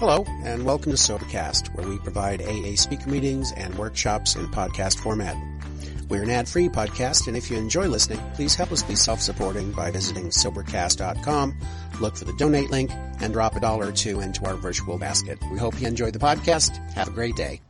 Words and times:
Hello, 0.00 0.24
and 0.44 0.64
welcome 0.64 0.92
to 0.92 0.96
Sobercast, 0.96 1.74
where 1.74 1.86
we 1.86 1.98
provide 1.98 2.40
AA 2.40 2.74
speaker 2.74 3.10
meetings 3.10 3.52
and 3.52 3.74
workshops 3.74 4.34
in 4.34 4.46
podcast 4.46 4.98
format. 4.98 5.36
We're 6.08 6.22
an 6.22 6.30
ad-free 6.30 6.70
podcast, 6.70 7.28
and 7.28 7.36
if 7.36 7.50
you 7.50 7.58
enjoy 7.58 7.86
listening, 7.86 8.18
please 8.32 8.54
help 8.54 8.72
us 8.72 8.82
be 8.82 8.94
self-supporting 8.94 9.72
by 9.72 9.90
visiting 9.90 10.30
Sobercast.com, 10.30 11.54
look 12.00 12.16
for 12.16 12.24
the 12.24 12.32
donate 12.38 12.70
link, 12.70 12.90
and 13.20 13.34
drop 13.34 13.56
a 13.56 13.60
dollar 13.60 13.88
or 13.88 13.92
two 13.92 14.20
into 14.20 14.42
our 14.46 14.54
virtual 14.54 14.96
basket. 14.96 15.38
We 15.52 15.58
hope 15.58 15.78
you 15.78 15.86
enjoy 15.86 16.12
the 16.12 16.18
podcast. 16.18 16.78
Have 16.94 17.08
a 17.08 17.10
great 17.10 17.36
day. 17.36 17.60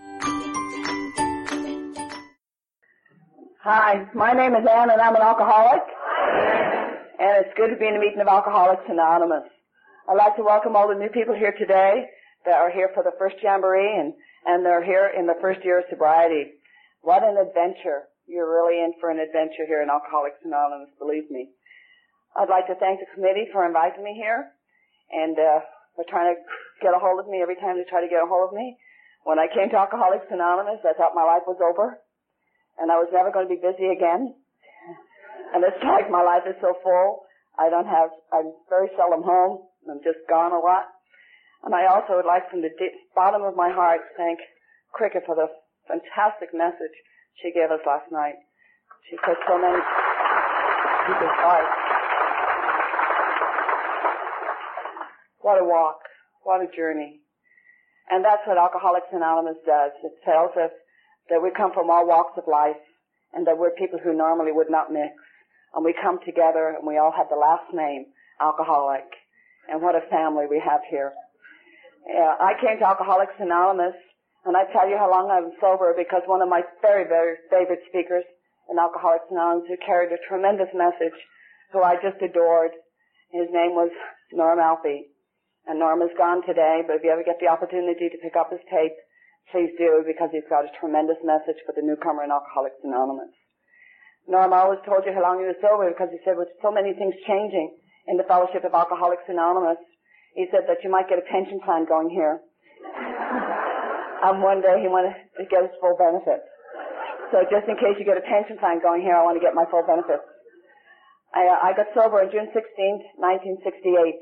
Hi, 3.64 4.06
my 4.14 4.34
name 4.34 4.54
is 4.54 4.64
Ann, 4.70 4.88
and 4.88 5.00
I'm 5.00 5.16
an 5.16 5.22
alcoholic. 5.22 5.82
And 7.18 7.44
it's 7.44 7.54
good 7.56 7.70
to 7.70 7.76
be 7.76 7.88
in 7.88 7.96
a 7.96 7.98
meeting 7.98 8.20
of 8.20 8.28
Alcoholics 8.28 8.84
Anonymous. 8.88 9.50
I'd 10.08 10.14
like 10.14 10.36
to 10.36 10.44
welcome 10.44 10.76
all 10.76 10.86
the 10.86 10.94
new 10.94 11.08
people 11.08 11.34
here 11.34 11.56
today 11.58 12.06
that 12.44 12.56
are 12.56 12.70
here 12.70 12.90
for 12.94 13.02
the 13.02 13.16
first 13.18 13.36
jamboree 13.42 13.98
and, 13.98 14.14
and 14.46 14.64
they're 14.64 14.84
here 14.84 15.12
in 15.12 15.26
the 15.26 15.38
first 15.40 15.60
year 15.64 15.80
of 15.80 15.90
sobriety. 15.90 16.56
What 17.02 17.22
an 17.22 17.36
adventure. 17.36 18.08
You're 18.26 18.48
really 18.48 18.78
in 18.80 18.94
for 19.00 19.10
an 19.10 19.18
adventure 19.18 19.66
here 19.66 19.82
in 19.82 19.90
Alcoholics 19.90 20.40
Anonymous, 20.44 20.92
believe 20.98 21.30
me. 21.30 21.50
I'd 22.36 22.48
like 22.48 22.66
to 22.68 22.78
thank 22.78 23.00
the 23.00 23.10
committee 23.14 23.50
for 23.52 23.66
inviting 23.66 24.04
me 24.04 24.14
here 24.14 24.54
and 25.10 25.34
uh, 25.34 25.60
for 25.96 26.04
trying 26.06 26.34
to 26.34 26.38
get 26.78 26.94
a 26.94 27.02
hold 27.02 27.18
of 27.18 27.26
me 27.26 27.42
every 27.42 27.56
time 27.58 27.76
they 27.76 27.84
try 27.90 28.00
to 28.00 28.08
get 28.08 28.22
a 28.22 28.30
hold 28.30 28.48
of 28.48 28.54
me. 28.54 28.78
When 29.24 29.38
I 29.38 29.50
came 29.50 29.68
to 29.70 29.76
Alcoholics 29.76 30.30
Anonymous, 30.30 30.80
I 30.86 30.94
thought 30.94 31.18
my 31.18 31.26
life 31.26 31.44
was 31.44 31.58
over 31.58 31.98
and 32.78 32.88
I 32.88 32.96
was 32.96 33.10
never 33.12 33.34
going 33.34 33.50
to 33.50 33.54
be 33.54 33.60
busy 33.60 33.90
again. 33.90 34.32
And 35.52 35.60
it's 35.66 35.82
like 35.82 36.08
my 36.08 36.22
life 36.22 36.46
is 36.46 36.56
so 36.62 36.78
full. 36.80 37.26
I 37.58 37.68
don't 37.68 37.90
have, 37.90 38.14
I'm 38.32 38.54
very 38.70 38.88
seldom 38.96 39.26
home. 39.26 39.66
I'm 39.90 40.00
just 40.06 40.22
gone 40.30 40.54
a 40.54 40.62
lot. 40.62 40.86
And 41.64 41.74
I 41.74 41.86
also 41.86 42.16
would 42.16 42.26
like 42.26 42.48
from 42.50 42.62
the 42.62 42.70
bottom 43.14 43.42
of 43.42 43.56
my 43.56 43.70
heart 43.70 44.00
to 44.00 44.12
thank 44.16 44.38
Cricket 44.92 45.22
for 45.26 45.34
the 45.34 45.48
fantastic 45.86 46.50
message 46.54 46.96
she 47.42 47.52
gave 47.52 47.70
us 47.70 47.80
last 47.86 48.10
night. 48.10 48.34
She 49.08 49.16
put 49.16 49.36
so 49.46 49.58
many 49.58 49.80
people's 51.06 51.38
hearts. 51.42 51.76
What 55.40 55.60
a 55.60 55.64
walk. 55.64 56.00
What 56.42 56.60
a 56.62 56.68
journey. 56.76 57.20
And 58.10 58.24
that's 58.24 58.42
what 58.46 58.58
Alcoholics 58.58 59.06
Anonymous 59.12 59.58
does. 59.66 59.92
It 60.02 60.12
tells 60.24 60.50
us 60.56 60.72
that 61.28 61.42
we 61.42 61.50
come 61.56 61.72
from 61.72 61.90
all 61.90 62.06
walks 62.06 62.36
of 62.36 62.44
life 62.50 62.80
and 63.32 63.46
that 63.46 63.56
we're 63.56 63.70
people 63.70 63.98
who 64.02 64.16
normally 64.16 64.52
would 64.52 64.70
not 64.70 64.92
mix. 64.92 65.14
And 65.74 65.84
we 65.84 65.94
come 65.94 66.18
together 66.24 66.74
and 66.76 66.86
we 66.86 66.98
all 66.98 67.12
have 67.16 67.28
the 67.30 67.38
last 67.38 67.72
name, 67.72 68.06
alcoholic. 68.40 69.06
And 69.68 69.80
what 69.80 69.94
a 69.94 70.02
family 70.10 70.46
we 70.50 70.60
have 70.64 70.80
here. 70.90 71.12
Uh, 72.08 72.34
I 72.40 72.56
came 72.60 72.78
to 72.78 72.86
Alcoholics 72.86 73.36
Anonymous, 73.38 73.96
and 74.44 74.56
I 74.56 74.64
tell 74.72 74.88
you 74.88 74.96
how 74.96 75.10
long 75.10 75.28
I've 75.28 75.44
been 75.44 75.60
sober 75.60 75.92
because 75.96 76.22
one 76.24 76.40
of 76.40 76.48
my 76.48 76.62
very, 76.80 77.04
very 77.04 77.36
favorite 77.50 77.84
speakers 77.88 78.24
in 78.70 78.78
Alcoholics 78.78 79.28
Anonymous 79.30 79.68
who 79.68 79.76
carried 79.84 80.12
a 80.12 80.20
tremendous 80.28 80.72
message, 80.72 81.16
who 81.72 81.82
I 81.82 82.00
just 82.00 82.22
adored, 82.22 82.72
his 83.30 83.46
name 83.52 83.76
was 83.76 83.92
Norm 84.32 84.58
Alfie. 84.58 85.12
And 85.68 85.78
Norm 85.78 86.00
is 86.02 86.10
gone 86.16 86.40
today, 86.46 86.82
but 86.86 86.96
if 86.96 87.04
you 87.04 87.12
ever 87.12 87.22
get 87.22 87.38
the 87.38 87.52
opportunity 87.52 88.08
to 88.08 88.22
pick 88.24 88.34
up 88.34 88.50
his 88.50 88.64
tape, 88.72 88.96
please 89.52 89.70
do 89.76 90.02
because 90.06 90.30
he's 90.32 90.48
got 90.48 90.64
a 90.64 90.72
tremendous 90.80 91.20
message 91.22 91.60
for 91.66 91.76
the 91.76 91.84
newcomer 91.84 92.24
in 92.24 92.32
Alcoholics 92.32 92.80
Anonymous. 92.82 93.30
Norm 94.26 94.52
always 94.52 94.80
told 94.86 95.04
you 95.04 95.12
how 95.12 95.22
long 95.22 95.38
he 95.38 95.46
was 95.46 95.58
sober 95.60 95.90
because 95.90 96.08
he 96.10 96.22
said 96.24 96.38
with 96.38 96.48
so 96.62 96.72
many 96.72 96.94
things 96.94 97.14
changing 97.26 97.76
in 98.06 98.16
the 98.16 98.26
Fellowship 98.26 98.64
of 98.64 98.74
Alcoholics 98.74 99.28
Anonymous, 99.28 99.78
he 100.34 100.46
said 100.50 100.66
that 100.68 100.82
you 100.84 100.90
might 100.90 101.08
get 101.08 101.18
a 101.18 101.26
pension 101.26 101.60
plan 101.64 101.86
going 101.86 102.10
here. 102.10 102.40
and 104.22 104.42
one 104.42 104.60
day 104.62 104.78
he 104.80 104.88
wanted 104.88 105.16
to 105.38 105.44
get 105.50 105.62
his 105.66 105.74
full 105.80 105.96
benefits. 105.98 106.46
So 107.30 107.46
just 107.46 107.66
in 107.70 107.78
case 107.78 107.94
you 107.98 108.04
get 108.04 108.18
a 108.18 108.26
pension 108.26 108.58
plan 108.58 108.82
going 108.82 109.02
here, 109.02 109.14
I 109.14 109.22
want 109.22 109.38
to 109.38 109.44
get 109.44 109.54
my 109.54 109.66
full 109.70 109.86
benefits. 109.86 110.26
I, 111.30 111.46
uh, 111.46 111.58
I 111.62 111.70
got 111.78 111.94
sober 111.94 112.18
on 112.18 112.30
June 112.34 112.50
16, 112.50 112.58
1968, 113.14 114.18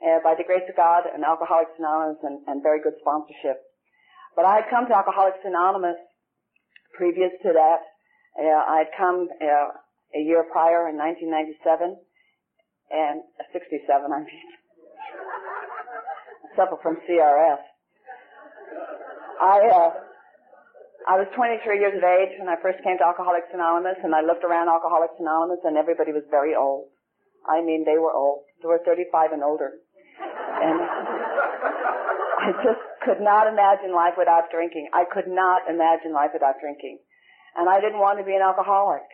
uh, 0.00 0.24
by 0.24 0.32
the 0.32 0.44
grace 0.44 0.64
of 0.68 0.76
God 0.76 1.04
and 1.04 1.20
Alcoholics 1.20 1.76
Anonymous 1.76 2.20
and, 2.24 2.40
and 2.48 2.64
very 2.64 2.80
good 2.80 2.96
sponsorship. 3.04 3.60
But 4.32 4.48
I 4.48 4.64
had 4.64 4.72
come 4.72 4.88
to 4.88 4.96
Alcoholics 4.96 5.44
Anonymous 5.44 6.00
previous 6.96 7.32
to 7.44 7.52
that. 7.52 7.80
Uh, 8.40 8.56
I 8.56 8.88
had 8.88 8.90
come 8.96 9.28
uh, 9.40 9.68
a 10.16 10.20
year 10.24 10.48
prior 10.48 10.88
in 10.88 10.96
1997 10.96 11.92
and 12.90 13.20
uh, 13.20 13.44
67, 13.52 13.84
I 13.84 14.18
mean 14.24 14.63
suffer 16.56 16.78
from 16.82 16.96
CRS. 17.06 17.62
I, 19.40 19.58
uh, 19.66 19.90
I 21.04 21.20
was 21.20 21.28
23 21.34 21.78
years 21.78 21.96
of 21.98 22.04
age 22.04 22.38
when 22.38 22.48
I 22.48 22.56
first 22.62 22.80
came 22.82 22.96
to 22.98 23.04
Alcoholics 23.04 23.50
Anonymous, 23.52 23.98
and 24.02 24.14
I 24.14 24.22
looked 24.22 24.44
around 24.44 24.68
Alcoholics 24.68 25.18
Anonymous, 25.18 25.60
and 25.64 25.76
everybody 25.76 26.12
was 26.12 26.24
very 26.30 26.54
old. 26.54 26.88
I 27.44 27.60
mean, 27.60 27.84
they 27.84 27.98
were 28.00 28.12
old. 28.14 28.48
They 28.62 28.68
were 28.68 28.80
35 28.86 29.32
and 29.32 29.42
older. 29.42 29.84
And 30.16 30.80
I 32.40 32.52
just 32.64 32.80
could 33.04 33.20
not 33.20 33.46
imagine 33.46 33.92
life 33.92 34.16
without 34.16 34.48
drinking. 34.48 34.88
I 34.94 35.04
could 35.04 35.28
not 35.28 35.68
imagine 35.68 36.12
life 36.16 36.32
without 36.32 36.56
drinking. 36.60 37.00
And 37.56 37.68
I 37.68 37.80
didn't 37.80 38.00
want 38.00 38.18
to 38.18 38.24
be 38.24 38.34
an 38.34 38.42
alcoholic. 38.42 39.04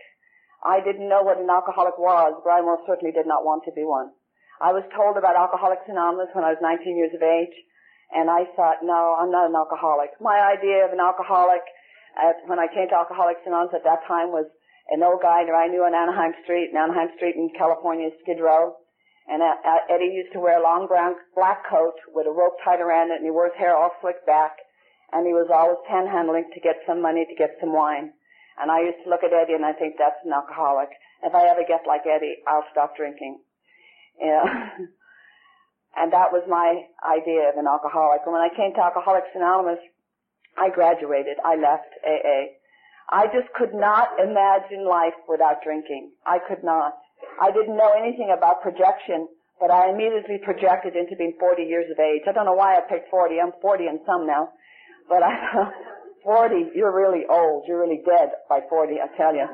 I 0.62 0.78
didn't 0.78 1.08
know 1.08 1.22
what 1.22 1.38
an 1.38 1.48
alcoholic 1.50 1.98
was, 1.98 2.38
but 2.44 2.50
I 2.50 2.60
most 2.60 2.86
certainly 2.86 3.12
did 3.12 3.26
not 3.26 3.44
want 3.44 3.64
to 3.64 3.72
be 3.72 3.82
one. 3.82 4.12
I 4.60 4.76
was 4.76 4.84
told 4.92 5.16
about 5.16 5.40
Alcoholics 5.40 5.88
Anonymous 5.88 6.28
when 6.36 6.44
I 6.44 6.52
was 6.52 6.60
19 6.60 6.92
years 6.92 7.16
of 7.16 7.24
age, 7.24 7.56
and 8.12 8.28
I 8.28 8.44
thought, 8.52 8.84
no, 8.84 9.16
I'm 9.16 9.32
not 9.32 9.48
an 9.48 9.56
alcoholic. 9.56 10.12
My 10.20 10.36
idea 10.36 10.84
of 10.84 10.92
an 10.92 11.00
alcoholic, 11.00 11.64
at, 12.20 12.44
when 12.44 12.60
I 12.60 12.68
came 12.68 12.84
to 12.92 13.00
Alcoholics 13.00 13.40
Anonymous 13.48 13.72
at 13.72 13.88
that 13.88 14.04
time, 14.04 14.28
was 14.28 14.44
an 14.92 15.00
old 15.00 15.24
guy 15.24 15.48
that 15.48 15.56
I 15.56 15.72
knew 15.72 15.80
on 15.88 15.96
Anaheim 15.96 16.36
Street, 16.44 16.68
in 16.68 16.76
Anaheim 16.76 17.08
Street 17.16 17.40
in 17.40 17.48
California, 17.56 18.12
Skid 18.20 18.36
Row. 18.36 18.76
And 19.30 19.40
uh, 19.40 19.54
uh, 19.64 19.86
Eddie 19.88 20.12
used 20.12 20.34
to 20.34 20.42
wear 20.42 20.58
a 20.58 20.62
long 20.62 20.90
brown 20.90 21.14
black 21.38 21.64
coat 21.64 21.94
with 22.12 22.26
a 22.26 22.34
rope 22.34 22.60
tied 22.60 22.82
around 22.84 23.14
it, 23.14 23.22
and 23.22 23.24
he 23.24 23.30
wore 23.30 23.48
his 23.48 23.56
hair 23.56 23.72
all 23.72 23.96
slicked 24.02 24.26
back. 24.26 24.58
And 25.14 25.24
he 25.24 25.32
was 25.32 25.48
always 25.48 25.80
panhandling 25.88 26.52
to 26.52 26.60
get 26.60 26.84
some 26.84 27.00
money 27.00 27.24
to 27.24 27.34
get 27.38 27.56
some 27.62 27.72
wine. 27.72 28.12
And 28.60 28.70
I 28.70 28.84
used 28.84 29.00
to 29.04 29.10
look 29.10 29.24
at 29.24 29.32
Eddie 29.32 29.54
and 29.54 29.64
I 29.64 29.72
think 29.72 29.96
that's 29.96 30.20
an 30.24 30.36
alcoholic. 30.36 30.90
If 31.22 31.34
I 31.34 31.48
ever 31.48 31.64
get 31.66 31.88
like 31.88 32.04
Eddie, 32.04 32.44
I'll 32.46 32.68
stop 32.70 32.96
drinking. 32.96 33.40
Yeah. 34.20 34.44
and 35.96 36.12
that 36.12 36.32
was 36.32 36.44
my 36.48 36.84
idea 37.04 37.48
of 37.48 37.56
an 37.56 37.66
alcoholic. 37.66 38.20
And 38.24 38.32
when 38.32 38.42
I 38.42 38.54
came 38.54 38.74
to 38.74 38.80
Alcoholics 38.84 39.32
Anonymous, 39.34 39.80
I 40.58 40.68
graduated. 40.70 41.38
I 41.44 41.56
left 41.56 41.88
AA. 42.06 42.60
I 43.08 43.26
just 43.26 43.52
could 43.54 43.74
not 43.74 44.08
imagine 44.20 44.86
life 44.86 45.16
without 45.28 45.62
drinking. 45.64 46.12
I 46.26 46.38
could 46.38 46.62
not. 46.62 46.98
I 47.40 47.50
didn't 47.50 47.76
know 47.76 47.92
anything 47.96 48.32
about 48.36 48.62
projection, 48.62 49.26
but 49.58 49.70
I 49.70 49.90
immediately 49.90 50.38
projected 50.44 50.94
into 50.94 51.16
being 51.16 51.34
40 51.40 51.62
years 51.62 51.90
of 51.90 51.98
age. 51.98 52.22
I 52.28 52.32
don't 52.32 52.46
know 52.46 52.54
why 52.54 52.76
I 52.76 52.80
picked 52.80 53.10
40. 53.10 53.40
I'm 53.40 53.52
40 53.60 53.86
and 53.86 54.00
some 54.06 54.26
now. 54.26 54.50
But 55.08 55.22
I, 55.22 55.34
40, 56.24 56.70
you're 56.74 56.94
really 56.94 57.24
old. 57.28 57.64
You're 57.66 57.80
really 57.80 58.02
dead 58.06 58.30
by 58.48 58.60
40, 58.68 58.94
I 59.00 59.16
tell 59.16 59.34
you. 59.34 59.46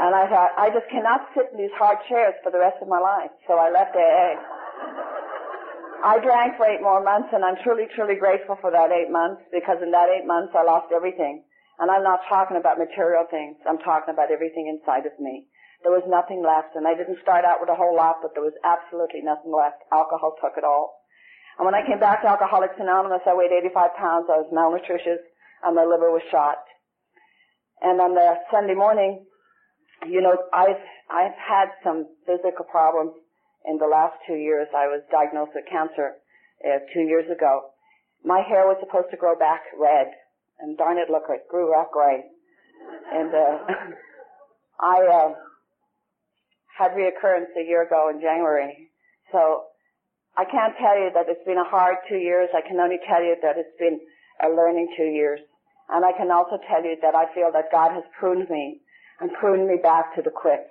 And 0.00 0.14
I 0.16 0.24
thought, 0.28 0.56
I 0.56 0.72
just 0.72 0.88
cannot 0.88 1.28
sit 1.36 1.52
in 1.52 1.58
these 1.60 1.74
hard 1.76 1.98
chairs 2.08 2.34
for 2.42 2.50
the 2.50 2.58
rest 2.58 2.80
of 2.80 2.88
my 2.88 2.98
life. 2.98 3.30
So 3.46 3.60
I 3.60 3.68
left 3.68 3.92
AA. 3.92 4.40
I 6.02 6.18
drank 6.18 6.58
for 6.58 6.66
eight 6.66 6.82
more 6.82 6.98
months 6.98 7.30
and 7.30 7.44
I'm 7.44 7.54
truly, 7.62 7.86
truly 7.94 8.16
grateful 8.18 8.58
for 8.58 8.74
that 8.74 8.90
eight 8.90 9.12
months 9.12 9.42
because 9.52 9.78
in 9.78 9.94
that 9.94 10.10
eight 10.10 10.26
months 10.26 10.50
I 10.56 10.64
lost 10.66 10.90
everything. 10.90 11.44
And 11.78 11.90
I'm 11.90 12.02
not 12.02 12.26
talking 12.28 12.56
about 12.56 12.78
material 12.82 13.24
things. 13.30 13.56
I'm 13.68 13.78
talking 13.78 14.10
about 14.10 14.32
everything 14.32 14.66
inside 14.66 15.06
of 15.06 15.14
me. 15.20 15.46
There 15.86 15.94
was 15.94 16.02
nothing 16.10 16.42
left 16.42 16.74
and 16.74 16.88
I 16.88 16.98
didn't 16.98 17.22
start 17.22 17.44
out 17.44 17.62
with 17.62 17.70
a 17.70 17.78
whole 17.78 17.94
lot, 17.94 18.18
but 18.22 18.34
there 18.34 18.42
was 18.42 18.56
absolutely 18.66 19.22
nothing 19.22 19.54
left. 19.54 19.86
Alcohol 19.92 20.34
took 20.42 20.58
it 20.58 20.66
all. 20.66 20.98
And 21.58 21.66
when 21.66 21.78
I 21.78 21.86
came 21.86 22.00
back 22.00 22.22
to 22.22 22.32
Alcoholics 22.32 22.80
Anonymous, 22.80 23.22
I 23.22 23.34
weighed 23.38 23.54
85 23.54 23.94
pounds. 23.94 24.26
I 24.26 24.42
was 24.42 24.50
malnutritious 24.50 25.22
and 25.62 25.76
my 25.76 25.84
liver 25.86 26.10
was 26.10 26.26
shot. 26.30 26.58
And 27.82 28.00
on 28.00 28.14
the 28.14 28.42
Sunday 28.50 28.74
morning, 28.74 29.26
you 30.08 30.20
know, 30.20 30.36
I've, 30.52 30.80
I've 31.10 31.36
had 31.38 31.68
some 31.84 32.06
physical 32.26 32.64
problems 32.70 33.12
in 33.66 33.78
the 33.78 33.86
last 33.86 34.14
two 34.26 34.34
years. 34.34 34.68
I 34.74 34.86
was 34.86 35.02
diagnosed 35.10 35.52
with 35.54 35.64
cancer 35.70 36.18
uh, 36.64 36.78
two 36.92 37.02
years 37.02 37.30
ago. 37.30 37.70
My 38.24 38.42
hair 38.42 38.66
was 38.66 38.76
supposed 38.80 39.10
to 39.10 39.16
grow 39.16 39.36
back 39.38 39.62
red, 39.78 40.06
and 40.60 40.78
darn 40.78 40.98
it, 40.98 41.10
look, 41.10 41.24
it 41.28 41.46
grew 41.50 41.72
back 41.72 41.92
gray. 41.92 42.22
And 43.12 43.30
uh, 43.34 43.58
I 44.80 44.96
uh, 45.06 45.34
had 46.78 46.92
reoccurrence 46.92 47.50
a 47.58 47.66
year 47.66 47.82
ago 47.82 48.10
in 48.12 48.20
January. 48.20 48.90
So 49.30 49.64
I 50.36 50.44
can't 50.44 50.74
tell 50.78 50.98
you 50.98 51.10
that 51.14 51.26
it's 51.28 51.44
been 51.46 51.58
a 51.58 51.68
hard 51.68 51.96
two 52.08 52.18
years. 52.18 52.48
I 52.54 52.66
can 52.66 52.78
only 52.78 52.98
tell 53.08 53.22
you 53.22 53.36
that 53.42 53.56
it's 53.58 53.76
been 53.78 54.00
a 54.42 54.48
learning 54.48 54.88
two 54.96 55.10
years. 55.10 55.40
And 55.90 56.04
I 56.04 56.12
can 56.12 56.30
also 56.30 56.58
tell 56.70 56.82
you 56.82 56.96
that 57.02 57.14
I 57.14 57.32
feel 57.34 57.50
that 57.52 57.70
God 57.70 57.92
has 57.92 58.04
pruned 58.18 58.48
me 58.48 58.80
and 59.22 59.32
pruned 59.38 59.68
me 59.68 59.78
back 59.80 60.14
to 60.16 60.22
the 60.22 60.34
quick. 60.34 60.66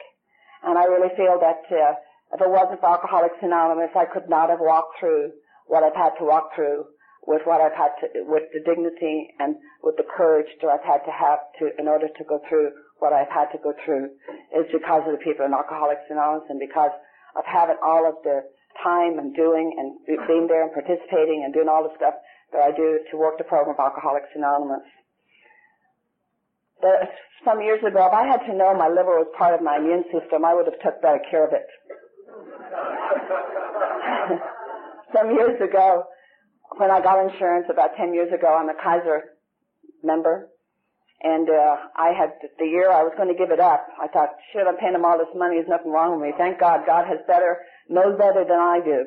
And 0.63 0.77
I 0.77 0.86
really 0.86 1.15
feel 1.15 1.39
that 1.39 1.63
uh, 1.71 1.95
if 2.36 2.39
it 2.39 2.51
wasn't 2.51 2.80
for 2.83 2.92
Alcoholics 2.92 3.39
Anonymous, 3.42 3.95
I 3.95 4.06
could 4.06 4.30
not 4.30 4.51
have 4.51 4.59
walked 4.59 5.00
through 5.00 5.31
what 5.68 5.83
I've 5.83 5.95
had 5.95 6.12
to 6.19 6.27
walk 6.27 6.51
through, 6.53 6.86
with 7.25 7.42
what 7.45 7.62
I've 7.62 7.75
had 7.75 7.95
to, 8.01 8.27
with 8.27 8.51
the 8.51 8.59
dignity 8.59 9.31
and 9.39 9.56
with 9.83 9.95
the 9.95 10.06
courage 10.06 10.51
that 10.62 10.68
I've 10.68 10.83
had 10.83 11.06
to 11.07 11.13
have 11.15 11.39
to, 11.59 11.71
in 11.80 11.88
order 11.88 12.07
to 12.07 12.24
go 12.27 12.42
through 12.50 12.71
what 13.00 13.13
I've 13.13 13.31
had 13.31 13.50
to 13.56 13.59
go 13.63 13.74
through, 13.86 14.12
is 14.53 14.68
because 14.71 15.03
of 15.07 15.15
the 15.15 15.24
people 15.24 15.45
in 15.45 15.53
Alcoholics 15.53 16.06
Anonymous 16.09 16.50
and 16.50 16.59
because 16.59 16.92
of 17.38 17.44
having 17.45 17.77
all 17.81 18.03
of 18.03 18.19
the 18.24 18.44
time 18.83 19.18
and 19.18 19.36
doing 19.36 19.74
and 19.77 19.95
being 20.27 20.48
there 20.48 20.63
and 20.63 20.74
participating 20.74 21.44
and 21.45 21.53
doing 21.53 21.69
all 21.69 21.83
the 21.83 21.95
stuff 21.95 22.15
that 22.51 22.62
I 22.62 22.71
do 22.75 23.00
to 23.12 23.18
work 23.18 23.38
the 23.38 23.48
program 23.48 23.75
of 23.75 23.80
Alcoholics 23.80 24.33
Anonymous. 24.36 24.83
The, 26.81 27.07
some 27.46 27.62
years 27.62 27.80
ago, 27.84 28.06
if 28.06 28.14
I 28.14 28.26
had 28.28 28.46
to 28.46 28.54
know 28.56 28.74
my 28.76 28.88
liver 28.88 29.18
was 29.18 29.28
part 29.38 29.54
of 29.56 29.62
my 29.62 29.78
immune 29.78 30.04
system, 30.14 30.46
I 30.46 30.54
would 30.54 30.66
have 30.66 30.80
took 30.82 31.02
better 31.02 31.22
care 31.30 31.46
of 31.46 31.54
it. 31.54 31.66
some 35.16 35.32
years 35.32 35.60
ago, 35.62 36.06
when 36.78 36.92
I 36.92 37.02
got 37.02 37.20
insurance 37.20 37.68
about 37.70 37.98
10 37.98 38.14
years 38.14 38.32
ago, 38.32 38.48
I'm 38.48 38.70
a 38.70 38.78
Kaiser 38.78 39.36
member. 40.04 40.50
And 41.22 41.50
uh, 41.50 41.78
I 41.96 42.18
had 42.18 42.34
the 42.58 42.66
year 42.66 42.90
I 42.90 43.04
was 43.06 43.14
going 43.16 43.30
to 43.30 43.38
give 43.38 43.52
it 43.52 43.60
up. 43.60 43.86
I 44.02 44.08
thought, 44.08 44.34
shit, 44.52 44.66
I'm 44.66 44.78
paying 44.78 44.94
them 44.94 45.06
all 45.06 45.20
this 45.20 45.30
money. 45.36 45.58
There's 45.58 45.70
nothing 45.70 45.92
wrong 45.92 46.18
with 46.18 46.30
me. 46.30 46.34
Thank 46.34 46.60
God, 46.60 46.82
God 46.88 47.06
has 47.06 47.20
better, 47.28 47.62
knows 47.90 48.18
better 48.18 48.42
than 48.42 48.58
I 48.58 48.82
do. 48.82 49.06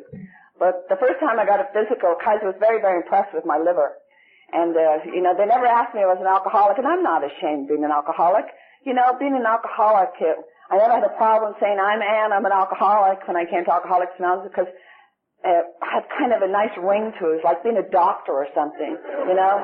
But 0.54 0.86
the 0.88 0.94
first 0.94 1.18
time 1.18 1.42
I 1.42 1.46
got 1.46 1.58
a 1.58 1.66
physical, 1.74 2.14
Kaiser 2.22 2.46
was 2.46 2.58
very, 2.62 2.80
very 2.80 3.02
impressed 3.02 3.34
with 3.34 3.42
my 3.42 3.58
liver. 3.58 3.98
And 4.52 4.76
uh, 4.76 5.04
you 5.08 5.22
know, 5.22 5.32
they 5.36 5.46
never 5.46 5.66
asked 5.66 5.94
me 5.94 6.02
if 6.02 6.08
I 6.08 6.14
was 6.14 6.22
an 6.22 6.30
alcoholic, 6.30 6.78
and 6.78 6.86
I'm 6.86 7.02
not 7.02 7.24
ashamed 7.24 7.68
being 7.68 7.84
an 7.84 7.94
alcoholic. 7.94 8.44
You 8.84 8.92
know, 8.92 9.16
being 9.18 9.34
an 9.34 9.48
alcoholic, 9.48 10.12
I 10.20 10.76
never 10.76 11.00
had 11.00 11.04
a 11.04 11.16
problem 11.16 11.54
saying 11.60 11.80
I'm 11.80 12.02
Ann, 12.04 12.32
I'm 12.32 12.44
an 12.44 12.52
alcoholic 12.52 13.24
when 13.26 13.36
I 13.36 13.48
came 13.48 13.64
to 13.64 13.72
Alcoholics 13.72 14.12
Anonymous 14.20 14.52
because 14.52 14.68
uh, 15.44 15.60
had 15.84 16.08
kind 16.08 16.32
of 16.32 16.40
a 16.40 16.48
nice 16.48 16.72
ring 16.80 17.12
to 17.20 17.32
it. 17.32 17.36
It 17.36 17.36
was 17.40 17.44
like 17.44 17.60
being 17.60 17.76
a 17.76 17.88
doctor 17.92 18.32
or 18.32 18.48
something, 18.56 18.96
you 19.28 19.36
know, 19.36 19.54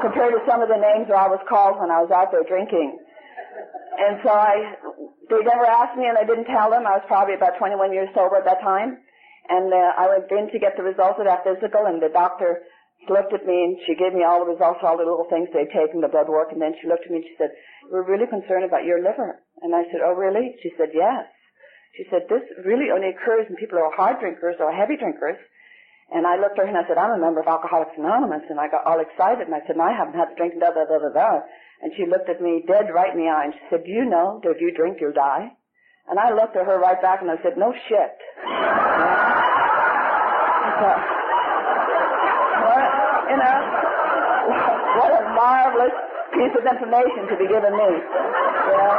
compared 0.00 0.32
to 0.32 0.40
some 0.48 0.64
of 0.64 0.72
the 0.72 0.80
names 0.80 1.12
that 1.12 1.20
I 1.20 1.28
was 1.28 1.40
called 1.48 1.76
when 1.76 1.92
I 1.92 2.00
was 2.00 2.08
out 2.08 2.32
there 2.32 2.44
drinking. 2.48 2.96
And 3.98 4.20
so 4.24 4.32
I, 4.32 4.78
they 5.28 5.42
never 5.44 5.68
asked 5.68 5.98
me 6.00 6.08
and 6.08 6.16
I 6.16 6.24
didn't 6.24 6.48
tell 6.48 6.72
them. 6.72 6.88
I 6.88 6.96
was 6.96 7.06
probably 7.06 7.36
about 7.36 7.60
21 7.60 7.92
years 7.92 8.08
sober 8.16 8.40
at 8.40 8.48
that 8.48 8.64
time. 8.64 9.04
And 9.48 9.72
uh, 9.72 9.92
I 10.00 10.08
went 10.08 10.32
in 10.32 10.48
to 10.52 10.58
get 10.58 10.76
the 10.76 10.84
results 10.84 11.20
of 11.20 11.28
that 11.28 11.44
physical 11.44 11.84
and 11.88 12.00
the 12.00 12.12
doctor 12.12 12.64
looked 13.06 13.32
at 13.32 13.46
me 13.46 13.54
and 13.64 13.78
she 13.86 13.94
gave 13.94 14.12
me 14.12 14.26
all 14.26 14.42
the 14.42 14.50
results, 14.50 14.82
all 14.82 14.98
the 14.98 15.06
little 15.06 15.30
things 15.30 15.48
they'd 15.54 15.70
taken, 15.70 16.02
the 16.02 16.10
blood 16.10 16.28
work, 16.28 16.50
and 16.50 16.60
then 16.60 16.74
she 16.80 16.90
looked 16.90 17.06
at 17.06 17.12
me 17.14 17.22
and 17.22 17.28
she 17.28 17.38
said, 17.38 17.54
we're 17.90 18.04
really 18.04 18.26
concerned 18.26 18.66
about 18.66 18.84
your 18.84 18.98
liver. 18.98 19.40
And 19.62 19.74
I 19.74 19.84
said, 19.88 20.02
oh 20.04 20.12
really? 20.18 20.56
She 20.62 20.74
said, 20.76 20.90
yes. 20.92 21.24
She 21.96 22.04
said, 22.10 22.28
this 22.28 22.44
really 22.64 22.90
only 22.94 23.10
occurs 23.10 23.46
in 23.48 23.56
people 23.56 23.78
who 23.78 23.84
are 23.84 23.96
hard 23.96 24.20
drinkers 24.20 24.56
or 24.60 24.72
heavy 24.72 24.96
drinkers. 24.96 25.38
And 26.10 26.26
I 26.26 26.36
looked 26.40 26.58
at 26.58 26.64
her 26.64 26.72
and 26.72 26.78
I 26.78 26.86
said, 26.88 26.96
I'm 26.96 27.16
a 27.16 27.20
member 27.20 27.40
of 27.40 27.48
Alcoholics 27.48 27.96
Anonymous. 27.98 28.44
And 28.48 28.60
I 28.60 28.68
got 28.68 28.86
all 28.86 29.00
excited 29.00 29.46
and 29.46 29.54
I 29.54 29.60
said, 29.66 29.76
no, 29.76 29.84
I 29.84 29.92
haven't 29.92 30.14
had 30.16 30.32
to 30.32 30.36
drink, 30.36 30.54
da, 30.60 30.70
da, 30.72 30.84
da, 30.88 30.98
da, 30.98 31.10
da. 31.12 31.40
And 31.82 31.92
she 31.96 32.06
looked 32.06 32.28
at 32.28 32.40
me 32.40 32.64
dead 32.66 32.90
right 32.92 33.12
in 33.12 33.20
the 33.20 33.28
eye 33.28 33.44
and 33.44 33.54
she 33.54 33.60
said, 33.70 33.84
do 33.84 33.90
you 33.90 34.04
know 34.04 34.40
that 34.42 34.50
if 34.50 34.60
you 34.60 34.72
drink, 34.72 34.98
you'll 35.00 35.12
die? 35.12 35.52
And 36.08 36.18
I 36.18 36.32
looked 36.32 36.56
at 36.56 36.64
her 36.64 36.78
right 36.80 37.00
back 37.00 37.20
and 37.20 37.30
I 37.30 37.36
said, 37.42 37.58
no 37.58 37.72
shit. 37.88 38.16
so, 40.80 40.88
what, 42.64 42.84
you 43.28 43.36
know, 43.36 43.58
what 44.96 45.12
a 45.12 45.22
marvelous 45.78 45.94
piece 46.34 46.54
of 46.58 46.64
information 46.66 47.28
to 47.30 47.36
be 47.38 47.46
given 47.46 47.72
me. 47.72 47.90
You 47.94 48.74
know? 48.74 48.94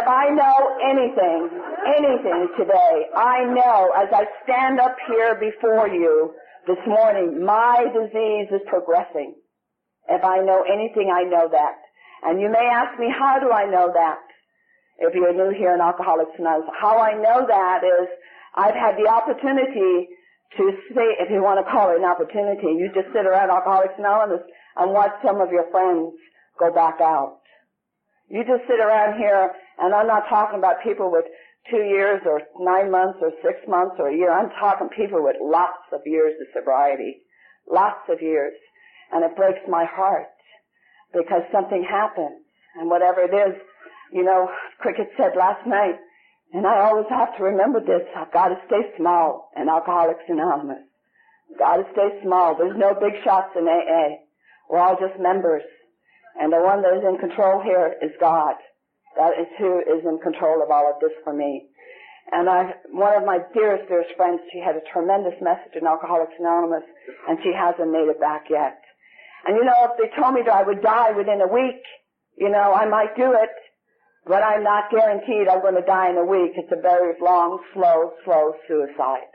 If 0.00 0.06
I 0.06 0.28
know 0.30 0.56
anything, 0.84 1.50
anything 1.96 2.48
today, 2.56 3.06
I 3.16 3.44
know 3.44 3.92
as 3.96 4.08
I 4.12 4.24
stand 4.44 4.80
up 4.80 4.96
here 5.08 5.34
before 5.34 5.88
you 5.88 6.32
this 6.66 6.78
morning, 6.86 7.44
my 7.44 7.86
disease 7.92 8.48
is 8.52 8.60
progressing. 8.68 9.34
If 10.08 10.24
I 10.24 10.38
know 10.38 10.62
anything, 10.62 11.10
I 11.12 11.24
know 11.24 11.48
that. 11.50 11.76
And 12.22 12.40
you 12.40 12.50
may 12.50 12.68
ask 12.70 12.98
me, 12.98 13.08
how 13.10 13.38
do 13.40 13.50
I 13.50 13.64
know 13.64 13.90
that? 13.92 14.18
If 14.98 15.14
you're 15.14 15.32
new 15.32 15.56
here 15.56 15.74
in 15.74 15.80
Alcoholics 15.80 16.32
Anonymous, 16.38 16.68
how 16.78 16.98
I 16.98 17.14
know 17.14 17.46
that 17.48 17.80
is 17.82 18.08
I've 18.54 18.74
had 18.74 18.96
the 19.00 19.08
opportunity 19.08 20.08
to 20.58 20.64
say, 20.92 21.16
if 21.22 21.30
you 21.30 21.42
want 21.42 21.64
to 21.64 21.70
call 21.70 21.90
it 21.90 21.98
an 21.98 22.04
opportunity, 22.04 22.76
you 22.76 22.90
just 22.92 23.08
sit 23.14 23.24
around 23.24 23.50
Alcoholics 23.50 23.94
Anonymous 23.96 24.44
and 24.80 24.92
watch 24.92 25.12
some 25.22 25.40
of 25.40 25.52
your 25.52 25.70
friends 25.70 26.16
go 26.58 26.72
back 26.72 27.00
out. 27.00 27.40
You 28.28 28.42
just 28.44 28.64
sit 28.66 28.80
around 28.80 29.18
here, 29.18 29.50
and 29.78 29.94
I'm 29.94 30.06
not 30.06 30.28
talking 30.28 30.58
about 30.58 30.82
people 30.82 31.12
with 31.12 31.26
two 31.68 31.84
years 31.84 32.22
or 32.24 32.40
nine 32.58 32.90
months 32.90 33.18
or 33.20 33.30
six 33.44 33.60
months 33.68 33.96
or 33.98 34.08
a 34.08 34.16
year. 34.16 34.32
I'm 34.32 34.50
talking 34.58 34.88
people 34.88 35.22
with 35.22 35.36
lots 35.42 35.84
of 35.92 36.00
years 36.06 36.32
of 36.40 36.46
sobriety. 36.54 37.20
Lots 37.70 38.08
of 38.08 38.22
years. 38.22 38.54
And 39.12 39.24
it 39.24 39.36
breaks 39.36 39.60
my 39.68 39.84
heart 39.84 40.32
because 41.12 41.42
something 41.52 41.84
happens. 41.84 42.40
And 42.78 42.88
whatever 42.88 43.20
it 43.20 43.34
is, 43.34 43.60
you 44.12 44.24
know, 44.24 44.48
Cricket 44.78 45.10
said 45.16 45.36
last 45.36 45.66
night, 45.66 45.98
and 46.52 46.66
I 46.66 46.80
always 46.80 47.06
have 47.10 47.36
to 47.36 47.44
remember 47.44 47.80
this, 47.80 48.06
I've 48.16 48.32
got 48.32 48.48
to 48.48 48.56
stay 48.66 48.94
small 48.96 49.50
in 49.56 49.68
Alcoholics 49.68 50.24
Anonymous. 50.28 50.82
Got 51.58 51.76
to 51.76 51.84
stay 51.92 52.22
small. 52.22 52.56
There's 52.56 52.78
no 52.78 52.94
big 52.94 53.22
shots 53.24 53.50
in 53.56 53.68
AA. 53.68 54.22
We're 54.70 54.78
all 54.78 54.96
just 54.96 55.18
members. 55.18 55.62
And 56.38 56.52
the 56.52 56.62
one 56.62 56.82
that 56.82 56.94
is 56.94 57.02
in 57.02 57.18
control 57.18 57.60
here 57.60 57.98
is 58.00 58.14
God. 58.20 58.54
That 59.18 59.34
is 59.34 59.50
who 59.58 59.82
is 59.82 60.06
in 60.06 60.22
control 60.22 60.62
of 60.62 60.70
all 60.70 60.86
of 60.86 61.02
this 61.02 61.12
for 61.24 61.34
me. 61.34 61.66
And 62.30 62.48
I, 62.48 62.74
one 62.94 63.16
of 63.18 63.26
my 63.26 63.42
dearest, 63.52 63.88
dearest 63.88 64.14
friends, 64.16 64.38
she 64.52 64.62
had 64.62 64.76
a 64.76 64.86
tremendous 64.92 65.34
message 65.42 65.74
in 65.74 65.86
Alcoholics 65.86 66.38
Anonymous, 66.38 66.86
and 67.26 67.38
she 67.42 67.50
hasn't 67.50 67.90
made 67.90 68.06
it 68.06 68.20
back 68.20 68.46
yet. 68.48 68.78
And 69.44 69.56
you 69.56 69.64
know, 69.64 69.90
if 69.90 69.98
they 69.98 70.14
told 70.14 70.34
me 70.34 70.42
that 70.46 70.54
I 70.54 70.62
would 70.62 70.82
die 70.82 71.10
within 71.10 71.40
a 71.40 71.50
week, 71.50 71.82
you 72.38 72.48
know, 72.48 72.72
I 72.72 72.86
might 72.86 73.16
do 73.16 73.34
it, 73.34 73.50
but 74.26 74.44
I'm 74.44 74.62
not 74.62 74.92
guaranteed 74.92 75.48
I'm 75.48 75.62
going 75.62 75.74
to 75.74 75.82
die 75.82 76.10
in 76.10 76.16
a 76.16 76.24
week. 76.24 76.52
It's 76.54 76.70
a 76.70 76.80
very 76.80 77.18
long, 77.20 77.58
slow, 77.74 78.12
slow 78.24 78.54
suicide. 78.68 79.26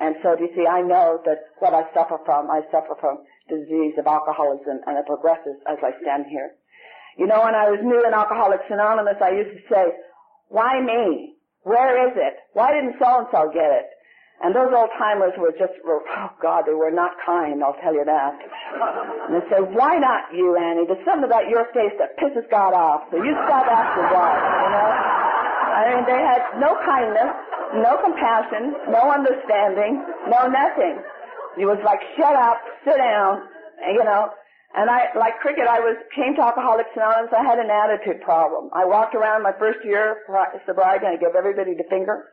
And 0.00 0.16
so, 0.24 0.34
do 0.34 0.42
you 0.42 0.50
see, 0.56 0.66
I 0.66 0.82
know 0.82 1.22
that 1.24 1.38
what 1.60 1.72
I 1.72 1.86
suffer 1.94 2.18
from, 2.24 2.50
I 2.50 2.62
suffer 2.72 2.96
from 2.98 3.22
disease 3.48 3.94
of 3.98 4.06
alcoholism 4.06 4.80
and 4.86 4.98
it 4.98 5.06
progresses 5.06 5.56
as 5.68 5.78
I 5.82 5.92
stand 6.02 6.26
here. 6.28 6.56
You 7.18 7.26
know, 7.26 7.42
when 7.44 7.54
I 7.54 7.70
was 7.70 7.78
new 7.82 8.02
in 8.02 8.12
Alcoholics 8.12 8.66
Anonymous, 8.70 9.22
I 9.22 9.30
used 9.30 9.54
to 9.54 9.62
say, 9.70 9.84
why 10.48 10.80
me? 10.82 11.36
Where 11.62 12.10
is 12.10 12.14
it? 12.16 12.34
Why 12.52 12.72
didn't 12.74 12.98
so-and-so 12.98 13.54
get 13.54 13.70
it? 13.70 13.86
And 14.42 14.50
those 14.50 14.74
old 14.74 14.90
timers 14.98 15.32
were 15.38 15.54
just, 15.54 15.78
oh 15.86 16.30
God, 16.42 16.66
they 16.66 16.74
were 16.74 16.90
not 16.90 17.14
kind, 17.24 17.62
I'll 17.62 17.78
tell 17.78 17.94
you 17.94 18.04
that. 18.04 18.34
And 18.34 19.38
they 19.38 19.46
say, 19.46 19.62
why 19.62 19.96
not 19.96 20.34
you, 20.34 20.58
Annie? 20.58 20.90
There's 20.90 21.00
something 21.06 21.24
about 21.24 21.48
your 21.48 21.70
face 21.70 21.94
that 22.02 22.18
pisses 22.18 22.44
God 22.50 22.74
off, 22.74 23.06
so 23.14 23.22
you 23.22 23.32
stop 23.46 23.64
asking 23.70 24.10
why, 24.10 24.34
you 24.34 24.70
know? 24.74 24.90
I 25.74 25.80
mean, 25.94 26.04
they 26.10 26.18
had 26.18 26.42
no 26.58 26.74
kindness, 26.82 27.30
no 27.78 27.94
compassion, 28.02 28.74
no 28.90 29.10
understanding, 29.14 30.02
no 30.26 30.50
nothing. 30.50 30.98
He 31.56 31.64
was 31.64 31.78
like, 31.84 32.00
shut 32.16 32.34
up, 32.34 32.58
sit 32.84 32.96
down, 32.96 33.42
and, 33.82 33.94
you 33.94 34.04
know. 34.04 34.30
And 34.74 34.90
I, 34.90 35.14
like 35.14 35.38
cricket, 35.38 35.70
I 35.70 35.78
was, 35.78 35.94
came 36.14 36.34
to 36.34 36.42
Alcoholics 36.42 36.90
Anonymous, 36.96 37.30
I 37.30 37.46
had 37.46 37.62
an 37.62 37.70
attitude 37.70 38.22
problem. 38.22 38.70
I 38.74 38.84
walked 38.84 39.14
around 39.14 39.46
my 39.46 39.54
first 39.54 39.78
year 39.86 40.26
sobriety 40.66 41.06
and 41.06 41.14
I 41.14 41.20
gave 41.22 41.38
everybody 41.38 41.78
the 41.78 41.86
finger. 41.88 42.26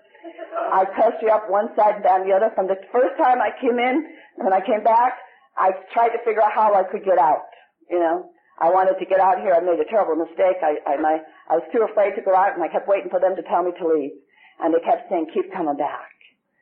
I 0.74 0.86
pressed 0.86 1.22
you 1.22 1.30
up 1.30 1.50
one 1.50 1.70
side 1.76 2.02
and 2.02 2.04
down 2.04 2.28
the 2.28 2.34
other. 2.34 2.50
From 2.56 2.66
the 2.66 2.82
first 2.92 3.14
time 3.22 3.42
I 3.42 3.54
came 3.62 3.78
in, 3.78 4.10
when 4.42 4.54
I 4.54 4.62
came 4.66 4.84
back, 4.84 5.22
I 5.58 5.72
tried 5.94 6.18
to 6.18 6.20
figure 6.26 6.42
out 6.42 6.54
how 6.54 6.74
I 6.74 6.82
could 6.84 7.06
get 7.06 7.20
out, 7.20 7.46
you 7.90 8.00
know. 8.00 8.30
I 8.58 8.70
wanted 8.70 8.98
to 8.98 9.06
get 9.06 9.20
out 9.20 9.42
here. 9.42 9.54
I 9.54 9.60
made 9.62 9.80
a 9.80 9.90
terrible 9.90 10.16
mistake. 10.16 10.62
I, 10.62 10.78
I, 10.86 10.98
my, 10.98 11.22
I 11.50 11.58
was 11.58 11.66
too 11.74 11.82
afraid 11.82 12.14
to 12.16 12.22
go 12.22 12.36
out 12.36 12.54
and 12.54 12.64
I 12.64 12.70
kept 12.70 12.88
waiting 12.88 13.10
for 13.10 13.20
them 13.20 13.36
to 13.36 13.42
tell 13.44 13.64
me 13.64 13.72
to 13.78 13.86
leave. 13.88 14.14
And 14.62 14.74
they 14.74 14.82
kept 14.86 15.10
saying, 15.10 15.34
keep 15.34 15.52
coming 15.54 15.78
back, 15.78 16.10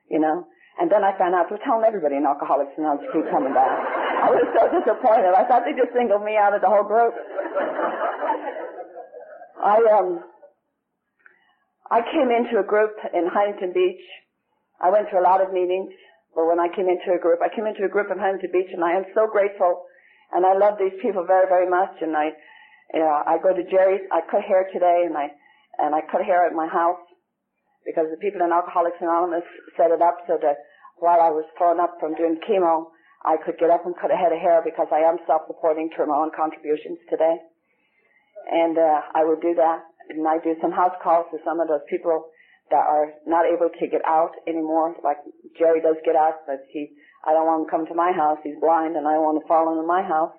you 0.09 0.19
know. 0.19 0.47
And 0.79 0.87
then 0.87 1.03
I 1.03 1.11
found 1.19 1.35
out, 1.35 1.51
they're 1.51 1.59
telling 1.67 1.83
everybody 1.83 2.15
in 2.15 2.23
Alcoholics 2.23 2.71
Anonymous 2.79 3.03
to 3.11 3.19
keep 3.19 3.27
coming 3.27 3.51
back. 3.51 3.67
I 3.67 4.31
was 4.31 4.47
so 4.55 4.63
disappointed. 4.71 5.35
I 5.35 5.43
thought 5.43 5.67
they 5.67 5.75
just 5.75 5.91
singled 5.91 6.23
me 6.23 6.39
out 6.39 6.55
of 6.55 6.63
the 6.63 6.71
whole 6.71 6.87
group. 6.87 7.11
I, 9.59 9.75
um, 9.91 10.23
I 11.91 11.99
came 11.99 12.31
into 12.31 12.63
a 12.63 12.65
group 12.65 12.95
in 13.11 13.27
Huntington 13.27 13.75
Beach. 13.75 13.99
I 14.79 14.87
went 14.87 15.11
to 15.11 15.19
a 15.19 15.23
lot 15.25 15.43
of 15.43 15.51
meetings, 15.51 15.91
but 16.31 16.47
when 16.47 16.63
I 16.63 16.71
came 16.71 16.87
into 16.87 17.11
a 17.11 17.19
group, 17.19 17.43
I 17.43 17.51
came 17.51 17.67
into 17.67 17.83
a 17.83 17.91
group 17.91 18.07
in 18.07 18.15
Huntington 18.15 18.55
Beach 18.55 18.71
and 18.71 18.79
I 18.79 18.95
am 18.95 19.03
so 19.11 19.27
grateful 19.27 19.83
and 20.31 20.47
I 20.47 20.55
love 20.55 20.79
these 20.79 20.95
people 21.03 21.27
very, 21.27 21.49
very 21.51 21.67
much 21.67 21.91
and 21.99 22.15
I, 22.15 22.31
you 22.95 23.03
know, 23.03 23.11
I 23.27 23.35
go 23.43 23.51
to 23.51 23.67
Jerry's, 23.67 24.07
I 24.15 24.23
cut 24.31 24.47
hair 24.47 24.71
today 24.71 25.03
and 25.03 25.17
I, 25.17 25.27
and 25.75 25.91
I 25.91 25.99
cut 26.07 26.23
hair 26.23 26.47
at 26.47 26.55
my 26.55 26.71
house 26.71 27.03
because 27.83 28.07
the 28.11 28.21
people 28.23 28.39
in 28.45 28.55
Alcoholics 28.55 29.01
Anonymous 29.01 29.43
set 29.75 29.91
it 29.91 29.99
up 29.99 30.23
so 30.23 30.39
that 30.39 30.68
while 30.99 31.21
I 31.21 31.29
was 31.29 31.45
thrown 31.57 31.79
up 31.79 31.97
from 31.99 32.15
doing 32.15 32.39
chemo, 32.47 32.91
I 33.25 33.35
could 33.35 33.59
get 33.59 33.69
up 33.69 33.85
and 33.85 33.95
cut 33.99 34.11
a 34.11 34.15
head 34.15 34.31
of 34.31 34.39
hair 34.39 34.61
because 34.63 34.87
I 34.91 35.03
am 35.03 35.19
self-supporting 35.27 35.91
through 35.91 36.07
my 36.07 36.15
own 36.15 36.31
contributions 36.31 36.99
today. 37.09 37.35
And 38.51 38.77
uh, 38.77 39.01
I 39.13 39.25
would 39.25 39.41
do 39.41 39.53
that. 39.55 39.83
And 40.09 40.25
I 40.27 40.39
do 40.39 40.55
some 40.61 40.71
house 40.71 40.95
calls 41.03 41.27
to 41.31 41.37
some 41.43 41.59
of 41.59 41.67
those 41.67 41.85
people 41.89 42.31
that 42.71 42.85
are 42.85 43.13
not 43.27 43.45
able 43.45 43.69
to 43.69 43.85
get 43.87 44.01
out 44.05 44.31
anymore. 44.47 44.95
Like 45.03 45.17
Jerry 45.57 45.81
does 45.81 45.97
get 46.05 46.15
out, 46.15 46.45
but 46.47 46.65
he, 46.71 46.95
I 47.25 47.33
don't 47.33 47.45
want 47.45 47.61
him 47.61 47.65
to 47.67 47.71
come 47.71 47.85
to 47.87 47.97
my 47.97 48.11
house. 48.11 48.39
He's 48.41 48.57
blind, 48.61 48.95
and 48.95 49.05
I 49.05 49.13
don't 49.17 49.25
want 49.25 49.41
to 49.41 49.47
follow 49.47 49.73
him 49.73 49.85
in 49.85 49.87
my 49.89 50.01
house. 50.01 50.33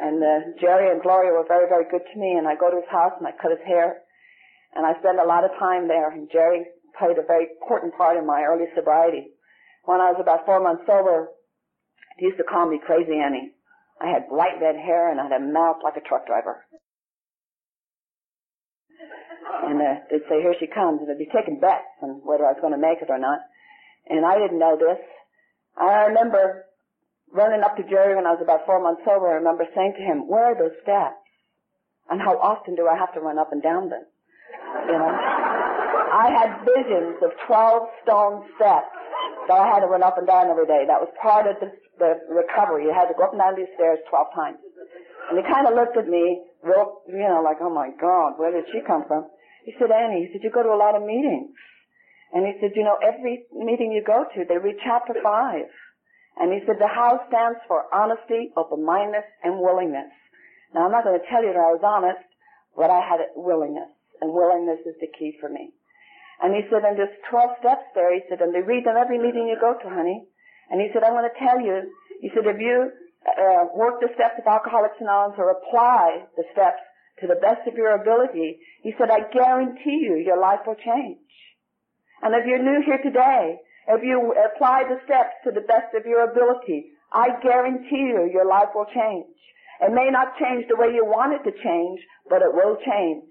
And 0.00 0.20
uh, 0.20 0.52
Jerry 0.60 0.92
and 0.92 1.00
Gloria 1.02 1.32
were 1.32 1.48
very, 1.48 1.68
very 1.68 1.84
good 1.90 2.04
to 2.04 2.16
me, 2.20 2.36
and 2.36 2.46
I 2.46 2.54
go 2.56 2.70
to 2.70 2.80
his 2.80 2.88
house 2.92 3.16
and 3.18 3.26
I 3.26 3.32
cut 3.36 3.50
his 3.50 3.64
hair, 3.66 4.04
and 4.76 4.84
I 4.84 4.96
spend 5.00 5.18
a 5.18 5.28
lot 5.28 5.44
of 5.44 5.52
time 5.58 5.88
there. 5.88 6.12
And 6.12 6.28
Jerry 6.32 6.68
played 6.96 7.16
a 7.16 7.24
very 7.24 7.48
important 7.56 7.96
part 7.96 8.16
in 8.16 8.24
my 8.24 8.44
early 8.44 8.68
sobriety. 8.76 9.35
When 9.86 10.02
I 10.02 10.10
was 10.10 10.18
about 10.18 10.44
four 10.44 10.58
months 10.58 10.82
sober, 10.82 11.30
he 12.18 12.26
used 12.26 12.38
to 12.38 12.44
call 12.44 12.66
me 12.68 12.82
Crazy 12.82 13.14
Annie. 13.14 13.54
I 14.02 14.10
had 14.10 14.28
bright 14.28 14.58
red 14.60 14.74
hair 14.74 15.10
and 15.10 15.20
I 15.20 15.30
had 15.30 15.40
a 15.40 15.44
mouth 15.46 15.78
like 15.82 15.96
a 15.96 16.02
truck 16.02 16.26
driver. 16.26 16.66
And 19.62 19.78
uh, 19.80 20.02
they'd 20.10 20.26
say, 20.28 20.42
here 20.42 20.54
she 20.58 20.66
comes, 20.66 21.00
and 21.00 21.08
they'd 21.08 21.22
be 21.22 21.30
taking 21.30 21.60
bets 21.62 21.86
on 22.02 22.20
whether 22.26 22.44
I 22.44 22.52
was 22.52 22.60
going 22.60 22.74
to 22.74 22.82
make 22.82 22.98
it 23.00 23.10
or 23.10 23.18
not. 23.18 23.38
And 24.10 24.26
I 24.26 24.38
didn't 24.38 24.58
know 24.58 24.76
this. 24.76 24.98
I 25.78 26.10
remember 26.10 26.66
running 27.32 27.62
up 27.62 27.76
to 27.76 27.86
Jerry 27.86 28.14
when 28.14 28.26
I 28.26 28.34
was 28.34 28.42
about 28.42 28.66
four 28.66 28.82
months 28.82 29.02
sober. 29.06 29.30
I 29.30 29.38
remember 29.38 29.64
saying 29.74 29.94
to 29.98 30.02
him, 30.02 30.26
where 30.26 30.50
are 30.50 30.58
those 30.58 30.76
steps? 30.82 31.22
And 32.10 32.20
how 32.20 32.38
often 32.38 32.74
do 32.74 32.86
I 32.86 32.98
have 32.98 33.14
to 33.14 33.20
run 33.20 33.38
up 33.38 33.52
and 33.52 33.62
down 33.62 33.88
them? 33.88 34.02
You 34.86 34.98
know? 34.98 35.14
I 35.14 36.30
had 36.30 36.66
visions 36.66 37.22
of 37.22 37.30
12 37.46 37.82
stone 38.02 38.44
steps 38.56 39.05
that 39.48 39.58
I 39.58 39.66
had 39.66 39.80
to 39.80 39.90
run 39.90 40.02
up 40.02 40.18
and 40.18 40.26
down 40.26 40.50
every 40.50 40.66
day. 40.66 40.84
That 40.86 41.00
was 41.00 41.10
part 41.22 41.46
of 41.46 41.56
the, 41.62 41.70
the 41.98 42.20
recovery. 42.30 42.84
You 42.84 42.94
had 42.94 43.08
to 43.08 43.16
go 43.16 43.30
up 43.30 43.32
and 43.32 43.40
down 43.40 43.54
these 43.54 43.70
stairs 43.74 43.98
12 44.10 44.34
times. 44.34 44.58
And 45.30 45.38
he 45.38 45.42
kind 45.46 45.66
of 45.66 45.74
looked 45.74 45.96
at 45.96 46.06
me, 46.06 46.42
real, 46.62 47.02
you 47.08 47.26
know, 47.26 47.42
like, 47.42 47.58
oh 47.60 47.72
my 47.72 47.90
God, 47.98 48.38
where 48.38 48.54
did 48.54 48.66
she 48.70 48.82
come 48.86 49.06
from? 49.06 49.26
He 49.66 49.74
said, 49.78 49.90
Annie, 49.90 50.26
he 50.26 50.28
said, 50.30 50.46
you 50.46 50.50
go 50.54 50.62
to 50.62 50.70
a 50.70 50.78
lot 50.78 50.94
of 50.94 51.02
meetings. 51.02 51.50
And 52.32 52.46
he 52.46 52.54
said, 52.60 52.74
you 52.74 52.84
know, 52.84 52.98
every 53.02 53.46
meeting 53.54 53.90
you 53.90 54.02
go 54.06 54.26
to, 54.34 54.44
they 54.46 54.58
read 54.58 54.78
chapter 54.82 55.14
5. 55.14 55.22
And 56.38 56.52
he 56.52 56.60
said, 56.66 56.76
the 56.78 56.90
house 56.90 57.22
stands 57.28 57.58
for 57.66 57.86
honesty, 57.94 58.52
open-mindedness, 58.56 59.26
and 59.42 59.58
willingness. 59.58 60.12
Now, 60.74 60.86
I'm 60.86 60.92
not 60.92 61.04
going 61.04 61.18
to 61.18 61.26
tell 61.30 61.42
you 61.42 61.54
that 61.54 61.58
I 61.58 61.72
was 61.72 61.82
honest, 61.82 62.22
but 62.76 62.90
I 62.90 63.00
had 63.00 63.24
willingness. 63.34 63.88
And 64.20 64.32
willingness 64.32 64.80
is 64.86 64.94
the 65.00 65.08
key 65.18 65.34
for 65.40 65.48
me. 65.48 65.72
And 66.42 66.54
he 66.54 66.62
said, 66.68 66.84
and 66.84 66.98
there's 66.98 67.16
12 67.30 67.60
steps 67.60 67.86
there. 67.94 68.12
He 68.12 68.20
said, 68.28 68.40
and 68.44 68.52
they 68.52 68.60
read 68.60 68.84
them 68.84 68.96
every 68.96 69.18
meeting 69.18 69.48
you 69.48 69.56
go 69.56 69.72
to, 69.72 69.88
honey. 69.88 70.28
And 70.70 70.80
he 70.80 70.88
said, 70.92 71.02
I 71.02 71.10
want 71.10 71.24
to 71.30 71.38
tell 71.40 71.60
you, 71.60 71.88
he 72.20 72.28
said, 72.34 72.44
if 72.44 72.60
you 72.60 72.92
uh, 73.24 73.72
work 73.74 74.00
the 74.00 74.12
steps 74.14 74.36
of 74.38 74.46
Alcoholics 74.46 75.00
Anonymous 75.00 75.38
or 75.38 75.56
apply 75.56 76.28
the 76.36 76.44
steps 76.52 76.82
to 77.20 77.26
the 77.26 77.40
best 77.40 77.64
of 77.66 77.74
your 77.74 77.96
ability, 77.96 78.60
he 78.82 78.92
said, 78.98 79.08
I 79.08 79.24
guarantee 79.32 80.04
you 80.04 80.20
your 80.20 80.40
life 80.40 80.60
will 80.66 80.76
change. 80.76 81.18
And 82.22 82.34
if 82.34 82.44
you're 82.46 82.62
new 82.62 82.84
here 82.84 83.00
today, 83.00 83.56
if 83.88 84.02
you 84.02 84.34
apply 84.34 84.84
the 84.84 85.00
steps 85.04 85.40
to 85.44 85.52
the 85.52 85.64
best 85.64 85.94
of 85.94 86.04
your 86.04 86.28
ability, 86.30 86.92
I 87.12 87.38
guarantee 87.40 88.12
you 88.12 88.28
your 88.32 88.46
life 88.46 88.74
will 88.74 88.86
change. 88.92 89.26
It 89.80 89.92
may 89.92 90.08
not 90.10 90.36
change 90.38 90.66
the 90.68 90.76
way 90.76 90.92
you 90.92 91.04
want 91.04 91.34
it 91.34 91.44
to 91.48 91.52
change, 91.52 92.00
but 92.28 92.42
it 92.42 92.52
will 92.52 92.76
change. 92.84 93.24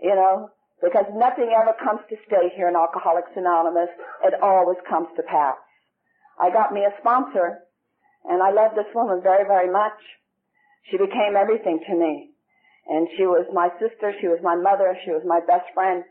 You 0.00 0.14
know, 0.14 0.50
because 0.82 1.06
nothing 1.14 1.54
ever 1.54 1.72
comes 1.78 2.02
to 2.10 2.18
stay 2.26 2.50
here 2.58 2.66
in 2.66 2.74
Alcoholics 2.74 3.30
Anonymous. 3.38 3.88
It 4.26 4.34
always 4.42 4.76
comes 4.90 5.06
to 5.14 5.22
pass. 5.22 5.54
I 6.42 6.50
got 6.50 6.74
me 6.74 6.82
a 6.82 6.90
sponsor, 6.98 7.62
and 8.26 8.42
I 8.42 8.50
love 8.50 8.74
this 8.74 8.90
woman 8.90 9.22
very, 9.22 9.46
very 9.46 9.70
much. 9.70 9.94
She 10.90 10.98
became 10.98 11.38
everything 11.38 11.78
to 11.86 11.94
me. 11.94 12.34
And 12.90 13.06
she 13.16 13.22
was 13.30 13.46
my 13.54 13.70
sister, 13.78 14.10
she 14.20 14.26
was 14.26 14.42
my 14.42 14.58
mother, 14.58 14.98
she 15.06 15.14
was 15.14 15.22
my 15.22 15.38
best 15.46 15.70
friend, 15.70 16.02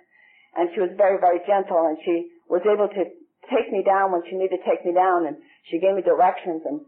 and 0.56 0.72
she 0.74 0.80
was 0.80 0.96
very, 0.96 1.20
very 1.20 1.44
gentle, 1.44 1.92
and 1.92 2.00
she 2.08 2.32
was 2.48 2.64
able 2.64 2.88
to 2.88 3.04
take 3.52 3.68
me 3.76 3.84
down 3.84 4.16
when 4.16 4.24
she 4.24 4.40
needed 4.40 4.56
to 4.56 4.64
take 4.64 4.86
me 4.88 4.96
down, 4.96 5.28
and 5.28 5.36
she 5.68 5.84
gave 5.84 6.00
me 6.00 6.02
directions, 6.02 6.64
and 6.64 6.80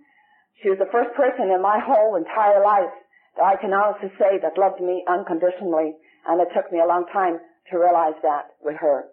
she 0.63 0.71
was 0.71 0.79
the 0.79 0.87
first 0.87 1.11
person 1.19 1.51
in 1.51 1.59
my 1.59 1.83
whole 1.83 2.15
entire 2.15 2.63
life 2.63 2.95
that 3.35 3.43
I 3.43 3.59
can 3.59 3.75
honestly 3.75 4.07
say 4.15 4.39
that 4.39 4.55
loved 4.55 4.79
me 4.79 5.03
unconditionally, 5.03 5.99
and 6.31 6.39
it 6.39 6.47
took 6.55 6.71
me 6.71 6.79
a 6.79 6.87
long 6.87 7.03
time 7.11 7.43
to 7.71 7.77
realize 7.77 8.17
that 8.23 8.55
with 8.61 8.75
her. 8.79 9.05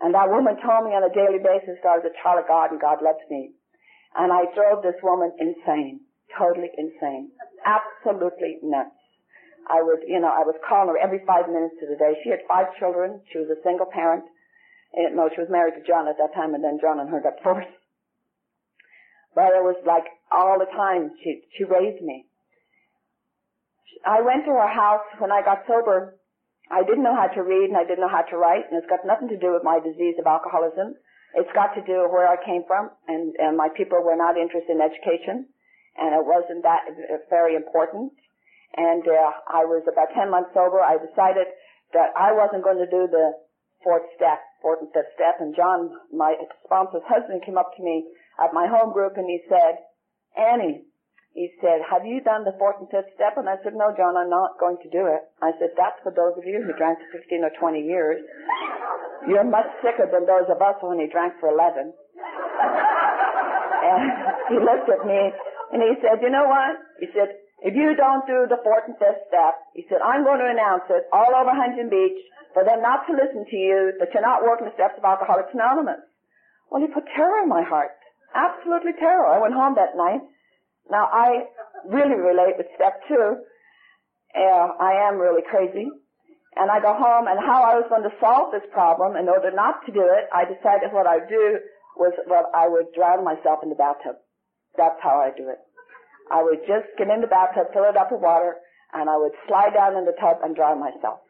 And 0.00 0.14
that 0.14 0.30
woman 0.30 0.54
told 0.62 0.86
me 0.86 0.94
on 0.94 1.02
a 1.02 1.14
daily 1.14 1.42
basis 1.42 1.80
that 1.82 1.90
I 1.90 1.98
was 1.98 2.06
a 2.06 2.18
child 2.22 2.38
of 2.38 2.46
God 2.46 2.70
and 2.70 2.80
God 2.80 3.02
loves 3.02 3.22
me. 3.30 3.50
And 4.14 4.32
I 4.32 4.46
drove 4.54 4.82
this 4.82 4.98
woman 5.02 5.34
insane. 5.38 6.00
Totally 6.38 6.70
insane. 6.78 7.32
Absolutely 7.66 8.62
nuts. 8.62 8.94
I 9.66 9.82
would, 9.82 10.00
you 10.06 10.20
know, 10.20 10.30
I 10.30 10.46
was 10.46 10.56
calling 10.64 10.88
her 10.88 11.00
every 11.00 11.20
five 11.26 11.50
minutes 11.50 11.76
of 11.82 11.90
the 11.90 11.98
day. 11.98 12.14
She 12.22 12.30
had 12.30 12.46
five 12.46 12.72
children. 12.78 13.20
She 13.32 13.38
was 13.38 13.50
a 13.50 13.60
single 13.66 13.86
parent. 13.90 14.24
And, 14.94 15.16
no, 15.16 15.28
she 15.34 15.40
was 15.40 15.50
married 15.50 15.74
to 15.76 15.84
John 15.84 16.08
at 16.08 16.16
that 16.16 16.32
time 16.32 16.54
and 16.54 16.62
then 16.64 16.78
John 16.80 17.00
and 17.00 17.10
her 17.10 17.20
got 17.20 17.36
divorced. 17.36 17.74
But 19.34 19.52
it 19.52 19.62
was 19.62 19.76
like 19.84 20.06
all 20.32 20.58
the 20.58 20.70
time 20.72 21.12
she, 21.22 21.42
she 21.56 21.64
raised 21.64 22.02
me. 22.02 22.26
I 24.06 24.22
went 24.22 24.44
to 24.46 24.52
her 24.52 24.72
house 24.72 25.04
when 25.18 25.32
I 25.32 25.42
got 25.42 25.66
sober 25.66 26.16
I 26.70 26.84
didn't 26.84 27.04
know 27.04 27.16
how 27.16 27.28
to 27.32 27.42
read 27.42 27.72
and 27.72 27.76
I 27.76 27.84
didn't 27.84 28.04
know 28.04 28.12
how 28.12 28.22
to 28.28 28.36
write, 28.36 28.68
and 28.68 28.76
it's 28.76 28.88
got 28.88 29.04
nothing 29.04 29.28
to 29.28 29.40
do 29.40 29.56
with 29.56 29.64
my 29.64 29.80
disease 29.80 30.16
of 30.20 30.26
alcoholism. 30.28 30.94
It's 31.34 31.52
got 31.52 31.72
to 31.76 31.82
do 31.84 32.04
with 32.04 32.12
where 32.12 32.28
I 32.28 32.36
came 32.40 32.64
from, 32.66 32.90
and, 33.08 33.36
and 33.36 33.56
my 33.56 33.68
people 33.72 34.00
were 34.00 34.16
not 34.16 34.36
interested 34.36 34.76
in 34.76 34.80
education, 34.80 35.48
and 35.96 36.10
it 36.12 36.24
wasn't 36.24 36.64
that 36.64 36.88
very 37.28 37.56
important. 37.56 38.12
And 38.76 39.04
uh, 39.04 39.32
I 39.48 39.64
was 39.64 39.84
about 39.88 40.12
10 40.12 40.30
months 40.30 40.52
sober. 40.52 40.80
I 40.80 41.00
decided 41.00 41.48
that 41.92 42.12
I 42.16 42.32
wasn't 42.32 42.64
going 42.64 42.78
to 42.78 42.88
do 42.88 43.08
the 43.08 43.32
fourth 43.82 44.04
step, 44.16 44.40
fourth 44.60 44.84
and 44.84 44.92
fifth 44.92 45.12
step. 45.16 45.40
And 45.40 45.56
John, 45.56 45.90
my 46.12 46.36
sponsor's 46.64 47.04
husband, 47.08 47.44
came 47.44 47.56
up 47.56 47.72
to 47.76 47.82
me 47.82 48.08
at 48.36 48.52
my 48.52 48.68
home 48.68 48.92
group 48.92 49.16
and 49.16 49.26
he 49.26 49.40
said, 49.48 49.80
Annie, 50.36 50.84
he 51.36 51.52
said, 51.60 51.82
have 51.86 52.06
you 52.06 52.20
done 52.20 52.42
the 52.42 52.56
fourth 52.58 52.80
and 52.80 52.90
fifth 52.90 53.14
step? 53.14 53.36
And 53.36 53.48
I 53.48 53.56
said, 53.62 53.76
no, 53.76 53.94
John, 53.94 54.16
I'm 54.16 54.32
not 54.32 54.58
going 54.58 54.78
to 54.82 54.90
do 54.90 55.06
it. 55.06 55.22
I 55.38 55.52
said, 55.60 55.70
that's 55.76 56.00
for 56.02 56.10
those 56.10 56.34
of 56.34 56.42
you 56.42 56.64
who 56.64 56.74
drank 56.74 56.98
for 56.98 57.20
15 57.20 57.44
or 57.44 57.52
20 57.54 57.78
years. 57.78 58.18
You're 59.28 59.46
much 59.46 59.70
sicker 59.84 60.08
than 60.10 60.26
those 60.26 60.50
of 60.50 60.58
us 60.58 60.74
who 60.80 60.90
only 60.90 61.06
drank 61.06 61.38
for 61.38 61.52
11. 61.52 61.92
and 61.92 64.02
he 64.50 64.58
looked 64.58 64.90
at 64.90 65.06
me 65.06 65.30
and 65.70 65.84
he 65.84 65.94
said, 66.02 66.18
you 66.24 66.32
know 66.32 66.48
what? 66.48 66.80
He 66.98 67.06
said, 67.12 67.36
if 67.62 67.74
you 67.74 67.94
don't 67.94 68.26
do 68.26 68.46
the 68.48 68.58
fourth 68.62 68.88
and 68.88 68.98
fifth 68.98 69.28
step, 69.28 69.54
he 69.74 69.86
said, 69.86 70.02
I'm 70.02 70.24
going 70.24 70.42
to 70.42 70.50
announce 70.50 70.86
it 70.90 71.06
all 71.12 71.30
over 71.34 71.54
Huntington 71.54 71.90
Beach 71.90 72.18
for 72.54 72.64
them 72.64 72.80
not 72.80 73.06
to 73.06 73.12
listen 73.12 73.44
to 73.46 73.58
you, 73.58 73.92
that 74.00 74.10
you're 74.14 74.26
not 74.26 74.42
working 74.42 74.66
the 74.66 74.74
steps 74.74 74.96
of 74.96 75.04
Alcoholics 75.04 75.52
Anonymous. 75.52 76.00
Well, 76.70 76.82
he 76.82 76.90
put 76.90 77.06
terror 77.14 77.42
in 77.42 77.48
my 77.48 77.62
heart. 77.62 77.94
Absolutely 78.34 78.98
terror. 78.98 79.26
I 79.26 79.38
went 79.38 79.54
home 79.54 79.78
that 79.78 79.94
night 79.94 80.22
now 80.90 81.08
I 81.12 81.44
really 81.86 82.16
relate 82.16 82.56
with 82.56 82.66
step 82.74 83.00
two. 83.08 83.36
Uh, 84.34 84.68
I 84.80 85.08
am 85.08 85.18
really 85.18 85.42
crazy. 85.48 85.88
And 86.56 86.70
I 86.70 86.80
go 86.80 86.92
home 86.92 87.28
and 87.28 87.38
how 87.38 87.62
I 87.62 87.78
was 87.78 87.86
going 87.88 88.02
to 88.02 88.14
solve 88.18 88.50
this 88.50 88.66
problem 88.72 89.16
in 89.16 89.28
order 89.28 89.52
not 89.54 89.86
to 89.86 89.92
do 89.92 90.02
it, 90.02 90.26
I 90.34 90.42
decided 90.42 90.90
what 90.90 91.06
I'd 91.06 91.28
do 91.28 91.58
was 91.96 92.12
well, 92.26 92.50
I 92.54 92.66
would 92.66 92.90
drown 92.94 93.22
myself 93.22 93.60
in 93.62 93.68
the 93.68 93.78
bathtub. 93.78 94.16
That's 94.76 94.98
how 95.02 95.22
I 95.22 95.30
do 95.36 95.50
it. 95.50 95.58
I 96.30 96.42
would 96.42 96.60
just 96.66 96.90
get 96.98 97.08
in 97.08 97.20
the 97.20 97.30
bathtub, 97.30 97.68
fill 97.72 97.88
it 97.88 97.96
up 97.96 98.10
with 98.10 98.20
water, 98.20 98.56
and 98.92 99.08
I 99.08 99.16
would 99.16 99.32
slide 99.46 99.74
down 99.74 99.96
in 99.96 100.04
the 100.04 100.16
tub 100.20 100.38
and 100.42 100.54
drown 100.54 100.80
myself. 100.80 101.20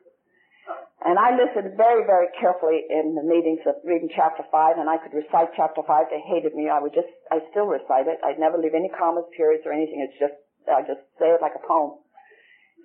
And 0.99 1.14
I 1.14 1.31
listened 1.31 1.78
very, 1.78 2.02
very 2.02 2.26
carefully 2.40 2.83
in 2.90 3.14
the 3.14 3.23
meetings 3.23 3.62
of 3.71 3.78
reading 3.87 4.11
chapter 4.11 4.43
5, 4.50 4.78
and 4.83 4.90
I 4.90 4.99
could 4.99 5.14
recite 5.14 5.55
chapter 5.55 5.83
5. 5.87 6.11
They 6.11 6.19
hated 6.26 6.59
me. 6.59 6.67
I 6.67 6.83
would 6.83 6.93
just, 6.93 7.11
I 7.31 7.38
still 7.55 7.71
recite 7.71 8.11
it. 8.11 8.19
I'd 8.26 8.43
never 8.43 8.59
leave 8.59 8.75
any 8.75 8.90
commas, 8.90 9.31
periods, 9.37 9.62
or 9.62 9.73
anything. 9.73 10.02
It's 10.02 10.19
just, 10.19 10.35
I 10.67 10.83
just 10.83 11.07
say 11.23 11.31
it 11.31 11.40
like 11.40 11.55
a 11.55 11.62
poem. 11.62 12.02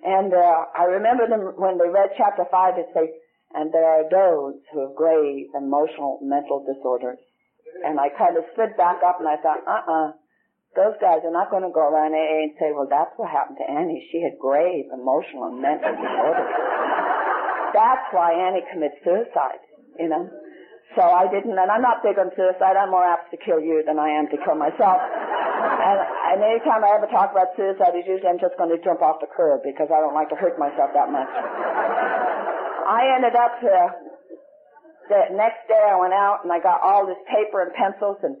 And 0.06 0.30
uh, 0.30 0.70
I 0.78 0.84
remember 0.94 1.26
them 1.26 1.58
when 1.58 1.78
they 1.78 1.90
read 1.90 2.14
chapter 2.14 2.46
5, 2.46 2.76
they'd 2.78 2.94
say, 2.94 3.18
and 3.54 3.72
there 3.72 3.86
are 3.86 4.06
those 4.06 4.62
who 4.70 4.86
have 4.86 4.94
grave 4.94 5.50
emotional 5.56 6.18
mental 6.22 6.62
disorders. 6.62 7.18
And 7.82 7.98
I 7.98 8.14
kind 8.14 8.36
of 8.36 8.44
stood 8.54 8.76
back 8.76 9.02
up 9.02 9.18
and 9.18 9.26
I 9.26 9.36
thought, 9.42 9.62
uh-uh, 9.66 10.12
those 10.74 10.94
guys 11.00 11.22
are 11.22 11.34
not 11.34 11.50
going 11.50 11.62
to 11.62 11.70
go 11.70 11.86
around 11.86 12.14
AA 12.14 12.50
and 12.50 12.54
say, 12.58 12.74
well, 12.74 12.86
that's 12.90 13.14
what 13.16 13.30
happened 13.30 13.58
to 13.62 13.66
Annie. 13.70 14.06
She 14.10 14.22
had 14.22 14.38
grave 14.38 14.86
emotional 14.92 15.50
and 15.50 15.62
mental 15.62 15.94
disorders. 15.94 16.50
That's 17.74 18.06
why 18.14 18.30
Annie 18.30 18.62
commits 18.70 19.02
suicide, 19.02 19.58
you 19.98 20.08
know. 20.08 20.30
So 20.94 21.02
I 21.02 21.26
didn't, 21.26 21.58
and 21.58 21.66
I'm 21.66 21.82
not 21.82 22.06
big 22.06 22.14
on 22.22 22.30
suicide. 22.38 22.78
I'm 22.78 22.94
more 22.94 23.02
apt 23.02 23.34
to 23.34 23.38
kill 23.42 23.58
you 23.58 23.82
than 23.82 23.98
I 23.98 24.14
am 24.14 24.30
to 24.30 24.38
kill 24.46 24.54
myself. 24.54 25.02
and, 25.90 25.98
and 25.98 26.38
anytime 26.38 26.86
I 26.86 26.94
ever 26.94 27.10
talk 27.10 27.34
about 27.34 27.50
suicide, 27.58 27.98
it's 27.98 28.06
usually 28.06 28.30
I'm 28.30 28.38
just 28.38 28.54
going 28.54 28.70
to 28.70 28.78
jump 28.78 29.02
off 29.02 29.18
the 29.18 29.26
curb 29.26 29.66
because 29.66 29.90
I 29.90 29.98
don't 29.98 30.14
like 30.14 30.30
to 30.30 30.38
hurt 30.38 30.54
myself 30.54 30.94
that 30.94 31.10
much. 31.10 31.26
I 32.86 33.10
ended 33.18 33.34
up 33.34 33.58
uh, 33.58 33.90
the 35.10 35.34
next 35.34 35.66
day 35.66 35.82
I 35.82 35.98
went 35.98 36.14
out 36.14 36.46
and 36.46 36.52
I 36.54 36.62
got 36.62 36.78
all 36.78 37.10
this 37.10 37.18
paper 37.26 37.66
and 37.66 37.74
pencils 37.74 38.22
and 38.22 38.38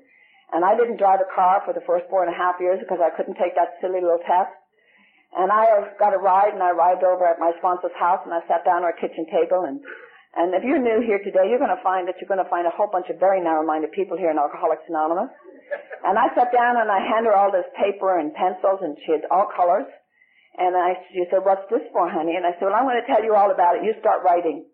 and 0.52 0.62
I 0.62 0.76
didn't 0.78 1.02
drive 1.02 1.18
a 1.18 1.26
car 1.34 1.62
for 1.66 1.74
the 1.74 1.82
first 1.82 2.06
four 2.06 2.22
and 2.22 2.30
a 2.30 2.36
half 2.36 2.60
years 2.60 2.78
because 2.78 3.02
I 3.02 3.10
couldn't 3.10 3.34
take 3.34 3.56
that 3.56 3.74
silly 3.80 3.98
little 3.98 4.22
test. 4.22 4.54
And 5.34 5.50
I 5.50 5.90
got 5.98 6.14
a 6.14 6.18
ride 6.18 6.54
and 6.54 6.62
I 6.62 6.70
arrived 6.70 7.02
over 7.02 7.26
at 7.26 7.42
my 7.42 7.50
sponsor's 7.58 7.94
house 7.98 8.22
and 8.24 8.32
I 8.32 8.40
sat 8.46 8.64
down 8.64 8.86
at 8.86 8.90
our 8.90 8.96
kitchen 8.96 9.26
table 9.26 9.66
and, 9.66 9.82
And 10.34 10.50
if 10.54 10.66
you're 10.66 10.82
new 10.82 10.98
here 11.06 11.22
today, 11.22 11.46
you're 11.46 11.62
going 11.62 11.74
to 11.74 11.82
find 11.82 12.10
that 12.10 12.18
you're 12.18 12.30
going 12.30 12.42
to 12.42 12.50
find 12.50 12.66
a 12.66 12.74
whole 12.74 12.90
bunch 12.90 13.06
of 13.06 13.22
very 13.22 13.38
narrow-minded 13.38 13.92
people 13.94 14.18
here 14.18 14.30
in 14.30 14.38
Alcoholics 14.38 14.82
Anonymous. 14.90 15.30
And 16.02 16.18
I 16.18 16.26
sat 16.34 16.50
down 16.50 16.74
and 16.78 16.90
I 16.90 16.98
handed 16.98 17.30
her 17.30 17.38
all 17.38 17.54
this 17.54 17.66
paper 17.78 18.18
and 18.18 18.34
pencils 18.34 18.82
and 18.82 18.98
she 19.06 19.14
had 19.14 19.30
all 19.30 19.46
colors. 19.54 19.86
And 20.58 20.74
I, 20.74 20.98
she 21.10 21.22
said, 21.30 21.42
what's 21.42 21.66
this 21.70 21.82
for, 21.90 22.10
honey? 22.10 22.34
And 22.34 22.46
I 22.46 22.54
said, 22.58 22.70
well, 22.70 22.78
I'm 22.78 22.86
going 22.86 22.98
to 22.98 23.06
tell 23.06 23.22
you 23.22 23.34
all 23.34 23.50
about 23.50 23.78
it. 23.78 23.82
You 23.82 23.94
start 23.98 24.22
writing. 24.22 24.66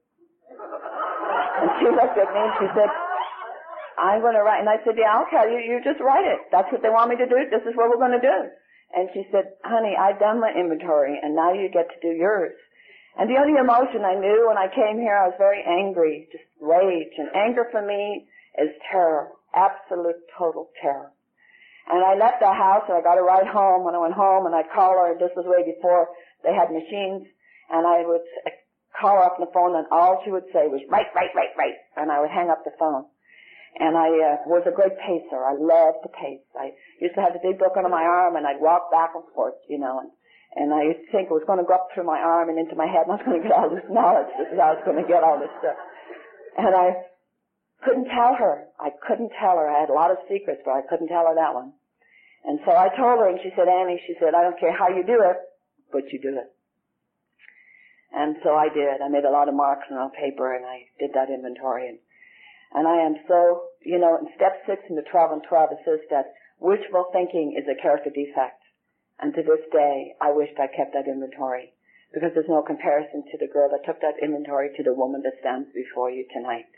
And 1.61 1.69
she 1.81 1.89
looked 1.89 2.17
at 2.17 2.29
me 2.33 2.41
and 2.41 2.55
she 2.61 2.69
said, 2.77 2.89
I'm 4.01 4.21
going 4.21 4.37
to 4.37 4.45
write. 4.45 4.61
And 4.61 4.69
I 4.69 4.81
said, 4.85 4.97
yeah, 4.97 5.13
I'll 5.13 5.29
tell 5.29 5.49
you. 5.49 5.61
You 5.61 5.81
just 5.85 6.01
write 6.01 6.25
it. 6.25 6.41
That's 6.53 6.69
what 6.73 6.81
they 6.81 6.93
want 6.93 7.13
me 7.13 7.17
to 7.21 7.29
do. 7.29 7.49
This 7.49 7.65
is 7.69 7.77
what 7.77 7.93
we're 7.93 8.01
going 8.01 8.17
to 8.17 8.25
do. 8.25 8.39
And 8.95 9.09
she 9.15 9.27
said, 9.31 9.55
honey, 9.65 9.95
I've 9.95 10.19
done 10.19 10.41
my 10.41 10.51
inventory 10.51 11.19
and 11.23 11.35
now 11.35 11.53
you 11.53 11.71
get 11.73 11.89
to 11.89 12.01
do 12.03 12.15
yours. 12.15 12.55
And 13.19 13.29
the 13.29 13.39
only 13.39 13.59
emotion 13.59 14.05
I 14.05 14.15
knew 14.15 14.47
when 14.49 14.59
I 14.59 14.71
came 14.71 14.99
here, 14.99 15.17
I 15.17 15.29
was 15.29 15.39
very 15.39 15.63
angry, 15.63 16.29
just 16.31 16.45
rage. 16.61 17.15
And 17.19 17.31
anger 17.35 17.67
for 17.71 17.83
me 17.83 18.27
is 18.59 18.71
terror, 18.91 19.31
absolute 19.55 20.19
total 20.39 20.71
terror. 20.81 21.13
And 21.91 22.05
I 22.05 22.15
left 22.15 22.39
the 22.39 22.53
house 22.53 22.87
and 22.89 22.97
I 22.97 23.03
got 23.03 23.19
a 23.19 23.23
ride 23.23 23.51
home. 23.51 23.85
When 23.85 23.95
I 23.95 23.99
went 23.99 24.15
home 24.15 24.47
and 24.47 24.55
I 24.55 24.63
called 24.63 24.95
call 24.95 25.07
her, 25.07 25.19
this 25.19 25.35
was 25.35 25.47
way 25.47 25.67
before 25.67 26.09
they 26.45 26.55
had 26.55 26.71
machines, 26.71 27.27
and 27.69 27.87
I 27.87 28.07
would 28.07 28.25
uh, 28.47 28.51
call 28.99 29.17
her 29.17 29.25
up 29.25 29.39
on 29.39 29.47
the 29.47 29.53
phone 29.53 29.75
and 29.77 29.87
all 29.91 30.23
she 30.25 30.31
would 30.31 30.47
say 30.53 30.71
was, 30.71 30.81
right, 30.89 31.11
right, 31.15 31.31
right, 31.35 31.51
right. 31.59 31.75
And 31.97 32.11
I 32.11 32.21
would 32.21 32.31
hang 32.31 32.49
up 32.49 32.65
the 32.65 32.73
phone. 32.79 33.07
And 33.79 33.97
I 33.97 34.09
uh, 34.11 34.37
was 34.51 34.67
a 34.67 34.75
great 34.75 34.99
pacer. 34.99 35.39
I 35.39 35.55
loved 35.55 36.03
to 36.03 36.11
pace. 36.11 36.43
I 36.59 36.75
used 37.01 37.15
to 37.15 37.23
have 37.23 37.33
the 37.33 37.45
big 37.45 37.59
book 37.59 37.79
under 37.79 37.89
my 37.89 38.03
arm 38.03 38.37
and 38.37 38.47
I'd 38.47 38.61
walk 38.61 38.91
back 38.91 39.15
and 39.15 39.25
forth, 39.35 39.55
you 39.69 39.79
know, 39.79 40.01
and 40.01 40.11
and 40.51 40.75
I 40.75 40.83
used 40.83 41.07
to 41.07 41.11
think 41.15 41.31
it 41.31 41.39
was 41.39 41.47
going 41.47 41.63
to 41.63 41.65
go 41.65 41.79
up 41.79 41.95
through 41.95 42.11
my 42.11 42.19
arm 42.19 42.51
and 42.51 42.59
into 42.59 42.75
my 42.75 42.91
head 42.91 43.07
and 43.07 43.15
I 43.15 43.23
was 43.23 43.27
going 43.27 43.39
to 43.39 43.47
get 43.47 43.55
all 43.55 43.71
this 43.71 43.87
knowledge. 43.87 44.35
This 44.35 44.51
is 44.51 44.59
how 44.59 44.75
I 44.75 44.75
was 44.75 44.83
going 44.83 44.99
to 44.99 45.07
get 45.07 45.23
all 45.23 45.39
this 45.39 45.55
stuff. 45.63 45.79
And 46.59 46.75
I 46.75 47.07
couldn't 47.87 48.11
tell 48.11 48.35
her. 48.35 48.67
I 48.83 48.91
couldn't 49.07 49.31
tell 49.39 49.55
her. 49.55 49.71
I 49.71 49.87
had 49.87 49.95
a 49.95 49.97
lot 49.97 50.11
of 50.11 50.19
secrets, 50.27 50.61
but 50.67 50.75
I 50.75 50.83
couldn't 50.91 51.07
tell 51.07 51.31
her 51.31 51.39
that 51.39 51.55
one. 51.55 51.71
And 52.45 52.59
so 52.67 52.75
I 52.75 52.91
told 52.99 53.23
her 53.23 53.29
and 53.29 53.39
she 53.43 53.55
said, 53.55 53.69
Annie, 53.69 54.03
she 54.07 54.19
said, 54.19 54.35
I 54.35 54.43
don't 54.43 54.59
care 54.59 54.75
how 54.75 54.89
you 54.89 55.07
do 55.07 55.23
it, 55.23 55.39
but 55.93 56.11
you 56.11 56.19
do 56.19 56.35
it. 56.35 56.51
And 58.11 58.37
so 58.43 58.59
I 58.59 58.69
did. 58.69 58.99
I 58.99 59.09
made 59.09 59.25
a 59.25 59.31
lot 59.31 59.49
of 59.49 59.55
marks 59.55 59.87
on 59.93 60.11
paper 60.11 60.51
and 60.57 60.67
I 60.67 60.91
did 60.99 61.15
that 61.15 61.31
inventory 61.31 61.89
and 61.89 61.99
and 62.73 62.87
I 62.87 63.03
am 63.03 63.17
so, 63.27 63.71
you 63.83 63.99
know, 63.99 64.19
in 64.19 64.29
step 64.37 64.63
six 64.67 64.83
in 64.89 64.97
the 64.97 65.07
12 65.11 65.33
and 65.33 65.43
12 65.49 65.73
it 65.73 65.79
says 65.85 66.01
that 66.11 66.35
wishful 66.59 67.11
thinking 67.13 67.57
is 67.59 67.67
a 67.67 67.81
character 67.81 68.11
defect. 68.11 68.63
And 69.19 69.35
to 69.35 69.43
this 69.43 69.65
day, 69.73 70.15
I 70.21 70.33
wished 70.33 70.57
I 70.59 70.69
kept 70.69 70.95
that 70.95 71.09
inventory 71.09 71.73
because 72.15 72.31
there's 72.35 72.49
no 72.49 72.63
comparison 72.63 73.23
to 73.31 73.39
the 73.39 73.53
girl 73.53 73.69
that 73.71 73.85
took 73.85 74.01
that 74.01 74.23
inventory 74.23 74.71
to 74.77 74.83
the 74.83 74.95
woman 74.95 75.23
that 75.23 75.39
stands 75.41 75.69
before 75.75 76.11
you 76.11 76.25
tonight. 76.33 76.71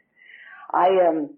I 0.72 0.88
um, 1.06 1.37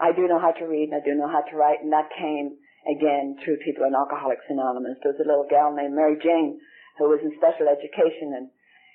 I 0.00 0.12
do 0.12 0.26
know 0.26 0.38
how 0.38 0.52
to 0.52 0.66
read 0.66 0.90
and 0.90 1.00
I 1.00 1.04
do 1.04 1.14
know 1.14 1.30
how 1.30 1.42
to 1.42 1.56
write, 1.56 1.82
and 1.82 1.92
that 1.92 2.10
came 2.18 2.58
again 2.84 3.38
through 3.42 3.64
people 3.64 3.86
in 3.86 3.94
Alcoholics 3.94 4.44
Anonymous. 4.50 4.98
There 5.02 5.12
was 5.12 5.22
a 5.22 5.28
little 5.28 5.46
gal 5.48 5.72
named 5.72 5.94
Mary 5.94 6.18
Jane 6.20 6.60
who 6.98 7.08
was 7.08 7.20
in 7.22 7.34
special 7.38 7.66
education, 7.66 8.34
and 8.34 8.50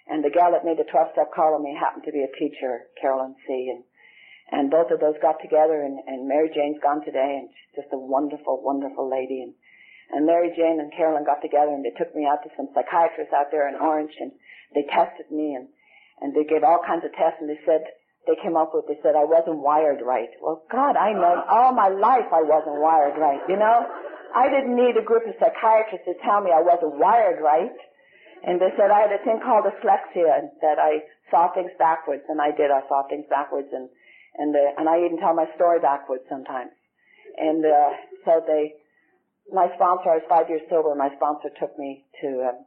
and 0.10 0.24
the 0.24 0.34
gal 0.34 0.52
that 0.52 0.66
made 0.66 0.78
the 0.78 0.90
12-step 0.90 1.32
call 1.34 1.54
on 1.54 1.64
me 1.64 1.78
happened 1.78 2.04
to 2.06 2.12
be 2.12 2.26
a 2.26 2.36
teacher, 2.40 2.90
Carolyn 3.00 3.36
C. 3.46 3.70
And 3.70 3.84
and 4.52 4.72
both 4.72 4.92
of 4.92 5.00
those 5.00 5.16
got 5.22 5.42
together, 5.42 5.82
and 5.82 6.00
and 6.08 6.28
Mary 6.28 6.50
Jane's 6.54 6.82
gone 6.82 7.04
today, 7.06 7.40
and 7.40 7.50
she's 7.50 7.84
just 7.84 7.94
a 7.94 7.98
wonderful, 7.98 8.62
wonderful 8.62 9.10
lady, 9.10 9.42
and 9.42 9.54
and 10.12 10.26
Mary 10.26 10.50
Jane 10.58 10.80
and 10.82 10.92
Carolyn 10.92 11.24
got 11.24 11.42
together 11.42 11.70
and 11.70 11.86
they 11.86 11.94
took 11.94 12.16
me 12.16 12.26
out 12.26 12.42
to 12.42 12.50
some 12.58 12.70
psychiatrists 12.74 13.34
out 13.34 13.54
there 13.54 13.70
in 13.70 13.76
Orange 13.78 14.14
and 14.20 14.32
they 14.74 14.82
tested 14.90 15.30
me 15.30 15.54
and, 15.54 15.70
and 16.22 16.34
they 16.34 16.44
gave 16.44 16.66
all 16.66 16.82
kinds 16.82 17.06
of 17.06 17.14
tests 17.14 17.38
and 17.40 17.50
they 17.50 17.62
said, 17.66 17.86
they 18.26 18.36
came 18.42 18.58
up 18.58 18.74
with, 18.74 18.86
they 18.90 18.98
said 19.02 19.14
I 19.14 19.26
wasn't 19.26 19.62
wired 19.62 20.02
right. 20.02 20.30
Well, 20.42 20.66
God, 20.70 20.98
I 20.98 21.14
know 21.14 21.46
uh-huh. 21.46 21.54
all 21.54 21.74
my 21.74 21.90
life 21.90 22.30
I 22.34 22.42
wasn't 22.42 22.82
wired 22.82 23.18
right, 23.18 23.42
you 23.48 23.58
know? 23.58 23.86
I 24.34 24.50
didn't 24.50 24.76
need 24.76 24.98
a 24.98 25.06
group 25.06 25.26
of 25.26 25.34
psychiatrists 25.38 26.06
to 26.06 26.14
tell 26.26 26.42
me 26.42 26.50
I 26.54 26.62
wasn't 26.62 26.98
wired 26.98 27.42
right. 27.42 27.74
And 28.46 28.62
they 28.62 28.70
said 28.78 28.90
I 28.90 29.10
had 29.10 29.14
a 29.14 29.24
thing 29.26 29.42
called 29.42 29.66
dyslexia, 29.66 30.54
that 30.62 30.78
I 30.78 31.06
saw 31.30 31.54
things 31.54 31.72
backwards, 31.78 32.24
and 32.30 32.40
I 32.40 32.52
did. 32.52 32.72
I 32.72 32.86
saw 32.88 33.04
things 33.10 33.26
backwards, 33.30 33.68
and 33.74 33.90
and 34.40 34.56
uh, 34.56 34.80
and 34.80 34.88
I 34.88 35.04
even 35.04 35.20
tell 35.20 35.36
my 35.36 35.46
story 35.56 35.80
backwards 35.84 36.24
sometimes. 36.32 36.72
And 37.38 37.64
uh, 37.64 37.92
so 38.26 38.42
they 38.48 38.80
my 39.52 39.68
sponsor, 39.76 40.14
I 40.14 40.24
was 40.24 40.30
five 40.32 40.48
years 40.50 40.64
sober. 40.70 40.96
My 40.96 41.12
sponsor 41.18 41.50
took 41.60 41.76
me 41.78 42.06
to 42.22 42.54
um, 42.54 42.58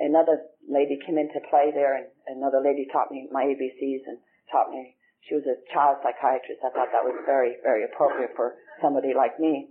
another 0.00 0.48
lady 0.66 0.98
came 1.04 1.16
into 1.16 1.40
play 1.48 1.70
there, 1.72 1.96
and 1.96 2.08
another 2.26 2.60
lady 2.60 2.88
taught 2.90 3.12
me 3.12 3.28
my 3.30 3.44
ABCs 3.44 4.02
and 4.08 4.18
taught 4.50 4.70
me. 4.70 4.96
She 5.28 5.38
was 5.38 5.46
a 5.46 5.60
child 5.70 6.02
psychiatrist. 6.02 6.66
I 6.66 6.74
thought 6.74 6.90
that 6.90 7.06
was 7.06 7.14
very, 7.24 7.54
very 7.62 7.86
appropriate 7.86 8.34
for 8.34 8.58
somebody 8.82 9.14
like 9.14 9.38
me, 9.38 9.70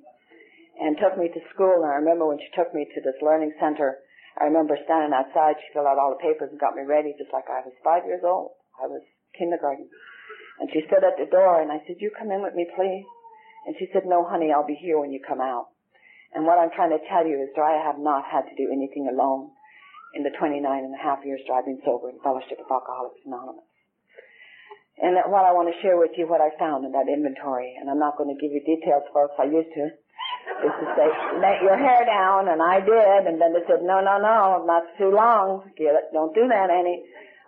and 0.80 0.96
took 0.96 1.20
me 1.20 1.28
to 1.28 1.42
school. 1.52 1.84
And 1.84 1.92
I 1.92 2.00
remember 2.00 2.26
when 2.28 2.40
she 2.40 2.48
took 2.56 2.72
me 2.74 2.88
to 2.88 3.02
this 3.04 3.20
learning 3.22 3.52
center. 3.60 4.00
I 4.40 4.48
remember 4.48 4.80
standing 4.88 5.12
outside. 5.12 5.60
She 5.60 5.74
filled 5.76 5.92
out 5.92 6.00
all 6.00 6.16
the 6.16 6.24
papers 6.24 6.56
and 6.56 6.60
got 6.60 6.80
me 6.80 6.88
ready, 6.88 7.12
just 7.20 7.36
like 7.36 7.52
I 7.52 7.68
was 7.68 7.76
five 7.84 8.08
years 8.08 8.24
old. 8.24 8.56
I 8.80 8.88
was 8.88 9.04
kindergarten. 9.36 9.92
And 10.62 10.70
she 10.72 10.86
stood 10.86 11.04
at 11.04 11.18
the 11.18 11.26
door, 11.26 11.60
and 11.60 11.72
I 11.72 11.82
said, 11.88 11.98
"You 11.98 12.12
come 12.14 12.30
in 12.30 12.46
with 12.46 12.54
me, 12.54 12.70
please." 12.76 13.06
And 13.66 13.76
she 13.78 13.90
said, 13.92 14.06
"No, 14.06 14.24
honey, 14.24 14.54
I'll 14.54 14.66
be 14.66 14.78
here 14.78 15.00
when 15.00 15.12
you 15.12 15.20
come 15.20 15.42
out." 15.42 15.74
And 16.34 16.46
what 16.46 16.60
I'm 16.60 16.70
trying 16.72 16.92
to 16.92 17.02
tell 17.10 17.26
you 17.26 17.42
is 17.42 17.50
that 17.56 17.66
I 17.66 17.82
have 17.82 17.98
not 17.98 18.26
had 18.26 18.48
to 18.48 18.56
do 18.56 18.72
anything 18.72 19.10
alone 19.10 19.52
in 20.14 20.24
the 20.24 20.30
29 20.30 20.64
and 20.84 20.94
a 20.94 20.98
half 20.98 21.26
years 21.26 21.42
that 21.48 21.54
I've 21.54 21.66
been 21.66 21.82
sober 21.84 22.10
in 22.10 22.20
Fellowship 22.20 22.60
of 22.60 22.70
Alcoholics 22.70 23.26
Anonymous. 23.26 23.66
And 25.02 25.18
that 25.18 25.30
what 25.30 25.46
I 25.46 25.52
want 25.52 25.74
to 25.74 25.82
share 25.82 25.98
with 25.98 26.12
you 26.16 26.28
what 26.28 26.42
I 26.42 26.52
found 26.60 26.86
in 26.86 26.92
that 26.92 27.10
inventory, 27.10 27.74
and 27.80 27.90
I'm 27.90 27.98
not 27.98 28.18
going 28.18 28.30
to 28.30 28.40
give 28.40 28.52
you 28.52 28.62
details, 28.62 29.04
folks, 29.12 29.34
I 29.40 29.46
used 29.50 29.74
to, 29.74 29.86
is 29.88 30.76
to 30.78 30.86
say, 30.94 31.08
let 31.42 31.64
your 31.64 31.78
hair 31.78 32.06
down, 32.06 32.50
and 32.50 32.62
I 32.62 32.80
did, 32.80 33.26
and 33.26 33.42
then 33.42 33.54
they 33.54 33.66
said, 33.66 33.82
no, 33.82 33.98
no, 34.04 34.22
no, 34.22 34.62
that's 34.68 34.92
too 35.00 35.10
long, 35.10 35.72
get 35.76 35.96
it, 35.96 36.14
don't 36.14 36.36
do 36.36 36.48
that, 36.48 36.70
Annie. 36.70 37.02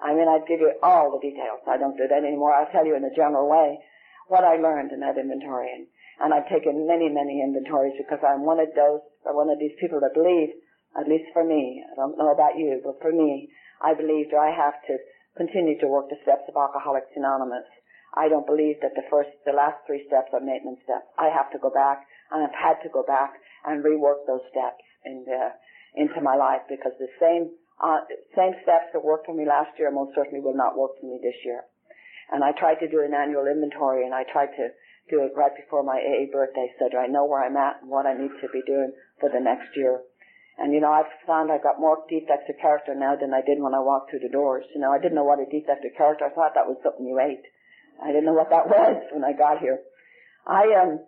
I 0.04 0.14
mean, 0.14 0.28
I'd 0.28 0.48
give 0.48 0.60
you 0.60 0.76
all 0.84 1.16
the 1.16 1.24
details. 1.24 1.64
I 1.66 1.78
don't 1.78 1.96
do 1.96 2.08
that 2.08 2.24
anymore. 2.28 2.54
I'll 2.54 2.72
tell 2.72 2.86
you 2.86 2.96
in 2.96 3.08
a 3.08 3.16
general 3.16 3.50
way 3.50 3.80
what 4.28 4.44
I 4.44 4.58
learned 4.58 4.92
in 4.92 5.00
that 5.00 5.18
inventory. 5.18 5.72
And 5.72 5.88
and 6.20 6.34
I've 6.34 6.50
taken 6.50 6.86
many, 6.86 7.10
many 7.10 7.42
inventories 7.42 7.98
because 7.98 8.22
I'm 8.22 8.46
one 8.46 8.60
of 8.60 8.70
those, 8.76 9.02
one 9.26 9.50
of 9.50 9.58
these 9.58 9.74
people 9.80 10.00
that 10.02 10.14
believe, 10.14 10.54
at 10.94 11.10
least 11.10 11.34
for 11.34 11.44
me, 11.44 11.82
I 11.84 11.96
don't 11.96 12.18
know 12.18 12.32
about 12.32 12.58
you, 12.58 12.82
but 12.84 13.02
for 13.02 13.12
me, 13.12 13.50
I 13.82 13.94
believe 13.94 14.30
that 14.30 14.38
I 14.38 14.54
have 14.54 14.78
to 14.88 14.98
continue 15.36 15.80
to 15.80 15.88
work 15.88 16.10
the 16.10 16.22
steps 16.22 16.46
of 16.48 16.56
Alcoholics 16.56 17.10
Anonymous. 17.16 17.66
I 18.14 18.30
don't 18.30 18.46
believe 18.46 18.78
that 18.86 18.94
the 18.94 19.10
first, 19.10 19.34
the 19.46 19.58
last 19.58 19.82
three 19.88 20.06
steps 20.06 20.30
are 20.34 20.40
maintenance 20.40 20.86
steps. 20.86 21.10
I 21.18 21.34
have 21.34 21.50
to 21.52 21.58
go 21.58 21.74
back, 21.74 22.06
and 22.30 22.46
I've 22.46 22.54
had 22.54 22.78
to 22.86 22.94
go 22.94 23.02
back 23.02 23.34
and 23.66 23.84
rework 23.84 24.30
those 24.30 24.46
steps 24.54 24.86
in 25.04 25.26
the, 25.26 25.50
into 25.98 26.22
my 26.22 26.36
life 26.38 26.62
because 26.70 26.94
the 27.00 27.10
same, 27.20 27.50
uh, 27.84 28.00
same 28.36 28.56
steps 28.64 28.96
that 28.96 29.04
worked 29.04 29.28
for 29.28 29.36
me 29.36 29.44
last 29.44 29.76
year 29.78 29.92
most 29.92 30.16
certainly 30.16 30.40
will 30.40 30.56
not 30.56 30.80
work 30.80 30.96
for 31.00 31.06
me 31.06 31.20
this 31.22 31.36
year. 31.44 31.68
And 32.32 32.44
I 32.44 32.56
tried 32.56 32.80
to 32.80 32.88
do 32.88 33.04
an 33.04 33.14
annual 33.14 33.46
inventory, 33.46 34.06
and 34.08 34.16
I 34.16 34.24
tried 34.24 34.56
to 34.56 34.72
do 35.12 35.20
it 35.28 35.36
right 35.36 35.52
before 35.52 35.84
my 35.84 36.00
AA 36.00 36.32
birthday 36.32 36.72
so 36.80 36.88
that 36.88 36.98
I 36.98 37.12
know 37.12 37.26
where 37.26 37.44
I'm 37.44 37.58
at 37.60 37.84
and 37.84 37.92
what 37.92 38.08
I 38.08 38.16
need 38.16 38.32
to 38.40 38.48
be 38.56 38.64
doing 38.66 38.94
for 39.20 39.28
the 39.28 39.44
next 39.44 39.76
year. 39.76 40.00
And 40.58 40.72
you 40.72 40.80
know, 40.80 40.94
I've 40.94 41.12
found 41.28 41.52
I've 41.52 41.64
got 41.64 41.82
more 41.82 42.06
defects 42.08 42.48
of 42.48 42.56
character 42.62 42.96
now 42.96 43.16
than 43.20 43.34
I 43.34 43.42
did 43.42 43.60
when 43.60 43.76
I 43.76 43.84
walked 43.84 44.10
through 44.10 44.24
the 44.24 44.32
doors. 44.32 44.64
You 44.74 44.80
know, 44.80 44.94
I 44.94 45.00
didn't 45.00 45.16
know 45.16 45.28
what 45.28 45.44
a 45.44 45.50
defect 45.50 45.84
of 45.84 45.98
character. 45.98 46.26
I 46.26 46.30
thought 46.30 46.56
that 46.56 46.70
was 46.70 46.78
something 46.84 47.06
you 47.06 47.20
ate. 47.20 47.44
I 48.02 48.08
didn't 48.08 48.26
know 48.26 48.38
what 48.38 48.50
that 48.52 48.68
was 48.72 49.04
when 49.12 49.26
I 49.26 49.34
got 49.34 49.60
here. 49.60 49.80
I 50.48 50.64
um 50.80 51.04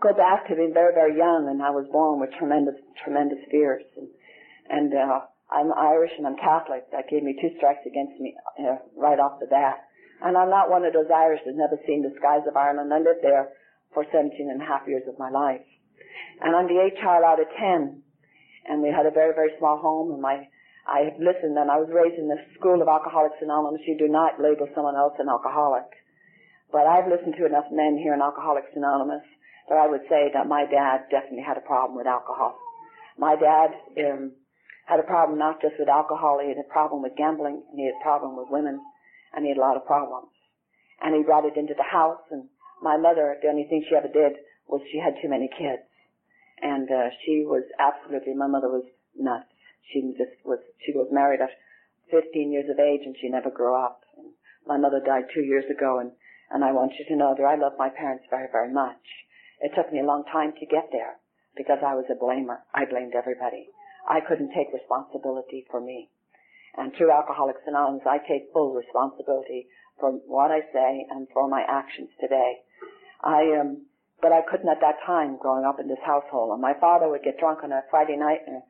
go 0.00 0.12
back 0.12 0.46
to 0.48 0.54
being 0.54 0.74
very, 0.74 0.92
very 0.94 1.16
young 1.16 1.48
and 1.48 1.62
I 1.62 1.70
was 1.70 1.86
born 1.90 2.20
with 2.20 2.30
tremendous, 2.38 2.74
tremendous 3.02 3.38
fears. 3.50 3.82
And, 3.96 4.08
and 4.68 4.94
uh, 4.94 5.20
I'm 5.50 5.72
Irish 5.72 6.12
and 6.16 6.26
I'm 6.26 6.36
Catholic. 6.36 6.90
That 6.92 7.08
gave 7.08 7.22
me 7.22 7.36
two 7.40 7.52
strikes 7.56 7.84
against 7.86 8.18
me 8.20 8.34
uh, 8.58 8.80
right 8.96 9.20
off 9.20 9.40
the 9.40 9.46
bat. 9.46 9.84
And 10.22 10.36
I'm 10.36 10.50
not 10.50 10.70
one 10.70 10.84
of 10.84 10.92
those 10.92 11.10
Irish 11.12 11.40
that's 11.44 11.58
never 11.58 11.76
seen 11.86 12.02
the 12.02 12.14
skies 12.16 12.46
of 12.48 12.56
Ireland. 12.56 12.92
I 12.92 12.98
lived 12.98 13.20
there 13.22 13.52
for 13.92 14.06
17 14.08 14.32
and 14.50 14.62
a 14.62 14.64
half 14.64 14.88
years 14.88 15.04
of 15.06 15.18
my 15.18 15.28
life. 15.28 15.64
And 16.40 16.56
I'm 16.56 16.66
the 16.66 16.80
eighth 16.80 16.98
child 16.98 17.24
out 17.24 17.40
of 17.40 17.46
10. 17.60 18.02
And 18.66 18.80
we 18.80 18.88
had 18.88 19.06
a 19.06 19.12
very, 19.12 19.34
very 19.34 19.52
small 19.58 19.76
home 19.76 20.12
and 20.12 20.22
my, 20.22 20.48
I 20.88 21.12
listened 21.20 21.60
and 21.60 21.70
I 21.70 21.76
was 21.76 21.92
raised 21.92 22.16
in 22.16 22.28
the 22.28 22.40
school 22.56 22.80
of 22.80 22.88
Alcoholics 22.88 23.40
Anonymous. 23.44 23.84
You 23.86 23.98
do 23.98 24.08
not 24.08 24.40
label 24.40 24.66
someone 24.74 24.96
else 24.96 25.14
an 25.20 25.28
alcoholic. 25.28 25.86
But 26.72 26.88
I've 26.88 27.06
listened 27.06 27.36
to 27.38 27.46
enough 27.46 27.68
men 27.70 28.00
here 28.00 28.14
in 28.14 28.24
Alcoholics 28.24 28.72
Anonymous 28.74 29.22
that 29.68 29.78
I 29.78 29.86
would 29.86 30.02
say 30.08 30.32
that 30.32 30.48
my 30.48 30.64
dad 30.64 31.06
definitely 31.12 31.44
had 31.44 31.56
a 31.56 31.68
problem 31.68 31.96
with 31.96 32.06
alcohol. 32.08 32.56
My 33.16 33.36
dad 33.36 33.70
um, 34.00 34.32
had 34.86 35.00
a 35.00 35.04
problem 35.08 35.38
not 35.38 35.60
just 35.60 35.74
with 35.78 35.88
alcohol, 35.88 36.40
he 36.40 36.48
had 36.48 36.58
a 36.58 36.72
problem 36.72 37.02
with 37.02 37.16
gambling, 37.16 37.62
and 37.70 37.78
he 37.78 37.86
had 37.86 37.96
a 38.00 38.04
problem 38.04 38.36
with 38.36 38.50
women, 38.50 38.80
and 39.32 39.44
he 39.44 39.50
had 39.50 39.58
a 39.58 39.64
lot 39.64 39.76
of 39.76 39.86
problems. 39.86 40.28
And 41.00 41.14
he 41.14 41.22
brought 41.22 41.44
it 41.44 41.56
into 41.56 41.74
the 41.74 41.88
house, 41.88 42.20
and 42.30 42.48
my 42.82 42.96
mother, 42.96 43.36
the 43.40 43.48
only 43.48 43.64
thing 43.64 43.84
she 43.88 43.96
ever 43.96 44.08
did 44.12 44.36
was 44.68 44.80
she 44.92 44.98
had 44.98 45.16
too 45.20 45.28
many 45.28 45.48
kids. 45.48 45.88
And 46.60 46.88
uh, 46.90 47.10
she 47.24 47.44
was 47.44 47.64
absolutely, 47.78 48.34
my 48.34 48.46
mother 48.46 48.68
was 48.68 48.84
nuts. 49.16 49.48
She 49.92 50.00
just 50.16 50.36
was, 50.44 50.60
she 50.84 50.92
was 50.92 51.08
married 51.10 51.40
at 51.40 51.50
15 52.10 52.52
years 52.52 52.68
of 52.70 52.78
age 52.78 53.02
and 53.04 53.16
she 53.20 53.28
never 53.28 53.50
grew 53.50 53.74
up. 53.74 54.00
And 54.16 54.32
My 54.66 54.76
mother 54.76 55.00
died 55.04 55.28
two 55.34 55.42
years 55.42 55.64
ago 55.70 55.98
and, 55.98 56.12
and 56.50 56.64
I 56.64 56.72
want 56.72 56.92
you 56.98 57.04
to 57.08 57.16
know 57.16 57.34
that 57.36 57.44
I 57.44 57.56
love 57.56 57.74
my 57.78 57.88
parents 57.88 58.24
very, 58.30 58.48
very 58.50 58.72
much. 58.72 59.02
It 59.60 59.72
took 59.76 59.92
me 59.92 60.00
a 60.00 60.08
long 60.08 60.24
time 60.24 60.52
to 60.60 60.66
get 60.66 60.88
there 60.92 61.16
because 61.56 61.78
I 61.84 61.94
was 61.94 62.06
a 62.10 62.16
blamer. 62.16 62.64
I 62.72 62.84
blamed 62.84 63.14
everybody. 63.14 63.68
I 64.08 64.20
couldn't 64.20 64.52
take 64.52 64.72
responsibility 64.72 65.64
for 65.70 65.80
me. 65.80 66.10
And 66.76 66.92
through 66.94 67.12
Alcoholics 67.12 67.62
Anonymous, 67.66 68.06
I 68.06 68.18
take 68.18 68.52
full 68.52 68.74
responsibility 68.74 69.68
for 69.98 70.12
what 70.26 70.50
I 70.50 70.60
say 70.72 71.06
and 71.10 71.28
for 71.32 71.48
my 71.48 71.62
actions 71.66 72.10
today. 72.20 72.62
I 73.22 73.56
um, 73.60 73.86
but 74.20 74.32
I 74.32 74.40
couldn't 74.40 74.68
at 74.68 74.80
that 74.80 75.04
time 75.04 75.36
growing 75.36 75.64
up 75.64 75.80
in 75.80 75.88
this 75.88 76.00
household. 76.04 76.52
And 76.52 76.62
my 76.62 76.72
father 76.80 77.08
would 77.08 77.22
get 77.22 77.38
drunk 77.38 77.60
on 77.62 77.72
a 77.72 77.84
Friday 77.90 78.16
night 78.16 78.40
and 78.46 78.56
a 78.56 78.62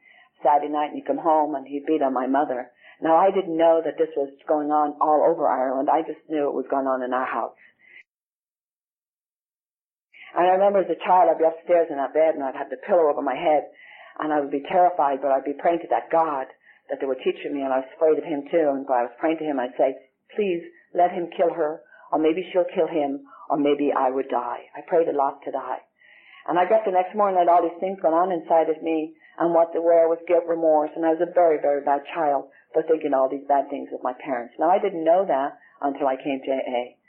Saturday 0.43 0.73
night 0.73 0.91
and 0.91 0.97
he'd 0.97 1.07
come 1.07 1.23
home 1.23 1.55
and 1.55 1.67
he'd 1.67 1.87
beat 1.87 2.03
on 2.03 2.13
my 2.13 2.27
mother. 2.27 2.71
Now 3.01 3.17
I 3.17 3.31
didn't 3.31 3.57
know 3.57 3.81
that 3.85 3.99
this 3.99 4.11
was 4.17 4.31
going 4.49 4.71
on 4.71 4.99
all 5.01 5.23
over 5.23 5.47
Ireland. 5.47 5.89
I 5.91 6.03
just 6.03 6.21
knew 6.29 6.49
it 6.49 6.59
was 6.59 6.67
going 6.71 6.87
on 6.87 7.03
in 7.03 7.13
our 7.13 7.27
house. 7.27 7.59
And 10.35 10.47
I 10.47 10.59
remember 10.59 10.83
as 10.83 10.91
a 10.91 11.05
child 11.07 11.31
I'd 11.31 11.39
be 11.39 11.47
upstairs 11.47 11.87
in 11.91 12.03
that 12.03 12.15
bed 12.15 12.35
and 12.35 12.43
I'd 12.43 12.59
have 12.59 12.71
the 12.71 12.83
pillow 12.83 13.07
over 13.07 13.23
my 13.23 13.39
head 13.39 13.71
and 14.19 14.33
I 14.33 14.41
would 14.41 14.51
be 14.51 14.65
terrified, 14.69 15.21
but 15.23 15.33
I'd 15.33 15.45
be 15.45 15.59
praying 15.59 15.81
to 15.81 15.91
that 15.91 16.11
God 16.11 16.47
that 16.91 17.01
they 17.01 17.07
were 17.07 17.19
teaching 17.19 17.55
me 17.55 17.63
and 17.63 17.73
I 17.73 17.81
was 17.81 17.91
afraid 17.97 18.19
of 18.19 18.25
him 18.25 18.45
too. 18.51 18.71
And 18.71 18.87
but 18.87 18.95
I 18.95 19.09
was 19.09 19.19
praying 19.19 19.39
to 19.39 19.45
him, 19.45 19.59
I'd 19.59 19.77
say, 19.79 19.97
please 20.37 20.63
let 20.95 21.11
him 21.11 21.31
kill 21.37 21.53
her 21.55 21.81
or 22.13 22.19
maybe 22.19 22.47
she'll 22.53 22.69
kill 22.75 22.87
him 22.87 23.27
or 23.49 23.57
maybe 23.57 23.93
I 23.93 24.11
would 24.11 24.29
die. 24.29 24.71
I 24.77 24.81
prayed 24.87 25.09
a 25.09 25.17
lot 25.17 25.43
to 25.45 25.51
die. 25.51 25.81
And 26.47 26.59
I 26.59 26.69
got 26.69 26.85
the 26.85 26.93
next 26.93 27.17
morning, 27.17 27.37
I 27.37 27.49
had 27.49 27.49
all 27.49 27.65
these 27.65 27.81
things 27.81 28.01
going 28.01 28.15
on 28.15 28.31
inside 28.31 28.69
of 28.69 28.83
me, 28.83 29.17
and 29.39 29.55
what 29.55 29.73
the 29.73 29.81
where 29.81 30.09
was 30.09 30.21
guilt, 30.29 30.45
remorse, 30.47 30.91
and 30.95 31.05
I 31.05 31.17
was 31.17 31.25
a 31.25 31.33
very, 31.33 31.57
very 31.61 31.81
bad 31.83 32.05
child 32.13 32.53
for 32.73 32.83
thinking 32.83 33.15
all 33.15 33.29
these 33.29 33.49
bad 33.49 33.71
things 33.71 33.89
of 33.93 34.05
my 34.05 34.13
parents. 34.13 34.55
Now 34.59 34.69
I 34.69 34.79
didn't 34.79 35.05
know 35.05 35.25
that 35.25 35.57
until 35.81 36.07
I 36.07 36.17
came 36.17 36.41
to 36.45 36.53
AA. 36.53 37.01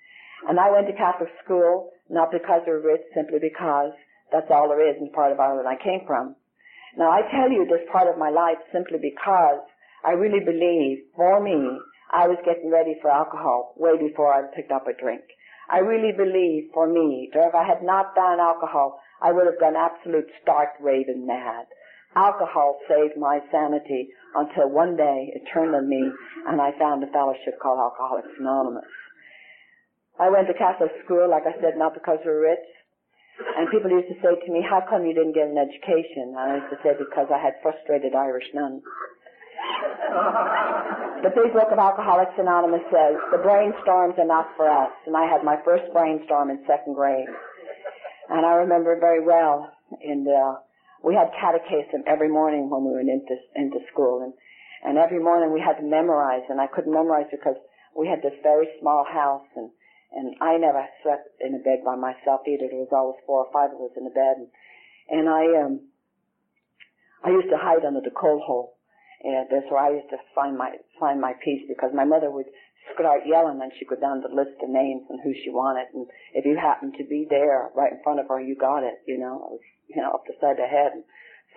And 0.48 0.60
I 0.60 0.72
went 0.72 0.88
to 0.88 0.94
Catholic 0.94 1.30
school, 1.44 1.92
not 2.10 2.32
because 2.32 2.64
we 2.66 2.74
were 2.74 2.80
rich, 2.80 3.04
simply 3.14 3.40
because 3.40 3.92
that's 4.32 4.50
all 4.50 4.70
there 4.70 4.88
is 4.88 4.96
in 5.02 5.12
part 5.12 5.32
of 5.32 5.40
Ireland 5.40 5.68
I 5.68 5.76
came 5.76 6.08
from. 6.08 6.36
Now 6.98 7.12
I 7.12 7.22
tell 7.32 7.52
you 7.52 7.66
this 7.66 7.88
part 7.92 8.08
of 8.08 8.18
my 8.18 8.30
life 8.30 8.58
simply 8.72 8.98
because 9.02 9.62
I 10.06 10.12
really 10.12 10.44
believe, 10.44 11.04
for 11.16 11.42
me, 11.42 11.80
I 12.12 12.28
was 12.28 12.38
getting 12.46 12.72
ready 12.72 12.96
for 13.02 13.12
alcohol 13.12 13.74
way 13.76 13.98
before 13.98 14.32
I 14.34 14.48
picked 14.56 14.72
up 14.72 14.88
a 14.88 14.94
drink. 14.94 15.24
I 15.70 15.80
really 15.80 16.14
believe 16.16 16.70
for 16.74 16.88
me 16.88 17.30
that 17.34 17.50
if 17.50 17.56
I 17.56 17.64
had 17.66 17.82
not 17.82 18.14
done 18.16 18.40
alcohol, 18.40 19.02
I 19.22 19.32
would 19.32 19.48
have 19.48 19.60
gone 19.60 19.76
absolute 19.76 20.30
stark 20.42 20.70
raving 20.80 21.26
mad. 21.26 21.66
Alcohol 22.16 22.80
saved 22.88 23.18
my 23.18 23.40
sanity 23.52 24.08
until 24.36 24.70
one 24.70 24.96
day 24.96 25.34
it 25.36 25.42
turned 25.52 25.76
on 25.76 25.90
me 25.90 26.12
and 26.48 26.62
I 26.62 26.78
found 26.78 27.04
a 27.04 27.08
fellowship 27.08 27.60
called 27.62 27.80
Alcoholics 27.80 28.40
Anonymous. 28.40 28.86
I 30.20 30.30
went 30.30 30.48
to 30.48 30.54
Catholic 30.54 30.92
school, 31.04 31.30
like 31.30 31.44
I 31.44 31.60
said, 31.60 31.76
not 31.76 31.94
because 31.94 32.20
we 32.24 32.32
were 32.32 32.42
rich. 32.42 32.64
And 33.36 33.68
people 33.70 33.92
used 33.92 34.08
to 34.08 34.16
say 34.24 34.32
to 34.36 34.50
me, 34.52 34.64
how 34.64 34.80
come 34.88 35.06
you 35.06 35.14
didn't 35.14 35.36
get 35.36 35.48
an 35.48 35.60
education? 35.60 36.36
And 36.36 36.40
I 36.40 36.56
used 36.64 36.72
to 36.72 36.80
say, 36.84 36.96
because 36.96 37.28
I 37.28 37.40
had 37.40 37.60
frustrated 37.62 38.16
Irish 38.16 38.48
nuns. 38.54 38.84
The 41.24 41.32
big 41.36 41.52
book 41.52 41.68
of 41.72 41.80
Alcoholics 41.80 42.38
Anonymous 42.40 42.84
says, 42.88 43.20
the 43.32 43.44
brainstorms 43.44 44.16
are 44.20 44.28
not 44.28 44.56
for 44.56 44.70
us. 44.70 44.92
And 45.08 45.18
I 45.18 45.28
had 45.28 45.44
my 45.44 45.58
first 45.66 45.92
brainstorm 45.92 46.50
in 46.50 46.64
second 46.68 46.96
grade. 46.96 47.28
And 48.30 48.46
I 48.46 48.64
remember 48.64 48.98
very 49.00 49.24
well, 49.24 49.70
and 50.02 50.28
uh, 50.28 50.56
we 51.04 51.14
had 51.14 51.30
catechism 51.40 52.04
every 52.08 52.30
morning 52.30 52.70
when 52.70 52.86
we 52.86 52.96
went 52.96 53.10
into, 53.10 53.36
into 53.56 53.80
school. 53.92 54.24
And, 54.24 54.34
and 54.84 54.98
every 54.98 55.20
morning 55.20 55.52
we 55.52 55.60
had 55.60 55.78
to 55.78 55.84
memorize, 55.84 56.44
and 56.50 56.60
I 56.62 56.68
couldn't 56.68 56.94
memorize 56.94 57.28
because 57.30 57.56
we 57.98 58.08
had 58.08 58.22
this 58.22 58.38
very 58.44 58.68
small 58.80 59.06
house, 59.06 59.46
and, 59.56 59.70
and 60.16 60.36
I 60.42 60.58
never 60.58 60.88
slept 61.04 61.30
in 61.42 61.56
a 61.56 61.60
bed 61.60 61.84
by 61.84 61.96
myself 61.96 62.48
either. 62.48 62.68
There 62.72 62.80
was 62.80 62.96
always 62.96 63.20
four 63.26 63.46
or 63.46 63.52
five 63.52 63.76
of 63.76 63.82
us 63.84 63.96
in 63.98 64.06
the 64.06 64.16
bed. 64.16 64.40
And, 64.40 64.50
and 65.12 65.30
I, 65.30 65.44
um, 65.62 65.74
I 67.24 67.30
used 67.30 67.50
to 67.50 67.58
hide 67.60 67.84
under 67.84 68.02
the 68.02 68.16
coal 68.16 68.40
hole 68.40 68.76
and 69.26 69.50
that's 69.50 69.66
where 69.74 69.82
I 69.82 69.98
used 69.98 70.10
to 70.14 70.22
find 70.34 70.58
my 70.58 70.78
find 71.00 71.20
my 71.20 71.34
peace 71.44 71.66
because 71.68 71.92
my 71.94 72.06
mother 72.06 72.30
would 72.30 72.46
start 72.94 73.26
yelling 73.26 73.60
and 73.62 73.72
she'd 73.74 73.90
go 73.90 73.98
down 73.98 74.22
the 74.22 74.30
list 74.30 74.62
of 74.62 74.70
names 74.70 75.02
and 75.10 75.20
who 75.24 75.34
she 75.34 75.50
wanted 75.50 75.90
and 75.94 76.06
if 76.34 76.46
you 76.46 76.56
happened 76.56 76.94
to 76.98 77.04
be 77.04 77.26
there 77.28 77.70
right 77.76 77.92
in 77.92 78.04
front 78.04 78.20
of 78.20 78.28
her 78.30 78.40
you 78.40 78.56
got 78.56 78.84
it 78.84 79.02
you 79.08 79.18
know 79.18 79.36
it 79.36 79.52
was 79.58 79.66
you 79.90 80.02
know 80.02 80.12
up 80.14 80.24
the 80.28 80.38
side 80.40 80.62
of 80.62 80.62
the 80.62 80.70
head 80.70 80.94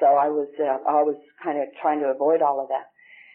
so 0.01 0.07
I 0.07 0.29
was 0.33 0.49
uh, 0.57 0.81
I 0.89 1.05
was 1.05 1.21
kind 1.45 1.61
of 1.61 1.69
trying 1.83 2.01
to 2.01 2.09
avoid 2.09 2.41
all 2.41 2.63
of 2.63 2.69
that 2.69 2.89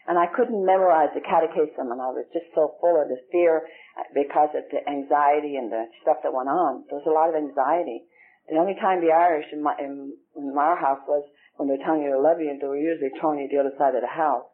and 0.06 0.18
I 0.18 0.26
couldn't 0.26 0.64
memorize 0.64 1.10
the 1.14 1.24
catechism 1.24 1.92
and 1.92 2.00
I 2.00 2.10
was 2.12 2.26
just 2.32 2.46
so 2.54 2.76
full 2.80 3.00
of 3.00 3.08
the 3.08 3.20
fear 3.32 3.64
because 4.12 4.52
of 4.54 4.64
the 4.68 4.84
anxiety 4.88 5.56
and 5.56 5.70
the 5.72 5.86
stuff 6.02 6.20
that 6.22 6.34
went 6.34 6.48
on 6.48 6.84
there 6.88 6.98
was 6.98 7.08
a 7.08 7.14
lot 7.14 7.28
of 7.28 7.36
anxiety 7.36 8.04
the 8.48 8.60
only 8.60 8.76
time 8.76 9.00
the 9.00 9.12
Irish 9.12 9.46
in 9.52 9.62
my 9.62 9.72
in, 9.80 10.12
in 10.36 10.52
our 10.58 10.76
house 10.76 11.00
was 11.08 11.24
when 11.56 11.68
they're 11.68 11.80
telling 11.84 12.02
you 12.02 12.12
to 12.12 12.20
love 12.20 12.40
you, 12.40 12.50
they 12.60 12.66
were 12.66 12.76
usually 12.76 13.10
throwing 13.20 13.40
you 13.40 13.48
the 13.48 13.62
other 13.62 13.74
side 13.78 13.94
of 13.94 14.02
the 14.02 14.10
house. 14.10 14.44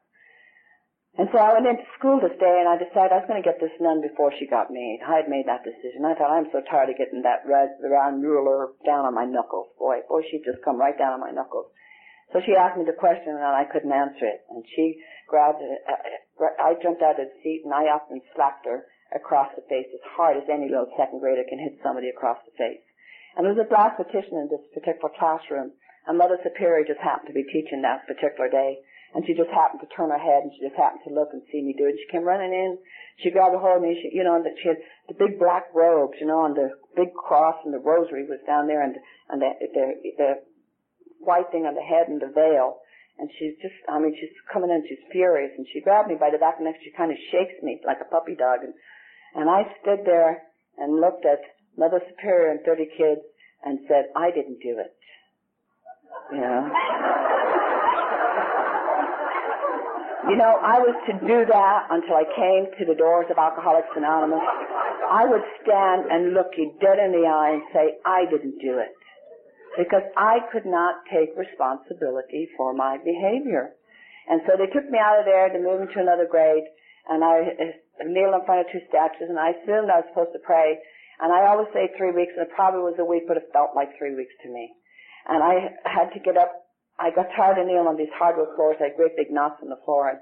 And 1.18 1.26
so 1.32 1.42
I 1.42 1.52
went 1.52 1.66
into 1.66 1.82
school 1.98 2.22
this 2.22 2.38
day 2.38 2.62
and 2.62 2.70
I 2.70 2.78
decided 2.78 3.10
I 3.10 3.18
was 3.18 3.26
going 3.26 3.42
to 3.42 3.48
get 3.48 3.58
this 3.58 3.74
nun 3.82 3.98
before 3.98 4.30
she 4.38 4.46
got 4.46 4.70
made. 4.70 5.02
I 5.02 5.18
had 5.18 5.28
made 5.28 5.50
that 5.50 5.66
decision. 5.66 6.06
I 6.06 6.14
thought, 6.14 6.30
I'm 6.30 6.46
so 6.54 6.62
tired 6.62 6.88
of 6.88 6.96
getting 6.96 7.26
that 7.26 7.42
red, 7.42 7.74
the 7.82 7.90
round 7.90 8.22
ruler 8.22 8.70
down 8.86 9.04
on 9.04 9.18
my 9.18 9.26
knuckles. 9.26 9.74
Boy, 9.74 10.06
boy, 10.06 10.22
she'd 10.30 10.46
just 10.46 10.62
come 10.62 10.78
right 10.78 10.96
down 10.96 11.18
on 11.18 11.20
my 11.20 11.34
knuckles. 11.34 11.66
So 12.32 12.40
she 12.46 12.54
asked 12.54 12.78
me 12.78 12.86
the 12.86 12.96
question 12.96 13.34
and 13.34 13.42
I 13.42 13.66
couldn't 13.66 13.90
answer 13.90 14.26
it. 14.26 14.46
And 14.50 14.62
she 14.76 15.02
grabbed 15.26 15.62
uh, 15.62 16.46
I 16.62 16.74
jumped 16.82 17.02
out 17.02 17.18
of 17.18 17.26
the 17.26 17.38
seat 17.42 17.62
and 17.64 17.74
I 17.74 17.90
up 17.90 18.06
and 18.10 18.22
slapped 18.34 18.66
her 18.66 18.86
across 19.14 19.50
the 19.58 19.66
face 19.66 19.90
as 19.90 20.04
hard 20.14 20.38
as 20.38 20.46
any 20.46 20.70
little 20.70 20.90
second 20.94 21.18
grader 21.18 21.42
can 21.48 21.58
hit 21.58 21.82
somebody 21.82 22.08
across 22.08 22.38
the 22.46 22.54
face. 22.54 22.82
And 23.34 23.44
there 23.44 23.54
was 23.54 23.66
a 23.66 23.68
black 23.70 23.98
petition 23.98 24.38
in 24.38 24.48
this 24.50 24.62
particular 24.74 25.10
classroom 25.18 25.74
and 26.06 26.16
Mother 26.16 26.38
Superior 26.42 26.86
just 26.86 27.00
happened 27.00 27.28
to 27.28 27.36
be 27.36 27.44
teaching 27.44 27.82
that 27.82 28.06
particular 28.06 28.48
day. 28.48 28.80
And 29.14 29.26
she 29.26 29.34
just 29.34 29.50
happened 29.50 29.82
to 29.82 29.90
turn 29.90 30.14
her 30.14 30.22
head 30.22 30.46
and 30.46 30.52
she 30.54 30.62
just 30.62 30.78
happened 30.78 31.02
to 31.02 31.14
look 31.14 31.34
and 31.34 31.42
see 31.50 31.62
me 31.62 31.74
do 31.74 31.90
it. 31.90 31.98
And 31.98 31.98
she 31.98 32.12
came 32.14 32.22
running 32.22 32.54
in. 32.54 32.78
She 33.18 33.34
grabbed 33.34 33.54
a 33.54 33.58
hold 33.58 33.78
of 33.78 33.82
me. 33.82 33.98
She, 33.98 34.14
you 34.14 34.22
know, 34.22 34.38
and 34.38 34.46
she 34.62 34.70
had 34.70 34.78
the 35.10 35.18
big 35.18 35.38
black 35.38 35.66
robes, 35.74 36.14
you 36.22 36.26
know, 36.30 36.46
and 36.46 36.54
the 36.54 36.70
big 36.94 37.10
cross 37.14 37.58
and 37.66 37.74
the 37.74 37.82
rosary 37.82 38.22
was 38.22 38.38
down 38.46 38.70
there 38.70 38.82
and, 38.82 38.94
and 39.28 39.42
the, 39.42 39.50
the, 39.74 39.86
the 40.14 40.30
white 41.20 41.52
thing 41.52 41.68
on 41.68 41.74
the 41.76 41.84
head 41.84 42.08
and 42.08 42.20
the 42.20 42.32
veil. 42.32 42.80
And 43.20 43.28
she's 43.36 43.52
just, 43.60 43.76
I 43.88 44.00
mean, 44.00 44.16
she's 44.16 44.32
coming 44.48 44.70
in, 44.72 44.82
she's 44.88 45.04
furious. 45.12 45.52
And 45.56 45.66
she 45.72 45.84
grabbed 45.84 46.08
me 46.08 46.16
by 46.16 46.32
the 46.32 46.40
back 46.40 46.56
of 46.56 46.64
the 46.64 46.72
neck. 46.72 46.80
She 46.82 46.92
kind 46.96 47.12
of 47.12 47.18
shakes 47.30 47.60
me 47.62 47.80
like 47.84 48.00
a 48.00 48.08
puppy 48.08 48.34
dog. 48.34 48.64
And, 48.64 48.72
and 49.36 49.48
I 49.48 49.68
stood 49.82 50.08
there 50.08 50.40
and 50.78 51.00
looked 51.00 51.28
at 51.28 51.44
Mother 51.76 52.00
Superior 52.08 52.50
and 52.50 52.60
30 52.64 52.88
kids 52.96 53.20
and 53.64 53.78
said, 53.88 54.08
I 54.16 54.32
didn't 54.32 54.64
do 54.64 54.80
it. 54.80 54.96
Yeah. 56.32 56.64
You 60.28 60.36
know, 60.36 60.60
I 60.62 60.78
was 60.78 60.94
to 61.10 61.14
do 61.26 61.44
that 61.48 61.80
until 61.90 62.14
I 62.14 62.24
came 62.36 62.70
to 62.78 62.84
the 62.86 62.94
doors 62.94 63.26
of 63.30 63.38
Alcoholics 63.38 63.90
Anonymous. 63.96 64.44
I 65.10 65.26
would 65.26 65.42
stand 65.64 66.06
and 66.06 66.34
look 66.34 66.54
you 66.56 66.70
dead 66.80 67.02
in 67.02 67.10
the 67.10 67.26
eye 67.26 67.58
and 67.58 67.62
say, 67.74 67.98
I 68.06 68.30
didn't 68.30 68.62
do 68.62 68.78
it. 68.78 68.94
Because 69.78 70.02
I 70.16 70.40
could 70.52 70.66
not 70.66 71.06
take 71.10 71.36
responsibility 71.36 72.48
for 72.56 72.74
my 72.74 72.98
behavior. 72.98 73.74
And 74.28 74.42
so 74.46 74.58
they 74.58 74.70
took 74.70 74.88
me 74.90 74.98
out 74.98 75.18
of 75.18 75.24
there 75.24 75.48
to 75.48 75.58
move 75.58 75.80
me 75.80 75.94
to 75.94 76.00
another 76.00 76.26
grade, 76.26 76.64
and 77.08 77.24
I 77.24 77.78
kneeled 78.04 78.34
in 78.34 78.44
front 78.46 78.66
of 78.66 78.72
two 78.72 78.82
statues, 78.88 79.30
and 79.30 79.38
I 79.38 79.50
assumed 79.56 79.90
I 79.90 80.02
was 80.02 80.08
supposed 80.10 80.34
to 80.34 80.42
pray. 80.42 80.78
And 81.20 81.32
I 81.32 81.46
always 81.46 81.68
say 81.72 81.90
three 81.96 82.12
weeks, 82.12 82.32
and 82.36 82.46
it 82.46 82.54
probably 82.54 82.80
was 82.80 82.98
a 82.98 83.04
week, 83.04 83.24
but 83.26 83.36
it 83.36 83.50
felt 83.52 83.74
like 83.74 83.96
three 83.98 84.14
weeks 84.14 84.34
to 84.42 84.48
me 84.48 84.74
and 85.26 85.42
I 85.42 85.76
had 85.84 86.10
to 86.14 86.20
get 86.20 86.36
up. 86.36 86.66
I 86.98 87.10
got 87.10 87.32
tired 87.36 87.58
of 87.58 87.66
kneeling 87.66 87.88
on 87.88 87.96
these 87.96 88.12
hardwood 88.12 88.52
floors. 88.56 88.76
I 88.80 88.92
had 88.92 88.96
great 88.96 89.16
big 89.16 89.30
knots 89.30 89.62
on 89.62 89.68
the 89.68 89.80
floor, 89.84 90.10
and 90.10 90.20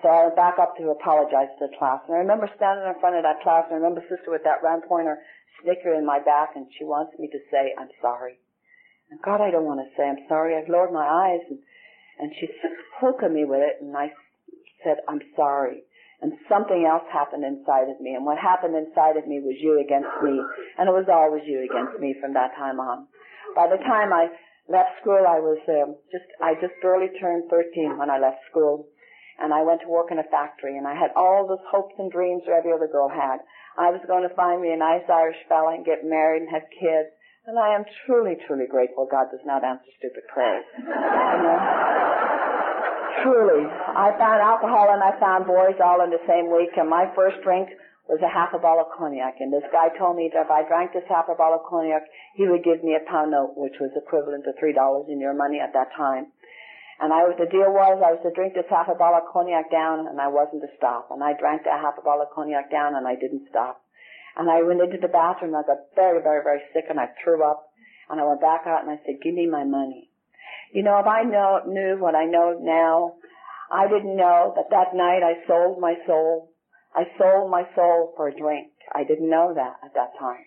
so 0.00 0.08
I 0.08 0.24
went 0.24 0.36
back 0.36 0.58
up 0.58 0.76
to 0.78 0.90
apologize 0.90 1.52
to 1.58 1.68
the 1.68 1.76
class. 1.76 2.00
And 2.08 2.16
I 2.16 2.20
remember 2.20 2.48
standing 2.56 2.86
in 2.86 2.96
front 3.00 3.16
of 3.16 3.24
that 3.24 3.42
class, 3.42 3.68
and 3.68 3.76
I 3.76 3.80
remember 3.80 4.00
Sister 4.08 4.32
with 4.32 4.44
that 4.44 4.62
round 4.62 4.84
pointer 4.88 5.20
snicker 5.60 5.92
in 5.92 6.04
my 6.04 6.20
back, 6.20 6.56
and 6.56 6.66
she 6.78 6.84
wants 6.84 7.12
me 7.18 7.28
to 7.28 7.40
say, 7.50 7.74
I'm 7.76 7.92
sorry. 8.00 8.40
God, 9.24 9.40
I 9.40 9.50
don't 9.50 9.64
want 9.64 9.80
to 9.80 9.90
say 9.96 10.04
I'm 10.04 10.24
sorry. 10.28 10.56
I've 10.56 10.68
lowered 10.68 10.92
my 10.92 11.04
eyes, 11.04 11.44
and, 11.48 11.58
and 12.18 12.32
she 12.40 12.48
spoke 12.98 13.22
at 13.22 13.32
me 13.32 13.44
with 13.44 13.60
it, 13.60 13.80
and 13.80 13.96
I 13.96 14.12
said, 14.82 14.98
I'm 15.08 15.20
sorry. 15.36 15.84
And 16.20 16.32
something 16.48 16.86
else 16.88 17.04
happened 17.12 17.44
inside 17.44 17.90
of 17.90 18.00
me, 18.00 18.14
and 18.14 18.24
what 18.24 18.38
happened 18.38 18.76
inside 18.76 19.16
of 19.16 19.26
me 19.28 19.40
was 19.40 19.56
you 19.60 19.80
against 19.80 20.14
me, 20.22 20.40
and 20.78 20.88
it 20.88 20.94
was 20.94 21.08
always 21.10 21.42
you 21.44 21.64
against 21.64 22.00
me 22.00 22.14
from 22.20 22.32
that 22.34 22.56
time 22.56 22.80
on. 22.80 23.06
By 23.54 23.68
the 23.68 23.82
time 23.84 24.12
I 24.12 24.32
left 24.68 25.00
school, 25.02 25.20
I 25.20 25.38
was 25.40 25.60
um, 25.68 25.96
just 26.10 26.24
I 26.40 26.54
just 26.60 26.74
barely 26.80 27.12
turned 27.20 27.50
13 27.50 27.98
when 27.98 28.08
I 28.08 28.18
left 28.18 28.40
school, 28.50 28.88
and 29.38 29.52
I 29.52 29.62
went 29.62 29.82
to 29.82 29.92
work 29.92 30.08
in 30.10 30.18
a 30.18 30.30
factory, 30.30 30.78
and 30.78 30.86
I 30.86 30.94
had 30.94 31.12
all 31.16 31.46
those 31.46 31.62
hopes 31.68 31.94
and 31.98 32.10
dreams 32.10 32.42
that 32.46 32.56
every 32.56 32.72
other 32.72 32.88
girl 32.88 33.08
had. 33.08 33.44
I 33.76 33.90
was 33.90 34.00
going 34.06 34.26
to 34.26 34.34
find 34.34 34.62
me 34.62 34.72
a 34.72 34.78
nice 34.78 35.04
Irish 35.10 35.38
fella 35.48 35.74
and 35.74 35.84
get 35.84 36.06
married 36.06 36.42
and 36.42 36.50
have 36.50 36.70
kids, 36.70 37.10
and 37.46 37.58
I 37.58 37.74
am 37.74 37.84
truly, 38.06 38.36
truly 38.46 38.66
grateful 38.66 39.06
God 39.10 39.28
does 39.30 39.44
not 39.44 39.64
answer 39.64 39.90
stupid 39.98 40.24
prayers. 40.32 40.64
Truly, 43.22 43.64
I 43.64 44.12
found 44.20 44.42
alcohol 44.42 44.92
and 44.92 45.00
I 45.00 45.16
found 45.16 45.46
boys 45.46 45.80
all 45.80 46.04
in 46.04 46.10
the 46.10 46.20
same 46.28 46.52
week, 46.52 46.76
and 46.76 46.90
my 46.90 47.08
first 47.16 47.40
drink 47.40 47.70
was 48.04 48.20
a 48.20 48.28
half 48.28 48.52
a 48.52 48.60
bottle 48.60 48.84
of 48.84 48.92
cognac. 48.92 49.40
And 49.40 49.48
this 49.48 49.64
guy 49.72 49.88
told 49.96 50.16
me 50.16 50.28
that 50.34 50.44
if 50.44 50.52
I 50.52 50.66
drank 50.68 50.92
this 50.92 51.08
half 51.08 51.32
a 51.32 51.34
bottle 51.34 51.64
of 51.64 51.64
cognac, 51.64 52.04
he 52.36 52.44
would 52.44 52.64
give 52.64 52.84
me 52.84 52.96
a 52.96 53.04
pound 53.08 53.30
note, 53.30 53.56
which 53.56 53.80
was 53.80 53.96
equivalent 53.96 54.44
to 54.44 54.52
three 54.60 54.76
dollars 54.76 55.08
in 55.08 55.20
your 55.20 55.32
money 55.32 55.60
at 55.60 55.72
that 55.72 55.94
time. 55.96 56.32
And 57.00 57.12
I 57.12 57.24
was, 57.24 57.34
the 57.38 57.48
deal 57.48 57.72
was 57.72 58.02
I 58.04 58.12
was 58.12 58.22
to 58.22 58.32
drink 58.32 58.54
this 58.54 58.68
half 58.68 58.88
a 58.88 58.94
bottle 58.94 59.24
of 59.24 59.32
cognac 59.32 59.70
down 59.70 60.06
and 60.06 60.20
I 60.20 60.28
wasn't 60.28 60.62
to 60.62 60.70
stop. 60.76 61.08
And 61.10 61.24
I 61.24 61.32
drank 61.32 61.64
that 61.64 61.80
half 61.80 61.96
a 61.98 62.04
bottle 62.04 62.28
of 62.28 62.34
cognac 62.34 62.70
down 62.70 62.94
and 62.94 63.08
I 63.08 63.16
didn't 63.16 63.48
stop. 63.48 63.83
And 64.36 64.50
I 64.50 64.62
went 64.62 64.82
into 64.82 64.98
the 64.98 65.08
bathroom 65.08 65.54
I 65.54 65.62
got 65.62 65.94
very, 65.94 66.22
very, 66.22 66.42
very 66.42 66.60
sick 66.72 66.86
and 66.90 66.98
I 66.98 67.08
threw 67.22 67.44
up. 67.44 67.70
And 68.10 68.20
I 68.20 68.24
went 68.24 68.40
back 68.40 68.66
out 68.66 68.82
and 68.82 68.90
I 68.90 69.00
said, 69.06 69.22
give 69.22 69.34
me 69.34 69.46
my 69.46 69.64
money. 69.64 70.10
You 70.72 70.82
know, 70.82 70.98
if 70.98 71.06
I 71.06 71.22
know, 71.22 71.62
knew 71.66 71.96
what 71.98 72.14
I 72.14 72.26
know 72.26 72.58
now, 72.60 73.14
I 73.70 73.88
didn't 73.88 74.16
know 74.16 74.52
that 74.56 74.70
that 74.70 74.94
night 74.94 75.22
I 75.22 75.46
sold 75.46 75.80
my 75.80 75.94
soul. 76.06 76.50
I 76.94 77.04
sold 77.18 77.50
my 77.50 77.62
soul 77.74 78.12
for 78.16 78.28
a 78.28 78.36
drink. 78.36 78.70
I 78.92 79.04
didn't 79.04 79.30
know 79.30 79.54
that 79.54 79.76
at 79.84 79.94
that 79.94 80.18
time. 80.18 80.44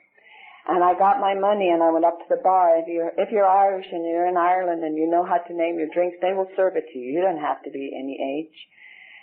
And 0.67 0.84
I 0.84 1.00
got 1.00 1.23
my 1.23 1.34
money 1.34 1.69
and 1.71 1.82
I 1.82 1.91
went 1.91 2.06
up 2.06 2.19
to 2.19 2.30
the 2.30 2.43
bar. 2.43 2.76
If 2.78 2.88
you're, 2.88 3.12
if 3.17 3.32
you're 3.32 3.47
Irish 3.47 3.88
and 3.91 4.04
you're 4.06 4.28
in 4.28 4.36
Ireland 4.36 4.84
and 4.84 4.97
you 4.97 5.10
know 5.10 5.26
how 5.26 5.38
to 5.39 5.56
name 5.56 5.80
your 5.80 5.88
drinks, 5.93 6.17
they 6.21 6.36
will 6.36 6.52
serve 6.56 6.76
it 6.76 6.91
to 6.91 7.00
you. 7.00 7.15
You 7.15 7.21
don't 7.21 7.39
have 7.39 7.63
to 7.63 7.71
be 7.71 7.95
any 7.95 8.19
age. 8.19 8.56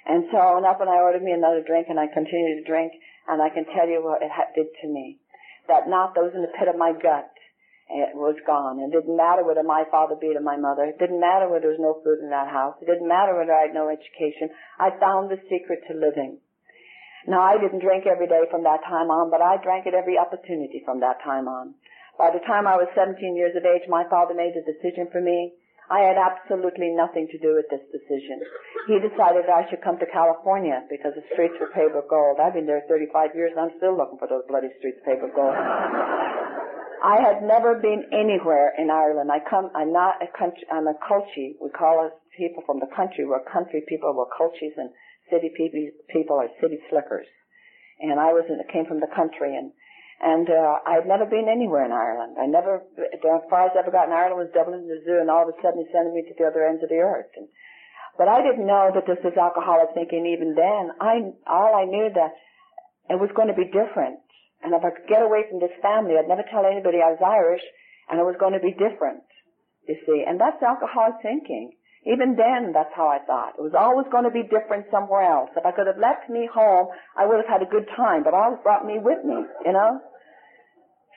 And 0.07 0.25
so 0.33 0.39
I 0.39 0.55
went 0.55 0.67
up 0.67 0.81
and 0.81 0.89
I 0.89 1.01
ordered 1.05 1.23
me 1.23 1.33
another 1.33 1.63
drink 1.65 1.89
and 1.89 2.01
I 2.01 2.09
continued 2.09 2.65
to 2.65 2.69
drink 2.69 2.93
and 3.29 3.41
I 3.41 3.49
can 3.49 3.65
tell 3.65 3.89
you 3.89 4.05
what 4.05 4.23
it 4.23 4.31
did 4.55 4.69
to 4.83 4.89
me. 4.89 5.19
That 5.69 5.89
knot 5.89 6.15
that 6.15 6.25
was 6.25 6.35
in 6.35 6.43
the 6.43 6.53
pit 6.59 6.69
of 6.69 6.77
my 6.77 6.93
gut, 6.93 7.33
it 7.89 8.17
was 8.17 8.37
gone. 8.47 8.81
It 8.81 8.93
didn't 8.93 9.17
matter 9.17 9.45
whether 9.45 9.63
my 9.63 9.85
father 9.91 10.17
beat 10.17 10.41
my 10.41 10.57
mother. 10.57 10.85
It 10.85 10.99
didn't 10.99 11.21
matter 11.21 11.49
whether 11.49 11.69
there 11.69 11.77
was 11.77 11.81
no 11.81 12.01
food 12.01 12.21
in 12.25 12.31
that 12.31 12.49
house. 12.49 12.77
It 12.81 12.89
didn't 12.89 13.09
matter 13.09 13.37
whether 13.37 13.53
I 13.53 13.69
had 13.69 13.77
no 13.77 13.89
education. 13.89 14.49
I 14.81 14.97
found 15.01 15.31
the 15.31 15.41
secret 15.49 15.85
to 15.89 15.95
living. 15.95 16.41
Now 17.27 17.41
I 17.41 17.57
didn't 17.57 17.81
drink 17.81 18.05
every 18.05 18.29
day 18.29 18.45
from 18.51 18.65
that 18.65 18.85
time 18.85 19.09
on, 19.09 19.31
but 19.31 19.41
I 19.41 19.57
drank 19.57 19.87
at 19.87 19.95
every 19.97 20.19
opportunity 20.19 20.83
from 20.85 21.01
that 21.01 21.23
time 21.25 21.49
on. 21.49 21.75
By 22.19 22.31
the 22.31 22.45
time 22.45 22.67
I 22.67 22.77
was 22.77 22.89
17 22.95 23.37
years 23.37 23.57
of 23.57 23.65
age, 23.65 23.89
my 23.89 24.05
father 24.09 24.35
made 24.35 24.55
a 24.57 24.65
decision 24.65 25.09
for 25.11 25.21
me. 25.21 25.53
I 25.91 26.01
had 26.01 26.17
absolutely 26.17 26.97
nothing 26.97 27.29
to 27.29 27.39
do 27.39 27.61
with 27.61 27.69
this 27.69 27.85
decision. 27.93 28.41
He 28.89 28.97
decided 29.01 29.45
I 29.53 29.69
should 29.69 29.85
come 29.85 30.01
to 30.01 30.09
California 30.09 30.81
because 30.89 31.13
the 31.13 31.25
streets 31.33 31.55
were 31.61 31.69
paved 31.77 31.93
with 31.93 32.09
gold. 32.09 32.41
I've 32.41 32.57
been 32.57 32.65
there 32.65 32.83
35 32.89 33.37
years 33.37 33.53
and 33.53 33.61
I'm 33.61 33.77
still 33.77 33.93
looking 33.93 34.17
for 34.17 34.29
those 34.29 34.49
bloody 34.49 34.73
streets 34.81 35.05
paved 35.05 35.21
with 35.21 35.37
gold. 35.37 35.53
I 37.05 37.21
had 37.21 37.45
never 37.45 37.77
been 37.77 38.09
anywhere 38.17 38.73
in 38.81 38.89
Ireland. 38.89 39.29
I 39.29 39.45
come, 39.45 39.69
I'm 39.77 39.93
not 39.93 40.25
a 40.25 40.29
country, 40.33 40.65
I'm 40.73 40.89
a 40.89 40.97
culture. 41.05 41.53
We 41.61 41.69
call 41.69 42.01
us 42.01 42.17
people 42.33 42.65
from 42.65 42.81
the 42.81 42.89
country. 42.97 43.29
We're 43.29 43.45
country 43.45 43.85
people, 43.85 44.09
we're 44.17 44.33
cultures 44.33 44.73
and 44.81 44.89
city 45.29 45.53
people, 45.53 45.85
people 46.09 46.41
are 46.41 46.49
city 46.65 46.81
slickers. 46.89 47.29
And 48.01 48.17
I 48.19 48.33
was, 48.33 48.49
I 48.49 48.65
came 48.73 48.87
from 48.89 49.01
the 49.01 49.13
country 49.13 49.53
and, 49.53 49.73
and, 50.21 50.49
uh, 50.49 50.79
I 50.87 50.95
had 50.95 51.07
never 51.07 51.27
been 51.27 51.49
anywhere 51.49 51.85
in 51.85 51.93
Ireland. 51.93 52.37
I 52.39 52.47
never, 52.47 52.83
the 52.97 53.43
farthest 53.51 53.77
I 53.77 53.81
ever 53.81 53.91
got 53.91 54.09
in 54.09 54.15
Ireland 54.15 54.39
was 54.39 54.55
Dublin 54.55 54.87
the 54.87 55.03
zoo 55.05 55.19
and 55.21 55.31
all 55.31 55.43
of 55.43 55.51
a 55.51 55.57
sudden 55.61 55.85
he 55.85 55.93
sent 55.93 56.13
me 56.15 56.23
to 56.23 56.35
the 56.39 56.47
other 56.47 56.67
ends 56.67 56.83
of 56.83 56.89
the 56.89 57.03
earth. 57.03 57.31
And, 57.37 57.49
but 58.17 58.29
I 58.29 58.43
didn't 58.43 58.67
know 58.67 58.91
that 58.95 59.07
this 59.07 59.19
was 59.25 59.35
alcoholic 59.37 59.91
thinking 59.93 60.27
even 60.27 60.55
then. 60.55 60.95
I, 61.01 61.35
all 61.47 61.75
I 61.75 61.85
knew 61.85 62.09
that 62.15 62.35
it 63.11 63.19
was 63.19 63.31
going 63.35 63.49
to 63.49 63.59
be 63.59 63.67
different. 63.67 64.23
And 64.63 64.73
if 64.73 64.85
I 64.85 64.91
could 64.91 65.09
get 65.09 65.23
away 65.23 65.45
from 65.51 65.61
this 65.61 65.75
family, 65.83 66.17
I'd 66.17 66.31
never 66.31 66.47
tell 66.49 66.65
anybody 66.65 67.03
I 67.03 67.13
was 67.13 67.21
Irish 67.21 67.65
and 68.09 68.21
it 68.21 68.25
was 68.25 68.39
going 68.39 68.55
to 68.55 68.65
be 68.65 68.73
different. 68.73 69.25
You 69.85 69.97
see, 70.07 70.25
and 70.27 70.41
that's 70.41 70.63
alcoholic 70.63 71.21
thinking. 71.21 71.77
Even 72.05 72.37
then, 72.37 72.77
that's 72.77 72.93
how 72.93 73.09
I 73.09 73.25
thought. 73.25 73.57
It 73.57 73.65
was 73.65 73.73
always 73.73 74.05
going 74.13 74.29
to 74.29 74.31
be 74.31 74.45
different 74.45 74.85
somewhere 74.93 75.25
else. 75.25 75.49
If 75.57 75.65
I 75.65 75.73
could 75.73 75.89
have 75.89 75.97
left 75.97 76.29
me 76.29 76.45
home, 76.45 76.93
I 77.17 77.25
would 77.25 77.41
have 77.41 77.49
had 77.49 77.65
a 77.65 77.71
good 77.71 77.89
time, 77.97 78.21
but 78.21 78.37
always 78.37 78.61
brought 78.61 78.85
me 78.85 79.01
with 79.01 79.25
me, 79.25 79.41
you 79.65 79.73
know? 79.73 80.05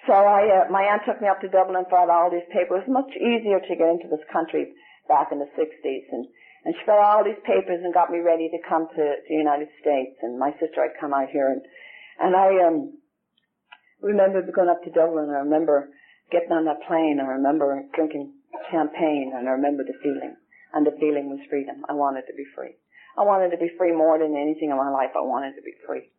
So 0.08 0.16
I, 0.16 0.64
uh, 0.64 0.72
my 0.72 0.88
aunt 0.88 1.04
took 1.04 1.20
me 1.20 1.28
up 1.28 1.44
to 1.44 1.52
Dublin 1.52 1.76
and 1.76 1.92
filed 1.92 2.08
all 2.08 2.32
these 2.32 2.48
papers. 2.56 2.88
It 2.88 2.88
was 2.88 3.04
much 3.04 3.12
easier 3.20 3.60
to 3.60 3.76
get 3.76 3.92
into 3.92 4.08
this 4.08 4.24
country 4.32 4.72
back 5.12 5.36
in 5.36 5.44
the 5.44 5.52
60s. 5.60 6.08
And, 6.16 6.24
and 6.64 6.72
she 6.72 6.88
filed 6.88 7.04
all 7.04 7.24
these 7.28 7.44
papers 7.44 7.84
and 7.84 7.92
got 7.92 8.08
me 8.08 8.24
ready 8.24 8.48
to 8.48 8.64
come 8.64 8.88
to 8.88 9.04
the 9.28 9.36
United 9.36 9.68
States. 9.84 10.16
And 10.24 10.40
my 10.40 10.56
sister 10.64 10.88
had 10.88 10.96
come 10.96 11.12
out 11.12 11.28
here 11.28 11.52
and, 11.52 11.60
and 12.24 12.32
I, 12.32 12.64
um, 12.64 12.96
remember 14.00 14.40
going 14.56 14.72
up 14.72 14.88
to 14.88 14.96
Dublin. 14.96 15.28
I 15.36 15.44
remember 15.44 15.92
getting 16.32 16.56
on 16.56 16.64
that 16.72 16.88
plane. 16.88 17.20
I 17.20 17.44
remember 17.44 17.84
drinking 17.92 18.32
champagne 18.72 19.36
and 19.36 19.52
I 19.52 19.60
remember 19.60 19.84
the 19.84 20.00
feeling 20.00 20.40
and 20.74 20.86
the 20.86 20.96
feeling 21.00 21.30
was 21.30 21.40
freedom. 21.50 21.86
I 21.88 21.94
wanted 21.94 22.28
to 22.28 22.36
be 22.36 22.46
free. 22.56 22.76
I 23.18 23.24
wanted 23.24 23.50
to 23.52 23.58
be 23.58 23.72
free 23.78 23.92
more 23.92 24.20
than 24.20 24.38
anything 24.38 24.70
in 24.70 24.78
my 24.78 24.90
life. 24.90 25.12
I 25.16 25.26
wanted 25.26 25.56
to 25.56 25.62
be 25.62 25.74
free. 25.86 26.12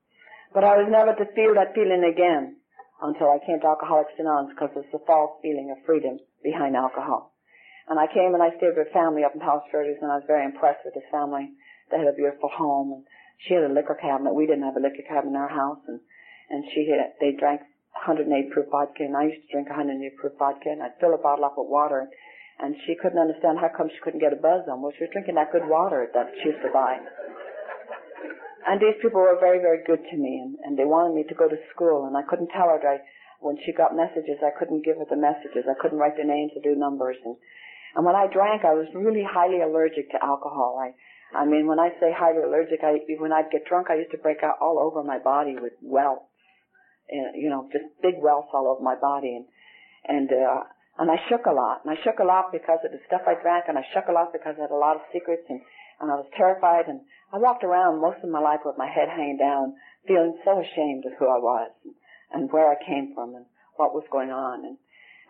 But 0.53 0.65
I 0.65 0.77
was 0.77 0.89
never 0.91 1.15
to 1.15 1.33
feel 1.37 1.55
that 1.55 1.75
feeling 1.75 2.03
again 2.03 2.57
until 3.03 3.31
I 3.31 3.39
came 3.45 3.61
to 3.61 3.71
Alcoholics 3.71 4.19
Anonymous 4.19 4.55
because 4.55 4.75
it's 4.75 4.91
the 4.91 5.05
false 5.07 5.39
feeling 5.43 5.71
of 5.71 5.85
freedom 5.87 6.19
behind 6.43 6.75
alcohol. 6.75 7.33
And 7.89 7.99
I 7.99 8.07
came 8.07 8.35
and 8.35 8.43
I 8.43 8.51
stayed 8.57 8.75
with 8.77 8.89
a 8.89 8.93
family 8.93 9.25
up 9.25 9.35
in 9.35 9.41
Palos 9.41 9.65
Verdes 9.71 10.03
and 10.03 10.11
I 10.11 10.17
was 10.17 10.27
very 10.27 10.45
impressed 10.45 10.85
with 10.85 10.95
this 10.95 11.09
family. 11.11 11.55
They 11.91 11.99
had 11.99 12.09
a 12.09 12.19
beautiful 12.19 12.51
home 12.51 12.93
and 12.93 13.05
she 13.39 13.55
had 13.55 13.65
a 13.65 13.73
liquor 13.73 13.95
cabinet. 13.95 14.35
We 14.35 14.47
didn't 14.47 14.65
have 14.65 14.77
a 14.77 14.83
liquor 14.83 15.07
cabinet 15.07 15.31
in 15.31 15.41
our 15.41 15.49
house 15.49 15.81
and, 15.87 16.01
and 16.51 16.65
she 16.75 16.91
had, 16.91 17.15
they 17.21 17.33
drank 17.39 17.63
108 17.95 18.51
proof 18.51 18.67
vodka 18.71 19.05
and 19.05 19.17
I 19.17 19.31
used 19.31 19.47
to 19.47 19.53
drink 19.53 19.71
108 19.71 20.17
proof 20.19 20.33
vodka 20.39 20.69
and 20.69 20.83
I'd 20.83 20.99
fill 21.01 21.15
a 21.15 21.23
bottle 21.23 21.47
up 21.47 21.57
with 21.57 21.71
water 21.71 22.11
and 22.59 22.75
she 22.87 22.99
couldn't 22.99 23.19
understand 23.19 23.59
how 23.59 23.71
come 23.71 23.89
she 23.89 24.03
couldn't 24.03 24.21
get 24.21 24.33
a 24.35 24.41
buzz 24.41 24.67
on. 24.67 24.83
Well, 24.83 24.93
she 24.99 25.07
was 25.07 25.15
drinking 25.15 25.37
that 25.37 25.55
good 25.55 25.67
water 25.67 26.11
that 26.13 26.27
she 26.43 26.51
used 26.51 26.63
to 26.63 26.73
buy. 26.75 26.99
And 28.69 28.77
these 28.83 28.99
people 29.01 29.23
were 29.23 29.39
very, 29.41 29.63
very 29.63 29.81
good 29.87 30.03
to 30.03 30.17
me, 30.19 30.43
and, 30.45 30.59
and 30.65 30.73
they 30.77 30.85
wanted 30.85 31.15
me 31.15 31.25
to 31.25 31.35
go 31.39 31.49
to 31.49 31.57
school, 31.73 32.05
and 32.05 32.17
I 32.19 32.27
couldn't 32.27 32.53
tell 32.53 32.69
her 32.69 32.77
that 32.83 33.01
I, 33.01 33.07
when 33.41 33.57
she 33.65 33.73
got 33.73 33.97
messages, 33.97 34.43
I 34.45 34.53
couldn't 34.53 34.85
give 34.85 34.99
her 34.99 35.09
the 35.09 35.17
messages. 35.17 35.65
I 35.71 35.79
couldn't 35.81 35.97
write 36.03 36.19
the 36.19 36.27
names 36.27 36.53
or 36.53 36.61
do 36.61 36.75
numbers, 36.77 37.17
and 37.25 37.37
and 37.97 38.05
when 38.05 38.15
I 38.15 38.27
drank, 38.29 38.65
I 38.65 38.75
was 38.75 38.87
really 38.95 39.25
highly 39.25 39.63
allergic 39.63 40.11
to 40.13 40.23
alcohol. 40.23 40.77
I, 40.77 40.93
I 41.37 41.47
mean, 41.47 41.67
when 41.67 41.81
I 41.81 41.91
say 42.01 42.13
highly 42.13 42.43
allergic, 42.43 42.81
I 42.83 43.01
when 43.19 43.33
I'd 43.33 43.51
get 43.51 43.65
drunk, 43.65 43.89
I 43.91 43.97
used 43.97 44.11
to 44.13 44.19
break 44.19 44.43
out 44.43 44.61
all 44.61 44.79
over 44.79 45.03
my 45.03 45.19
body 45.19 45.57
with 45.57 45.73
welts, 45.81 46.29
you 47.09 47.49
know, 47.49 47.69
just 47.73 47.85
big 48.03 48.21
welts 48.21 48.49
all 48.53 48.69
over 48.69 48.83
my 48.83 48.97
body, 49.01 49.37
and 49.37 49.47
and 50.05 50.29
uh, 50.29 50.65
and 50.99 51.11
I 51.11 51.17
shook 51.29 51.47
a 51.47 51.55
lot. 51.55 51.83
And 51.85 51.95
I 51.95 52.03
shook 52.03 52.19
a 52.19 52.27
lot 52.27 52.51
because 52.51 52.83
of 52.85 52.91
the 52.91 52.99
stuff 53.07 53.23
I 53.27 53.39
drank, 53.41 53.67
and 53.69 53.79
I 53.79 53.87
shook 53.95 54.11
a 54.11 54.13
lot 54.13 54.33
because 54.33 54.59
I 54.59 54.67
had 54.67 54.75
a 54.75 54.79
lot 54.79 54.97
of 54.97 55.03
secrets, 55.13 55.47
and, 55.49 55.63
and 56.01 56.11
I 56.11 56.19
was 56.19 56.27
terrified. 56.37 56.91
And 56.91 57.01
I 57.33 57.39
walked 57.39 57.63
around 57.63 58.03
most 58.03 58.19
of 58.23 58.31
my 58.31 58.41
life 58.41 58.67
with 58.67 58.77
my 58.77 58.91
head 58.91 59.09
hanging 59.09 59.39
down, 59.39 59.79
feeling 60.07 60.35
so 60.45 60.59
ashamed 60.59 61.07
of 61.07 61.15
who 61.19 61.31
I 61.31 61.39
was, 61.39 61.71
and, 61.85 61.95
and 62.35 62.53
where 62.53 62.71
I 62.71 62.77
came 62.83 63.15
from, 63.15 63.35
and 63.35 63.47
what 63.77 63.95
was 63.95 64.11
going 64.11 64.31
on. 64.31 64.67
And, 64.67 64.77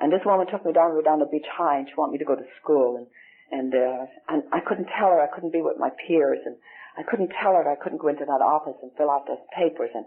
and 0.00 0.12
this 0.12 0.24
woman 0.24 0.46
took 0.48 0.64
me 0.64 0.72
down, 0.72 0.90
we 0.90 0.96
were 0.96 1.02
down 1.02 1.20
to 1.20 1.28
Beach 1.28 1.48
High, 1.52 1.78
and 1.78 1.88
she 1.88 1.94
wanted 1.96 2.12
me 2.12 2.18
to 2.18 2.31
go 2.33 2.37
to 2.37 2.57
school. 2.62 2.96
And, 2.96 3.07
and, 3.52 3.74
uh, 3.74 4.07
and 4.28 4.42
I 4.52 4.61
couldn't 4.61 4.88
tell 4.96 5.12
her 5.12 5.20
I 5.20 5.28
couldn't 5.28 5.52
be 5.52 5.61
with 5.61 5.76
my 5.76 5.90
peers, 6.07 6.40
and 6.48 6.57
I 6.96 7.04
couldn't 7.04 7.33
tell 7.37 7.52
her 7.52 7.68
I 7.68 7.76
couldn't 7.76 8.00
go 8.00 8.09
into 8.09 8.24
that 8.24 8.40
office 8.40 8.81
and 8.81 8.90
fill 8.96 9.11
out 9.11 9.28
those 9.28 9.44
papers. 9.52 9.90
And, 9.92 10.07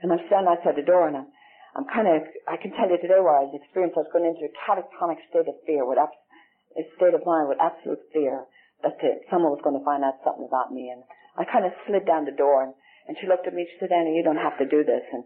and 0.00 0.12
I'm 0.12 0.24
standing 0.26 0.48
outside 0.48 0.76
the 0.76 0.86
door, 0.86 1.08
and 1.08 1.16
I'm, 1.16 1.28
I'm 1.74 1.90
kind 1.90 2.06
of, 2.06 2.22
I 2.46 2.54
can 2.56 2.70
tell 2.78 2.86
you 2.86 2.98
today 3.02 3.18
where 3.18 3.34
I 3.34 3.50
experienced, 3.50 3.98
I 3.98 4.06
was 4.06 4.14
going 4.14 4.30
into 4.30 4.46
a 4.46 4.54
catatonic 4.54 5.18
state 5.26 5.50
of 5.50 5.58
fear, 5.66 5.82
with 5.82 5.98
a 5.98 6.82
state 6.94 7.14
of 7.14 7.26
mind 7.26 7.50
with 7.50 7.58
absolute 7.58 7.98
fear 8.14 8.46
that 8.82 8.94
someone 9.30 9.50
was 9.50 9.64
going 9.64 9.78
to 9.78 9.82
find 9.82 10.06
out 10.06 10.22
something 10.22 10.46
about 10.46 10.70
me. 10.70 10.94
And 10.94 11.02
I 11.34 11.42
kind 11.42 11.66
of 11.66 11.74
slid 11.86 12.06
down 12.06 12.30
the 12.30 12.36
door, 12.36 12.62
and, 12.62 12.74
and 13.10 13.16
she 13.18 13.26
looked 13.26 13.46
at 13.50 13.54
me, 13.54 13.66
she 13.66 13.78
said, 13.82 13.90
Annie, 13.90 14.14
you 14.14 14.22
don't 14.22 14.38
have 14.38 14.58
to 14.62 14.68
do 14.68 14.86
this. 14.86 15.02
And, 15.10 15.24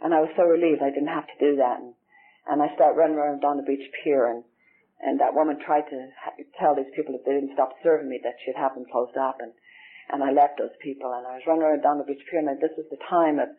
and 0.00 0.14
I 0.16 0.24
was 0.24 0.32
so 0.36 0.48
relieved 0.48 0.80
I 0.80 0.88
didn't 0.88 1.12
have 1.12 1.28
to 1.28 1.38
do 1.40 1.60
that. 1.60 1.84
And, 1.84 1.92
and 2.48 2.64
I 2.64 2.72
started 2.74 2.96
running 2.96 3.20
around 3.20 3.44
down 3.44 3.60
the 3.60 3.68
beach 3.68 3.84
pier, 4.00 4.24
and, 4.24 4.40
and 5.04 5.20
that 5.20 5.36
woman 5.36 5.60
tried 5.60 5.84
to 5.92 5.98
ha- 6.16 6.40
tell 6.56 6.72
these 6.72 6.88
people 6.96 7.12
if 7.12 7.28
they 7.28 7.36
didn't 7.36 7.52
stop 7.52 7.76
serving 7.84 8.08
me 8.08 8.20
that 8.24 8.40
she'd 8.40 8.56
have 8.56 8.72
them 8.72 8.88
closed 8.88 9.20
up. 9.20 9.36
And, 9.44 9.52
and 10.08 10.24
I 10.24 10.32
left 10.32 10.56
those 10.56 10.74
people, 10.80 11.12
and 11.12 11.28
I 11.28 11.36
was 11.36 11.44
running 11.44 11.62
around 11.62 11.82
down 11.84 12.00
the 12.00 12.08
beach 12.08 12.24
pier, 12.30 12.40
and 12.40 12.48
this 12.56 12.72
was 12.80 12.88
the 12.88 13.04
time 13.04 13.36
of 13.36 13.52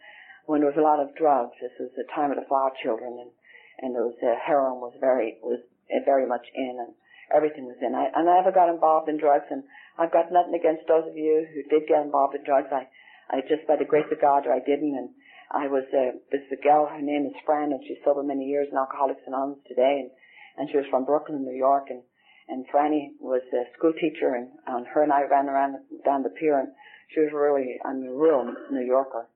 when 0.46 0.62
there 0.62 0.70
was 0.70 0.78
a 0.78 0.86
lot 0.86 1.00
of 1.00 1.16
drugs. 1.16 1.56
This 1.62 1.76
was 1.80 1.92
the 1.96 2.08
time 2.14 2.32
of 2.32 2.38
the 2.38 2.48
flower 2.48 2.72
children, 2.82 3.18
and 3.20 3.32
and 3.80 3.96
there 3.96 4.06
was 4.06 4.18
uh, 4.22 4.36
heroin 4.38 4.80
was 4.80 4.94
very 5.00 5.38
was 5.42 5.60
very 6.06 6.26
much 6.26 6.46
in, 6.54 6.78
and 6.80 6.94
everything 7.34 7.66
was 7.66 7.78
in. 7.82 7.96
I 7.96 8.12
and 8.14 8.30
I 8.30 8.38
never 8.38 8.52
got 8.52 8.70
involved 8.70 9.10
in 9.10 9.18
drugs, 9.18 9.50
and 9.50 9.64
I've 9.98 10.12
got 10.12 10.32
nothing 10.32 10.56
against 10.56 10.88
those 10.88 11.08
of 11.08 11.18
you 11.18 11.48
who 11.54 11.64
did 11.70 11.88
get 11.88 12.06
involved 12.06 12.36
in 12.36 12.44
drugs. 12.44 12.70
I 12.72 12.88
I 13.30 13.42
just 13.42 13.68
by 13.68 13.76
the 13.76 13.86
grace 13.86 14.10
of 14.12 14.22
God 14.22 14.48
I 14.48 14.60
didn't, 14.60 14.96
and 14.96 15.10
I 15.52 15.68
was 15.68 15.84
uh, 15.94 16.18
this 16.32 16.46
a 16.52 16.56
gal. 16.56 16.88
Her 16.88 17.02
name 17.02 17.26
is 17.26 17.36
Fran, 17.46 17.72
and 17.72 17.84
she's 17.88 18.02
sober 18.04 18.24
many 18.24 18.46
years 18.46 18.68
in 18.72 18.78
Alcoholics 18.78 19.28
Anonymous 19.28 19.64
today, 19.68 20.06
and 20.06 20.12
and 20.58 20.70
she 20.70 20.78
was 20.78 20.88
from 20.90 21.06
Brooklyn, 21.06 21.44
New 21.44 21.58
York, 21.58 21.88
and 21.90 22.04
and 22.48 22.68
Franny 22.68 23.12
was 23.20 23.42
a 23.54 23.64
school 23.78 23.94
teacher, 23.94 24.36
and, 24.36 24.50
and 24.68 24.86
her 24.88 25.04
and 25.04 25.14
I 25.14 25.24
ran 25.24 25.48
around 25.48 25.78
down 26.04 26.24
the 26.24 26.30
pier, 26.30 26.60
and 26.60 26.70
she 27.14 27.22
was 27.22 27.32
really, 27.34 27.80
I'm 27.86 28.04
a 28.04 28.14
real 28.14 28.54
New 28.72 28.86
Yorker. 28.86 29.28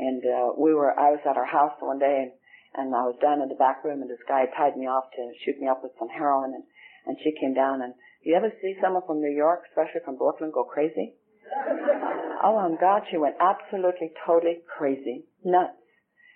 And 0.00 0.24
uh, 0.24 0.56
we 0.56 0.72
were, 0.72 0.96
I 0.96 1.12
was 1.12 1.20
at 1.28 1.36
our 1.36 1.44
house 1.44 1.76
one 1.80 2.00
day, 2.00 2.24
and, 2.24 2.32
and 2.72 2.96
I 2.96 3.04
was 3.04 3.20
down 3.20 3.42
in 3.44 3.52
the 3.52 3.60
back 3.60 3.84
room, 3.84 4.00
and 4.00 4.08
this 4.08 4.24
guy 4.26 4.48
tied 4.56 4.80
me 4.80 4.88
off 4.88 5.04
to 5.12 5.22
shoot 5.44 5.60
me 5.60 5.68
up 5.68 5.84
with 5.84 5.92
some 6.00 6.08
heroin, 6.08 6.56
and 6.56 6.64
and 7.06 7.16
she 7.22 7.32
came 7.40 7.54
down. 7.54 7.82
And 7.82 7.94
you 8.22 8.34
ever 8.36 8.52
see 8.60 8.76
someone 8.80 9.02
from 9.06 9.20
New 9.20 9.32
York, 9.32 9.64
especially 9.70 10.00
from 10.04 10.16
Brooklyn, 10.16 10.50
go 10.52 10.64
crazy? 10.64 11.14
oh, 12.44 12.56
on 12.56 12.76
God, 12.80 13.02
she 13.10 13.16
went 13.16 13.36
absolutely, 13.40 14.12
totally 14.26 14.60
crazy, 14.68 15.24
nuts. 15.44 15.80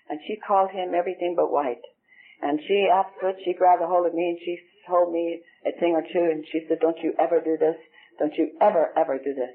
and 0.09 0.21
she 0.27 0.37
called 0.37 0.71
him 0.71 0.95
everything 0.95 1.35
but 1.37 1.53
white. 1.53 1.85
And 2.43 2.61
she, 2.67 2.89
afterwards, 2.93 3.39
she 3.45 3.55
grabbed 3.55 3.83
a 3.83 3.87
hold 3.87 4.07
of 4.07 4.15
me 4.15 4.29
and 4.31 4.39
she 4.45 4.59
told 4.89 5.13
me 5.13 5.41
a 5.65 5.73
thing 5.79 5.93
or 5.95 6.03
two 6.03 6.29
and 6.31 6.45
she 6.51 6.67
said, 6.69 6.81
don't 6.81 6.99
you 6.99 7.15
ever 7.19 7.41
do 7.41 7.57
this. 7.57 7.77
Don't 8.19 8.35
you 8.37 8.53
ever, 8.61 8.93
ever 8.97 9.17
do 9.19 9.33
this. 9.33 9.55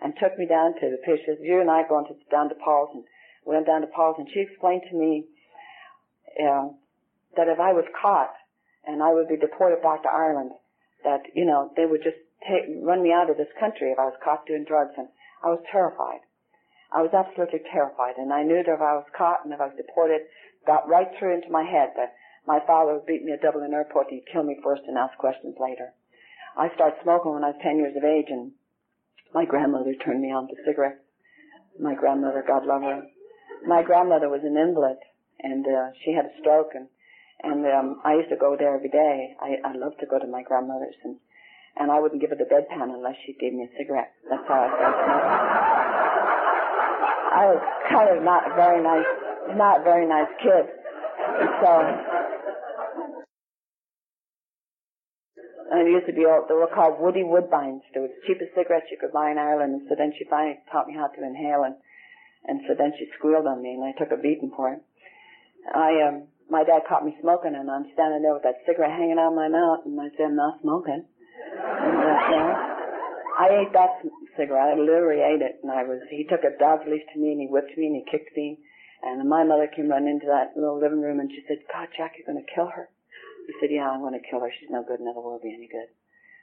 And 0.00 0.14
took 0.14 0.38
me 0.38 0.46
down 0.46 0.74
to 0.78 0.86
the 0.90 1.02
pictures. 1.02 1.38
You 1.42 1.60
and 1.60 1.70
I 1.70 1.82
going 1.88 2.06
to, 2.06 2.14
down 2.30 2.48
to 2.50 2.54
Paul's 2.54 2.90
and 2.94 3.04
went 3.48 3.66
down 3.66 3.80
to 3.80 3.88
Paul's 3.88 4.16
and 4.18 4.28
she 4.28 4.40
explained 4.40 4.82
to 4.90 4.96
me, 4.96 5.24
uh, 6.36 6.68
that 7.36 7.48
if 7.48 7.58
I 7.58 7.72
was 7.72 7.88
caught 7.96 8.34
and 8.84 9.02
I 9.02 9.12
would 9.12 9.28
be 9.28 9.40
deported 9.40 9.82
back 9.82 10.02
to 10.04 10.12
Ireland, 10.12 10.52
that, 11.04 11.24
you 11.34 11.44
know, 11.44 11.72
they 11.76 11.86
would 11.86 12.04
just 12.04 12.20
take, 12.44 12.68
run 12.84 13.02
me 13.02 13.12
out 13.12 13.30
of 13.30 13.36
this 13.36 13.50
country 13.58 13.90
if 13.90 13.98
I 13.98 14.04
was 14.04 14.20
caught 14.22 14.46
doing 14.46 14.64
drugs. 14.68 14.92
And 14.96 15.08
I 15.42 15.48
was 15.48 15.64
terrified. 15.72 16.20
I 16.92 17.00
was 17.00 17.12
absolutely 17.12 17.60
terrified. 17.72 18.16
And 18.18 18.32
I 18.32 18.44
knew 18.44 18.60
that 18.60 18.74
if 18.74 18.84
I 18.84 19.00
was 19.00 19.08
caught 19.16 19.44
and 19.44 19.52
if 19.52 19.60
I 19.60 19.72
was 19.72 19.80
deported, 19.80 20.28
got 20.66 20.88
right 20.88 21.08
through 21.18 21.34
into 21.34 21.50
my 21.50 21.64
head 21.64 21.96
that 21.96 22.14
my 22.46 22.60
father 22.66 22.94
would 22.94 23.06
beat 23.06 23.24
me 23.24 23.32
at 23.32 23.42
Dublin 23.42 23.72
airport 23.72 24.08
and 24.08 24.20
he'd 24.20 24.32
kill 24.32 24.42
me 24.42 24.56
first 24.62 24.82
and 24.88 24.96
ask 24.96 25.16
questions 25.18 25.56
later. 25.60 25.92
I 26.56 26.72
started 26.74 27.00
smoking 27.02 27.32
when 27.32 27.44
I 27.44 27.52
was 27.52 27.60
10 27.62 27.76
years 27.76 27.96
of 27.96 28.04
age 28.04 28.28
and 28.28 28.52
my 29.32 29.44
grandmother 29.44 29.94
turned 29.94 30.22
me 30.22 30.32
on 30.32 30.48
to 30.48 30.54
cigarettes. 30.64 31.04
My 31.78 31.94
grandmother, 31.94 32.42
God 32.46 32.66
love 32.66 32.82
her. 32.82 33.02
My 33.66 33.82
grandmother 33.82 34.28
was 34.28 34.40
an 34.44 34.56
invalid 34.56 34.98
and 35.40 35.66
uh, 35.66 35.90
she 36.04 36.12
had 36.12 36.26
a 36.26 36.34
stroke 36.40 36.72
and 36.74 36.88
and 37.40 37.64
um, 37.66 38.00
I 38.04 38.14
used 38.14 38.30
to 38.30 38.36
go 38.36 38.56
there 38.58 38.74
every 38.74 38.90
day. 38.90 39.36
I, 39.38 39.62
I 39.62 39.72
loved 39.78 40.00
to 40.00 40.06
go 40.06 40.18
to 40.18 40.26
my 40.26 40.42
grandmother's 40.42 40.98
and 41.04 41.16
and 41.78 41.92
I 41.92 42.00
wouldn't 42.00 42.20
give 42.20 42.30
her 42.30 42.36
the 42.36 42.50
bedpan 42.50 42.90
unless 42.90 43.14
she 43.24 43.34
gave 43.38 43.54
me 43.54 43.62
a 43.62 43.70
cigarette. 43.78 44.10
That's 44.28 44.42
how 44.48 44.66
I 44.66 44.68
smoking. 44.68 46.18
I 47.28 47.44
was 47.54 47.62
kind 47.86 48.08
of 48.10 48.24
not 48.24 48.50
a 48.50 48.54
very 48.58 48.82
nice, 48.82 49.06
not 49.54 49.84
very 49.84 50.06
nice 50.08 50.26
kid. 50.42 50.66
And 51.38 51.50
so 51.62 51.70
and 55.70 55.86
it 55.86 55.90
used 55.92 56.06
to 56.06 56.16
be 56.16 56.24
all, 56.24 56.46
they 56.48 56.54
were 56.54 56.66
called 56.72 56.98
woody 56.98 57.22
woodbines. 57.22 57.84
They 57.92 58.00
were 58.00 58.08
the 58.08 58.22
cheapest 58.26 58.56
cigarettes 58.56 58.88
you 58.90 58.96
could 58.98 59.12
buy 59.12 59.30
in 59.30 59.38
Ireland. 59.38 59.74
And 59.74 59.82
so 59.88 59.94
then 59.94 60.12
she 60.16 60.24
finally 60.24 60.58
taught 60.72 60.88
me 60.88 60.94
how 60.96 61.08
to 61.08 61.20
inhale 61.20 61.64
and, 61.64 61.76
and 62.48 62.64
so 62.66 62.72
then 62.72 62.96
she 62.96 63.04
squealed 63.20 63.46
on 63.46 63.60
me 63.60 63.76
and 63.76 63.84
I 63.84 63.92
took 63.92 64.08
a 64.10 64.16
beating 64.16 64.50
for 64.56 64.72
it. 64.72 64.80
I, 65.68 66.00
um, 66.08 66.32
my 66.48 66.64
dad 66.64 66.88
caught 66.88 67.04
me 67.04 67.12
smoking 67.20 67.52
and 67.52 67.68
I'm 67.68 67.92
standing 67.92 68.24
there 68.24 68.32
with 68.32 68.48
that 68.48 68.64
cigarette 68.64 68.96
hanging 68.96 69.20
out 69.20 69.36
of 69.36 69.36
my 69.36 69.52
mouth 69.52 69.84
and 69.84 70.00
I 70.00 70.08
said, 70.16 70.32
I'm 70.32 70.40
not 70.40 70.64
smoking. 70.64 71.04
And, 71.04 71.96
uh, 72.00 72.18
you 72.24 72.40
know, 72.40 72.52
I 73.36 73.46
ate 73.60 73.72
that 73.76 74.00
cigarette. 74.32 74.72
I 74.72 74.80
literally 74.80 75.20
ate 75.20 75.44
it 75.44 75.60
and 75.60 75.68
I 75.68 75.84
was, 75.84 76.00
he 76.08 76.24
took 76.24 76.40
a 76.40 76.56
dog's 76.56 76.88
leash 76.88 77.04
to 77.12 77.20
me 77.20 77.36
and 77.36 77.40
he 77.44 77.52
whipped 77.52 77.76
me 77.76 77.92
and 77.92 78.00
he 78.00 78.08
kicked 78.08 78.32
me. 78.32 78.58
And 79.04 79.28
my 79.28 79.44
mother 79.44 79.68
came 79.68 79.92
running 79.92 80.18
into 80.18 80.26
that 80.26 80.56
little 80.56 80.80
living 80.80 81.04
room 81.04 81.20
and 81.20 81.30
she 81.30 81.44
said, 81.46 81.68
God, 81.68 81.92
Jack, 81.94 82.16
you're 82.16 82.26
going 82.26 82.40
to 82.42 82.50
kill 82.50 82.72
her. 82.72 82.88
He 83.46 83.52
said, 83.60 83.68
yeah, 83.70 83.92
I'm 83.92 84.00
going 84.00 84.16
to 84.16 84.24
kill 84.24 84.40
her. 84.40 84.50
She's 84.50 84.72
no 84.72 84.82
good, 84.82 85.04
never 85.04 85.20
will 85.20 85.38
be 85.38 85.52
any 85.52 85.68
good. 85.68 85.92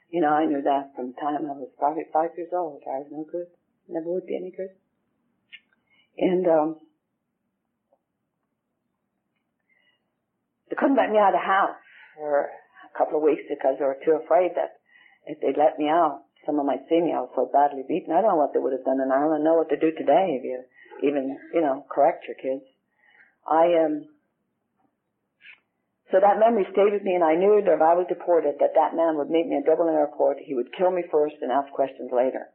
You 0.08 0.22
know, 0.22 0.30
I 0.30 0.46
knew 0.46 0.62
that 0.62 0.94
from 0.94 1.12
the 1.12 1.18
time 1.20 1.50
I 1.50 1.58
was 1.58 1.68
probably 1.78 2.06
five 2.14 2.30
years 2.38 2.54
old. 2.54 2.86
I 2.86 3.02
was 3.02 3.10
no 3.10 3.26
good, 3.26 3.50
never 3.90 4.06
would 4.06 4.26
be 4.26 4.38
any 4.38 4.54
good. 4.54 4.70
And, 6.18 6.46
um, 6.46 6.76
they 10.68 10.76
couldn't 10.76 10.96
let 10.96 11.10
me 11.10 11.18
out 11.18 11.34
of 11.34 11.40
the 11.40 11.46
house 11.46 11.76
for 12.16 12.50
a 12.50 12.98
couple 12.98 13.18
of 13.18 13.22
weeks 13.22 13.42
because 13.48 13.76
they 13.78 13.84
were 13.84 14.00
too 14.04 14.18
afraid 14.22 14.52
that 14.56 14.80
if 15.26 15.40
they 15.40 15.52
let 15.58 15.78
me 15.78 15.88
out, 15.88 16.22
someone 16.46 16.66
might 16.66 16.88
see 16.88 17.00
me. 17.00 17.12
I 17.12 17.20
was 17.20 17.34
so 17.34 17.50
badly 17.52 17.82
beaten. 17.86 18.14
I 18.14 18.22
don't 18.22 18.30
know 18.30 18.40
what 18.40 18.54
they 18.54 18.62
would 18.62 18.72
have 18.72 18.86
done 18.86 19.02
in 19.02 19.10
Ireland. 19.10 19.44
Know 19.44 19.58
what 19.58 19.68
to 19.70 19.76
do 19.76 19.90
today 19.90 20.38
if 20.38 20.44
you 20.44 20.62
even, 21.02 21.36
you 21.52 21.60
know, 21.60 21.84
correct 21.90 22.24
your 22.26 22.38
kids. 22.38 22.64
I, 23.46 23.74
um, 23.84 24.06
so 26.10 26.22
that 26.22 26.38
memory 26.38 26.66
stayed 26.70 26.94
with 26.94 27.02
me, 27.02 27.18
and 27.18 27.26
I 27.26 27.34
knew 27.34 27.60
that 27.66 27.74
if 27.74 27.82
I 27.82 27.98
was 27.98 28.06
deported, 28.08 28.62
that 28.62 28.78
that 28.78 28.94
man 28.94 29.18
would 29.18 29.28
meet 29.28 29.50
me 29.50 29.58
at 29.58 29.66
Dublin 29.66 29.92
Airport. 29.92 30.38
He 30.38 30.54
would 30.54 30.70
kill 30.72 30.90
me 30.90 31.02
first 31.10 31.34
and 31.42 31.50
ask 31.50 31.70
questions 31.74 32.14
later. 32.14 32.46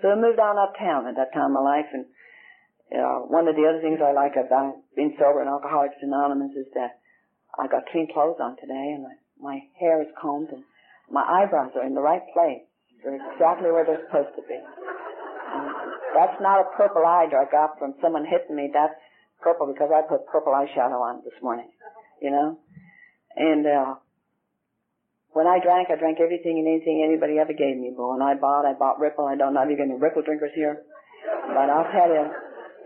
So 0.00 0.08
I 0.08 0.16
moved 0.16 0.40
on 0.40 0.56
uptown 0.56 1.06
at 1.06 1.16
that 1.16 1.32
time 1.36 1.52
of 1.52 1.60
my 1.60 1.64
life, 1.64 1.88
and 1.92 2.08
know, 2.98 3.26
one 3.28 3.48
of 3.48 3.56
the 3.56 3.66
other 3.66 3.80
things 3.80 3.98
I 4.02 4.12
like 4.12 4.36
about 4.36 4.76
being 4.94 5.16
sober 5.18 5.40
and 5.40 5.48
Alcoholics 5.48 5.98
Anonymous 6.02 6.52
is 6.56 6.66
that 6.74 7.00
I 7.58 7.66
got 7.66 7.86
clean 7.90 8.08
clothes 8.12 8.38
on 8.40 8.56
today, 8.56 8.94
and 8.94 9.02
my, 9.02 9.14
my 9.40 9.56
hair 9.78 10.02
is 10.02 10.08
combed, 10.20 10.50
and 10.50 10.62
my 11.10 11.22
eyebrows 11.22 11.72
are 11.76 11.86
in 11.86 11.94
the 11.94 12.02
right 12.02 12.22
place. 12.32 12.62
They're 13.02 13.20
exactly 13.20 13.70
where 13.70 13.84
they're 13.84 14.00
supposed 14.08 14.34
to 14.36 14.42
be. 14.48 14.56
And 14.56 15.68
that's 16.16 16.40
not 16.40 16.64
a 16.64 16.76
purple 16.76 17.04
eye 17.04 17.28
I 17.28 17.44
got 17.50 17.78
from 17.78 17.94
someone 18.00 18.24
hitting 18.24 18.56
me. 18.56 18.70
That's 18.72 18.96
purple 19.42 19.68
because 19.68 19.90
I 19.92 20.00
put 20.08 20.26
purple 20.26 20.52
eyeshadow 20.56 20.98
on 21.04 21.20
this 21.22 21.36
morning. 21.42 21.68
You 22.22 22.30
know? 22.30 22.58
And 23.36 23.66
uh, 23.66 23.94
when 25.36 25.46
I 25.46 25.60
drank, 25.60 25.90
I 25.90 26.00
drank 26.00 26.18
everything 26.18 26.58
and 26.58 26.66
anything 26.66 27.04
anybody 27.04 27.38
ever 27.38 27.52
gave 27.52 27.76
me. 27.76 27.92
But 27.94 28.08
when 28.08 28.22
I 28.22 28.34
bought, 28.40 28.64
I 28.64 28.72
bought 28.72 28.98
Ripple. 28.98 29.26
I 29.26 29.36
don't 29.36 29.52
know 29.52 29.62
if 29.62 29.68
you're 29.68 29.76
getting 29.76 30.00
Ripple 30.00 30.22
drinkers 30.22 30.54
here. 30.54 30.82
But 31.52 31.68
I'll 31.68 31.90
tell 31.92 32.08
you, 32.08 32.24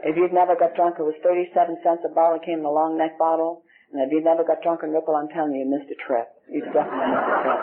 if 0.05 0.17
you've 0.17 0.33
never 0.33 0.55
got 0.55 0.75
drunk, 0.75 0.97
it 0.99 1.03
was 1.03 1.19
37 1.23 1.79
cents 1.83 2.03
a 2.07 2.13
bottle. 2.13 2.39
It 2.39 2.47
came 2.47 2.61
in 2.61 2.65
a 2.65 2.71
long 2.71 2.99
neck 2.99 3.19
bottle. 3.19 3.63
And 3.93 4.05
if 4.05 4.13
you've 4.13 4.25
never 4.25 4.45
got 4.45 4.63
drunk 4.63 4.85
on 4.85 4.93
Ripple, 4.93 5.17
I'm 5.17 5.29
telling 5.33 5.57
you, 5.57 5.65
you 5.65 5.71
missed 5.71 5.91
a 5.91 5.99
trip. 5.99 6.29
You 6.47 6.61
definitely 6.71 7.09
missed 7.09 7.33
a 7.33 7.39
trip. 7.43 7.61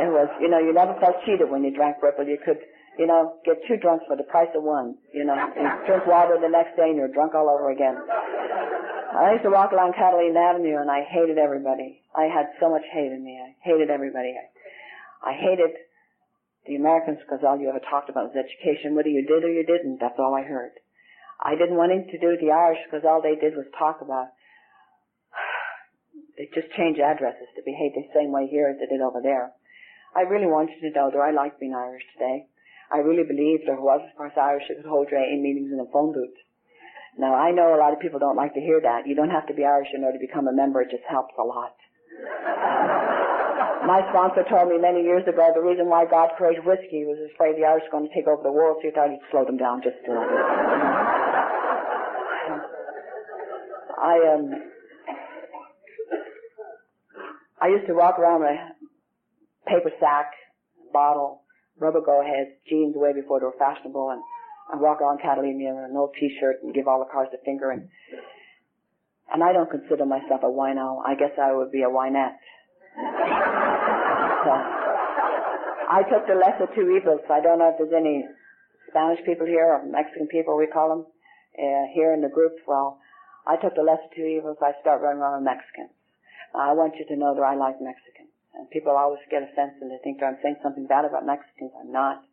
It 0.00 0.10
was, 0.10 0.28
you 0.40 0.48
know, 0.48 0.58
you 0.58 0.72
never 0.72 0.96
felt 0.98 1.22
cheated 1.24 1.48
when 1.48 1.62
you 1.62 1.70
drank 1.70 2.02
Ripple. 2.02 2.26
You 2.26 2.38
could, 2.40 2.58
you 2.98 3.06
know, 3.06 3.38
get 3.44 3.62
two 3.68 3.76
drunks 3.76 4.04
for 4.08 4.16
the 4.16 4.26
price 4.26 4.50
of 4.56 4.64
one. 4.64 4.96
You 5.14 5.24
know, 5.24 5.36
you 5.36 5.68
drink 5.86 6.06
water 6.06 6.36
the 6.40 6.48
next 6.48 6.76
day 6.76 6.90
and 6.90 6.96
you're 6.96 7.12
drunk 7.12 7.34
all 7.34 7.48
over 7.48 7.70
again. 7.70 7.96
I 9.10 9.32
used 9.32 9.44
to 9.44 9.50
walk 9.50 9.72
along 9.72 9.92
Catalina 9.94 10.38
Avenue 10.38 10.78
and 10.80 10.90
I 10.90 11.04
hated 11.04 11.38
everybody. 11.38 12.02
I 12.14 12.30
had 12.30 12.50
so 12.58 12.70
much 12.70 12.84
hate 12.92 13.12
in 13.12 13.24
me. 13.24 13.38
I 13.38 13.54
hated 13.62 13.90
everybody. 13.90 14.34
I, 14.34 15.30
I 15.30 15.32
hated 15.34 15.76
the 16.66 16.76
Americans 16.76 17.18
because 17.20 17.44
all 17.44 17.58
you 17.58 17.68
ever 17.68 17.80
talked 17.80 18.08
about 18.08 18.32
was 18.32 18.36
education. 18.38 18.94
Whether 18.94 19.10
you 19.10 19.26
did 19.26 19.44
or 19.44 19.52
you 19.52 19.66
didn't, 19.66 19.98
that's 20.00 20.18
all 20.18 20.34
I 20.34 20.42
heard. 20.42 20.72
I 21.40 21.56
didn't 21.56 21.80
want 21.80 21.92
anything 21.92 22.12
to 22.12 22.20
do 22.20 22.36
the 22.36 22.52
Irish 22.52 22.84
because 22.84 23.08
all 23.08 23.24
they 23.24 23.34
did 23.34 23.56
was 23.56 23.66
talk 23.76 24.00
about. 24.00 24.28
They 26.36 26.48
just 26.56 26.72
changed 26.72 27.00
addresses 27.00 27.52
to 27.52 27.68
behave 27.68 27.92
the 27.92 28.08
same 28.16 28.32
way 28.32 28.48
here 28.48 28.68
as 28.72 28.80
they 28.80 28.88
did 28.88 29.04
over 29.04 29.20
there. 29.20 29.52
I 30.16 30.24
really 30.24 30.48
wanted 30.48 30.80
to 30.80 30.90
know, 30.90 31.10
do 31.12 31.20
I 31.20 31.32
like 31.36 31.60
being 31.60 31.74
Irish 31.74 32.02
today? 32.16 32.48
I 32.90 32.98
really 33.04 33.22
believed 33.22 33.68
there 33.68 33.80
was, 33.80 34.00
as 34.02 34.16
far 34.16 34.26
as 34.26 34.36
Irish, 34.40 34.64
that 34.68 34.80
could 34.80 34.88
hold 34.88 35.08
your 35.10 35.20
AA 35.20 35.36
meetings 35.36 35.70
in 35.70 35.78
a 35.78 35.86
phone 35.92 36.12
booth. 36.12 36.34
Now, 37.18 37.34
I 37.34 37.52
know 37.52 37.74
a 37.74 37.78
lot 37.78 37.92
of 37.92 38.00
people 38.00 38.18
don't 38.18 38.36
like 38.36 38.54
to 38.54 38.60
hear 38.60 38.80
that. 38.80 39.06
You 39.06 39.14
don't 39.14 39.30
have 39.30 39.46
to 39.46 39.54
be 39.54 39.64
Irish 39.64 39.92
in 39.94 40.02
order 40.02 40.18
to 40.18 40.26
become 40.26 40.48
a 40.48 40.52
member. 40.52 40.82
It 40.82 40.90
just 40.90 41.04
helps 41.08 41.34
a 41.38 41.44
lot. 41.44 41.76
My 43.86 44.02
sponsor 44.10 44.44
told 44.48 44.68
me 44.68 44.78
many 44.78 45.02
years 45.02 45.26
ago 45.26 45.52
the 45.54 45.62
reason 45.62 45.86
why 45.88 46.04
God 46.04 46.30
created 46.36 46.64
whiskey 46.64 47.04
was 47.04 47.18
afraid 47.32 47.56
the 47.56 47.64
Irish 47.64 47.84
were 47.88 47.98
going 47.98 48.08
to 48.08 48.14
take 48.14 48.26
over 48.26 48.42
the 48.42 48.52
world, 48.52 48.78
so 48.80 48.88
he 48.88 48.94
thought 48.94 49.10
he'd 49.10 49.22
slow 49.30 49.44
them 49.44 49.56
down 49.56 49.82
just 49.82 49.96
a 50.06 50.10
little 50.10 50.26
bit. 50.26 51.09
I 54.00 54.34
um, 54.34 54.50
I 57.60 57.68
used 57.68 57.86
to 57.86 57.94
walk 57.94 58.18
around 58.18 58.40
with 58.40 58.56
a 58.56 59.68
paper 59.68 59.92
sack, 60.00 60.32
bottle, 60.92 61.42
rubber 61.78 62.00
go 62.00 62.22
aheads, 62.22 62.56
jeans 62.68 62.94
way 62.96 63.12
before 63.12 63.40
they 63.40 63.46
were 63.46 63.58
fashionable, 63.58 64.10
and 64.10 64.22
I 64.72 64.76
walk 64.80 65.02
around 65.02 65.20
Catalina 65.20 65.68
in 65.68 65.76
an 65.90 65.96
old 65.96 66.14
T-shirt 66.18 66.62
and 66.62 66.72
give 66.72 66.88
all 66.88 67.00
the 67.00 67.12
cars 67.12 67.28
the 67.30 67.38
finger. 67.44 67.70
And 67.70 67.88
and 69.32 69.44
I 69.44 69.52
don't 69.52 69.70
consider 69.70 70.06
myself 70.06 70.40
a 70.42 70.50
wino. 70.50 71.02
I 71.06 71.14
guess 71.14 71.36
I 71.40 71.52
would 71.52 71.70
be 71.70 71.82
a 71.82 71.90
winette. 71.90 72.40
so, 74.44 74.52
I 75.90 76.02
took 76.08 76.26
the 76.26 76.34
lesser 76.34 76.66
two 76.74 76.96
evils. 76.96 77.20
I 77.30 77.40
don't 77.40 77.58
know 77.58 77.70
if 77.70 77.78
there's 77.78 77.94
any 77.94 78.24
Spanish 78.88 79.20
people 79.24 79.46
here 79.46 79.66
or 79.66 79.86
Mexican 79.86 80.26
people, 80.26 80.56
we 80.56 80.66
call 80.66 80.88
them, 80.88 81.06
uh, 81.54 81.84
here 81.94 82.12
in 82.12 82.22
the 82.22 82.28
group. 82.28 82.52
Well, 82.66 82.98
I 83.46 83.56
took 83.56 83.74
the 83.74 83.82
lesser 83.82 84.10
two 84.14 84.24
evils. 84.24 84.58
I 84.60 84.72
start 84.80 85.02
running 85.02 85.22
around 85.22 85.42
with 85.42 85.52
Mexicans. 85.52 85.90
I 86.54 86.74
want 86.74 86.98
you 86.98 87.06
to 87.06 87.16
know 87.16 87.34
that 87.34 87.46
I 87.46 87.54
like 87.54 87.80
Mexicans. 87.80 88.30
And 88.54 88.68
people 88.70 88.92
always 88.92 89.22
get 89.30 89.46
offensive 89.46 89.82
and 89.82 89.90
they 89.90 90.02
think 90.02 90.18
that 90.18 90.26
I'm 90.26 90.38
saying 90.42 90.56
something 90.62 90.86
bad 90.86 91.04
about 91.04 91.24
Mexicans. 91.24 91.70
I'm 91.78 91.92
not. 91.92 92.24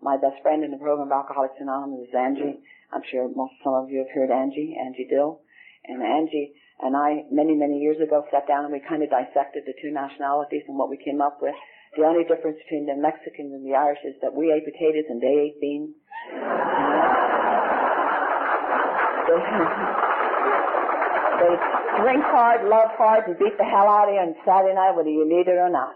My 0.00 0.16
best 0.16 0.40
friend 0.42 0.64
in 0.64 0.70
the 0.70 0.80
program 0.80 1.08
of 1.08 1.12
Alcoholics 1.12 1.60
Anonymous 1.60 2.08
is 2.08 2.14
Angie. 2.14 2.60
I'm 2.92 3.02
sure 3.10 3.28
most 3.28 3.54
some 3.62 3.74
of 3.74 3.90
you 3.90 3.98
have 3.98 4.14
heard 4.14 4.30
Angie, 4.30 4.76
Angie 4.78 5.06
Dill. 5.10 5.40
And 5.84 6.02
Angie 6.02 6.54
and 6.80 6.96
I, 6.96 7.24
many, 7.30 7.54
many 7.54 7.78
years 7.78 8.00
ago, 8.00 8.24
sat 8.30 8.46
down 8.46 8.64
and 8.64 8.72
we 8.72 8.80
kind 8.80 9.02
of 9.02 9.10
dissected 9.10 9.64
the 9.66 9.74
two 9.82 9.90
nationalities 9.90 10.62
and 10.68 10.78
what 10.78 10.88
we 10.88 10.96
came 10.96 11.20
up 11.20 11.42
with. 11.42 11.54
The 11.96 12.04
only 12.04 12.24
difference 12.24 12.58
between 12.64 12.86
the 12.86 12.96
Mexicans 12.96 13.52
and 13.52 13.66
the 13.66 13.74
Irish 13.74 14.00
is 14.04 14.14
that 14.22 14.34
we 14.34 14.52
ate 14.52 14.64
potatoes 14.64 15.04
and 15.08 15.20
they 15.20 15.52
ate 15.52 15.60
beans. 15.60 15.94
they 21.38 21.54
drink 22.02 22.22
hard, 22.26 22.68
love 22.68 22.90
hard, 22.98 23.26
and 23.26 23.38
beat 23.38 23.56
the 23.58 23.64
hell 23.64 23.88
out 23.88 24.08
of 24.08 24.14
you 24.14 24.20
on 24.20 24.34
Saturday 24.44 24.74
night 24.74 24.94
whether 24.94 25.10
you 25.10 25.26
need 25.26 25.46
it 25.46 25.58
or 25.58 25.70
not. 25.70 25.94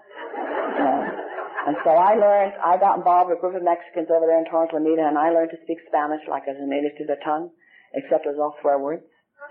And 1.62 1.76
so 1.84 1.90
I 1.94 2.18
learned, 2.18 2.54
I 2.58 2.74
got 2.76 2.98
involved 2.98 3.30
with 3.30 3.38
a 3.38 3.40
group 3.40 3.54
of 3.54 3.62
Mexicans 3.62 4.10
over 4.10 4.26
there 4.26 4.38
in 4.38 4.50
Torrance, 4.50 4.74
Anita, 4.74 5.06
and 5.06 5.14
I 5.14 5.30
learned 5.30 5.54
to 5.54 5.62
speak 5.62 5.78
Spanish 5.86 6.26
like 6.26 6.50
as 6.50 6.58
a 6.58 6.66
native 6.66 6.98
to 6.98 7.06
the 7.06 7.22
tongue, 7.22 7.50
except 7.94 8.26
as 8.26 8.34
all 8.34 8.58
swear 8.60 8.78
words. 8.82 9.06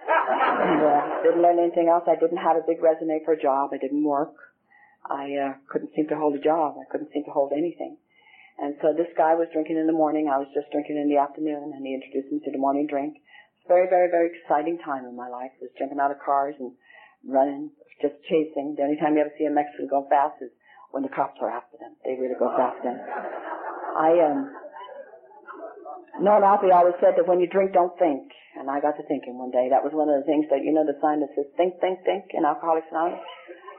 and 0.07 0.81
uh, 0.83 1.23
didn't 1.23 1.41
learn 1.41 1.59
anything 1.59 1.87
else. 1.87 2.03
I 2.07 2.19
didn't 2.19 2.43
have 2.43 2.57
a 2.59 2.67
big 2.67 2.83
resume 2.83 3.23
for 3.23 3.31
a 3.31 3.41
job. 3.41 3.71
I 3.71 3.79
didn't 3.79 4.03
work. 4.03 4.35
I 5.07 5.31
uh, 5.39 5.53
couldn't 5.71 5.95
seem 5.95 6.07
to 6.09 6.17
hold 6.19 6.35
a 6.35 6.43
job. 6.43 6.75
I 6.75 6.85
couldn't 6.91 7.11
seem 7.13 7.23
to 7.25 7.31
hold 7.31 7.53
anything. 7.55 7.95
And 8.59 8.75
so 8.81 8.93
this 8.93 9.09
guy 9.15 9.33
was 9.33 9.47
drinking 9.53 9.77
in 9.77 9.87
the 9.87 9.95
morning. 9.95 10.27
I 10.27 10.37
was 10.37 10.51
just 10.53 10.69
drinking 10.71 10.97
in 10.99 11.07
the 11.07 11.17
afternoon, 11.17 11.71
and 11.73 11.81
he 11.85 11.95
introduced 11.95 12.31
me 12.31 12.39
to 12.43 12.51
the 12.51 12.59
morning 12.59 12.87
drink. 12.87 13.17
Very, 13.67 13.87
very, 13.89 14.09
very 14.09 14.31
exciting 14.33 14.79
time 14.83 15.05
in 15.05 15.15
my 15.15 15.29
life. 15.29 15.51
Was 15.61 15.71
jumping 15.77 15.99
out 15.99 16.11
of 16.11 16.17
cars 16.23 16.55
and 16.59 16.71
running, 17.25 17.71
just 18.01 18.15
chasing. 18.25 18.75
The 18.75 18.83
only 18.83 18.97
time 18.97 19.15
you 19.15 19.21
ever 19.21 19.33
see 19.37 19.45
a 19.45 19.53
Mexican 19.53 19.87
go 19.87 20.07
fast 20.09 20.41
is 20.41 20.49
when 20.91 21.03
the 21.03 21.13
cops 21.13 21.37
are 21.41 21.49
after 21.49 21.77
them. 21.77 21.95
They 22.03 22.17
really 22.19 22.35
go 22.37 22.51
fast 22.57 22.83
then. 22.83 22.99
I 23.95 24.11
um 24.25 24.39
Norm 26.19 26.43
Alfie 26.43 26.71
always 26.71 26.95
said 26.99 27.15
that 27.17 27.27
when 27.27 27.39
you 27.39 27.47
drink, 27.47 27.73
don't 27.73 27.97
think. 27.97 28.29
And 28.59 28.69
I 28.69 28.81
got 28.81 28.97
to 28.99 29.03
thinking 29.07 29.37
one 29.39 29.49
day. 29.49 29.69
That 29.71 29.83
was 29.83 29.93
one 29.95 30.09
of 30.09 30.19
the 30.19 30.27
things 30.27 30.45
that, 30.51 30.59
you 30.61 30.73
know, 30.73 30.85
the 30.85 30.99
sign 30.99 31.21
that 31.21 31.31
says 31.33 31.47
think, 31.55 31.79
think, 31.79 32.03
think 32.03 32.35
in 32.35 32.43
Alcoholics 32.43 32.91
Anonymous? 32.91 33.23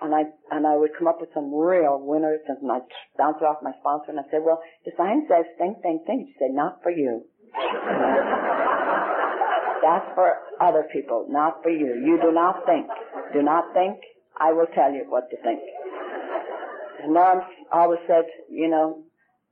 And 0.01 0.15
I, 0.15 0.25
and 0.51 0.67
I 0.67 0.75
would 0.75 0.91
come 0.99 1.07
up 1.07 1.21
with 1.21 1.31
some 1.35 1.55
real 1.55 2.01
winners 2.01 2.41
and 2.49 2.59
I'd 2.67 2.89
bounce 3.17 3.37
it 3.39 3.45
off 3.45 3.63
my 3.63 3.71
sponsor 3.79 4.11
and 4.11 4.19
I'd 4.19 4.31
say, 4.33 4.41
well, 4.41 4.59
the 4.85 4.91
sign 4.97 5.29
says 5.29 5.45
think, 5.59 5.83
think, 5.83 6.07
think. 6.07 6.33
She 6.33 6.35
said, 6.41 6.51
not 6.51 6.83
for 6.83 6.91
you. 6.91 7.23
That's 9.83 10.07
for 10.15 10.39
other 10.61 10.87
people, 10.93 11.27
not 11.29 11.63
for 11.63 11.71
you. 11.71 11.99
You 11.99 12.19
do 12.23 12.31
not 12.31 12.65
think. 12.65 12.87
Do 13.35 13.43
not 13.43 13.75
think. 13.75 13.99
I 14.39 14.53
will 14.53 14.71
tell 14.75 14.93
you 14.93 15.05
what 15.09 15.29
to 15.31 15.37
think. 15.43 15.61
And 17.03 17.15
Norm 17.15 17.43
always 17.73 17.99
said, 18.07 18.25
you 18.49 18.71
know, 18.71 19.03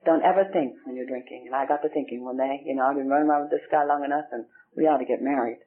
don't 0.07 0.22
ever 0.22 0.47
think 0.53 0.74
when 0.87 0.97
you're 0.97 1.11
drinking. 1.11 1.45
And 1.47 1.55
I 1.55 1.66
got 1.66 1.83
to 1.83 1.89
thinking 1.89 2.24
one 2.24 2.39
day, 2.39 2.62
you 2.64 2.74
know, 2.74 2.87
I've 2.87 2.97
been 2.97 3.09
running 3.09 3.28
around 3.28 3.43
with 3.43 3.51
this 3.51 3.66
guy 3.70 3.85
long 3.85 4.05
enough 4.05 4.26
and 4.33 4.47
we 4.76 4.85
ought 4.85 4.99
to 4.99 5.05
get 5.05 5.20
married. 5.20 5.59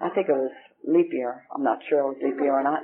I 0.00 0.08
think 0.10 0.28
it 0.28 0.32
was 0.32 0.50
leap 0.86 1.12
year. 1.12 1.44
I'm 1.54 1.62
not 1.62 1.80
sure 1.88 2.00
it 2.00 2.16
was 2.16 2.22
leap 2.22 2.40
year 2.40 2.52
or 2.52 2.64
not. 2.64 2.82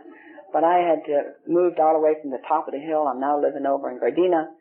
But 0.52 0.64
I 0.64 0.84
had 0.84 1.02
uh, 1.08 1.32
moved 1.48 1.80
all 1.80 1.94
the 1.94 2.04
way 2.04 2.12
from 2.20 2.30
the 2.30 2.44
top 2.46 2.68
of 2.68 2.74
the 2.74 2.80
hill. 2.80 3.08
I'm 3.08 3.20
now 3.20 3.40
living 3.40 3.64
over 3.64 3.90
in 3.90 3.98
Gardena. 3.98 4.52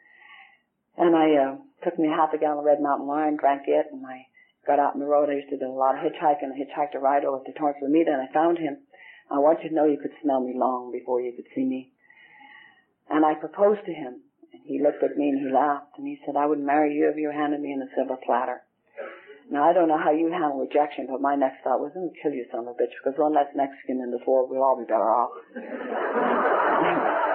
And 0.97 1.15
I 1.15 1.35
uh, 1.35 1.55
took 1.83 1.99
me 1.99 2.07
half 2.07 2.33
a 2.33 2.37
gallon 2.37 2.59
of 2.59 2.65
Red 2.65 2.81
Mountain 2.81 3.07
wine, 3.07 3.35
drank 3.35 3.63
it, 3.67 3.87
and 3.91 4.05
I 4.05 4.27
got 4.65 4.79
out 4.79 4.93
on 4.93 4.99
the 4.99 5.05
road. 5.05 5.29
I 5.29 5.41
used 5.41 5.49
to 5.49 5.57
do 5.57 5.67
a 5.67 5.73
lot 5.73 5.95
of 5.95 6.01
hitchhiking. 6.01 6.51
I 6.51 6.57
hitchhiked 6.57 6.95
a 6.95 6.99
ride 6.99 7.25
over 7.25 7.43
to 7.43 7.53
Torrance 7.53 7.79
Lomita, 7.83 8.13
and 8.13 8.21
I 8.21 8.31
found 8.33 8.57
him. 8.57 8.77
I 9.29 9.39
want 9.39 9.63
you 9.63 9.69
to 9.69 9.75
know 9.75 9.85
you 9.85 9.97
could 9.97 10.11
smell 10.21 10.41
me 10.41 10.53
long 10.55 10.91
before 10.91 11.21
you 11.21 11.31
could 11.31 11.47
see 11.55 11.63
me. 11.63 11.93
And 13.09 13.25
I 13.25 13.33
proposed 13.35 13.85
to 13.85 13.93
him. 13.93 14.21
And 14.51 14.61
he 14.65 14.81
looked 14.81 15.03
at 15.03 15.17
me 15.17 15.29
and 15.29 15.39
he 15.39 15.53
laughed 15.53 15.97
and 15.97 16.05
he 16.05 16.19
said, 16.25 16.35
I 16.35 16.45
would 16.45 16.59
marry 16.59 16.93
you 16.95 17.09
if 17.09 17.15
you 17.15 17.31
handed 17.31 17.61
me 17.61 17.71
in 17.71 17.81
a 17.81 17.87
silver 17.95 18.17
platter. 18.25 18.63
Now 19.49 19.69
I 19.69 19.73
don't 19.73 19.87
know 19.87 19.97
how 19.97 20.11
you 20.11 20.31
handle 20.31 20.59
rejection, 20.59 21.07
but 21.09 21.21
my 21.21 21.35
next 21.35 21.63
thought 21.63 21.79
was, 21.79 21.91
I'm 21.95 22.07
to 22.07 22.15
kill 22.21 22.31
you 22.31 22.45
son 22.51 22.67
of 22.67 22.67
a 22.67 22.77
bitch, 22.79 22.95
because 23.03 23.19
one 23.19 23.33
less 23.33 23.51
Mexican 23.55 23.99
in 23.99 24.11
this 24.11 24.23
world, 24.25 24.49
we'll 24.49 24.63
all 24.63 24.79
be 24.79 24.85
better 24.87 25.11
off. 25.11 25.31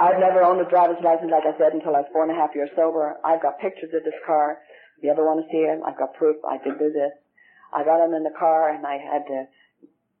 I've 0.00 0.20
never 0.20 0.44
owned 0.44 0.60
a 0.60 0.68
driver's 0.68 1.00
license, 1.04 1.30
like 1.30 1.44
I 1.44 1.56
said, 1.56 1.72
until 1.72 1.96
I 1.96 2.00
was 2.04 2.10
four 2.12 2.22
and 2.24 2.32
a 2.32 2.34
half 2.34 2.54
years 2.54 2.70
sober. 2.76 3.16
I've 3.24 3.40
got 3.40 3.60
pictures 3.60 3.92
of 3.92 4.04
this 4.04 4.16
car. 4.24 4.60
If 4.96 5.04
you 5.04 5.10
ever 5.10 5.24
want 5.24 5.44
to 5.44 5.50
see 5.52 5.64
it, 5.68 5.80
I've 5.84 5.98
got 5.98 6.14
proof. 6.14 6.36
I 6.44 6.56
did 6.58 6.78
do 6.78 6.90
this. 6.92 7.12
I 7.72 7.84
got 7.84 8.04
him 8.04 8.14
in 8.14 8.24
the 8.24 8.32
car 8.32 8.70
and 8.70 8.86
I 8.86 8.96
had 8.96 9.28
the, 9.28 9.48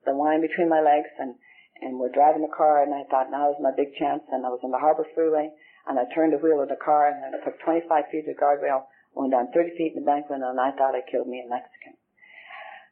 the 0.04 0.14
wine 0.14 0.40
between 0.40 0.68
my 0.68 0.80
legs 0.80 1.08
and, 1.18 1.34
and 1.80 1.98
we're 1.98 2.12
driving 2.12 2.42
the 2.42 2.52
car 2.56 2.82
and 2.82 2.92
I 2.92 3.04
thought, 3.08 3.30
now 3.30 3.50
is 3.50 3.60
my 3.60 3.72
big 3.72 3.96
chance. 3.96 4.22
And 4.30 4.44
I 4.44 4.50
was 4.50 4.60
on 4.62 4.70
the 4.70 4.82
harbor 4.82 5.06
freeway 5.14 5.50
and 5.88 5.98
I 5.98 6.04
turned 6.12 6.32
the 6.32 6.42
wheel 6.42 6.60
of 6.60 6.68
the 6.68 6.76
car 6.76 7.08
and 7.08 7.34
I 7.34 7.44
took 7.44 7.58
25 7.62 7.88
feet 8.10 8.28
of 8.28 8.36
guardrail, 8.36 8.84
went 9.14 9.32
down 9.32 9.48
30 9.54 9.76
feet 9.78 9.94
in 9.94 10.02
the 10.02 10.04
embankment, 10.04 10.44
and 10.44 10.60
I 10.60 10.72
thought 10.72 10.94
I 10.94 11.00
killed 11.08 11.28
me 11.28 11.40
a 11.40 11.48
Mexican. 11.48 11.94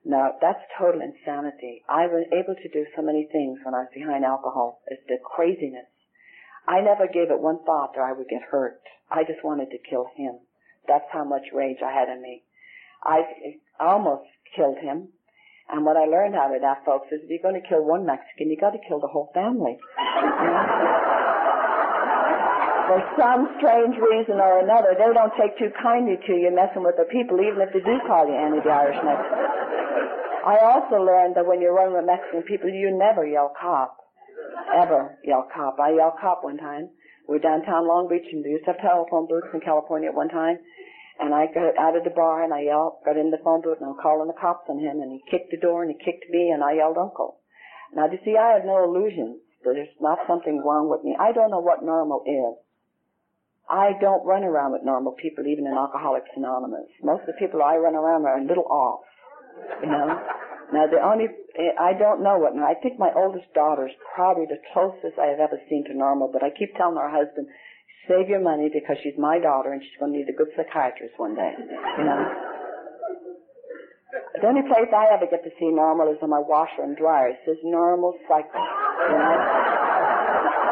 Now, 0.04 0.36
that's 0.40 0.60
total 0.78 1.00
insanity. 1.00 1.82
I 1.88 2.06
was 2.06 2.28
able 2.28 2.54
to 2.54 2.68
do 2.68 2.86
so 2.94 3.02
many 3.02 3.28
things 3.32 3.60
when 3.64 3.74
I 3.74 3.88
was 3.88 3.92
behind 3.92 4.24
alcohol. 4.24 4.80
It's 4.86 5.02
the 5.08 5.16
craziness. 5.18 5.88
I 6.68 6.80
never 6.80 7.06
gave 7.06 7.30
it 7.30 7.40
one 7.40 7.64
thought 7.64 7.94
that 7.94 8.04
I 8.04 8.12
would 8.12 8.28
get 8.28 8.42
hurt. 8.52 8.80
I 9.10 9.24
just 9.24 9.44
wanted 9.44 9.70
to 9.70 9.78
kill 9.78 10.08
him. 10.14 10.40
That's 10.86 11.06
how 11.12 11.24
much 11.24 11.42
rage 11.52 11.78
I 11.84 11.92
had 11.92 12.08
in 12.08 12.22
me. 12.22 12.42
I 13.02 13.22
almost 13.80 14.28
killed 14.56 14.78
him. 14.78 15.08
And 15.70 15.84
what 15.84 15.96
I 15.96 16.04
learned 16.04 16.34
out 16.34 16.54
of 16.54 16.60
that, 16.60 16.84
folks, 16.84 17.08
is 17.10 17.20
if 17.24 17.30
you're 17.30 17.42
going 17.42 17.60
to 17.60 17.66
kill 17.66 17.84
one 17.84 18.04
Mexican, 18.04 18.50
you 18.50 18.56
got 18.60 18.70
to 18.70 18.82
kill 18.86 19.00
the 19.00 19.08
whole 19.08 19.30
family. 19.34 19.78
You 19.78 20.30
know? 20.30 21.04
for 22.86 23.00
some 23.16 23.48
strange 23.58 23.96
reason 23.96 24.36
or 24.38 24.60
another, 24.60 24.94
they 24.96 25.08
don't 25.12 25.32
take 25.40 25.56
too 25.58 25.72
kindly 25.82 26.16
to 26.26 26.32
you 26.32 26.52
messing 26.54 26.84
with 26.84 26.96
the 26.96 27.08
people, 27.08 27.40
even 27.40 27.60
if 27.60 27.72
they 27.72 27.80
do 27.80 27.96
call 28.06 28.28
you 28.28 28.36
Annie 28.36 28.60
the 28.60 28.70
Irish 28.70 29.00
Mexican. 29.02 29.44
I 30.44 30.60
also 30.60 31.00
learned 31.00 31.36
that 31.36 31.46
when 31.46 31.60
you're 31.60 31.74
running 31.74 31.96
with 31.96 32.04
Mexican 32.04 32.42
people, 32.42 32.68
you 32.68 32.92
never 32.92 33.26
yell 33.26 33.52
cop. 33.58 33.96
Ever 34.76 35.16
yell 35.24 35.48
cop. 35.48 35.80
I 35.80 35.96
yelled 35.96 36.20
cop 36.20 36.44
one 36.44 36.58
time. 36.58 36.90
We 37.28 37.36
were 37.36 37.42
downtown 37.42 37.88
Long 37.88 38.08
Beach 38.08 38.26
and 38.32 38.44
we 38.44 38.50
used 38.50 38.64
to 38.66 38.72
have 38.72 38.80
telephone 38.80 39.26
booths 39.26 39.48
in 39.52 39.60
California 39.60 40.08
at 40.08 40.14
one 40.14 40.28
time. 40.28 40.58
And 41.18 41.32
I 41.32 41.46
got 41.46 41.78
out 41.78 41.96
of 41.96 42.04
the 42.04 42.10
bar 42.10 42.42
and 42.42 42.52
I 42.52 42.62
yelled, 42.68 43.00
got 43.04 43.16
in 43.16 43.30
the 43.30 43.40
phone 43.42 43.62
booth 43.62 43.78
and 43.78 43.86
I 43.86 43.94
was 43.94 44.02
calling 44.02 44.26
the 44.26 44.40
cops 44.40 44.68
on 44.68 44.78
him 44.78 45.00
and 45.00 45.12
he 45.12 45.22
kicked 45.30 45.50
the 45.50 45.60
door 45.62 45.82
and 45.82 45.90
he 45.90 45.96
kicked 46.04 46.28
me 46.28 46.50
and 46.50 46.62
I 46.62 46.74
yelled 46.74 46.98
uncle. 46.98 47.38
Now, 47.94 48.10
you 48.10 48.18
see, 48.24 48.36
I 48.36 48.58
have 48.58 48.66
no 48.66 48.82
illusions. 48.82 49.38
There's 49.62 49.88
not 50.00 50.18
something 50.26 50.60
wrong 50.60 50.90
with 50.90 51.04
me. 51.04 51.16
I 51.18 51.32
don't 51.32 51.50
know 51.50 51.62
what 51.62 51.84
normal 51.84 52.22
is. 52.26 52.58
I 53.70 53.92
don't 53.98 54.26
run 54.26 54.44
around 54.44 54.72
with 54.72 54.84
normal 54.84 55.12
people, 55.12 55.46
even 55.46 55.66
in 55.66 55.72
Alcoholics 55.72 56.28
Anonymous. 56.36 56.90
Most 57.02 57.20
of 57.22 57.32
the 57.32 57.40
people 57.40 57.62
I 57.62 57.76
run 57.76 57.94
around 57.94 58.26
are 58.26 58.36
a 58.36 58.44
little 58.44 58.68
off, 58.68 59.06
you 59.82 59.90
know. 59.90 60.08
Now 60.72 60.86
the 60.86 60.98
only, 60.98 61.28
eh, 61.58 61.74
I 61.78 61.92
don't 61.94 62.22
know 62.22 62.38
what, 62.38 62.56
I 62.58 62.74
think 62.74 62.98
my 62.98 63.12
oldest 63.14 63.52
daughter 63.54 63.86
is 63.86 63.94
probably 64.14 64.46
the 64.46 64.58
closest 64.72 65.18
I 65.18 65.30
have 65.30 65.40
ever 65.40 65.60
seen 65.68 65.84
to 65.86 65.94
normal, 65.94 66.30
but 66.32 66.42
I 66.42 66.50
keep 66.50 66.74
telling 66.74 66.96
her 66.96 67.10
husband, 67.10 67.46
save 68.08 68.28
your 68.28 68.40
money 68.40 68.70
because 68.72 68.96
she's 69.02 69.16
my 69.18 69.38
daughter 69.38 69.72
and 69.72 69.82
she's 69.82 69.96
going 70.00 70.12
to 70.12 70.18
need 70.18 70.28
a 70.28 70.36
good 70.36 70.50
psychiatrist 70.56 71.14
one 71.16 71.34
day, 71.34 71.52
you 71.98 72.04
know. 72.04 72.20
The 74.40 74.46
only 74.46 74.62
place 74.66 74.90
I 74.90 75.14
ever 75.14 75.26
get 75.30 75.44
to 75.44 75.52
see 75.58 75.70
normal 75.70 76.10
is 76.10 76.18
on 76.22 76.30
my 76.30 76.42
washer 76.42 76.82
and 76.82 76.96
dryer. 76.96 77.34
It 77.34 77.40
says 77.46 77.56
normal 77.62 78.18
cycle, 78.26 78.62
you 79.10 79.18
know. 79.18 79.36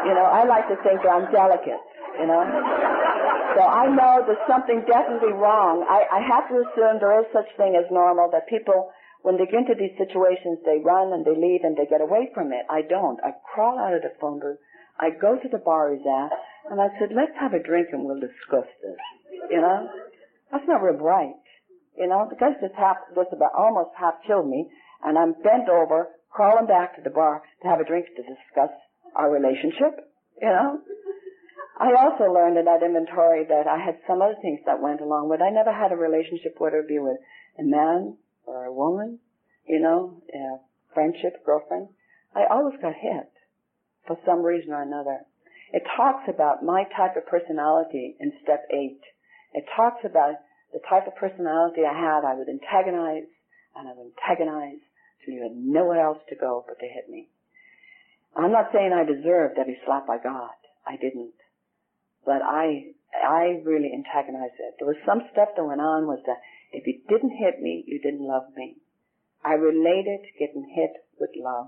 You 0.03 0.13
know, 0.15 0.27
I 0.27 0.43
like 0.43 0.67
to 0.67 0.75
think 0.83 0.99
that 1.03 1.11
I'm 1.11 1.31
delicate 1.31 1.79
you 2.19 2.27
know. 2.27 3.02
So 3.53 3.61
I 3.61 3.85
know 3.85 4.25
there's 4.25 4.47
something 4.49 4.81
definitely 4.89 5.33
wrong. 5.33 5.85
I, 5.85 6.09
I 6.09 6.21
have 6.25 6.49
to 6.49 6.65
assume 6.65 6.97
there 6.97 7.19
is 7.21 7.29
such 7.33 7.49
thing 7.57 7.77
as 7.77 7.85
normal 7.91 8.29
that 8.33 8.49
people, 8.49 8.89
when 9.21 9.37
they 9.37 9.45
get 9.45 9.69
into 9.69 9.77
these 9.77 9.93
situations, 9.97 10.59
they 10.65 10.81
run 10.81 11.13
and 11.13 11.25
they 11.25 11.37
leave 11.37 11.61
and 11.63 11.77
they 11.77 11.85
get 11.85 12.01
away 12.01 12.33
from 12.33 12.51
it. 12.51 12.65
I 12.69 12.81
don't. 12.81 13.21
I 13.21 13.37
crawl 13.53 13.77
out 13.77 13.93
of 13.93 14.01
the 14.01 14.13
phone 14.19 14.39
booth. 14.39 14.57
I 14.99 15.09
go 15.09 15.37
to 15.37 15.49
the 15.49 15.61
bar 15.61 15.93
he's 15.93 16.05
at, 16.05 16.33
and 16.69 16.81
I 16.81 16.89
said, 16.97 17.09
let's 17.13 17.33
have 17.39 17.53
a 17.53 17.61
drink 17.61 17.89
and 17.91 18.05
we'll 18.05 18.21
discuss 18.21 18.69
this. 18.81 19.01
You 19.49 19.61
know? 19.61 19.89
That's 20.51 20.67
not 20.67 20.81
real 20.81 20.97
bright. 20.97 21.37
You 21.97 22.07
know, 22.07 22.27
the 22.29 22.35
guy 22.35 22.53
just 22.61 22.73
half, 22.73 22.97
just 23.13 23.33
about 23.33 23.53
almost 23.57 23.91
half 23.97 24.15
killed 24.25 24.49
me, 24.49 24.69
and 25.03 25.17
I'm 25.17 25.33
bent 25.33 25.69
over, 25.69 26.09
crawling 26.29 26.65
back 26.65 26.95
to 26.95 27.01
the 27.01 27.09
bar 27.09 27.41
to 27.61 27.67
have 27.67 27.79
a 27.79 27.85
drink 27.85 28.07
to 28.17 28.21
discuss 28.21 28.73
our 29.15 29.29
relationship. 29.29 30.09
You 30.41 30.49
know? 30.49 30.79
I 31.77 31.93
also 31.97 32.31
learned 32.31 32.57
in 32.57 32.65
that 32.65 32.83
inventory 32.83 33.45
that 33.45 33.67
I 33.67 33.79
had 33.79 33.97
some 34.07 34.21
other 34.21 34.37
things 34.41 34.59
that 34.65 34.81
went 34.81 35.01
along 35.01 35.29
with. 35.29 35.41
I 35.41 35.49
never 35.49 35.73
had 35.73 35.91
a 35.91 35.95
relationship, 35.95 36.55
whether 36.59 36.79
it 36.79 36.87
be 36.87 36.99
with 36.99 37.17
a 37.57 37.63
man 37.63 38.17
or 38.45 38.65
a 38.65 38.73
woman, 38.73 39.19
you 39.65 39.79
know, 39.79 40.21
a 40.33 40.59
friendship, 40.93 41.43
girlfriend. 41.45 41.89
I 42.35 42.45
always 42.49 42.79
got 42.79 42.93
hit 42.93 43.31
for 44.05 44.17
some 44.25 44.43
reason 44.43 44.71
or 44.71 44.81
another. 44.81 45.21
It 45.71 45.83
talks 45.97 46.29
about 46.29 46.63
my 46.63 46.83
type 46.95 47.17
of 47.17 47.25
personality 47.25 48.15
in 48.19 48.33
step 48.43 48.65
eight. 48.71 49.01
It 49.53 49.65
talks 49.75 50.05
about 50.05 50.35
the 50.71 50.81
type 50.87 51.07
of 51.07 51.15
personality 51.15 51.81
I 51.81 51.93
had. 51.93 52.25
I 52.25 52.35
would 52.35 52.49
antagonize 52.49 53.29
and 53.75 53.87
I 53.87 53.93
would 53.93 54.13
antagonize 54.13 54.81
till 55.25 55.33
you 55.33 55.41
had 55.41 55.55
nowhere 55.55 56.01
else 56.01 56.19
to 56.29 56.35
go 56.35 56.63
but 56.67 56.79
to 56.79 56.85
hit 56.85 57.09
me. 57.09 57.29
I'm 58.35 58.51
not 58.51 58.69
saying 58.73 58.93
I 58.93 59.05
deserved 59.05 59.57
every 59.57 59.79
slap 59.85 60.09
I 60.09 60.17
got. 60.21 60.57
I 60.85 60.97
didn't. 60.97 61.33
But 62.25 62.41
I, 62.41 62.93
I 63.13 63.61
really 63.63 63.91
antagonized 63.93 64.59
it. 64.59 64.75
There 64.79 64.87
was 64.87 65.01
some 65.05 65.21
stuff 65.31 65.49
that 65.55 65.65
went 65.65 65.81
on 65.81 66.07
was 66.07 66.19
that 66.25 66.41
if 66.71 66.87
you 66.87 67.01
didn't 67.07 67.37
hit 67.37 67.61
me, 67.61 67.83
you 67.87 67.99
didn't 67.99 68.25
love 68.25 68.43
me. 68.55 68.77
I 69.43 69.53
related 69.53 70.23
to 70.23 70.39
getting 70.39 70.71
hit 70.73 70.91
with 71.19 71.31
love. 71.35 71.67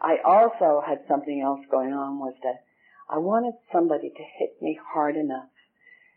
I 0.00 0.16
also 0.24 0.82
had 0.86 1.04
something 1.08 1.40
else 1.40 1.60
going 1.70 1.92
on 1.92 2.18
was 2.18 2.34
that 2.42 2.64
I 3.10 3.18
wanted 3.18 3.54
somebody 3.72 4.10
to 4.10 4.24
hit 4.38 4.60
me 4.60 4.78
hard 4.92 5.16
enough. 5.16 5.50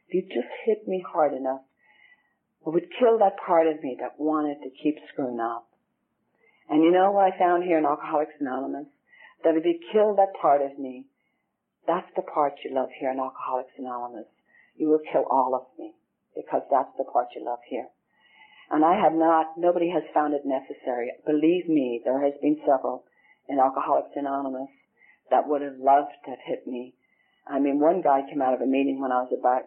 If 0.07 0.15
you 0.15 0.21
just 0.21 0.51
hit 0.65 0.87
me 0.87 1.03
hard 1.07 1.33
enough, 1.33 1.61
it 2.65 2.69
would 2.69 2.87
kill 2.99 3.17
that 3.19 3.37
part 3.37 3.67
of 3.67 3.81
me 3.81 3.97
that 3.99 4.19
wanted 4.19 4.61
to 4.63 4.69
keep 4.83 4.97
screwing 5.11 5.39
up. 5.39 5.67
And 6.69 6.83
you 6.83 6.91
know 6.91 7.11
what 7.11 7.33
I 7.33 7.37
found 7.37 7.63
here 7.63 7.77
in 7.77 7.85
Alcoholics 7.85 8.33
Anonymous? 8.39 8.87
That 9.43 9.55
if 9.55 9.65
you 9.65 9.79
kill 9.91 10.15
that 10.15 10.39
part 10.39 10.61
of 10.61 10.77
me, 10.77 11.05
that's 11.87 12.09
the 12.15 12.21
part 12.21 12.53
you 12.63 12.73
love 12.73 12.89
here 12.99 13.11
in 13.11 13.19
Alcoholics 13.19 13.73
Anonymous. 13.77 14.27
You 14.75 14.89
will 14.89 15.01
kill 15.11 15.25
all 15.29 15.55
of 15.55 15.65
me 15.77 15.93
because 16.35 16.61
that's 16.69 16.95
the 16.97 17.03
part 17.03 17.27
you 17.35 17.43
love 17.45 17.59
here. 17.67 17.87
And 18.71 18.85
I 18.85 18.95
have 18.95 19.13
not, 19.13 19.57
nobody 19.57 19.89
has 19.89 20.03
found 20.13 20.33
it 20.33 20.45
necessary. 20.45 21.11
Believe 21.25 21.67
me, 21.67 22.01
there 22.05 22.23
has 22.23 22.33
been 22.41 22.57
several 22.65 23.03
in 23.49 23.59
Alcoholics 23.59 24.15
Anonymous 24.15 24.69
that 25.29 25.47
would 25.47 25.61
have 25.61 25.77
loved 25.77 26.11
to 26.23 26.31
have 26.31 26.39
hit 26.45 26.65
me. 26.65 26.95
I 27.47 27.59
mean, 27.59 27.79
one 27.79 28.01
guy 28.01 28.21
came 28.29 28.41
out 28.41 28.53
of 28.53 28.61
a 28.61 28.65
meeting 28.65 29.01
when 29.01 29.11
I 29.11 29.23
was 29.23 29.33
about 29.37 29.63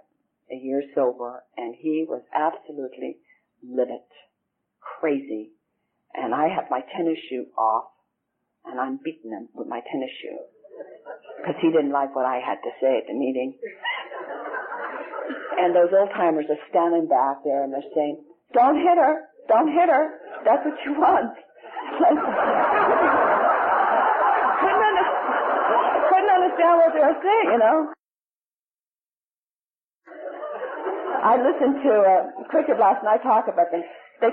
a 0.51 0.57
year 0.57 0.83
sober, 0.95 1.43
and 1.57 1.75
he 1.75 2.07
was 2.09 2.23
absolutely 2.35 3.19
livid, 3.63 4.09
crazy. 5.01 5.51
And 6.15 6.35
I 6.35 6.49
had 6.49 6.71
my 6.71 6.81
tennis 6.97 7.19
shoe 7.29 7.47
off, 7.59 7.91
and 8.65 8.81
I'm 8.81 9.01
beating 9.03 9.33
him 9.33 9.49
with 9.53 9.69
my 9.69 9.81
tennis 9.81 10.11
shoe. 10.23 10.39
Because 11.45 11.61
he 11.61 11.69
didn't 11.69 11.93
like 11.93 12.17
what 12.17 12.25
I 12.25 12.41
had 12.41 12.57
to 12.65 12.73
say 12.81 12.97
at 12.97 13.07
the 13.07 13.13
meeting. 13.13 13.53
And 15.61 15.77
those 15.77 15.93
old 15.93 16.09
timers 16.17 16.49
are 16.49 16.57
standing 16.73 17.05
back 17.07 17.45
there 17.45 17.63
and 17.63 17.73
they're 17.73 17.85
saying, 17.95 18.25
don't 18.57 18.81
hit 18.81 18.97
her, 18.97 19.29
don't 19.49 19.69
hit 19.69 19.93
her, 19.93 20.09
that's 20.45 20.65
what 20.65 20.81
you 20.89 20.97
want. 20.97 21.37
couldn't, 22.01 22.17
under- 24.89 25.13
couldn't 26.09 26.33
understand 26.33 26.75
what 26.81 26.93
they 26.97 27.05
were 27.05 27.21
saying, 27.21 27.49
you 27.53 27.61
know. 27.61 27.93
I 31.25 31.37
listened 31.41 31.77
to 31.85 31.93
uh, 31.93 32.49
Cricket 32.49 32.79
last 32.81 33.05
night 33.05 33.23
talk 33.23 33.49
about 33.53 33.71
them. 33.71 33.85
They 34.21 34.29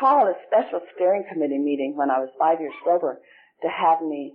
called 0.00 0.28
a 0.28 0.36
special 0.48 0.80
steering 0.94 1.24
committee 1.30 1.58
meeting 1.58 1.92
when 1.96 2.10
I 2.10 2.20
was 2.20 2.28
five 2.38 2.60
years 2.60 2.72
sober 2.84 3.20
to 3.62 3.68
have 3.68 4.00
me. 4.02 4.32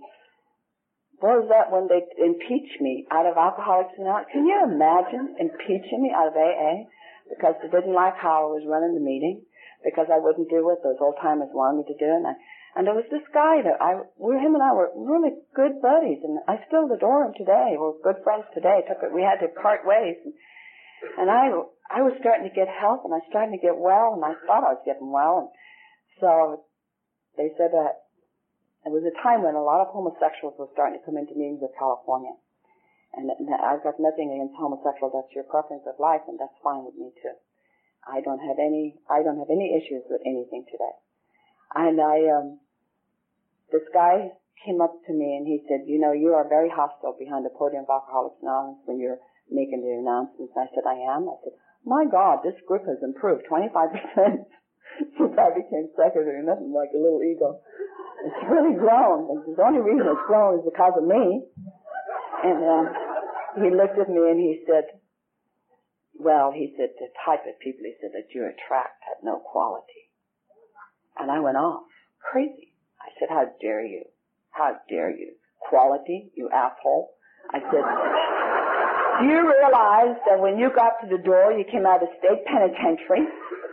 What 1.20 1.44
was 1.44 1.48
that 1.52 1.68
when 1.68 1.88
they 1.88 2.00
impeached 2.16 2.80
me 2.80 3.04
out 3.12 3.28
of 3.28 3.36
Alcoholics 3.36 3.92
Anonymous? 4.00 4.32
Can 4.32 4.48
you 4.48 4.56
imagine 4.64 5.36
impeaching 5.36 6.00
me 6.00 6.12
out 6.16 6.32
of 6.32 6.36
AA 6.36 6.88
because 7.28 7.54
they 7.60 7.68
didn't 7.68 7.92
like 7.92 8.16
how 8.16 8.48
I 8.48 8.56
was 8.56 8.64
running 8.64 8.96
the 8.96 9.04
meeting 9.04 9.44
because 9.84 10.08
I 10.08 10.16
wouldn't 10.16 10.48
do 10.48 10.64
what 10.64 10.82
those 10.82 10.96
old 11.00 11.20
timers 11.20 11.52
wanted 11.52 11.84
me 11.84 11.92
to 11.92 11.96
do 12.00 12.08
and 12.08 12.26
I, 12.26 12.34
and 12.76 12.86
there 12.86 12.94
was 12.94 13.08
this 13.10 13.26
guy 13.34 13.62
that 13.66 13.82
I, 13.82 14.06
we, 14.14 14.38
him 14.38 14.54
and 14.54 14.62
I 14.62 14.70
were 14.70 14.94
really 14.94 15.34
good 15.58 15.82
buddies, 15.82 16.22
and 16.22 16.38
I 16.46 16.62
still 16.70 16.86
adore 16.86 17.26
him 17.26 17.34
today. 17.34 17.74
We're 17.74 17.98
good 17.98 18.22
friends 18.22 18.46
today. 18.54 18.86
Took 18.86 19.02
it, 19.02 19.10
we 19.10 19.26
had 19.26 19.42
to 19.42 19.50
part 19.58 19.82
ways, 19.82 20.14
and, 20.22 20.34
and 21.18 21.28
I, 21.30 21.50
I 21.90 22.06
was 22.06 22.14
starting 22.22 22.46
to 22.46 22.54
get 22.54 22.70
help, 22.70 23.02
and 23.02 23.10
I 23.10 23.18
was 23.18 23.30
starting 23.30 23.58
to 23.58 23.62
get 23.62 23.74
well, 23.74 24.14
and 24.14 24.22
I 24.22 24.38
thought 24.46 24.62
I 24.62 24.78
was 24.78 24.86
getting 24.86 25.10
well, 25.10 25.42
and 25.42 25.50
so 26.22 26.62
they 27.34 27.50
said 27.58 27.74
that 27.74 28.06
it 28.86 28.92
was 28.92 29.04
a 29.04 29.16
time 29.20 29.44
when 29.44 29.54
a 29.54 29.62
lot 29.62 29.84
of 29.84 29.92
homosexuals 29.92 30.56
were 30.56 30.72
starting 30.72 30.98
to 30.98 31.04
come 31.04 31.20
into 31.20 31.36
meetings 31.36 31.60
with 31.60 31.76
California. 31.76 32.32
And 33.12 33.28
I've 33.58 33.82
got 33.82 33.98
nothing 33.98 34.30
against 34.30 34.54
homosexual. 34.56 35.10
That's 35.10 35.34
your 35.34 35.44
preference 35.44 35.82
of 35.84 35.98
life, 35.98 36.22
and 36.30 36.38
that's 36.38 36.54
fine 36.62 36.86
with 36.86 36.94
me 36.94 37.10
too. 37.20 37.34
I 38.06 38.22
don't 38.22 38.40
have 38.40 38.56
any. 38.56 38.96
I 39.10 39.22
don't 39.22 39.36
have 39.36 39.50
any 39.50 39.76
issues 39.76 40.06
with 40.08 40.22
anything 40.24 40.64
today. 40.70 40.94
And 41.74 42.00
I, 42.00 42.16
um, 42.30 42.58
this 43.70 43.84
guy 43.92 44.32
came 44.64 44.80
up 44.80 44.94
to 45.06 45.12
me 45.12 45.36
and 45.36 45.46
he 45.46 45.62
said, 45.68 45.86
you 45.86 45.98
know, 45.98 46.12
you 46.12 46.34
are 46.34 46.48
very 46.48 46.68
hostile 46.68 47.16
behind 47.18 47.44
the 47.44 47.54
podium 47.54 47.84
of 47.84 47.90
Alcoholics 47.90 48.42
Anonymous 48.42 48.82
when 48.84 48.98
you're 48.98 49.18
making 49.50 49.80
the 49.80 49.94
announcements. 49.94 50.52
I 50.56 50.66
said, 50.74 50.84
I 50.86 50.98
am. 51.14 51.28
I 51.28 51.36
said, 51.44 51.54
my 51.84 52.04
God, 52.04 52.40
this 52.44 52.58
group 52.66 52.84
has 52.86 52.98
improved 53.02 53.44
25% 53.50 54.44
since 54.98 55.34
I 55.38 55.50
became 55.54 55.90
secretary. 55.96 56.42
Nothing 56.44 56.72
like 56.72 56.90
a 56.94 57.00
little 57.00 57.22
ego. 57.22 57.60
It's 58.24 58.44
really 58.48 58.76
grown. 58.76 59.44
And 59.46 59.56
the 59.56 59.62
only 59.64 59.80
reason 59.80 60.06
it's 60.06 60.26
grown 60.26 60.60
is 60.60 60.64
because 60.64 60.94
of 60.96 61.04
me. 61.04 61.42
And 62.44 62.60
uh, 62.64 62.84
he 63.60 63.68
looked 63.70 63.98
at 63.98 64.08
me 64.08 64.20
and 64.30 64.40
he 64.40 64.64
said, 64.66 65.00
well, 66.20 66.52
he 66.52 66.74
said, 66.76 66.92
the 67.00 67.08
type 67.24 67.48
of 67.48 67.58
people 67.60 67.80
he 67.84 67.96
said 68.00 68.12
that 68.12 68.28
you 68.34 68.44
attract 68.44 69.00
have 69.08 69.24
no 69.24 69.40
quality. 69.40 70.12
And 71.18 71.30
I 71.30 71.40
went 71.40 71.56
off 71.56 71.84
crazy. 72.20 72.72
I 73.00 73.08
said, 73.18 73.28
how 73.28 73.48
dare 73.60 73.84
you? 73.84 74.04
How 74.50 74.76
dare 74.88 75.10
you? 75.10 75.32
Quality, 75.68 76.30
you 76.34 76.48
asshole. 76.52 77.12
I 77.52 77.60
said, 77.60 77.84
do 79.20 79.26
you 79.26 79.40
realize 79.40 80.16
that 80.28 80.40
when 80.40 80.58
you 80.58 80.70
got 80.74 81.00
to 81.00 81.08
the 81.08 81.22
door, 81.22 81.52
you 81.52 81.64
came 81.64 81.86
out 81.86 82.02
of 82.02 82.08
state 82.18 82.44
penitentiary, 82.44 83.28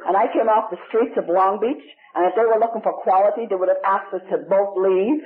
and 0.08 0.16
I 0.16 0.32
came 0.32 0.48
off 0.48 0.72
the 0.72 0.80
streets 0.88 1.20
of 1.20 1.28
Long 1.28 1.60
Beach, 1.60 1.84
and 2.16 2.24
if 2.26 2.34
they 2.40 2.48
were 2.48 2.56
looking 2.58 2.80
for 2.82 2.96
quality, 3.04 3.44
they 3.44 3.60
would 3.60 3.68
have 3.68 3.84
asked 3.84 4.16
us 4.16 4.24
to 4.32 4.40
both 4.48 4.80
leave. 4.80 5.20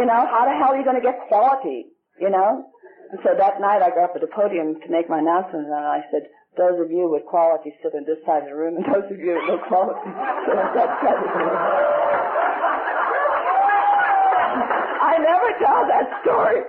You 0.00 0.08
know, 0.08 0.20
how 0.26 0.48
the 0.48 0.56
hell 0.56 0.72
are 0.72 0.78
you 0.80 0.84
going 0.84 0.96
to 0.96 1.04
get 1.04 1.28
quality? 1.28 1.92
You 2.16 2.32
know? 2.32 2.64
And 3.12 3.20
so 3.20 3.36
that 3.36 3.60
night 3.60 3.84
I 3.84 3.92
got 3.92 4.10
up 4.10 4.16
at 4.16 4.24
the 4.24 4.32
podium 4.32 4.80
to 4.80 4.88
make 4.88 5.12
my 5.12 5.20
announcement, 5.20 5.68
and 5.68 5.76
I 5.76 6.02
said, 6.08 6.32
those 6.56 6.80
of 6.80 6.90
you 6.90 7.06
with 7.06 7.22
quality 7.28 7.70
sit 7.84 7.94
on 7.94 8.02
this 8.08 8.18
side 8.26 8.42
of 8.42 8.50
the 8.50 8.56
room, 8.56 8.80
and 8.80 8.84
those 8.88 9.06
of 9.06 9.18
you 9.20 9.36
with 9.36 9.46
no 9.46 9.60
quality 9.68 10.08
sit 10.48 10.56
on 10.56 10.68
that 10.72 10.90
side 11.04 11.20
of 11.20 11.22
the 11.22 11.32
room. 11.36 11.56
I 15.04 15.14
never 15.20 15.48
tell 15.60 15.84
that 15.84 16.06
story. 16.24 16.60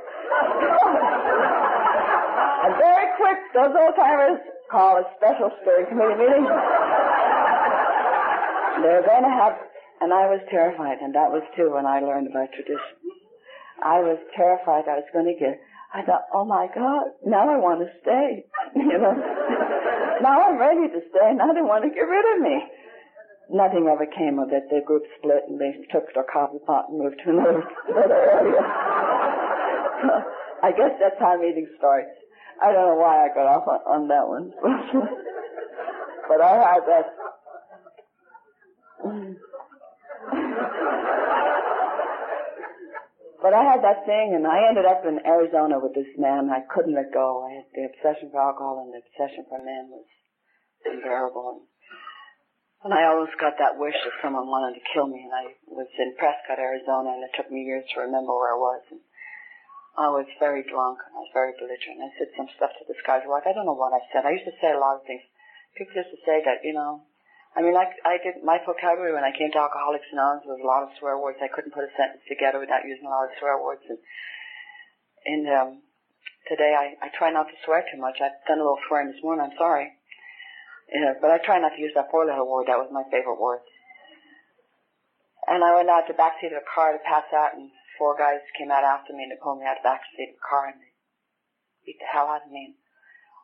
and 2.67 2.71
very 2.77 3.07
quick, 3.17 3.39
those 3.55 3.73
old 3.73 3.95
timers 3.95 4.39
call 4.69 5.01
a 5.01 5.05
special 5.17 5.49
steering 5.63 5.87
committee 5.87 6.19
meeting. 6.21 6.45
They're 8.81 9.05
going 9.05 9.25
to 9.25 9.33
have, 9.33 9.57
and 10.01 10.13
I 10.13 10.29
was 10.29 10.39
terrified, 10.49 10.99
and 11.01 11.13
that 11.15 11.31
was 11.33 11.43
too 11.57 11.73
when 11.73 11.85
I 11.85 11.99
learned 11.99 12.27
about 12.27 12.53
tradition. 12.53 12.95
I 13.83 13.99
was 13.99 14.19
terrified 14.35 14.85
I 14.87 14.99
was 14.99 15.09
going 15.13 15.27
to 15.27 15.37
get, 15.39 15.59
I 15.93 16.03
thought, 16.03 16.27
oh 16.33 16.45
my 16.45 16.67
God, 16.73 17.15
now 17.25 17.49
I 17.49 17.57
want 17.57 17.81
to 17.81 17.89
stay. 18.01 18.45
you 18.75 18.97
know, 18.99 19.15
now 20.21 20.49
I'm 20.49 20.59
ready 20.59 20.87
to 20.91 21.01
stay, 21.09 21.33
now 21.33 21.53
they 21.53 21.63
want 21.65 21.83
to 21.83 21.89
get 21.89 22.05
rid 22.05 22.25
of 22.35 22.41
me 22.43 22.59
nothing 23.49 23.89
ever 23.89 24.05
came 24.05 24.39
of 24.39 24.53
it. 24.53 24.69
The 24.69 24.81
group 24.85 25.03
split 25.17 25.49
and 25.49 25.59
they 25.59 25.73
took 25.91 26.05
their 26.13 26.25
coffee 26.31 26.61
pot 26.65 26.89
and 26.89 26.99
moved 27.01 27.19
to 27.25 27.29
another, 27.31 27.63
area. 27.89 28.61
I 30.61 30.71
guess 30.71 30.93
that's 31.01 31.19
how 31.19 31.37
meeting 31.37 31.67
starts. 31.77 32.13
I 32.61 32.71
don't 32.71 32.87
know 32.87 32.99
why 33.01 33.25
I 33.25 33.33
got 33.33 33.47
off 33.47 33.67
on, 33.67 33.79
on 33.87 34.07
that 34.09 34.27
one. 34.27 34.51
but 36.29 36.41
I 36.41 36.53
had 36.59 36.83
that. 36.87 37.05
But 43.39 43.53
I 43.55 43.63
had 43.63 43.79
that 43.83 44.03
thing 44.05 44.35
and 44.35 44.45
I 44.45 44.67
ended 44.67 44.85
up 44.85 45.05
in 45.07 45.23
Arizona 45.25 45.79
with 45.79 45.95
this 45.95 46.11
man. 46.17 46.51
I 46.51 46.67
couldn't 46.67 46.95
let 46.95 47.13
go. 47.13 47.47
I 47.47 47.63
had 47.63 47.67
the 47.71 47.87
obsession 47.87 48.29
for 48.31 48.41
alcohol 48.43 48.83
and 48.83 48.91
the 48.91 48.99
obsession 48.99 49.45
for 49.47 49.59
men 49.63 49.87
was 49.87 50.05
unbearable. 50.83 51.63
And 52.83 52.93
I 52.95 53.07
always 53.11 53.31
got 53.39 53.59
that 53.59 53.79
wish 53.79 53.95
that 53.95 54.19
someone 54.23 54.47
wanted 54.47 54.79
to 54.79 54.89
kill 54.95 55.07
me. 55.07 55.23
And 55.27 55.35
I 55.35 55.55
was 55.67 55.87
in 55.99 56.15
Prescott, 56.15 56.59
Arizona, 56.59 57.11
and 57.11 57.23
it 57.23 57.35
took 57.35 57.51
me 57.51 57.67
years 57.67 57.83
to 57.91 58.07
remember 58.07 58.31
where 58.31 58.55
I 58.55 58.59
was. 58.59 58.83
And 58.91 59.03
I 59.99 60.07
was 60.07 60.27
very 60.39 60.63
drunk 60.63 60.99
and 61.03 61.15
I 61.15 61.19
was 61.23 61.35
very 61.35 61.51
belligerent. 61.59 61.99
I 61.99 62.11
said 62.15 62.31
some 62.35 62.47
stuff 62.55 62.71
to 62.79 62.87
this 62.87 63.03
guy's 63.03 63.27
wife. 63.27 63.43
I 63.43 63.51
don't 63.51 63.67
know 63.67 63.75
what 63.75 63.91
I 63.91 63.99
said. 64.11 64.23
I 64.23 64.31
used 64.35 64.47
to 64.47 64.55
say 64.63 64.71
a 64.71 64.79
lot 64.79 64.95
of 64.95 65.03
things. 65.03 65.23
People 65.75 65.95
used 65.95 66.15
to 66.15 66.23
say 66.23 66.39
that, 66.43 66.63
you 66.63 66.71
know, 66.71 67.03
I 67.57 67.61
mean, 67.61 67.73
like 67.73 67.97
I 68.05 68.17
did 68.21 68.43
my 68.43 68.59
vocabulary 68.63 69.13
when 69.13 69.25
I 69.25 69.35
came 69.35 69.51
to 69.51 69.59
Alcoholics 69.59 70.11
Anonymous 70.13 70.45
was 70.45 70.61
a 70.61 70.67
lot 70.67 70.83
of 70.83 70.93
swear 70.99 71.17
words. 71.17 71.41
I 71.41 71.49
couldn't 71.49 71.73
put 71.73 71.83
a 71.83 71.91
sentence 71.97 72.21
together 72.29 72.59
without 72.59 72.85
using 72.85 73.05
a 73.05 73.09
lot 73.09 73.25
of 73.25 73.35
swear 73.39 73.57
words. 73.57 73.81
And 73.89 73.99
and 75.25 75.43
um, 75.49 75.69
today 76.47 76.77
I 76.77 76.93
I 77.01 77.09
try 77.09 77.31
not 77.31 77.49
to 77.49 77.57
swear 77.65 77.83
too 77.89 77.99
much. 77.99 78.21
I've 78.21 78.37
done 78.47 78.61
a 78.61 78.65
little 78.65 78.79
swearing 78.87 79.11
this 79.11 79.23
morning. 79.23 79.49
I'm 79.49 79.57
sorry. 79.57 79.97
Yeah, 80.93 81.13
but 81.21 81.29
I 81.29 81.37
try 81.37 81.59
not 81.59 81.77
to 81.77 81.81
use 81.81 81.93
that 81.93 82.09
four-letter 82.09 82.45
word. 82.45 82.65
That 82.65 82.81
was 82.81 82.89
my 82.89 83.05
favorite 83.13 83.37
word. 83.37 83.61
And 85.45 85.63
I 85.63 85.73
went 85.75 85.89
out 85.89 86.07
the 86.09 86.17
backseat 86.17 86.49
of 86.53 86.61
the 86.61 86.73
car 86.73 86.93
to 86.93 87.01
pass 87.05 87.29
out, 87.33 87.53
and 87.53 87.69
four 87.97 88.17
guys 88.17 88.41
came 88.57 88.71
out 88.71 88.83
after 88.83 89.13
me 89.13 89.23
and 89.23 89.31
they 89.31 89.41
pulled 89.41 89.59
me 89.59 89.65
out 89.65 89.77
the 89.81 89.89
backseat 89.89 90.33
of 90.33 90.37
the 90.37 90.45
car 90.45 90.73
and 90.73 90.81
beat 91.85 91.97
the 91.99 92.09
hell 92.09 92.29
out 92.29 92.45
of 92.45 92.51
me. 92.51 92.73
And 92.73 92.75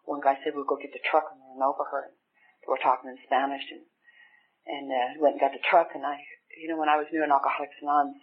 one 0.06 0.22
guy 0.22 0.38
said, 0.42 0.54
"We'll 0.54 0.70
go 0.70 0.78
get 0.78 0.94
the 0.94 1.02
truck," 1.02 1.30
and 1.34 1.42
went 1.42 1.66
over 1.66 1.86
her. 1.90 2.14
They 2.62 2.70
were 2.70 2.82
talking 2.82 3.10
in 3.10 3.18
Spanish, 3.26 3.70
and 3.70 3.86
and 4.66 4.90
uh, 4.92 5.22
went 5.22 5.38
and 5.38 5.44
got 5.44 5.54
the 5.54 5.64
truck. 5.64 5.94
And 5.94 6.06
I, 6.06 6.18
you 6.58 6.68
know, 6.68 6.78
when 6.78 6.90
I 6.90 6.98
was 6.98 7.08
new 7.14 7.24
in 7.24 7.32
Alcoholics 7.32 7.78
Anonymous, 7.82 8.22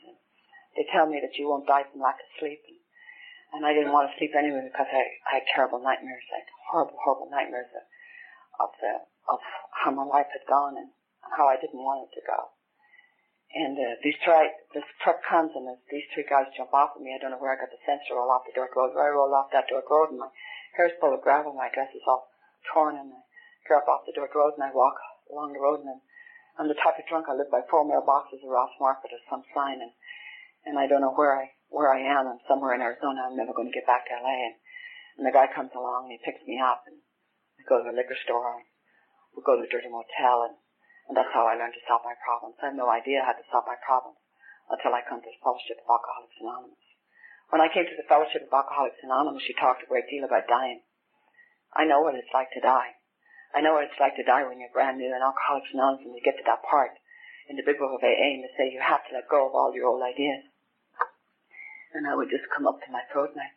they 0.76 0.86
tell 0.90 1.07
me 1.07 1.20
that 1.22 1.36
you 1.38 1.49
won't 1.49 1.66
die 1.66 1.86
from 1.90 2.03
lack 2.03 2.18
of 2.18 2.28
sleep. 2.38 2.61
And, 2.66 2.78
and 3.53 3.62
I 3.66 3.72
didn't 3.72 3.93
want 3.93 4.11
to 4.11 4.16
sleep 4.16 4.32
anyway 4.34 4.64
because 4.64 4.88
I, 4.90 5.05
I 5.28 5.32
had 5.40 5.47
terrible 5.55 5.78
nightmares, 5.78 6.24
like 6.32 6.49
horrible, 6.70 6.99
horrible 6.99 7.30
nightmares 7.30 7.70
of, 7.76 7.84
of 8.68 8.70
the 8.80 8.93
of 9.30 9.38
how 9.70 9.95
my 9.95 10.03
life 10.03 10.26
had 10.34 10.43
gone 10.51 10.74
and 10.74 10.90
how 11.38 11.47
I 11.47 11.55
didn't 11.55 11.78
want 11.78 12.11
it 12.11 12.12
to 12.18 12.26
go. 12.26 12.51
And 13.53 13.76
uh, 13.76 14.01
these 14.01 14.16
three, 14.24 14.49
this 14.72 14.88
truck 15.05 15.20
comes 15.22 15.53
and 15.55 15.68
these 15.93 16.09
three 16.11 16.24
guys 16.24 16.49
jump 16.57 16.72
off 16.72 16.97
of 16.97 17.05
me. 17.05 17.12
I 17.12 17.20
don't 17.20 17.30
know 17.30 17.38
where 17.38 17.53
I 17.53 17.61
got 17.61 17.68
the 17.68 17.78
sense 17.84 18.01
to 18.09 18.16
roll 18.16 18.32
off 18.32 18.49
the 18.49 18.57
dirt 18.57 18.72
road. 18.72 18.97
I 18.97 19.12
roll 19.12 19.30
off 19.36 19.53
that 19.53 19.68
dirt 19.68 19.84
road 19.93 20.11
and 20.11 20.18
my 20.18 20.32
hair's 20.74 20.97
full 20.99 21.12
of 21.12 21.20
gravel, 21.20 21.53
my 21.53 21.68
dress 21.68 21.93
is 21.93 22.03
all 22.09 22.32
torn 22.72 22.97
and 22.97 23.12
I 23.12 23.76
up 23.76 23.88
off 23.88 24.09
the 24.09 24.16
dirt 24.16 24.32
road 24.34 24.57
and 24.57 24.64
I 24.64 24.72
walk 24.72 24.97
along 25.30 25.53
the 25.53 25.61
road 25.61 25.80
and 25.80 25.88
then 25.88 26.01
I'm 26.59 26.68
the 26.68 26.78
type 26.78 26.98
of 27.00 27.09
drunk 27.09 27.26
I 27.28 27.34
live 27.34 27.50
by 27.50 27.64
four 27.68 27.84
mailboxes 27.84 28.44
of 28.44 28.50
Ross 28.53 28.72
Market 28.80 29.12
or 29.12 29.22
some 29.30 29.44
sign 29.55 29.80
and 29.80 29.92
and 30.64 30.78
I 30.78 30.86
don't 30.86 31.03
know 31.03 31.14
where 31.14 31.34
I 31.34 31.53
where 31.68 31.90
I 31.90 32.00
am. 32.05 32.28
I'm 32.28 32.42
somewhere 32.46 32.74
in 32.74 32.84
Arizona. 32.84 33.26
I'm 33.26 33.36
never 33.36 33.57
going 33.57 33.72
to 33.72 33.74
get 33.74 33.88
back 33.88 34.07
to 34.07 34.14
LA. 34.20 34.53
And, 34.53 34.57
and 35.18 35.24
the 35.26 35.32
guy 35.32 35.48
comes 35.48 35.72
along 35.74 36.07
and 36.07 36.14
he 36.14 36.20
picks 36.20 36.44
me 36.46 36.61
up 36.61 36.84
and 36.86 37.00
I 37.59 37.64
go 37.64 37.80
to 37.80 37.88
the 37.88 37.96
liquor 37.96 38.16
store 38.22 38.62
we 39.32 39.42
go 39.42 39.57
to 39.57 39.64
a 39.64 39.72
dirty 39.72 39.88
motel 39.88 40.44
and, 40.44 40.61
and 41.09 41.16
And 41.16 41.16
that's 41.16 41.32
how 41.32 41.48
I 41.48 41.57
learned 41.57 41.74
to 41.74 41.88
solve 41.88 42.05
my 42.05 42.16
problems. 42.20 42.61
I 42.61 42.68
had 42.70 42.76
no 42.76 42.88
idea 42.92 43.24
how 43.24 43.32
to 43.32 43.44
solve 43.48 43.64
my 43.66 43.80
problems 43.80 44.20
until 44.68 44.94
I 44.94 45.03
come 45.03 45.20
to 45.20 45.28
the 45.28 45.42
Fellowship 45.42 45.80
of 45.80 45.88
Alcoholics 45.88 46.38
Anonymous. 46.40 46.84
When 47.50 47.61
I 47.61 47.72
came 47.72 47.84
to 47.84 47.98
the 47.98 48.09
Fellowship 48.09 48.48
of 48.48 48.53
Alcoholics 48.53 49.03
Anonymous, 49.03 49.44
she 49.44 49.57
talked 49.57 49.82
a 49.82 49.90
great 49.90 50.09
deal 50.09 50.24
about 50.24 50.48
dying. 50.48 50.84
I 51.72 51.84
know 51.84 52.00
what 52.00 52.14
it's 52.14 52.32
like 52.32 52.53
to 52.53 52.61
die. 52.61 53.00
I 53.53 53.61
know 53.61 53.76
what 53.76 53.84
it's 53.84 54.00
like 54.00 54.16
to 54.16 54.24
die 54.24 54.48
when 54.48 54.61
you're 54.61 54.72
brand 54.72 54.96
new 54.96 55.12
in 55.12 55.20
Alcoholics 55.20 55.68
Anonymous 55.76 56.09
and 56.09 56.16
you 56.16 56.24
get 56.24 56.40
to 56.40 56.48
that 56.48 56.64
part 56.64 56.96
in 57.53 57.57
the 57.61 57.66
big 57.66 57.76
book 57.76 57.92
of 57.92 58.00
AA 58.00 58.32
and 58.32 58.44
they 58.44 58.53
say 58.57 58.72
you 58.72 58.80
have 58.80 59.05
to 59.09 59.14
let 59.14 59.28
go 59.28 59.44
of 59.44 59.53
all 59.53 59.76
your 59.76 59.92
old 59.92 60.00
ideas. 60.00 60.48
And 61.92 62.09
I 62.09 62.16
would 62.16 62.32
just 62.32 62.48
come 62.48 62.64
up 62.64 62.80
to 62.80 62.88
my 62.88 63.05
throat 63.12 63.36
and 63.36 63.44
I'd 63.44 63.53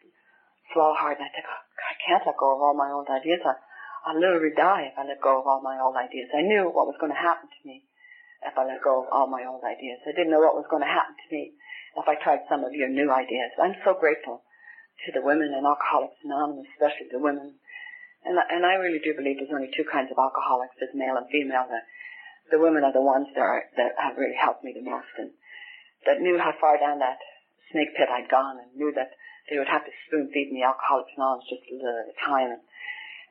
swallow 0.76 1.00
hard 1.00 1.16
and 1.16 1.24
I'd 1.24 1.32
think, 1.32 1.48
oh, 1.48 1.64
I 1.80 1.96
can't 2.04 2.28
let 2.28 2.36
go 2.36 2.52
of 2.52 2.60
all 2.60 2.76
my 2.76 2.92
old 2.92 3.08
ideas. 3.08 3.40
I, 3.48 3.56
I'll 4.04 4.20
literally 4.20 4.52
die 4.52 4.92
if 4.92 5.00
I 5.00 5.08
let 5.08 5.24
go 5.24 5.40
of 5.40 5.48
all 5.48 5.64
my 5.64 5.80
old 5.80 5.96
ideas. 5.96 6.28
I 6.36 6.44
knew 6.44 6.68
what 6.68 6.92
was 6.92 7.00
going 7.00 7.16
to 7.16 7.18
happen 7.18 7.48
to 7.48 7.62
me 7.64 7.88
if 8.44 8.52
I 8.60 8.68
let 8.68 8.84
go 8.84 9.08
of 9.08 9.10
all 9.16 9.32
my 9.32 9.48
old 9.48 9.64
ideas. 9.64 10.04
I 10.04 10.12
didn't 10.12 10.36
know 10.36 10.44
what 10.44 10.60
was 10.60 10.68
going 10.68 10.84
to 10.84 10.92
happen 10.92 11.16
to 11.16 11.30
me 11.32 11.56
if 11.96 12.04
I 12.04 12.20
tried 12.20 12.44
some 12.52 12.68
of 12.68 12.76
your 12.76 12.92
new 12.92 13.08
ideas. 13.08 13.56
I'm 13.56 13.80
so 13.88 13.96
grateful 13.96 14.44
to 15.08 15.12
the 15.16 15.24
women 15.24 15.56
in 15.56 15.64
Alcoholics 15.64 16.20
Anonymous, 16.24 16.68
especially 16.76 17.08
the 17.12 17.24
women. 17.24 17.56
And, 18.26 18.38
and 18.38 18.66
I 18.66 18.82
really 18.82 18.98
do 19.00 19.14
believe 19.14 19.38
there's 19.38 19.54
only 19.54 19.70
two 19.70 19.86
kinds 19.86 20.10
of 20.10 20.18
alcoholics, 20.18 20.74
there's 20.82 20.98
male 20.98 21.18
and 21.18 21.30
female. 21.30 21.70
The, 21.70 21.82
the 22.50 22.62
women 22.62 22.82
are 22.82 22.94
the 22.94 23.06
ones 23.06 23.30
that, 23.38 23.46
are, 23.46 23.70
that 23.78 23.94
have 24.02 24.18
really 24.18 24.38
helped 24.38 24.66
me 24.66 24.74
the 24.74 24.86
most 24.86 25.14
and 25.18 25.32
that 26.06 26.22
knew 26.22 26.38
how 26.38 26.54
far 26.58 26.78
down 26.78 27.02
that 27.02 27.18
snake 27.72 27.94
pit 27.98 28.10
I'd 28.10 28.30
gone 28.30 28.62
and 28.62 28.70
knew 28.78 28.94
that 28.94 29.14
they 29.50 29.58
would 29.58 29.70
have 29.70 29.86
to 29.86 29.94
spoon 30.06 30.30
feed 30.34 30.50
me 30.50 30.66
Alcoholics 30.66 31.14
Anonymous 31.18 31.50
just 31.50 31.66
a 31.70 31.78
little 31.78 32.02
at 32.02 32.14
a 32.14 32.18
time. 32.18 32.50
And, 32.54 32.62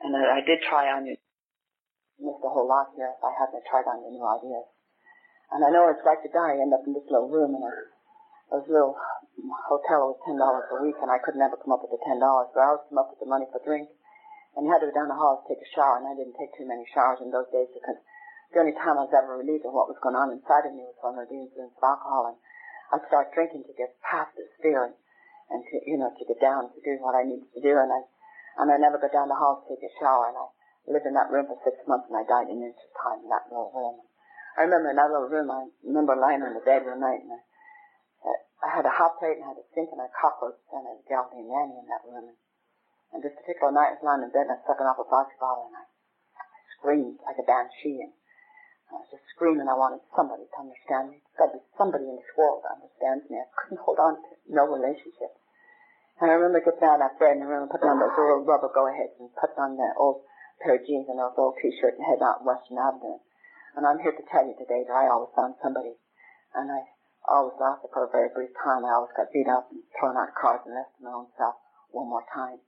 and 0.03 0.11
I, 0.15 0.39
I 0.39 0.41
did 0.43 0.63
try 0.63 0.91
on 0.91 1.07
you, 1.07 1.15
missed 2.19 2.43
a 2.43 2.51
whole 2.51 2.67
lot 2.67 2.95
here 2.95 3.11
if 3.11 3.23
I 3.23 3.35
hadn't 3.35 3.67
tried 3.67 3.87
on 3.87 3.99
your 4.03 4.15
new 4.15 4.23
ideas. 4.23 4.67
And 5.51 5.63
I 5.63 5.71
know 5.71 5.91
it's 5.91 6.03
like 6.07 6.23
to 6.23 6.31
die. 6.31 6.55
I 6.55 6.63
end 6.63 6.75
up 6.75 6.87
in 6.87 6.95
this 6.95 7.07
little 7.11 7.31
room 7.31 7.55
in 7.55 7.63
a 7.63 7.75
a 8.53 8.61
little 8.61 8.93
hotel 9.67 10.13
was 10.13 10.21
ten 10.21 10.37
dollars 10.37 10.69
a 10.69 10.77
week, 10.83 10.95
and 11.01 11.09
I 11.09 11.17
could 11.17 11.35
never 11.35 11.57
come 11.57 11.73
up 11.73 11.81
with 11.81 11.97
the 11.97 12.01
ten 12.05 12.21
dollars. 12.21 12.53
So 12.53 12.61
I 12.61 12.71
always 12.71 12.85
come 12.89 13.01
up 13.01 13.09
with 13.09 13.21
the 13.21 13.29
money 13.29 13.49
for 13.49 13.61
drink, 13.65 13.89
and 14.55 14.67
had 14.67 14.79
to 14.79 14.87
go 14.89 14.95
down 14.95 15.11
the 15.11 15.19
hall 15.19 15.43
to 15.43 15.47
take 15.51 15.61
a 15.61 15.69
shower, 15.75 15.99
and 15.99 16.07
I 16.07 16.15
didn't 16.15 16.39
take 16.39 16.55
too 16.55 16.67
many 16.67 16.87
showers 16.95 17.19
in 17.19 17.31
those 17.31 17.51
days 17.51 17.67
because 17.75 17.99
the 18.51 18.59
only 18.63 18.75
time 18.75 18.95
I 18.95 19.07
was 19.07 19.15
ever 19.15 19.35
relieved 19.35 19.67
of 19.67 19.75
what 19.75 19.91
was 19.91 19.99
going 19.99 20.15
on 20.15 20.31
inside 20.31 20.65
of 20.67 20.73
me 20.73 20.87
was 20.87 20.95
when 21.03 21.19
I 21.19 21.27
was 21.27 21.31
influence 21.31 21.75
of 21.75 21.83
alcohol, 21.83 22.31
and 22.31 22.37
I'd 22.95 23.07
start 23.11 23.35
drinking 23.35 23.67
to 23.67 23.75
get 23.75 23.99
past 23.99 24.31
this 24.39 24.51
fear 24.63 24.87
and, 24.87 25.61
to 25.61 25.75
you 25.85 25.99
know 25.99 26.09
to 26.09 26.25
get 26.25 26.41
down 26.41 26.71
to 26.71 26.79
do 26.81 26.97
what 27.03 27.13
I 27.13 27.27
needed 27.27 27.51
to 27.53 27.61
do, 27.61 27.75
and 27.75 27.91
I 27.91 28.01
and 28.57 28.71
I 28.71 28.77
never 28.79 28.97
got 28.97 29.11
down 29.11 29.27
the 29.27 29.37
hall 29.37 29.61
to 29.61 29.75
take 29.75 29.83
a 29.83 29.91
shower, 29.99 30.31
and 30.31 30.39
I 30.39 30.47
lived 30.87 31.05
in 31.05 31.17
that 31.19 31.29
room 31.29 31.45
for 31.45 31.59
six 31.61 31.75
months, 31.85 32.07
and 32.07 32.17
I 32.17 32.23
died 32.23 32.47
in 32.47 32.63
an 32.63 32.71
inch 32.71 32.79
of 32.79 32.91
time 32.95 33.19
in 33.21 33.29
that 33.29 33.51
little 33.51 33.69
room. 33.75 33.99
I 34.55 34.63
remember 34.63 34.89
in 34.89 34.95
that 34.95 35.11
little 35.11 35.27
room, 35.27 35.51
I 35.51 35.67
remember 35.83 36.15
lying 36.15 36.41
on 36.41 36.55
the 36.55 36.63
bed 36.63 36.87
one 36.87 37.03
night, 37.03 37.27
and 37.27 37.35
I 37.35 37.41
I 38.65 38.73
had 38.73 38.85
a 38.85 38.97
hot 38.97 39.19
plate 39.21 39.37
and 39.37 39.45
I 39.45 39.53
had 39.53 39.61
a 39.61 39.67
sink 39.77 39.93
and 39.93 40.01
a 40.01 40.09
cockroach 40.09 40.57
and 40.73 40.87
a 40.89 40.97
Galvin 41.05 41.45
nanny 41.45 41.77
in 41.77 41.85
that 41.85 42.01
room. 42.01 42.33
And 42.33 42.37
this 43.21 43.35
particular 43.35 43.71
night 43.71 43.93
I 43.93 43.97
was 43.99 44.05
lying 44.05 44.23
in 44.25 44.31
bed 44.31 44.49
and 44.49 44.55
I 44.55 44.59
was 44.59 44.67
sucking 44.67 44.87
off 44.87 44.99
a 44.99 45.07
vodka 45.07 45.37
bottle 45.39 45.71
and 45.71 45.77
I, 45.79 45.85
I 45.85 46.45
screamed 46.79 47.19
like 47.23 47.39
a 47.39 47.45
banshee 47.47 48.03
and 48.03 48.13
I 48.91 49.01
was 49.01 49.09
just 49.09 49.25
screaming. 49.33 49.67
I 49.67 49.75
wanted 49.75 50.03
somebody 50.15 50.45
to 50.45 50.57
understand 50.61 51.11
me. 51.11 51.19
There's 51.19 51.39
got 51.39 51.49
to 51.51 51.59
be 51.59 51.65
somebody 51.75 52.05
in 52.05 52.15
this 52.15 52.33
world 52.37 52.63
that 52.63 52.77
understands 52.79 53.25
me. 53.27 53.41
I 53.41 53.49
couldn't 53.57 53.81
hold 53.81 53.99
on 53.99 54.21
to 54.21 54.31
no 54.47 54.69
relationship. 54.69 55.33
And 56.21 56.31
I 56.31 56.39
remember 56.39 56.63
getting 56.63 56.85
out 56.87 57.01
of 57.01 57.03
that 57.03 57.19
bed 57.19 57.35
in 57.35 57.43
the 57.43 57.49
room 57.49 57.67
and 57.67 57.73
putting 57.73 57.91
on 57.91 57.99
those 57.99 58.15
little 58.15 58.47
rubber 58.47 58.71
go-aheads 58.71 59.19
and 59.19 59.33
putting 59.35 59.59
on 59.59 59.75
that 59.75 59.99
old 59.99 60.23
pair 60.63 60.79
of 60.79 60.87
jeans 60.87 61.09
and 61.11 61.19
those 61.19 61.35
old 61.35 61.59
t-shirt 61.59 61.99
and 61.99 62.07
heading 62.07 62.23
out 62.23 62.47
Western 62.47 62.79
Avenue. 62.79 63.19
And 63.75 63.83
I'm 63.83 63.99
here 63.99 64.15
to 64.15 64.23
tell 64.31 64.47
you 64.47 64.55
today 64.55 64.87
that 64.87 64.95
I 64.95 65.11
always 65.11 65.35
found 65.35 65.59
somebody. 65.59 65.99
And 66.55 66.71
I 66.71 66.87
was 67.27 67.59
lasted 67.59 67.91
for 67.91 68.07
a 68.07 68.13
very 68.13 68.31
brief 68.31 68.55
time. 68.63 68.87
I 68.87 68.95
always 68.95 69.11
got 69.11 69.33
beat 69.33 69.51
up 69.51 69.67
and 69.73 69.83
thrown 69.99 70.15
out 70.15 70.31
of 70.31 70.39
cars 70.39 70.63
and 70.63 70.77
left 70.77 70.95
to 70.95 71.03
my 71.03 71.11
own 71.11 71.27
self 71.35 71.59
one 71.91 72.07
more 72.07 72.23
time. 72.31 72.63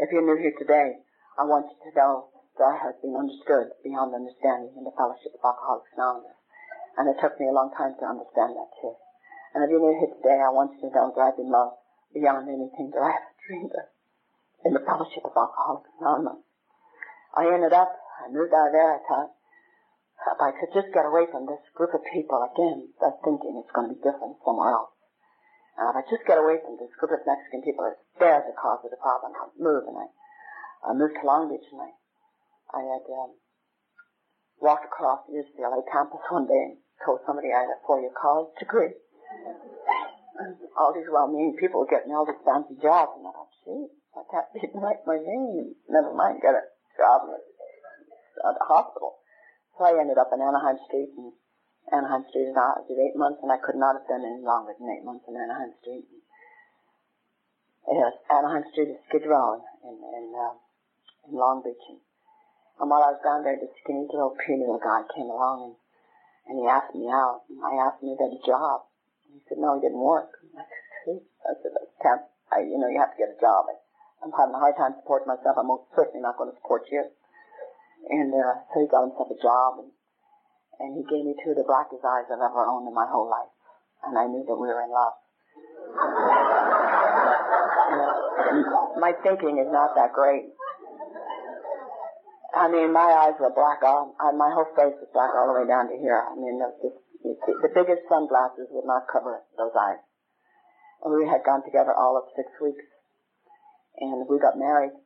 If 0.00 0.08
you're 0.08 0.24
new 0.24 0.40
here 0.40 0.56
today, 0.56 0.96
I 1.36 1.44
want 1.44 1.68
you 1.68 1.76
to 1.76 1.92
know 1.92 2.32
that 2.56 2.72
I 2.72 2.76
have 2.88 2.96
been 3.04 3.20
understood 3.20 3.76
beyond 3.84 4.16
understanding 4.16 4.72
in 4.72 4.88
the 4.88 4.96
Fellowship 4.96 5.36
of 5.36 5.44
Alcoholics 5.44 5.92
Anonymous. 5.92 6.40
And 6.96 7.04
it 7.04 7.20
took 7.20 7.36
me 7.36 7.44
a 7.44 7.52
long 7.52 7.68
time 7.76 7.92
to 8.00 8.08
understand 8.08 8.56
that 8.56 8.72
too. 8.80 8.96
And 9.52 9.60
if 9.60 9.68
you're 9.68 9.84
new 9.84 9.92
here 9.92 10.08
today, 10.16 10.40
I 10.40 10.48
want 10.56 10.72
you 10.72 10.88
to 10.88 10.94
know 10.96 11.12
that 11.12 11.20
I've 11.20 11.36
been 11.36 11.52
loved 11.52 11.84
beyond 12.16 12.48
anything 12.48 12.88
that 12.96 13.04
I 13.04 13.12
ever 13.12 13.32
dreamed 13.44 13.76
of 13.76 13.92
in 14.64 14.72
the 14.72 14.80
Fellowship 14.88 15.20
of 15.20 15.36
Alcoholics 15.36 15.92
Anonymous. 16.00 16.48
I 17.36 17.52
ended 17.52 17.76
up, 17.76 17.92
I 18.24 18.32
moved 18.32 18.56
out 18.56 18.72
of 18.72 18.76
there, 18.76 18.96
I 18.96 19.04
thought, 19.04 19.36
if 19.36 20.40
I 20.40 20.56
could 20.56 20.72
just 20.72 20.96
get 20.96 21.04
away 21.04 21.28
from 21.28 21.44
this 21.44 21.60
group 21.76 21.92
of 21.92 22.00
people 22.08 22.40
again, 22.40 22.88
they're 23.04 23.20
thinking 23.20 23.60
it's 23.60 23.76
going 23.76 23.92
to 23.92 23.96
be 23.96 24.00
different 24.00 24.40
somewhere 24.48 24.72
else. 24.80 24.96
If 25.78 25.96
I 25.96 26.02
just 26.10 26.26
get 26.26 26.38
away 26.38 26.58
from 26.60 26.76
this 26.76 26.92
group 26.98 27.12
of 27.14 27.26
Mexican 27.26 27.62
people, 27.62 27.86
they're 28.18 28.44
the 28.44 28.56
cause 28.58 28.84
of 28.84 28.90
the 28.90 29.00
problem. 29.00 29.32
I'll 29.34 29.54
move, 29.56 29.86
and 29.88 29.96
I, 29.96 30.06
I 30.86 30.90
moved 30.92 31.16
to 31.20 31.26
Long 31.26 31.48
Beach, 31.48 31.66
and 31.72 31.80
I, 31.80 31.90
I 32.74 32.82
had 32.84 33.04
um, 33.10 33.34
walked 34.60 34.84
across 34.84 35.24
the 35.26 35.40
UCLA 35.40 35.82
campus 35.90 36.20
one 36.28 36.46
day 36.46 36.74
and 36.74 36.76
told 37.04 37.24
somebody 37.24 37.48
I 37.48 37.64
had 37.64 37.74
a 37.74 37.80
four-year 37.86 38.12
college 38.12 38.52
degree. 38.60 38.92
All 40.76 40.92
these 40.92 41.08
well-meaning 41.10 41.56
people 41.58 41.84
getting 41.88 42.12
all 42.12 42.28
these 42.28 42.40
fancy 42.44 42.76
jobs, 42.80 43.16
and 43.16 43.26
I 43.26 43.32
thought, 43.32 43.52
gee, 43.64 43.88
I 44.16 44.22
can't 44.28 44.48
even 44.60 44.80
write 44.80 45.04
my 45.08 45.16
name. 45.16 45.74
Never 45.88 46.12
mind, 46.12 46.44
get 46.44 46.54
a 46.54 46.64
job 46.96 47.24
at 47.32 48.56
a 48.56 48.64
hospital. 48.68 49.16
So 49.76 49.84
I 49.84 50.00
ended 50.00 50.18
up 50.18 50.28
in 50.32 50.44
Anaheim 50.44 50.76
Street, 50.86 51.12
and 51.16 51.32
Anaheim 51.92 52.24
Street 52.30 52.54
I 52.54 52.80
did 52.86 52.98
eight 52.98 53.16
months, 53.16 53.40
and 53.42 53.50
I 53.50 53.58
could 53.58 53.76
not 53.76 53.98
have 53.98 54.06
done 54.06 54.22
any 54.24 54.42
longer 54.42 54.74
than 54.78 54.90
eight 54.90 55.04
months 55.04 55.26
in 55.28 55.36
Anaheim 55.36 55.74
Street. 55.82 56.06
Yes, 57.90 58.14
Anaheim 58.30 58.64
Street 58.70 58.94
is 58.94 59.00
Skid 59.08 59.26
Row 59.26 59.58
in 59.82 59.96
in, 59.98 60.26
uh, 60.34 60.54
in 61.26 61.34
Long 61.34 61.62
Beach, 61.62 61.82
and, 61.90 61.98
and 62.78 62.86
while 62.90 63.02
I 63.02 63.12
was 63.12 63.22
down 63.24 63.42
there, 63.42 63.58
this 63.58 63.74
skinny 63.82 64.06
little 64.06 64.36
puny 64.38 64.62
little 64.62 64.78
guy 64.78 65.02
came 65.14 65.26
along, 65.26 65.70
and 65.70 65.74
and 66.50 66.58
he 66.58 66.66
asked 66.66 66.94
me 66.94 67.06
out, 67.06 67.46
and 67.46 67.62
I 67.62 67.78
asked 67.78 68.02
him 68.02 68.10
if 68.10 68.18
he 68.18 68.24
had 68.26 68.34
a 68.34 68.42
job. 68.42 68.82
And 69.26 69.38
he 69.38 69.40
said, 69.46 69.62
no, 69.62 69.78
he 69.78 69.86
didn't 69.86 70.02
work. 70.02 70.34
I 70.58 70.66
said, 71.06 71.22
I 71.46 71.52
said, 71.62 71.72
I 71.78 71.86
can't, 72.02 72.22
I, 72.50 72.58
you 72.66 72.74
know, 72.74 72.90
you 72.90 72.98
have 72.98 73.14
to 73.14 73.20
get 73.22 73.30
a 73.30 73.38
job. 73.38 73.70
I, 73.70 73.78
I'm 74.24 74.34
having 74.34 74.54
a 74.54 74.58
hard 74.58 74.74
time 74.74 74.98
supporting 74.98 75.30
myself. 75.30 75.54
I'm 75.54 75.70
most 75.70 75.86
certainly 75.94 76.18
not 76.18 76.34
going 76.34 76.50
to 76.50 76.58
support 76.58 76.90
you. 76.90 77.06
And 78.10 78.34
uh, 78.34 78.66
so 78.72 78.82
he 78.82 78.90
got 78.90 79.06
himself 79.06 79.30
a 79.30 79.38
job, 79.38 79.86
and, 79.86 79.94
and 80.80 80.96
he 80.96 81.04
gave 81.04 81.24
me 81.28 81.36
two 81.44 81.52
of 81.52 81.60
the 81.60 81.68
blackest 81.68 82.00
eyes 82.00 82.24
I've 82.32 82.40
ever 82.40 82.64
owned 82.64 82.88
in 82.88 82.94
my 82.96 83.04
whole 83.04 83.28
life. 83.28 83.52
And 84.00 84.16
I 84.16 84.24
knew 84.24 84.40
that 84.48 84.56
we 84.56 84.68
were 84.72 84.80
in 84.80 84.88
love. 84.88 85.12
my 88.96 89.12
thinking 89.22 89.60
is 89.60 89.68
not 89.68 89.92
that 89.94 90.16
great. 90.16 90.48
I 92.56 92.66
mean, 92.72 92.92
my 92.92 93.12
eyes 93.28 93.36
were 93.38 93.52
black. 93.52 93.84
All, 93.84 94.16
I, 94.18 94.32
my 94.32 94.50
whole 94.50 94.72
face 94.72 94.96
was 94.96 95.12
black 95.12 95.30
all 95.36 95.52
the 95.52 95.60
way 95.60 95.68
down 95.68 95.92
to 95.92 95.96
here. 96.00 96.16
I 96.16 96.34
mean, 96.34 96.58
the, 96.58 97.70
biggest 97.76 98.08
sunglasses 98.08 98.66
would 98.72 98.88
not 98.88 99.06
cover 99.06 99.44
those 99.60 99.76
eyes. 99.76 100.00
And 101.04 101.14
we 101.14 101.28
had 101.28 101.44
gone 101.44 101.62
together 101.62 101.92
all 101.92 102.16
of 102.16 102.24
six 102.34 102.48
weeks. 102.60 102.84
And 104.00 104.26
we 104.28 104.40
got 104.40 104.58
married. 104.58 104.96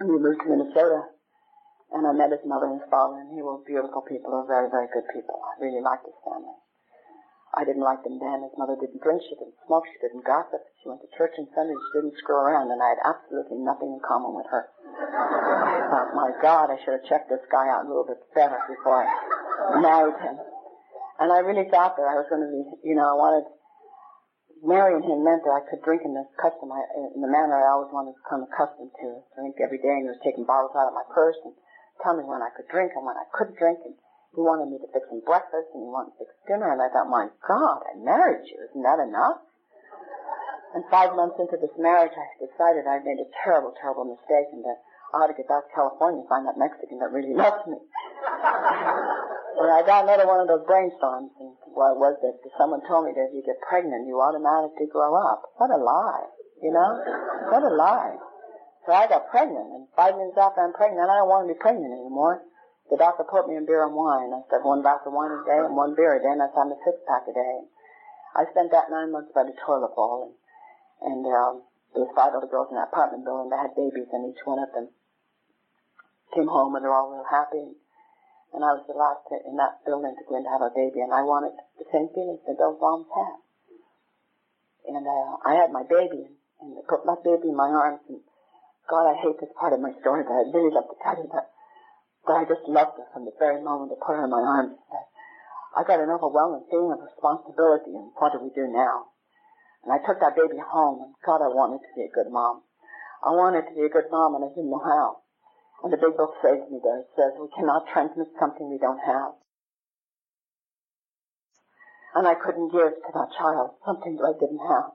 And 0.00 0.08
we 0.08 0.18
moved 0.18 0.40
to 0.42 0.48
Minnesota. 0.48 1.15
And 1.92 2.06
I 2.06 2.12
met 2.12 2.34
his 2.34 2.42
mother 2.44 2.66
and 2.66 2.82
father, 2.90 3.22
and 3.22 3.30
they 3.30 3.42
were 3.42 3.62
beautiful 3.62 4.02
people. 4.02 4.34
Very, 4.48 4.70
very 4.70 4.88
good 4.90 5.06
people. 5.14 5.38
I 5.38 5.62
really 5.62 5.80
liked 5.80 6.04
his 6.04 6.18
family. 6.26 6.54
I 7.56 7.64
didn't 7.64 7.88
like 7.88 8.04
them 8.04 8.20
then. 8.20 8.44
His 8.44 8.52
mother 8.60 8.76
didn't 8.76 9.00
drink, 9.00 9.24
she 9.24 9.32
didn't 9.32 9.56
smoke, 9.64 9.88
she 9.88 9.96
didn't 10.04 10.28
gossip. 10.28 10.60
She 10.82 10.92
went 10.92 11.00
to 11.00 11.08
church 11.16 11.32
on 11.40 11.48
Sunday, 11.56 11.72
she 11.72 11.90
didn't 11.96 12.20
screw 12.20 12.36
around, 12.36 12.68
and 12.68 12.84
I 12.84 12.92
had 12.92 13.00
absolutely 13.00 13.64
nothing 13.64 13.96
in 13.96 14.00
common 14.04 14.36
with 14.36 14.44
her. 14.52 14.68
I 14.76 15.88
thought, 15.88 16.12
my 16.12 16.36
God, 16.44 16.68
I 16.68 16.76
should 16.84 17.00
have 17.00 17.08
checked 17.08 17.32
this 17.32 17.40
guy 17.48 17.64
out 17.72 17.86
a 17.86 17.88
little 17.88 18.04
bit 18.04 18.20
better 18.36 18.60
before 18.68 19.00
I 19.00 19.80
married 19.80 20.20
him. 20.20 20.36
And 21.16 21.32
I 21.32 21.40
really 21.40 21.64
thought 21.72 21.96
that 21.96 22.04
I 22.04 22.20
was 22.20 22.28
going 22.28 22.44
to 22.44 22.52
be, 22.52 22.92
you 22.92 22.96
know, 22.98 23.08
I 23.08 23.16
wanted, 23.16 23.48
marrying 24.60 25.00
him 25.00 25.24
meant 25.24 25.40
that 25.48 25.56
I 25.56 25.64
could 25.64 25.80
drink 25.80 26.04
in 26.04 26.12
the 26.12 26.28
custom, 26.36 26.68
I, 26.68 26.84
in 27.16 27.24
the 27.24 27.32
manner 27.32 27.56
I 27.56 27.72
always 27.72 27.88
wanted 27.88 28.12
to 28.12 28.20
become 28.20 28.44
accustomed 28.44 28.92
to. 29.00 29.24
Drink 29.32 29.56
every 29.64 29.80
day, 29.80 29.96
and 29.96 30.04
he 30.04 30.12
was 30.12 30.20
taking 30.20 30.44
bottles 30.44 30.76
out 30.76 30.92
of 30.92 30.98
my 30.98 31.08
purse 31.08 31.40
and 31.40 31.56
tell 32.02 32.16
me 32.16 32.24
when 32.24 32.42
I 32.42 32.50
could 32.52 32.68
drink 32.68 32.92
and 32.94 33.04
when 33.04 33.16
I 33.16 33.26
couldn't 33.32 33.58
drink. 33.58 33.80
And 33.84 33.94
he 34.36 34.40
wanted 34.44 34.68
me 34.68 34.78
to 34.80 34.88
fix 34.92 35.08
him 35.08 35.24
breakfast 35.24 35.72
and 35.72 35.84
he 35.84 35.90
wanted 35.90 36.16
to 36.16 36.26
fix 36.26 36.30
dinner. 36.44 36.72
And 36.72 36.80
I 36.80 36.92
thought, 36.92 37.08
my 37.08 37.28
God, 37.44 37.84
I 37.88 37.96
married 37.96 38.44
you. 38.48 38.60
Isn't 38.68 38.84
that 38.84 39.00
enough? 39.00 39.40
And 40.76 40.84
five 40.92 41.16
months 41.16 41.40
into 41.40 41.56
this 41.56 41.72
marriage, 41.80 42.12
I 42.12 42.26
decided 42.36 42.84
I'd 42.84 43.06
made 43.06 43.16
a 43.16 43.28
terrible, 43.40 43.72
terrible 43.80 44.04
mistake 44.04 44.52
and 44.52 44.60
that 44.66 44.76
I 45.14 45.24
ought 45.24 45.32
to 45.32 45.38
get 45.38 45.48
back 45.48 45.64
to 45.64 45.72
California 45.72 46.20
and 46.20 46.28
find 46.28 46.44
that 46.44 46.60
Mexican 46.60 47.00
that 47.00 47.14
really 47.14 47.32
loves 47.38 47.64
me. 47.64 47.80
and 47.80 49.70
I 49.72 49.80
got 49.86 50.04
another 50.04 50.26
one 50.26 50.44
of 50.44 50.48
those 50.52 50.66
brainstorms, 50.68 51.32
and 51.40 51.56
what 51.72 51.96
was 51.96 52.18
that 52.20 52.36
someone 52.58 52.84
told 52.84 53.06
me 53.06 53.16
that 53.16 53.30
if 53.30 53.32
you 53.32 53.42
get 53.46 53.56
pregnant, 53.64 54.04
you 54.04 54.20
automatically 54.20 54.90
grow 54.90 55.16
up. 55.16 55.48
What 55.56 55.70
a 55.72 55.80
lie, 55.80 56.28
you 56.60 56.72
know? 56.72 56.90
What 57.48 57.62
a 57.62 57.72
lie. 57.72 58.20
So 58.86 58.94
I 58.94 59.10
got 59.10 59.26
pregnant, 59.34 59.66
and 59.74 59.90
five 59.98 60.14
minutes 60.14 60.38
after 60.38 60.62
I'm 60.62 60.72
pregnant, 60.72 61.10
I 61.10 61.18
don't 61.18 61.28
want 61.28 61.50
to 61.50 61.54
be 61.54 61.58
pregnant 61.58 61.90
anymore. 61.90 62.46
The 62.86 62.96
doctor 62.96 63.26
put 63.26 63.50
me 63.50 63.58
in 63.58 63.66
beer 63.66 63.82
and 63.82 63.98
wine. 63.98 64.30
I 64.30 64.46
said 64.46 64.62
one 64.62 64.86
glass 64.86 65.02
of 65.02 65.10
wine 65.10 65.34
a 65.34 65.42
day 65.42 65.58
and 65.58 65.74
one 65.74 65.98
beer 65.98 66.14
a 66.14 66.22
day, 66.22 66.30
and 66.30 66.38
I 66.38 66.46
found 66.54 66.70
a 66.70 66.78
six 66.86 66.94
pack 67.02 67.26
a 67.26 67.34
day. 67.34 67.66
I 68.38 68.46
spent 68.54 68.70
that 68.70 68.86
nine 68.94 69.10
months 69.10 69.34
by 69.34 69.42
the 69.42 69.58
toilet 69.58 69.90
bowl, 69.98 70.30
and, 70.30 70.38
and 71.02 71.26
um, 71.26 71.66
there 71.98 72.06
was 72.06 72.14
five 72.14 72.30
other 72.30 72.46
girls 72.46 72.70
in 72.70 72.78
that 72.78 72.94
apartment 72.94 73.26
building 73.26 73.50
that 73.50 73.58
had 73.58 73.74
babies, 73.74 74.06
and 74.14 74.30
each 74.30 74.46
one 74.46 74.62
of 74.62 74.70
them 74.70 74.94
came 76.30 76.46
home 76.46 76.78
and 76.78 76.84
they're 76.84 76.94
all 76.94 77.10
real 77.10 77.26
happy. 77.26 77.74
And 78.54 78.62
I 78.62 78.70
was 78.78 78.86
the 78.86 78.94
last 78.94 79.26
in 79.32 79.58
that 79.58 79.82
building 79.82 80.14
to 80.14 80.24
go 80.30 80.38
in 80.38 80.46
to 80.46 80.52
have 80.54 80.62
a 80.62 80.70
baby, 80.70 81.02
and 81.02 81.10
I 81.10 81.26
wanted 81.26 81.58
the 81.74 81.90
same 81.90 82.06
feelings 82.14 82.44
that 82.46 82.54
those 82.54 82.78
moms 82.78 83.10
had. 83.10 83.42
And 84.94 85.02
uh, 85.02 85.42
I 85.42 85.58
had 85.58 85.74
my 85.74 85.82
baby, 85.82 86.30
and 86.62 86.78
they 86.78 86.86
put 86.86 87.02
my 87.02 87.18
baby 87.24 87.50
in 87.50 87.58
my 87.58 87.66
arms, 87.66 88.06
and 88.06 88.22
God, 88.86 89.10
I 89.10 89.18
hate 89.18 89.38
this 89.42 89.50
part 89.58 89.74
of 89.74 89.82
my 89.82 89.90
story, 90.00 90.22
but 90.22 90.38
I'd 90.38 90.54
really 90.54 90.70
love 90.70 90.86
to 90.86 90.98
tell 91.02 91.18
you 91.18 91.26
that, 91.34 91.50
that 92.30 92.38
I 92.38 92.44
just 92.46 92.62
loved 92.70 92.98
her 93.02 93.06
from 93.10 93.26
the 93.26 93.34
very 93.38 93.58
moment 93.58 93.90
I 93.90 93.98
put 93.98 94.14
her 94.14 94.24
in 94.24 94.30
my 94.30 94.42
arms. 94.42 94.78
I 95.74 95.82
got 95.82 96.00
an 96.00 96.08
overwhelming 96.08 96.64
feeling 96.70 96.94
of 96.94 97.02
responsibility, 97.02 97.92
and 97.98 98.14
what 98.16 98.32
do 98.32 98.40
we 98.40 98.54
do 98.54 98.70
now? 98.70 99.12
And 99.82 99.90
I 99.90 99.98
took 100.06 100.22
that 100.22 100.38
baby 100.38 100.62
home, 100.62 101.02
and 101.02 101.12
God, 101.26 101.42
I 101.42 101.50
wanted 101.50 101.82
to 101.82 101.92
be 101.98 102.06
a 102.06 102.14
good 102.14 102.30
mom. 102.30 102.62
I 103.26 103.34
wanted 103.34 103.66
to 103.66 103.74
be 103.74 103.84
a 103.84 103.92
good 103.92 104.06
mom, 104.10 104.38
and 104.38 104.46
I 104.46 104.54
didn't 104.54 104.70
know 104.70 104.82
how. 104.82 105.26
And 105.82 105.92
the 105.92 106.00
big 106.00 106.16
book 106.16 106.38
saves 106.40 106.70
me 106.70 106.78
there. 106.78 107.02
It 107.04 107.12
says 107.18 107.36
we 107.36 107.50
cannot 107.52 107.90
transmit 107.92 108.30
something 108.38 108.70
we 108.70 108.78
don't 108.78 109.02
have. 109.02 109.34
And 112.14 112.26
I 112.26 112.34
couldn't 112.34 112.72
give 112.72 112.96
to 112.96 113.10
that 113.12 113.34
child 113.36 113.76
something 113.84 114.16
that 114.16 114.24
I 114.24 114.34
didn't 114.38 114.64
have. 114.64 114.94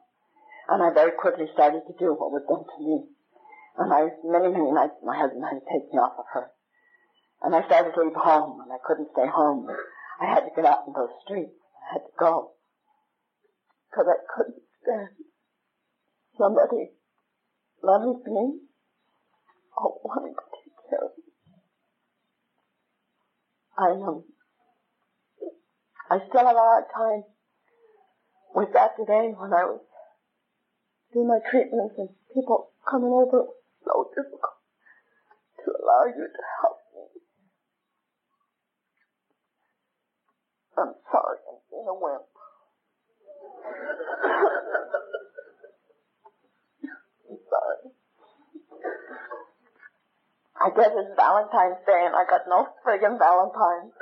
And 0.71 0.81
I 0.81 0.89
very 0.89 1.11
quickly 1.11 1.45
started 1.53 1.85
to 1.85 1.93
do 1.99 2.15
what 2.17 2.33
was 2.33 2.41
done 2.49 2.65
to 2.65 2.79
me. 2.81 3.10
And 3.81 3.91
I, 3.91 4.13
many, 4.23 4.53
many 4.53 4.71
nights, 4.71 4.93
my 5.01 5.17
husband 5.17 5.41
had 5.41 5.57
to 5.57 5.65
take 5.65 5.89
me 5.89 5.97
off 5.97 6.13
of 6.19 6.25
her. 6.33 6.53
And 7.41 7.55
I 7.55 7.65
started 7.65 7.97
to 7.97 8.01
leave 8.05 8.13
home, 8.13 8.61
and 8.61 8.69
I 8.69 8.77
couldn't 8.85 9.09
stay 9.11 9.25
home. 9.25 9.65
I 10.21 10.25
had 10.29 10.45
to 10.45 10.53
get 10.55 10.65
out 10.65 10.85
in 10.85 10.93
those 10.93 11.09
streets. 11.25 11.57
I 11.89 11.97
had 11.97 12.05
to 12.05 12.13
go. 12.19 12.53
Because 13.89 14.05
I 14.05 14.21
couldn't 14.29 14.61
stand 14.85 15.17
somebody 16.37 16.93
loving 17.81 18.21
me 18.27 18.61
oh, 19.81 19.97
or 19.97 20.01
wanting 20.05 20.35
to 20.37 20.45
take 20.61 20.77
care 20.85 21.01
of 21.01 21.17
me. 21.17 21.25
I 23.81 23.97
know. 23.97 24.25
I 26.11 26.19
still 26.29 26.45
have 26.45 26.55
a 26.55 26.59
hard 26.59 26.85
time 26.93 27.23
with 28.53 28.73
that 28.73 28.93
today 28.95 29.33
when 29.33 29.51
I 29.53 29.65
was 29.65 29.81
doing 31.13 31.27
my 31.27 31.39
treatments 31.49 31.95
and 31.97 32.09
people 32.35 32.69
coming 32.85 33.09
over 33.09 33.47
difficult 34.15 34.59
to 35.63 35.71
allow 35.71 36.03
you 36.05 36.25
to 36.27 36.43
help 36.61 36.77
me. 36.95 37.03
I'm 40.77 40.93
sorry 41.11 41.37
I'm 41.47 41.59
being 41.69 41.87
a 41.87 41.95
wimp. 41.95 42.27
I'm 47.29 47.39
sorry. 47.49 47.91
I 50.61 50.69
guess 50.69 50.93
it's 50.93 51.15
Valentine's 51.17 51.81
Day 51.85 52.05
and 52.05 52.15
I 52.15 52.23
got 52.29 52.45
no 52.47 52.67
friggin' 52.85 53.17
Valentine's. 53.17 53.97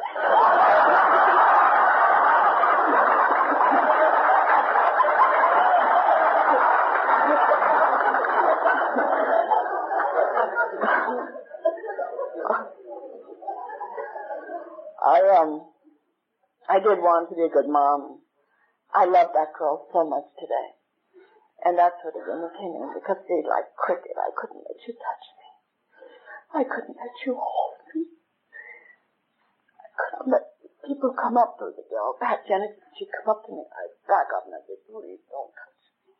I 15.09 15.41
um 15.41 15.65
I 16.69 16.77
did 16.77 17.01
want 17.01 17.33
to 17.33 17.35
be 17.35 17.41
a 17.41 17.49
good 17.49 17.65
mom. 17.65 18.21
I 18.93 19.09
love 19.09 19.33
that 19.33 19.57
girl 19.57 19.89
so 19.89 20.05
much 20.05 20.29
today. 20.37 20.77
And 21.65 21.73
that's 21.81 21.97
where 22.05 22.13
the 22.13 22.21
women 22.21 22.53
came 22.53 22.77
in 22.77 22.93
because 22.93 23.17
they 23.25 23.41
like 23.41 23.73
Cricket. 23.73 24.13
I 24.13 24.29
couldn't 24.37 24.61
let 24.69 24.77
you 24.85 24.93
touch 24.93 25.25
me. 25.33 25.47
I 26.53 26.63
couldn't 26.63 26.93
let 26.93 27.15
you 27.25 27.33
hold 27.41 27.81
me. 27.97 28.05
I 29.81 29.89
couldn't 29.97 30.29
let 30.29 30.45
people 30.85 31.17
come 31.17 31.41
up 31.41 31.57
to 31.57 31.73
the 31.73 31.85
girl. 31.89 32.15
Pat 32.21 32.45
Jennings, 32.45 32.77
she'd 32.95 33.09
come 33.09 33.33
up 33.33 33.43
to 33.49 33.51
me. 33.51 33.65
I'd 33.65 33.97
back 34.05 34.29
up 34.31 34.45
and 34.45 34.55
I'd 34.55 34.69
say, 34.69 34.77
please 34.87 35.25
don't 35.27 35.51
touch 35.51 35.83
me. 36.05 36.13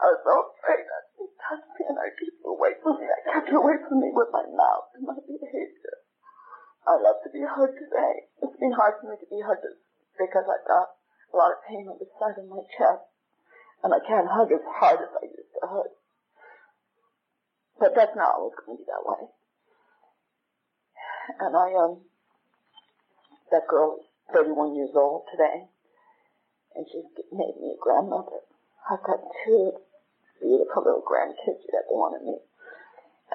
I 0.00 0.04
was 0.10 0.20
so 0.26 0.34
afraid 0.58 0.84
that 0.90 1.04
she'd 1.14 1.36
touch 1.38 1.64
me 1.76 1.82
and 1.92 1.96
I'd 2.00 2.18
keep 2.18 2.34
away 2.42 2.74
from 2.82 2.98
me. 2.98 3.06
I 3.06 3.20
kept 3.30 3.52
her 3.52 3.60
away 3.60 3.78
from 3.84 4.02
me 4.02 4.10
with 4.10 4.32
my 4.34 4.48
mouth. 4.48 4.73
I 7.44 7.60
love 7.60 7.76
to 7.76 7.84
today. 7.84 8.24
It's 8.40 8.56
been 8.56 8.72
hard 8.72 8.94
for 9.00 9.12
me 9.12 9.20
to 9.20 9.28
be 9.28 9.44
hugged 9.44 9.68
because 10.16 10.48
I've 10.48 10.64
got 10.64 10.96
a 11.32 11.36
lot 11.36 11.52
of 11.52 11.60
pain 11.68 11.84
on 11.88 12.00
the 12.00 12.08
side 12.16 12.40
of 12.40 12.48
my 12.48 12.64
chest. 12.72 13.04
And 13.84 13.92
I 13.92 14.00
can't 14.00 14.32
hug 14.32 14.48
as 14.48 14.64
hard 14.64 15.04
as 15.04 15.12
I 15.12 15.28
used 15.28 15.52
to 15.60 15.68
hug. 15.68 15.92
But 17.76 17.92
that's 17.92 18.16
not 18.16 18.40
always 18.40 18.56
going 18.56 18.78
to 18.78 18.80
be 18.80 18.88
that 18.88 19.04
way. 19.04 19.28
And 21.40 21.52
I, 21.52 21.68
um, 21.76 22.08
that 23.52 23.68
girl 23.68 24.00
is 24.00 24.08
31 24.32 24.76
years 24.76 24.96
old 24.96 25.28
today. 25.28 25.68
And 26.72 26.86
she's 26.88 27.04
made 27.28 27.60
me 27.60 27.76
a 27.76 27.78
grandmother. 27.82 28.40
I've 28.88 29.04
got 29.04 29.20
two 29.44 29.84
beautiful 30.40 30.80
little 30.80 31.04
grandkids 31.04 31.60
that 31.76 31.84
they 31.92 31.96
want 31.96 32.16
to 32.16 32.24
meet. 32.24 32.44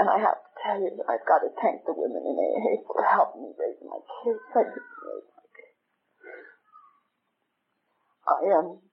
And 0.01 0.09
I 0.09 0.17
have 0.17 0.41
tell 0.63 0.79
you 0.79 0.91
I've 1.07 1.25
got 1.27 1.39
to 1.43 1.51
thank 1.61 1.85
the 1.85 1.95
women 1.95 2.23
in 2.23 2.35
AA 2.35 2.83
for 2.85 3.03
helping 3.03 3.43
me 3.47 3.51
raise 3.55 3.79
my 3.83 3.99
kids. 4.23 4.43
I 4.55 4.63
didn't 4.67 4.99
raise 5.03 5.29
my 5.33 5.47
kids. 5.55 5.77
I 8.27 8.37
am. 8.53 8.65
Um, 8.65 8.89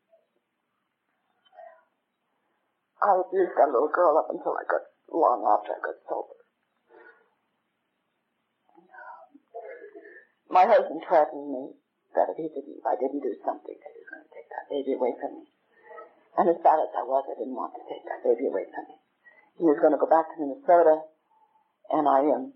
I 3.03 3.11
abused 3.21 3.55
that 3.59 3.71
little 3.71 3.93
girl 3.93 4.17
up 4.19 4.33
until 4.33 4.57
I 4.57 4.65
got 4.65 4.83
long 5.13 5.45
after 5.47 5.77
I 5.77 5.81
got 5.85 6.01
sober. 6.09 6.37
My 10.49 10.65
husband 10.65 11.05
threatened 11.05 11.53
me 11.53 11.77
that 12.17 12.33
if 12.33 12.41
he 12.41 12.49
didn't, 12.49 12.81
if 12.81 12.87
I 12.87 12.97
didn't 12.97 13.21
do 13.21 13.37
something, 13.45 13.77
that 13.77 13.93
he 13.93 14.01
was 14.01 14.11
going 14.11 14.25
to 14.25 14.33
take 14.33 14.49
that 14.49 14.67
baby 14.73 14.93
away 14.97 15.13
from 15.21 15.43
me. 15.43 15.45
And 16.41 16.49
as 16.49 16.61
bad 16.65 16.81
as 16.81 16.93
I 16.97 17.05
was, 17.05 17.29
I 17.29 17.37
didn't 17.37 17.57
want 17.57 17.77
to 17.77 17.85
take 17.85 18.05
that 18.09 18.25
baby 18.25 18.49
away 18.49 18.65
from 18.73 18.89
me. 18.89 18.97
He 19.61 19.65
was 19.65 19.81
going 19.81 19.93
to 19.93 20.01
go 20.01 20.09
back 20.09 20.33
to 20.33 20.37
Minnesota, 20.41 21.05
and 21.91 22.09
I 22.09 22.21
um, 22.35 22.53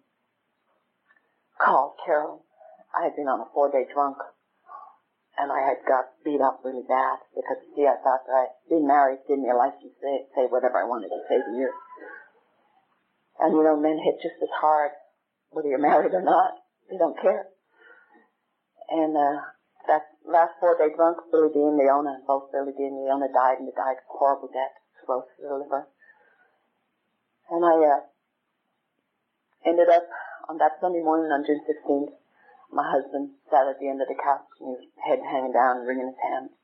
called 1.60 1.94
Carol. 2.04 2.44
I 2.90 3.04
had 3.04 3.14
been 3.14 3.30
on 3.30 3.40
a 3.40 3.48
four-day 3.54 3.86
drunk, 3.92 4.18
and 5.38 5.52
I 5.52 5.62
had 5.62 5.86
got 5.86 6.10
beat 6.24 6.42
up 6.42 6.60
really 6.64 6.82
bad 6.88 7.22
because, 7.34 7.62
see, 7.76 7.86
I 7.86 8.00
thought 8.02 8.26
that 8.26 8.34
I 8.34 8.44
being 8.68 8.86
married 8.86 9.22
gave 9.28 9.38
me 9.38 9.50
a 9.50 9.54
license 9.54 9.94
to 9.94 10.00
say, 10.02 10.26
say 10.34 10.44
whatever 10.50 10.82
I 10.82 10.90
wanted 10.90 11.14
to 11.14 11.22
say 11.30 11.38
to 11.38 11.52
you. 11.54 11.70
And 13.38 13.54
you 13.54 13.62
know, 13.62 13.78
men 13.78 14.02
hit 14.02 14.20
just 14.20 14.42
as 14.42 14.52
hard 14.58 14.90
whether 15.50 15.68
you're 15.68 15.78
married 15.78 16.14
or 16.14 16.22
not. 16.22 16.58
They 16.90 16.98
don't 16.98 17.18
care. 17.20 17.46
And 18.90 19.14
uh, 19.14 19.38
that 19.86 20.02
last 20.26 20.58
four-day 20.58 20.94
drunk, 20.98 21.30
Billy 21.30 21.54
Dean, 21.54 21.78
Leona, 21.78 22.26
both 22.26 22.50
Billy 22.50 22.74
Dean 22.74 22.98
and 22.98 23.06
Leona 23.06 23.30
died, 23.30 23.62
and 23.62 23.70
they 23.70 23.76
died 23.78 24.02
of 24.02 24.10
horrible 24.10 24.50
death, 24.50 24.74
cirrhosis 24.98 25.30
of 25.46 25.46
the 25.46 25.58
liver. 25.62 25.86
And 27.50 27.62
I 27.62 27.74
uh, 27.86 28.00
ended 29.64 29.88
up 29.88 30.08
on 30.48 30.58
that 30.58 30.80
Sunday 30.80 31.02
morning 31.02 31.30
on 31.30 31.44
June 31.44 31.60
16th, 31.64 32.16
my 32.72 32.86
husband 32.86 33.34
sat 33.50 33.66
at 33.66 33.78
the 33.78 33.88
end 33.88 34.00
of 34.00 34.08
the 34.08 34.16
couch 34.16 34.46
and 34.60 34.78
his 34.78 34.86
head 35.02 35.20
hanging 35.20 35.52
down 35.52 35.84
wringing 35.84 36.14
his 36.14 36.22
hands. 36.22 36.54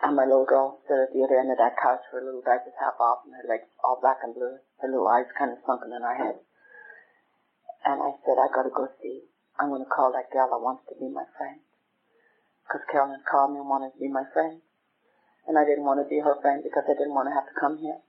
And 0.00 0.16
my 0.16 0.24
little 0.24 0.48
girl 0.48 0.80
stood 0.84 1.04
at 1.04 1.12
the 1.12 1.20
other 1.20 1.36
end 1.36 1.52
of 1.52 1.60
that 1.60 1.76
couch, 1.76 2.00
with 2.08 2.24
her 2.24 2.24
little 2.24 2.40
diapers 2.40 2.72
half 2.80 2.96
off 2.96 3.20
and 3.28 3.36
her 3.36 3.44
legs 3.44 3.68
all 3.84 4.00
black 4.00 4.24
and 4.24 4.32
blue, 4.32 4.56
her 4.80 4.88
little 4.88 5.08
eyes 5.08 5.28
kind 5.36 5.52
of 5.52 5.60
sunken 5.68 5.92
in 5.92 6.00
her 6.00 6.16
head. 6.16 6.40
And 7.84 8.00
I 8.00 8.16
said, 8.24 8.40
I 8.40 8.48
gotta 8.48 8.72
go 8.72 8.88
see. 9.00 9.28
I'm 9.60 9.68
gonna 9.68 9.84
call 9.84 10.12
that 10.16 10.32
girl 10.32 10.48
that 10.48 10.64
wants 10.64 10.88
to 10.88 10.96
be 10.96 11.12
my 11.12 11.28
friend. 11.36 11.60
Cause 12.64 12.80
Carolyn 12.88 13.20
called 13.28 13.52
me 13.52 13.60
and 13.60 13.68
wanted 13.68 13.92
to 13.92 14.00
be 14.00 14.08
my 14.08 14.24
friend. 14.32 14.64
And 15.44 15.58
I 15.58 15.64
didn't 15.68 15.84
want 15.84 16.00
to 16.00 16.08
be 16.08 16.20
her 16.20 16.36
friend 16.40 16.64
because 16.64 16.84
I 16.88 16.96
didn't 16.96 17.16
want 17.16 17.28
to 17.28 17.36
have 17.36 17.48
to 17.48 17.60
come 17.60 17.76
here. 17.76 18.00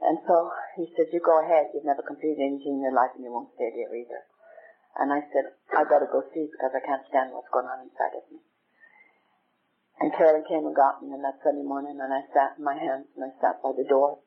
And 0.00 0.16
so 0.24 0.48
he 0.76 0.88
said, 0.96 1.12
you 1.12 1.20
go 1.20 1.44
ahead. 1.44 1.70
You've 1.72 1.84
never 1.84 2.00
completed 2.00 2.40
anything 2.40 2.80
in 2.80 2.84
your 2.84 2.96
life 2.96 3.12
and 3.14 3.24
you 3.24 3.32
won't 3.32 3.52
stay 3.54 3.68
there 3.68 3.92
either. 3.92 4.24
And 4.96 5.12
I 5.12 5.20
said, 5.30 5.54
I 5.76 5.84
gotta 5.84 6.08
go 6.08 6.24
see 6.32 6.48
because 6.48 6.72
I 6.72 6.80
can't 6.80 7.04
stand 7.12 7.30
what's 7.30 7.52
going 7.52 7.68
on 7.68 7.84
inside 7.84 8.16
of 8.16 8.24
me. 8.32 8.40
And 10.00 10.16
Carolyn 10.16 10.48
came 10.48 10.64
and 10.64 10.74
got 10.74 11.04
me 11.04 11.12
on 11.12 11.20
that 11.20 11.44
Sunday 11.44 11.62
morning 11.62 12.00
and 12.00 12.08
I 12.08 12.24
sat 12.32 12.56
in 12.56 12.64
my 12.64 12.74
hands 12.74 13.12
and 13.12 13.28
I 13.28 13.32
sat 13.38 13.60
by 13.60 13.76
the 13.76 13.84
door. 13.84 14.24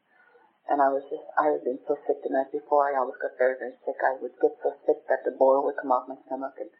And 0.69 0.79
I 0.79 0.87
was 0.93 1.03
just, 1.09 1.25
I 1.35 1.51
had 1.51 1.65
been 1.65 1.81
so 1.83 1.97
sick 2.07 2.21
the 2.23 2.31
night 2.31 2.53
before. 2.53 2.87
I 2.87 2.95
always 2.95 3.19
got 3.19 3.35
very, 3.35 3.57
very 3.59 3.75
sick. 3.83 3.99
I 3.99 4.15
would 4.21 4.37
get 4.39 4.55
so 4.61 4.77
sick 4.85 5.03
that 5.09 5.25
the 5.25 5.35
boil 5.35 5.65
would 5.65 5.75
come 5.75 5.91
off 5.91 6.07
my 6.07 6.15
stomach 6.29 6.55
and 6.61 6.71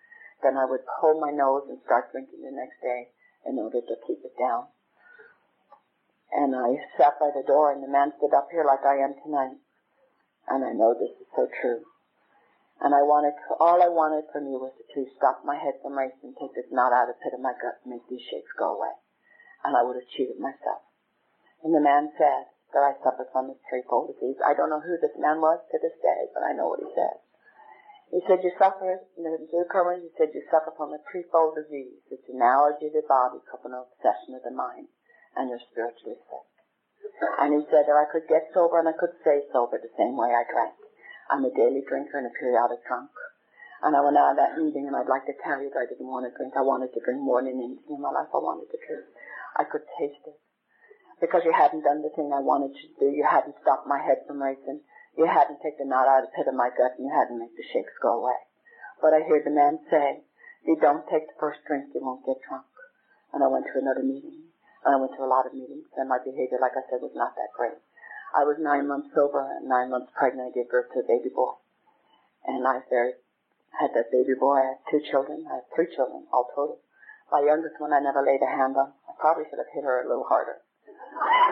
then 0.46 0.56
I 0.56 0.70
would 0.70 0.86
hold 1.02 1.20
my 1.20 1.34
nose 1.34 1.66
and 1.68 1.82
start 1.84 2.14
drinking 2.14 2.46
the 2.46 2.54
next 2.54 2.80
day 2.80 3.10
in 3.50 3.58
order 3.58 3.82
to 3.82 3.96
keep 4.08 4.24
it 4.24 4.38
down. 4.38 4.70
And 6.34 6.56
I 6.58 6.82
sat 6.98 7.22
by 7.22 7.30
the 7.30 7.46
door 7.46 7.72
and 7.72 7.84
the 7.84 7.88
man 7.88 8.12
stood 8.18 8.34
up 8.34 8.50
here 8.50 8.66
like 8.66 8.82
I 8.82 8.98
am 8.98 9.14
tonight. 9.22 9.62
And 10.50 10.66
I 10.66 10.74
know 10.74 10.98
this 10.98 11.14
is 11.14 11.30
so 11.36 11.48
true. 11.62 11.86
And 12.82 12.92
I 12.92 13.06
wanted, 13.06 13.38
all 13.62 13.80
I 13.80 13.88
wanted 13.88 14.26
from 14.34 14.50
you 14.50 14.58
was 14.58 14.74
to 14.76 15.06
stop 15.16 15.46
my 15.46 15.56
head 15.56 15.78
from 15.80 15.96
racing, 15.96 16.36
take 16.36 16.58
this 16.58 16.68
knot 16.74 16.92
out 16.92 17.08
of 17.08 17.16
the 17.16 17.22
pit 17.22 17.38
of 17.38 17.40
my 17.40 17.54
gut, 17.54 17.80
and 17.86 17.94
make 17.94 18.04
these 18.10 18.26
shakes 18.28 18.52
go 18.58 18.76
away. 18.76 18.92
And 19.64 19.78
I 19.78 19.86
would 19.86 19.96
have 19.96 20.10
cheated 20.12 20.42
myself. 20.42 20.84
And 21.64 21.72
the 21.72 21.80
man 21.80 22.12
said 22.18 22.52
that 22.74 22.84
I 22.84 22.98
suffered 23.00 23.32
from 23.32 23.48
this 23.48 23.62
threefold 23.70 24.12
disease. 24.12 24.36
I 24.44 24.58
don't 24.58 24.74
know 24.74 24.84
who 24.84 24.98
this 25.00 25.16
man 25.16 25.40
was 25.40 25.62
to 25.72 25.78
this 25.80 25.96
day, 26.02 26.28
but 26.34 26.44
I 26.44 26.52
know 26.52 26.68
what 26.68 26.84
he 26.84 26.90
said. 26.92 27.24
He 28.12 28.22
said 28.28 28.44
you 28.44 28.52
suffer, 28.60 29.06
the 29.16 29.38
he 29.42 30.12
said 30.18 30.36
you 30.36 30.44
suffer 30.52 30.74
from 30.76 30.94
a 30.94 31.02
threefold 31.10 31.56
disease. 31.56 31.98
It's 32.12 32.30
an 32.30 32.42
allergy 32.42 32.90
of 32.90 32.94
the 32.94 33.06
body 33.08 33.40
coupled 33.50 33.74
with 33.74 33.90
obsession 33.96 34.36
of 34.36 34.44
the 34.44 34.52
mind, 34.54 34.90
and 35.36 35.50
you're 35.50 35.64
spiritually 35.72 36.18
sick. 36.18 36.48
And 37.40 37.54
he 37.54 37.62
said 37.70 37.86
that 37.88 38.00
I 38.00 38.10
could 38.10 38.28
get 38.28 38.52
sober 38.54 38.80
and 38.80 38.88
I 38.88 38.96
could 38.96 39.14
stay 39.22 39.44
sober 39.52 39.78
the 39.78 39.92
same 39.98 40.18
way 40.18 40.32
I 40.32 40.48
drank. 40.48 40.76
I'm 41.30 41.46
a 41.46 41.52
daily 41.54 41.84
drinker 41.88 42.18
and 42.18 42.28
a 42.28 42.34
periodic 42.36 42.84
drunk. 42.88 43.12
And 43.84 43.96
I 43.96 44.02
went 44.02 44.16
out 44.16 44.32
of 44.32 44.40
that 44.40 44.56
meeting 44.56 44.88
and 44.88 44.96
I'd 44.96 45.12
like 45.12 45.28
to 45.28 45.36
tell 45.44 45.60
you 45.60 45.68
that 45.72 45.84
I 45.84 45.90
didn't 45.92 46.08
want 46.08 46.24
to 46.24 46.32
drink. 46.32 46.56
I 46.56 46.64
wanted 46.64 46.96
to 46.96 47.04
drink 47.04 47.20
more 47.20 47.44
than 47.44 47.60
anything 47.60 48.00
in 48.00 48.02
my 48.02 48.16
life. 48.16 48.32
I 48.32 48.40
wanted 48.40 48.72
to 48.72 48.80
drink. 48.80 49.04
I 49.60 49.68
could 49.68 49.84
taste 50.00 50.24
it. 50.24 50.40
Because 51.20 51.44
you 51.44 51.52
hadn't 51.52 51.84
done 51.84 52.00
the 52.00 52.12
thing 52.16 52.32
I 52.32 52.40
wanted 52.40 52.76
to 52.76 52.88
do. 53.00 53.12
You 53.12 53.28
hadn't 53.28 53.60
stopped 53.60 53.88
my 53.88 54.00
head 54.00 54.24
from 54.28 54.42
racing. 54.42 54.82
You 55.18 55.28
hadn't 55.28 55.60
taken 55.60 55.88
the 55.88 55.92
knot 55.92 56.08
out 56.08 56.24
of 56.24 56.32
the 56.32 56.36
pit 56.36 56.48
of 56.48 56.56
my 56.56 56.72
gut 56.72 56.96
and 56.98 57.06
you 57.08 57.14
hadn't 57.14 57.40
made 57.40 57.56
the 57.56 57.68
shakes 57.68 57.94
go 58.02 58.24
away. 58.24 58.40
But 59.04 59.14
I 59.14 59.28
hear 59.28 59.44
the 59.44 59.52
man 59.52 59.84
say, 59.92 60.24
if 60.64 60.68
you 60.68 60.78
don't 60.80 61.04
take 61.12 61.28
the 61.28 61.40
first 61.40 61.60
drink, 61.68 61.92
you 61.94 62.00
won't 62.00 62.26
get 62.26 62.40
drunk. 62.48 62.66
And 63.36 63.44
I 63.44 63.52
went 63.52 63.68
to 63.68 63.80
another 63.80 64.04
meeting. 64.04 64.43
I 64.86 65.00
went 65.00 65.16
to 65.16 65.24
a 65.24 65.32
lot 65.32 65.48
of 65.48 65.56
meetings 65.56 65.88
and 65.96 66.10
my 66.12 66.20
behavior, 66.20 66.60
like 66.60 66.76
I 66.76 66.84
said, 66.92 67.00
was 67.00 67.16
not 67.16 67.36
that 67.40 67.56
great. 67.56 67.80
I 68.36 68.44
was 68.44 68.58
nine 68.60 68.88
months 68.88 69.14
sober 69.16 69.40
and 69.40 69.70
nine 69.70 69.90
months 69.90 70.12
pregnant. 70.18 70.52
I 70.52 70.58
gave 70.58 70.70
birth 70.70 70.92
to 70.94 71.00
a 71.00 71.08
baby 71.08 71.30
boy. 71.30 71.54
And 72.44 72.66
I 72.68 72.82
very, 72.90 73.14
had 73.80 73.94
that 73.96 74.12
baby 74.12 74.34
boy. 74.36 74.60
I 74.60 74.76
had 74.76 74.82
two 74.90 75.02
children. 75.10 75.46
I 75.48 75.64
had 75.64 75.68
three 75.72 75.88
children, 75.96 76.26
all 76.34 76.50
total. 76.56 76.80
My 77.32 77.42
youngest 77.46 77.80
one 77.80 77.94
I 77.94 78.02
never 78.02 78.26
laid 78.26 78.42
a 78.42 78.50
hand 78.50 78.76
on. 78.76 78.94
I 79.08 79.14
probably 79.20 79.46
should 79.50 79.62
have 79.62 79.72
hit 79.72 79.86
her 79.86 80.04
a 80.04 80.10
little 80.10 80.28
harder. 80.28 80.62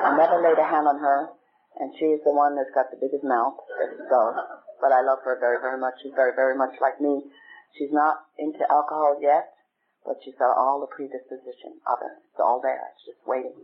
I 0.04 0.18
never 0.18 0.42
laid 0.42 0.60
a 0.60 0.68
hand 0.68 0.88
on 0.88 1.00
her. 1.00 1.30
And 1.80 1.94
she 1.98 2.12
is 2.12 2.22
the 2.26 2.36
one 2.36 2.58
that's 2.58 2.74
got 2.76 2.92
the 2.92 3.00
biggest 3.00 3.24
mouth 3.24 3.56
goes. 4.10 4.36
But 4.82 4.92
I 4.92 5.02
love 5.02 5.24
her 5.24 5.40
very, 5.40 5.62
very 5.62 5.80
much. 5.80 5.96
She's 6.04 6.14
very, 6.14 6.36
very 6.36 6.58
much 6.58 6.76
like 6.82 7.00
me. 7.00 7.32
She's 7.78 7.94
not 7.94 8.28
into 8.38 8.60
alcohol 8.70 9.16
yet, 9.22 9.54
but 10.06 10.18
she's 10.24 10.38
got 10.38 10.58
all 10.58 10.82
the 10.82 10.90
predisposition 10.90 11.78
of 11.86 12.02
it. 12.02 12.16
It's 12.32 12.42
all 12.42 12.62
there. 12.62 12.82
It's 12.94 13.06
just 13.06 13.22
waiting. 13.28 13.58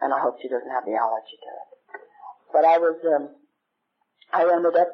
And 0.00 0.12
I 0.12 0.18
hope 0.18 0.40
she 0.42 0.48
doesn't 0.48 0.70
have 0.70 0.84
the 0.84 0.98
allergy 0.98 1.38
to 1.38 1.50
it. 1.50 1.68
But 2.52 2.64
I 2.64 2.78
was, 2.78 2.98
um, 3.06 3.32
I 4.32 4.42
ended 4.44 4.76
up, 4.76 4.92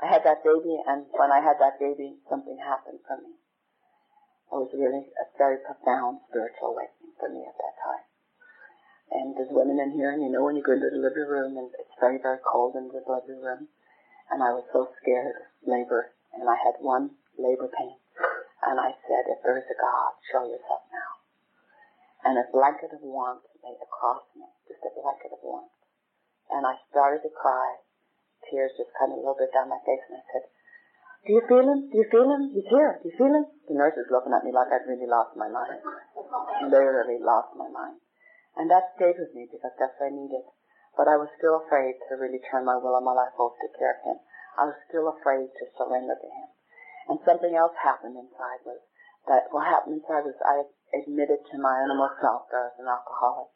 I 0.00 0.06
had 0.06 0.24
that 0.24 0.42
baby, 0.42 0.80
and 0.86 1.06
when 1.14 1.30
I 1.30 1.38
had 1.38 1.60
that 1.60 1.78
baby, 1.78 2.18
something 2.28 2.58
happened 2.58 3.04
for 3.06 3.16
me. 3.20 3.36
It 4.52 4.58
was 4.58 4.72
really 4.74 5.08
a 5.16 5.26
very 5.38 5.58
profound 5.64 6.20
spiritual 6.28 6.76
awakening 6.76 7.16
for 7.20 7.28
me 7.28 7.46
at 7.46 7.56
that 7.56 7.76
time. 7.80 8.04
And 9.12 9.36
there's 9.36 9.52
women 9.52 9.78
in 9.78 9.92
here, 9.92 10.10
and 10.10 10.22
you 10.22 10.28
know 10.28 10.44
when 10.44 10.56
you 10.56 10.64
go 10.64 10.72
into 10.72 10.90
the 10.90 11.00
living 11.00 11.28
room, 11.28 11.56
and 11.56 11.70
it's 11.78 11.96
very, 12.00 12.18
very 12.18 12.40
cold 12.40 12.74
in 12.76 12.88
the 12.88 13.00
living 13.04 13.40
room, 13.40 13.68
and 14.32 14.42
I 14.42 14.52
was 14.52 14.64
so 14.72 14.88
scared 15.00 15.36
of 15.36 15.68
labor, 15.68 16.12
and 16.32 16.48
I 16.48 16.56
had 16.56 16.80
one 16.80 17.16
labor 17.38 17.68
pain, 17.68 18.01
and 18.62 18.78
I 18.78 18.94
said, 19.06 19.26
if 19.26 19.42
there 19.42 19.58
is 19.58 19.66
a 19.66 19.78
God, 19.78 20.12
show 20.30 20.46
yourself 20.46 20.86
now. 20.94 21.10
And 22.22 22.38
a 22.38 22.46
blanket 22.54 22.94
of 22.94 23.02
warmth 23.02 23.46
lay 23.62 23.74
across 23.82 24.22
me, 24.38 24.46
just 24.70 24.86
a 24.86 24.94
blanket 24.94 25.34
of 25.34 25.42
warmth. 25.42 25.74
And 26.50 26.62
I 26.66 26.78
started 26.90 27.26
to 27.26 27.32
cry. 27.34 27.82
Tears 28.46 28.74
just 28.78 28.94
coming 28.98 29.18
a 29.18 29.22
little 29.22 29.38
bit 29.38 29.50
down 29.54 29.70
my 29.70 29.82
face. 29.82 30.02
And 30.10 30.18
I 30.18 30.24
said, 30.30 30.44
do 31.22 31.38
you 31.38 31.42
feel 31.46 31.62
him? 31.62 31.86
Do 31.86 31.96
you 32.02 32.06
feel 32.10 32.26
him? 32.26 32.50
He's 32.50 32.66
here. 32.66 32.98
Do 32.98 33.06
you 33.06 33.14
feel 33.14 33.30
him? 33.30 33.46
The 33.70 33.78
nurse 33.78 33.94
is 33.94 34.10
looking 34.10 34.34
at 34.34 34.42
me 34.42 34.50
like 34.50 34.74
I'd 34.74 34.90
really 34.90 35.06
lost 35.06 35.38
my 35.38 35.46
mind. 35.46 35.78
Literally 36.66 37.22
lost 37.22 37.54
my 37.54 37.70
mind. 37.70 38.02
And 38.58 38.66
that 38.74 38.90
stayed 38.98 39.22
with 39.22 39.30
me 39.30 39.46
because 39.46 39.70
that's 39.78 39.94
what 40.02 40.10
I 40.10 40.14
needed. 40.14 40.42
But 40.98 41.06
I 41.06 41.16
was 41.16 41.30
still 41.38 41.62
afraid 41.62 41.94
to 42.10 42.18
really 42.18 42.42
turn 42.50 42.66
my 42.66 42.74
will 42.74 42.98
and 42.98 43.06
my 43.06 43.14
life 43.14 43.38
over 43.38 43.54
to 43.54 43.78
care 43.78 43.96
of 43.96 44.02
him. 44.02 44.18
I 44.58 44.66
was 44.66 44.76
still 44.90 45.08
afraid 45.08 45.46
to 45.46 45.64
surrender 45.78 46.18
to 46.18 46.28
him. 46.28 46.48
And 47.08 47.18
something 47.26 47.54
else 47.54 47.74
happened 47.82 48.16
inside 48.16 48.62
was 48.64 48.80
that 49.26 49.50
what 49.50 49.66
happened 49.66 50.02
inside 50.02 50.26
was 50.26 50.38
I 50.42 50.66
admitted 50.94 51.42
to 51.50 51.58
my 51.58 51.82
animal 51.82 52.10
self 52.20 52.50
that 52.50 52.58
I 52.58 52.68
was 52.70 52.78
an 52.78 52.90
alcoholic. 52.90 53.50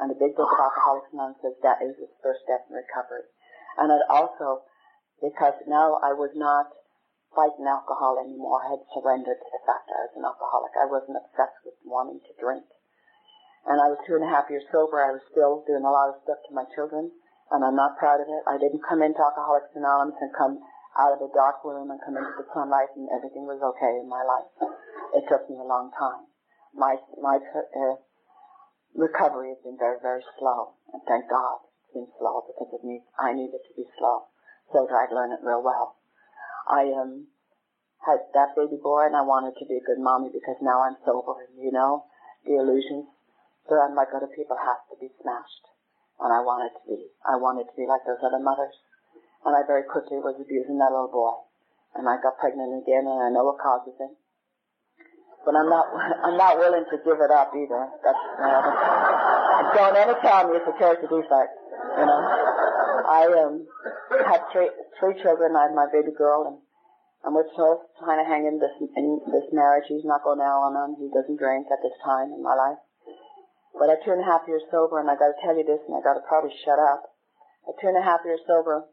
And 0.00 0.08
the 0.08 0.16
big 0.16 0.32
book 0.32 0.48
of 0.48 0.60
Alcoholics 0.60 1.12
Anonymous 1.12 1.44
says 1.44 1.60
that 1.60 1.84
is 1.84 1.96
the 2.00 2.08
first 2.24 2.40
step 2.48 2.64
in 2.68 2.76
recovery. 2.76 3.28
And 3.76 3.92
it 3.92 4.00
also, 4.08 4.64
because 5.20 5.60
now 5.68 6.00
I 6.00 6.16
was 6.16 6.32
not 6.32 6.72
fighting 7.36 7.68
alcohol 7.68 8.16
anymore, 8.16 8.64
I 8.64 8.80
had 8.80 8.82
surrendered 8.96 9.38
to 9.38 9.50
the 9.52 9.62
fact 9.68 9.86
that 9.88 10.00
I 10.00 10.04
was 10.08 10.16
an 10.16 10.24
alcoholic. 10.24 10.72
I 10.74 10.88
wasn't 10.88 11.20
obsessed 11.20 11.60
with 11.68 11.76
wanting 11.84 12.24
to 12.24 12.40
drink. 12.40 12.64
And 13.68 13.76
I 13.76 13.92
was 13.92 14.00
two 14.08 14.16
and 14.16 14.24
a 14.24 14.32
half 14.32 14.48
years 14.48 14.64
sober. 14.72 15.04
I 15.04 15.12
was 15.12 15.20
still 15.28 15.62
doing 15.68 15.84
a 15.84 15.92
lot 15.92 16.08
of 16.08 16.24
stuff 16.24 16.40
to 16.48 16.56
my 16.56 16.64
children, 16.72 17.12
and 17.52 17.60
I'm 17.60 17.76
not 17.76 18.00
proud 18.00 18.24
of 18.24 18.28
it. 18.32 18.42
I 18.48 18.56
didn't 18.56 18.88
come 18.88 19.04
into 19.04 19.20
Alcoholics 19.20 19.76
Anonymous 19.76 20.16
and 20.24 20.32
come 20.32 20.64
out 20.98 21.14
of 21.14 21.22
a 21.22 21.30
dark 21.34 21.62
room 21.64 21.90
and 21.90 22.00
come 22.02 22.16
into 22.16 22.34
the 22.38 22.48
sunlight 22.54 22.90
and 22.96 23.08
everything 23.14 23.46
was 23.46 23.62
okay 23.62 23.98
in 23.98 24.08
my 24.08 24.22
life. 24.26 24.50
It 25.14 25.24
took 25.30 25.48
me 25.50 25.56
a 25.58 25.66
long 25.66 25.90
time. 25.94 26.26
My 26.74 26.96
my 27.18 27.38
uh, 27.38 27.98
recovery 28.94 29.54
has 29.54 29.62
been 29.62 29.78
very, 29.78 29.98
very 30.02 30.22
slow. 30.38 30.74
And 30.92 31.02
thank 31.06 31.30
God 31.30 31.62
it's 31.62 31.94
been 31.94 32.10
slow 32.18 32.42
because 32.46 32.70
it 32.74 32.82
needs, 32.82 33.06
I 33.18 33.32
need 33.34 33.54
it 33.54 33.62
to 33.70 33.74
be 33.76 33.86
slow 33.98 34.30
so 34.72 34.86
that 34.86 34.94
I'd 34.94 35.14
learn 35.14 35.32
it 35.32 35.42
real 35.42 35.62
well. 35.62 35.98
I 36.66 36.90
um, 36.94 37.30
had 38.06 38.30
that 38.34 38.54
baby 38.54 38.78
boy 38.78 39.06
and 39.06 39.16
I 39.16 39.22
wanted 39.22 39.58
to 39.58 39.66
be 39.66 39.78
a 39.78 39.86
good 39.86 39.98
mommy 39.98 40.30
because 40.30 40.58
now 40.62 40.82
I'm 40.82 40.98
sober. 41.06 41.46
You 41.58 41.72
know, 41.72 42.06
the 42.46 42.58
illusions 42.58 43.06
that 43.68 43.78
I'm 43.78 43.94
like 43.94 44.14
other 44.14 44.30
people 44.30 44.58
have 44.58 44.82
to 44.90 44.96
be 44.98 45.10
smashed. 45.22 45.66
And 46.20 46.32
I 46.32 46.44
wanted 46.44 46.74
to 46.76 46.82
be, 46.84 46.98
I 47.24 47.40
wanted 47.40 47.70
to 47.70 47.76
be 47.76 47.86
like 47.88 48.04
those 48.04 48.20
other 48.20 48.42
mothers. 48.42 48.76
And 49.44 49.56
I 49.56 49.64
very 49.66 49.84
quickly 49.84 50.20
was 50.20 50.36
abusing 50.36 50.78
that 50.78 50.92
little 50.92 51.12
boy. 51.12 51.32
And 51.96 52.08
I 52.08 52.20
got 52.20 52.38
pregnant 52.38 52.82
again 52.82 53.08
and 53.08 53.18
I 53.22 53.28
know 53.30 53.44
what 53.44 53.58
causes 53.58 53.96
it 53.98 54.12
but 55.44 55.56
I'm 55.56 55.68
not 55.68 55.86
I'm 56.24 56.36
not 56.36 56.58
willing 56.58 56.84
to 56.90 56.96
give 57.00 57.18
it 57.20 57.30
up 57.30 57.52
either. 57.56 57.88
That's 58.04 58.24
uh, 58.38 59.74
don't 59.74 59.96
ever 59.96 60.16
tell 60.20 60.48
me 60.48 60.56
it's 60.60 60.68
a 60.68 60.76
character 60.76 61.08
defect. 61.08 61.52
You 61.96 62.06
know, 62.06 62.20
I 63.08 63.22
um 63.44 63.66
had 64.26 64.44
three 64.52 64.70
three 64.98 65.16
children. 65.22 65.56
I 65.56 65.68
had 65.68 65.74
my 65.74 65.88
baby 65.88 66.12
girl, 66.16 66.46
and 66.46 66.58
and 67.24 67.34
we're 67.34 67.48
still 67.52 67.88
trying 68.00 68.20
to 68.20 68.28
hang 68.28 68.46
in 68.46 68.60
this 68.60 68.74
in 68.96 69.20
this 69.32 69.48
marriage. 69.52 69.88
He's 69.88 70.04
not 70.04 70.24
going 70.24 70.40
out 70.40 70.70
on 70.70 70.76
him. 70.76 70.96
He 71.00 71.08
doesn't 71.12 71.40
drink 71.40 71.68
at 71.72 71.80
this 71.82 71.96
time 72.04 72.32
in 72.32 72.42
my 72.42 72.54
life. 72.54 72.80
But 73.78 73.88
at 73.88 74.04
two 74.04 74.12
and 74.12 74.20
a 74.20 74.28
half 74.28 74.44
years 74.48 74.66
sober, 74.68 75.00
and 75.00 75.08
I 75.08 75.16
got 75.16 75.32
to 75.32 75.38
tell 75.40 75.56
you 75.56 75.64
this, 75.64 75.80
and 75.88 75.96
I 75.96 76.02
got 76.02 76.18
to 76.18 76.24
probably 76.28 76.52
shut 76.66 76.76
up. 76.76 77.16
At 77.68 77.78
two 77.80 77.88
and 77.88 77.96
a 77.96 78.02
half 78.02 78.20
years 78.26 78.40
sober, 78.44 78.84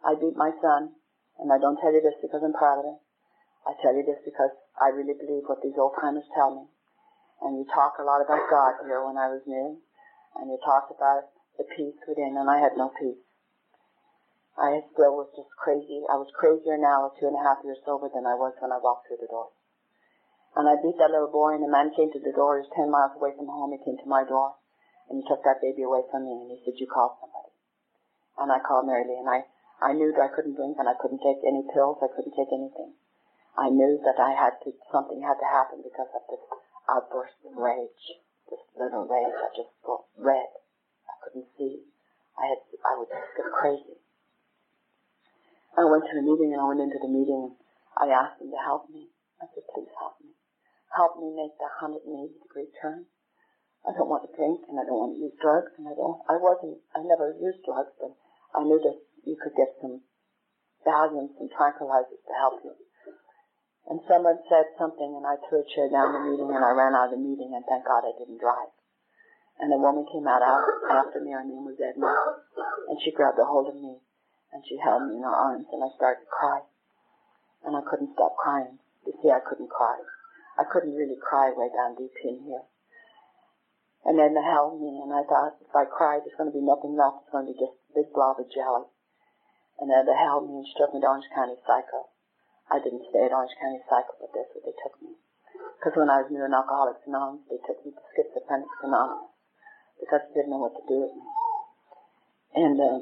I 0.00 0.16
beat 0.16 0.36
my 0.36 0.50
son, 0.62 0.96
and 1.38 1.52
I 1.52 1.58
don't 1.58 1.76
tell 1.76 1.92
you 1.92 2.00
this 2.00 2.16
because 2.20 2.40
I'm 2.42 2.56
proud 2.56 2.80
of 2.80 2.88
it. 2.88 2.98
I 3.68 3.76
tell 3.84 3.92
you 3.92 4.04
this 4.04 4.20
because 4.24 4.50
I 4.80 4.88
really 4.88 5.12
believe 5.12 5.44
what 5.44 5.60
these 5.60 5.76
old 5.76 5.92
timers 6.00 6.24
tell 6.32 6.56
me. 6.56 6.64
And 7.44 7.56
you 7.60 7.64
talk 7.68 8.00
a 8.00 8.04
lot 8.04 8.24
about 8.24 8.48
God 8.48 8.80
here 8.84 9.04
when 9.04 9.16
I 9.16 9.28
was 9.28 9.44
new, 9.44 9.80
and 10.36 10.48
you 10.48 10.58
talked 10.64 10.92
about 10.92 11.28
the 11.56 11.64
peace 11.64 11.96
within, 12.08 12.36
and 12.36 12.48
I 12.48 12.60
had 12.60 12.76
no 12.76 12.92
peace. 12.96 13.20
I 14.56 14.84
still 14.92 15.16
was 15.16 15.32
just 15.36 15.52
crazy. 15.56 16.04
I 16.08 16.16
was 16.16 16.28
crazier 16.36 16.76
now 16.76 17.12
two 17.16 17.28
and 17.28 17.36
a 17.36 17.44
half 17.44 17.64
years 17.64 17.80
sober 17.84 18.08
than 18.12 18.26
I 18.26 18.36
was 18.36 18.52
when 18.60 18.72
I 18.72 18.80
walked 18.80 19.08
through 19.08 19.20
the 19.20 19.32
door. 19.32 19.52
And 20.56 20.68
I 20.68 20.76
beat 20.80 20.98
that 20.98 21.12
little 21.12 21.32
boy, 21.32 21.56
and 21.56 21.64
the 21.64 21.70
man 21.70 21.92
came 21.96 22.12
to 22.12 22.20
the 22.20 22.36
door. 22.36 22.56
He 22.56 22.68
was 22.68 22.76
ten 22.76 22.90
miles 22.90 23.16
away 23.16 23.32
from 23.36 23.48
home. 23.48 23.72
He 23.72 23.80
came 23.80 23.96
to 23.96 24.08
my 24.08 24.24
door, 24.24 24.56
and 25.08 25.20
he 25.20 25.24
took 25.28 25.44
that 25.44 25.62
baby 25.62 25.84
away 25.84 26.04
from 26.10 26.24
me, 26.24 26.32
and 26.32 26.50
he 26.50 26.60
said, 26.64 26.76
"You 26.76 26.88
call 26.88 27.16
somebody." 27.20 27.52
And 28.36 28.52
I 28.52 28.58
called 28.60 28.84
Mary 28.84 29.04
Lee, 29.06 29.16
and 29.16 29.30
I 29.30 29.46
I 29.80 29.96
knew 29.96 30.12
that 30.12 30.20
I 30.20 30.32
couldn't 30.32 30.54
drink, 30.56 30.76
and 30.78 30.88
I 30.88 30.94
couldn't 31.00 31.24
take 31.24 31.40
any 31.42 31.64
pills. 31.72 31.98
I 32.04 32.12
couldn't 32.12 32.36
take 32.36 32.52
anything. 32.52 32.94
I 33.56 33.68
knew 33.68 33.98
that 34.04 34.20
I 34.20 34.32
had 34.36 34.60
to, 34.64 34.72
something 34.92 35.20
had 35.20 35.40
to 35.40 35.48
happen 35.48 35.82
because 35.82 36.08
of 36.14 36.22
this 36.30 36.44
outburst 36.88 37.36
of 37.44 37.56
rage, 37.56 38.20
this 38.48 38.62
little 38.78 39.04
rage. 39.04 39.34
I 39.36 39.50
just 39.56 39.74
got 39.84 40.04
red. 40.16 40.48
I 41.08 41.14
couldn't 41.24 41.48
see. 41.58 41.84
I 42.38 42.56
had, 42.56 42.60
I 42.86 42.96
would 42.96 43.10
just 43.10 43.36
get 43.36 43.52
crazy. 43.52 44.00
I 45.76 45.84
went 45.84 46.04
to 46.08 46.16
the 46.16 46.24
meeting 46.24 46.52
and 46.52 46.60
I 46.60 46.66
went 46.66 46.82
into 46.82 46.98
the 46.98 47.10
meeting 47.10 47.52
and 47.52 47.56
I 47.94 48.10
asked 48.10 48.40
him 48.40 48.50
to 48.50 48.60
help 48.60 48.90
me. 48.90 49.12
I 49.40 49.46
said, 49.54 49.64
please 49.70 49.92
help 49.98 50.18
me. 50.24 50.34
Help 50.96 51.20
me 51.20 51.30
make 51.30 51.54
the 51.60 51.70
180 51.84 52.10
degree 52.42 52.68
turn. 52.80 53.06
I 53.86 53.94
don't 53.94 54.10
want 54.10 54.26
to 54.26 54.36
drink 54.36 54.66
and 54.68 54.76
I 54.76 54.84
don't 54.84 54.98
want 54.98 55.14
to 55.16 55.22
use 55.22 55.36
drugs 55.40 55.72
and 55.78 55.86
I 55.88 55.94
don't, 55.94 56.20
I 56.28 56.36
wasn't, 56.36 56.82
I 56.92 57.00
never 57.06 57.32
used 57.38 57.62
drugs, 57.64 57.94
but 57.96 58.12
I 58.52 58.66
knew 58.66 58.80
that 58.82 58.98
you 59.24 59.36
could 59.36 59.54
get 59.56 59.76
some 59.80 60.02
Valiums 60.86 61.36
and 61.36 61.52
tranquilizers 61.52 62.24
to 62.24 62.34
help 62.40 62.64
you. 62.64 62.72
And 63.88 64.00
someone 64.08 64.38
said 64.48 64.64
something 64.78 65.12
and 65.12 65.26
I 65.26 65.36
threw 65.44 65.60
a 65.60 65.70
chair 65.74 65.90
down 65.92 66.16
the 66.16 66.24
meeting 66.24 66.48
and 66.48 66.64
I 66.64 66.72
ran 66.72 66.96
out 66.96 67.12
of 67.12 67.18
the 67.18 67.20
meeting 67.20 67.52
and 67.52 67.64
thank 67.68 67.84
God 67.84 68.04
I 68.06 68.16
didn't 68.16 68.40
drive. 68.40 68.72
And 69.60 69.68
a 69.72 69.76
woman 69.76 70.08
came 70.08 70.24
out 70.24 70.40
after 70.40 71.20
me, 71.20 71.36
her 71.36 71.44
name 71.44 71.68
was 71.68 71.76
Edna, 71.76 72.08
and 72.88 72.96
she 73.04 73.12
grabbed 73.12 73.36
a 73.36 73.44
hold 73.44 73.68
of 73.68 73.76
me 73.76 74.00
and 74.52 74.64
she 74.64 74.80
held 74.80 75.04
me 75.04 75.20
in 75.20 75.22
her 75.22 75.36
arms 75.36 75.68
and 75.68 75.84
I 75.84 75.92
started 75.96 76.24
to 76.24 76.32
cry. 76.32 76.64
and 77.64 77.76
I 77.76 77.82
couldn't 77.84 78.14
stop 78.14 78.36
crying. 78.40 78.78
You 79.06 79.12
see, 79.22 79.30
I 79.30 79.40
couldn't 79.40 79.68
cry. 79.68 80.00
I 80.58 80.64
couldn't 80.64 80.96
really 80.96 81.16
cry 81.20 81.52
way 81.52 81.68
down 81.72 81.96
deep 81.96 82.12
in 82.24 82.44
here. 82.44 82.64
And 84.04 84.18
then 84.18 84.32
they 84.32 84.40
held 84.40 84.80
me, 84.80 85.00
and 85.04 85.12
I 85.12 85.24
thought 85.28 85.60
if 85.60 85.74
I 85.76 85.84
cried, 85.84 86.24
there's 86.24 86.36
going 86.36 86.48
to 86.48 86.56
be 86.56 86.64
nothing 86.64 86.96
left. 86.96 87.24
It's 87.24 87.32
going 87.32 87.46
to 87.46 87.52
be 87.52 87.60
just 87.60 87.76
a 87.92 88.00
big 88.00 88.08
blob 88.16 88.40
of 88.40 88.48
jelly. 88.48 88.88
And 89.80 89.88
then 89.88 90.04
they 90.04 90.16
held 90.16 90.44
me 90.44 90.60
and 90.60 90.66
took 90.76 90.92
me 90.92 91.00
to 91.00 91.08
Orange 91.08 91.28
County 91.32 91.56
Psycho. 91.64 92.12
I 92.68 92.78
didn't 92.78 93.08
stay 93.08 93.24
at 93.24 93.32
Orange 93.32 93.56
County 93.56 93.80
Psycho, 93.88 94.12
but 94.20 94.30
that's 94.36 94.52
where 94.52 94.64
they 94.68 94.76
took 94.76 94.94
me. 95.00 95.16
Because 95.80 95.96
when 95.96 96.12
I 96.12 96.20
was 96.20 96.28
new 96.28 96.44
in 96.44 96.52
Alcoholics 96.52 97.08
Anonymous, 97.08 97.48
they 97.48 97.60
took 97.64 97.80
me 97.82 97.96
to 97.96 98.04
Schizophrenics 98.12 98.84
Anonymous 98.84 99.32
because 99.98 100.20
they 100.28 100.44
didn't 100.44 100.52
know 100.52 100.68
what 100.68 100.76
to 100.76 100.84
do 100.84 101.08
with 101.08 101.14
me. 101.16 101.26
And 102.54 102.76
uh, 102.76 103.00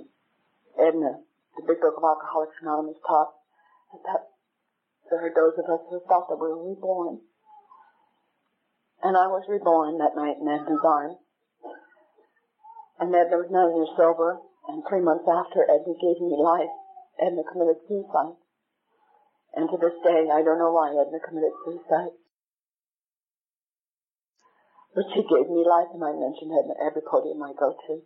in 0.87 0.95
the, 1.03 1.13
the 1.59 1.65
Big 1.67 1.83
Book 1.83 1.99
of 1.99 2.07
Alcoholics 2.07 2.63
Anonymous 2.63 3.03
taught 3.03 3.35
that 4.07 4.31
there 5.11 5.27
are 5.27 5.35
those 5.35 5.59
of 5.59 5.67
us 5.67 5.83
who 5.91 5.99
felt 6.07 6.31
that 6.31 6.39
we 6.39 6.47
were 6.47 6.63
reborn 6.63 7.27
and 9.03 9.17
I 9.17 9.27
was 9.31 9.47
reborn 9.49 9.99
that 9.99 10.17
night 10.17 10.43
in 10.43 10.49
Edna's 10.49 10.83
arms. 10.83 11.19
And 12.99 13.15
Edna 13.15 13.39
was 13.39 13.51
nine 13.51 13.71
years 13.79 13.95
sober, 13.95 14.43
and 14.69 14.85
three 14.85 15.01
months 15.01 15.25
after 15.25 15.65
Edna 15.65 15.97
gave 15.97 16.21
me 16.21 16.37
life, 16.37 16.71
Edna 17.17 17.43
committed 17.43 17.81
suicide. 17.89 18.37
And 19.57 19.67
to 19.73 19.81
this 19.81 19.97
day, 20.05 20.29
I 20.29 20.45
don't 20.45 20.61
know 20.61 20.77
why 20.77 20.93
Edna 20.93 21.19
committed 21.25 21.57
suicide. 21.65 22.13
But 24.95 25.09
she 25.17 25.25
gave 25.25 25.49
me 25.49 25.65
life, 25.65 25.89
and 25.97 26.05
I 26.05 26.13
mention 26.13 26.53
Edna 26.53 26.77
every 26.85 27.01
podium 27.01 27.43
I 27.43 27.57
go 27.57 27.73
to. 27.73 28.05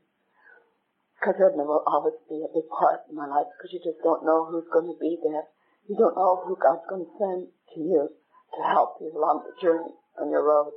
Because 1.19 1.43
Edna 1.43 1.67
will 1.67 1.83
always 1.87 2.19
be 2.31 2.47
a 2.47 2.55
big 2.55 2.71
part 2.71 3.11
of 3.11 3.15
my 3.15 3.27
life, 3.27 3.51
because 3.59 3.75
you 3.75 3.83
just 3.83 4.03
don't 4.07 4.25
know 4.25 4.47
who's 4.47 4.71
going 4.73 4.87
to 4.87 4.99
be 5.03 5.19
there. 5.19 5.51
You 5.91 5.99
don't 5.99 6.17
know 6.17 6.47
who 6.47 6.55
God's 6.55 6.87
going 6.87 7.05
to 7.05 7.19
send 7.19 7.41
to 7.75 7.81
you 7.81 8.07
to 8.07 8.61
help 8.63 9.03
you 9.03 9.11
along 9.11 9.43
the 9.43 9.55
journey 9.59 9.95
on 10.21 10.31
your 10.31 10.47
road. 10.47 10.71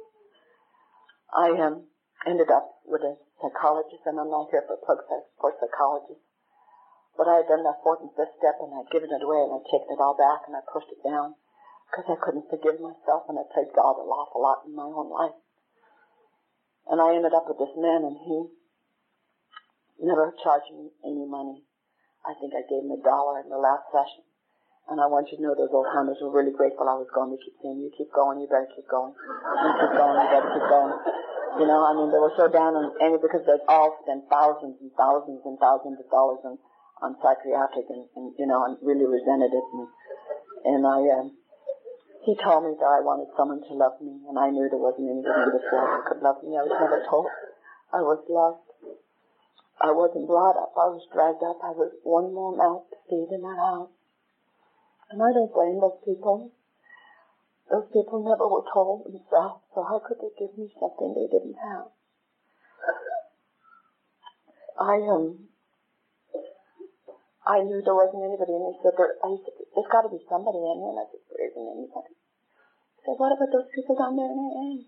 I 1.30 1.54
um, 1.62 1.86
ended 2.26 2.50
up 2.50 2.82
with 2.86 3.02
a 3.02 3.18
psychologist, 3.42 4.04
and 4.06 4.20
I'm 4.20 4.32
not 4.32 4.52
here 4.52 4.64
for 4.64 4.80
plug 4.80 5.04
for 5.40 5.52
psychologists. 5.60 6.24
But 7.16 7.32
I 7.32 7.44
had 7.44 7.48
done 7.48 7.64
that 7.64 7.80
fourth 7.80 8.04
and 8.04 8.12
fifth 8.12 8.36
step, 8.40 8.60
and 8.60 8.76
I'd 8.76 8.92
given 8.92 9.12
it 9.12 9.24
away, 9.24 9.40
and 9.40 9.56
I'd 9.56 9.72
taken 9.72 9.96
it 9.96 10.04
all 10.04 10.20
back, 10.20 10.44
and 10.48 10.56
I 10.56 10.62
pushed 10.68 10.92
it 10.92 11.00
down 11.00 11.40
because 11.88 12.12
I 12.12 12.20
couldn't 12.20 12.52
forgive 12.52 12.84
myself, 12.84 13.32
and 13.32 13.40
I 13.40 13.48
played 13.48 13.72
God 13.72 13.96
an 14.04 14.12
awful 14.12 14.44
lot 14.44 14.68
in 14.68 14.76
my 14.76 14.84
own 14.84 15.08
life. 15.08 15.40
And 16.92 17.00
I 17.00 17.16
ended 17.16 17.34
up 17.34 17.48
with 17.48 17.58
this 17.58 17.72
man, 17.80 18.04
and 18.04 18.20
he 18.20 18.52
never 20.04 20.36
charged 20.44 20.76
me 20.76 20.92
any 21.08 21.24
money. 21.24 21.64
I 22.28 22.36
think 22.36 22.52
I 22.52 22.68
gave 22.68 22.84
him 22.84 22.92
a 22.92 23.00
dollar 23.00 23.40
in 23.40 23.50
the 23.50 23.58
last 23.58 23.88
session. 23.96 24.28
And 24.86 25.02
I 25.02 25.10
want 25.10 25.32
you 25.32 25.38
to 25.38 25.44
know 25.44 25.58
those 25.58 25.74
old 25.74 25.90
timers 25.90 26.22
were 26.22 26.30
really 26.30 26.54
grateful 26.54 26.86
I 26.86 26.94
was 26.94 27.10
going. 27.10 27.34
They 27.34 27.42
keep 27.42 27.58
saying, 27.58 27.82
you 27.82 27.90
keep 27.98 28.14
going, 28.14 28.38
you 28.38 28.46
better 28.46 28.70
keep 28.70 28.86
going. 28.86 29.18
You 29.18 29.72
keep 29.82 29.94
going, 29.98 30.14
you 30.14 30.28
better 30.30 30.52
keep 30.52 30.68
going. 30.70 30.94
You 31.56 31.68
know, 31.68 31.88
I 31.88 31.96
mean, 31.96 32.12
they 32.12 32.20
were 32.20 32.36
so 32.36 32.52
down 32.52 32.76
on 32.76 32.92
Amy 33.00 33.16
because 33.22 33.48
they'd 33.48 33.64
all 33.72 33.96
spent 34.04 34.28
thousands 34.28 34.76
and 34.84 34.92
thousands 35.00 35.40
and 35.48 35.56
thousands 35.56 35.98
of 36.04 36.08
dollars 36.12 36.44
on, 36.44 36.60
on 37.00 37.16
psychiatric 37.24 37.88
and, 37.88 38.04
and, 38.16 38.36
you 38.36 38.44
know, 38.44 38.68
and 38.68 38.76
really 38.84 39.08
resented 39.08 39.56
it. 39.56 39.66
And, 39.72 39.88
and 40.68 40.82
I, 40.84 41.00
um, 41.16 41.32
he 42.28 42.36
told 42.36 42.68
me 42.68 42.76
that 42.76 42.92
I 42.92 43.00
wanted 43.06 43.32
someone 43.40 43.64
to 43.64 43.74
love 43.78 44.02
me, 44.04 44.20
and 44.28 44.36
I 44.36 44.52
knew 44.52 44.68
there 44.68 44.82
wasn't 44.82 45.08
anybody 45.08 45.48
in 45.48 45.54
this 45.56 45.68
world 45.72 45.90
that 45.96 46.04
could 46.10 46.22
love 46.26 46.44
me. 46.44 46.60
I 46.60 46.66
was 46.66 46.76
never 46.76 47.00
told 47.08 47.30
I 47.94 48.02
was 48.02 48.20
loved. 48.28 48.66
I 49.80 49.92
wasn't 49.96 50.28
brought 50.28 50.58
up. 50.58 50.74
I 50.76 50.92
was 50.92 51.06
dragged 51.14 51.44
up. 51.46 51.64
I 51.64 51.72
was 51.72 51.94
one 52.04 52.34
more 52.34 52.52
mouth 52.52 52.90
to 52.92 52.98
feed 53.08 53.32
in 53.32 53.46
that 53.46 53.60
house. 53.60 53.94
And 55.12 55.22
I 55.22 55.32
don't 55.32 55.54
blame 55.54 55.80
those 55.80 56.02
people. 56.04 56.52
Those 57.70 57.90
people 57.90 58.22
never 58.22 58.46
were 58.46 58.66
told 58.70 59.10
themselves, 59.10 59.66
so 59.74 59.82
how 59.82 59.98
could 60.06 60.22
they 60.22 60.30
give 60.38 60.54
me 60.58 60.70
something 60.78 61.18
they 61.18 61.26
didn't 61.26 61.58
have? 61.58 61.90
I 64.78 65.02
um 65.10 65.50
I 67.46 67.64
knew 67.66 67.82
there 67.82 67.96
wasn't 67.98 68.22
anybody 68.22 68.54
and 68.54 68.70
he 68.70 68.78
said 68.84 68.94
there 68.98 69.18
I 69.24 69.34
said, 69.42 69.56
there's 69.74 69.90
gotta 69.90 70.14
be 70.14 70.22
somebody 70.30 70.62
in 70.62 70.78
here 70.78 70.94
and 70.94 71.02
I 71.02 71.08
said, 71.10 71.24
There 71.26 71.46
isn't 71.48 71.74
anybody. 71.74 72.14
He 72.14 73.00
said, 73.02 73.18
What 73.18 73.34
about 73.34 73.50
those 73.50 73.70
people 73.74 73.98
down 73.98 74.14
there 74.14 74.30
in 74.30 74.38
AA? 74.38 74.86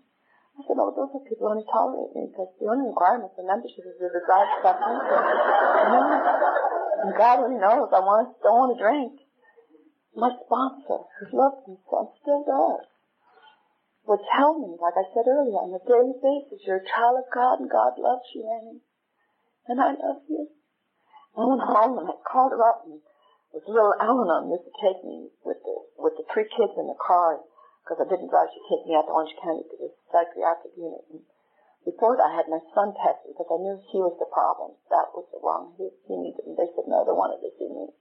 I 0.58 0.60
said, 0.62 0.78
Oh, 0.78 0.94
those 0.94 1.10
are 1.18 1.24
people 1.26 1.50
only 1.50 1.66
tolerate 1.66 2.14
me 2.14 2.30
because 2.30 2.50
the 2.62 2.70
only 2.70 2.90
requirement 2.90 3.34
for 3.34 3.42
membership 3.42 3.90
is 3.90 3.98
the 3.98 4.10
desire 4.10 4.46
to 4.46 4.54
stop 4.62 4.76
drinking. 4.78 5.22
And 6.98 7.10
God 7.14 7.42
only 7.42 7.58
knows 7.58 7.90
I 7.90 8.02
want 8.02 8.38
don't 8.42 8.58
want 8.58 8.74
to 8.74 8.82
drink 8.82 9.27
my 10.18 10.34
sponsor, 10.34 11.06
who 11.22 11.24
loved 11.30 11.62
me 11.70 11.78
so, 11.86 12.12
still 12.20 12.42
does, 12.42 12.86
would 14.08 14.24
tell 14.34 14.58
me, 14.58 14.74
like 14.80 14.98
I 14.98 15.06
said 15.14 15.30
earlier, 15.30 15.62
on 15.62 15.70
a 15.70 15.82
daily 15.86 16.16
basis, 16.18 16.64
you're 16.66 16.82
a 16.82 16.90
child 16.90 17.22
of 17.22 17.28
God 17.30 17.60
and 17.62 17.70
God 17.70 17.94
loves 18.00 18.26
you, 18.34 18.42
Annie. 18.42 18.82
And 19.68 19.78
I 19.78 19.92
love 19.94 20.24
you. 20.26 20.48
I 21.36 21.44
went 21.44 21.62
home 21.62 22.02
and 22.02 22.08
I 22.08 22.16
called 22.24 22.56
her 22.56 22.64
up 22.64 22.88
and 22.88 23.04
was 23.52 23.64
little 23.68 23.94
Al-Anon 24.00 24.50
used 24.50 24.64
to 24.64 24.74
take 24.80 25.00
me 25.04 25.28
with 25.44 25.60
the, 25.60 25.76
with 26.00 26.16
the 26.16 26.24
three 26.32 26.48
kids 26.48 26.74
in 26.76 26.88
the 26.88 26.98
car 26.98 27.40
because 27.84 28.00
I 28.00 28.08
didn't 28.08 28.32
drive. 28.32 28.48
She'd 28.52 28.68
take 28.68 28.84
me 28.88 28.96
out 28.96 29.08
to 29.08 29.14
Orange 29.14 29.36
County 29.40 29.64
to 29.64 29.76
the 29.76 29.88
psychiatric 30.08 30.72
unit. 30.76 31.04
And 31.12 31.24
before 31.84 32.16
that, 32.16 32.28
I 32.28 32.36
had 32.36 32.52
my 32.52 32.60
son 32.76 32.92
tested 32.96 33.32
because 33.32 33.48
I 33.48 33.60
knew 33.60 33.80
he 33.92 34.00
was 34.00 34.16
the 34.20 34.28
problem. 34.28 34.76
That 34.92 35.12
was 35.16 35.28
the 35.32 35.40
wrong. 35.40 35.72
He, 35.80 35.88
he 36.08 36.16
needed, 36.16 36.44
and 36.44 36.56
they 36.56 36.68
said 36.76 36.84
no, 36.88 37.04
they 37.04 37.16
wanted 37.16 37.40
to 37.44 37.52
see 37.56 37.68
me. 37.68 37.92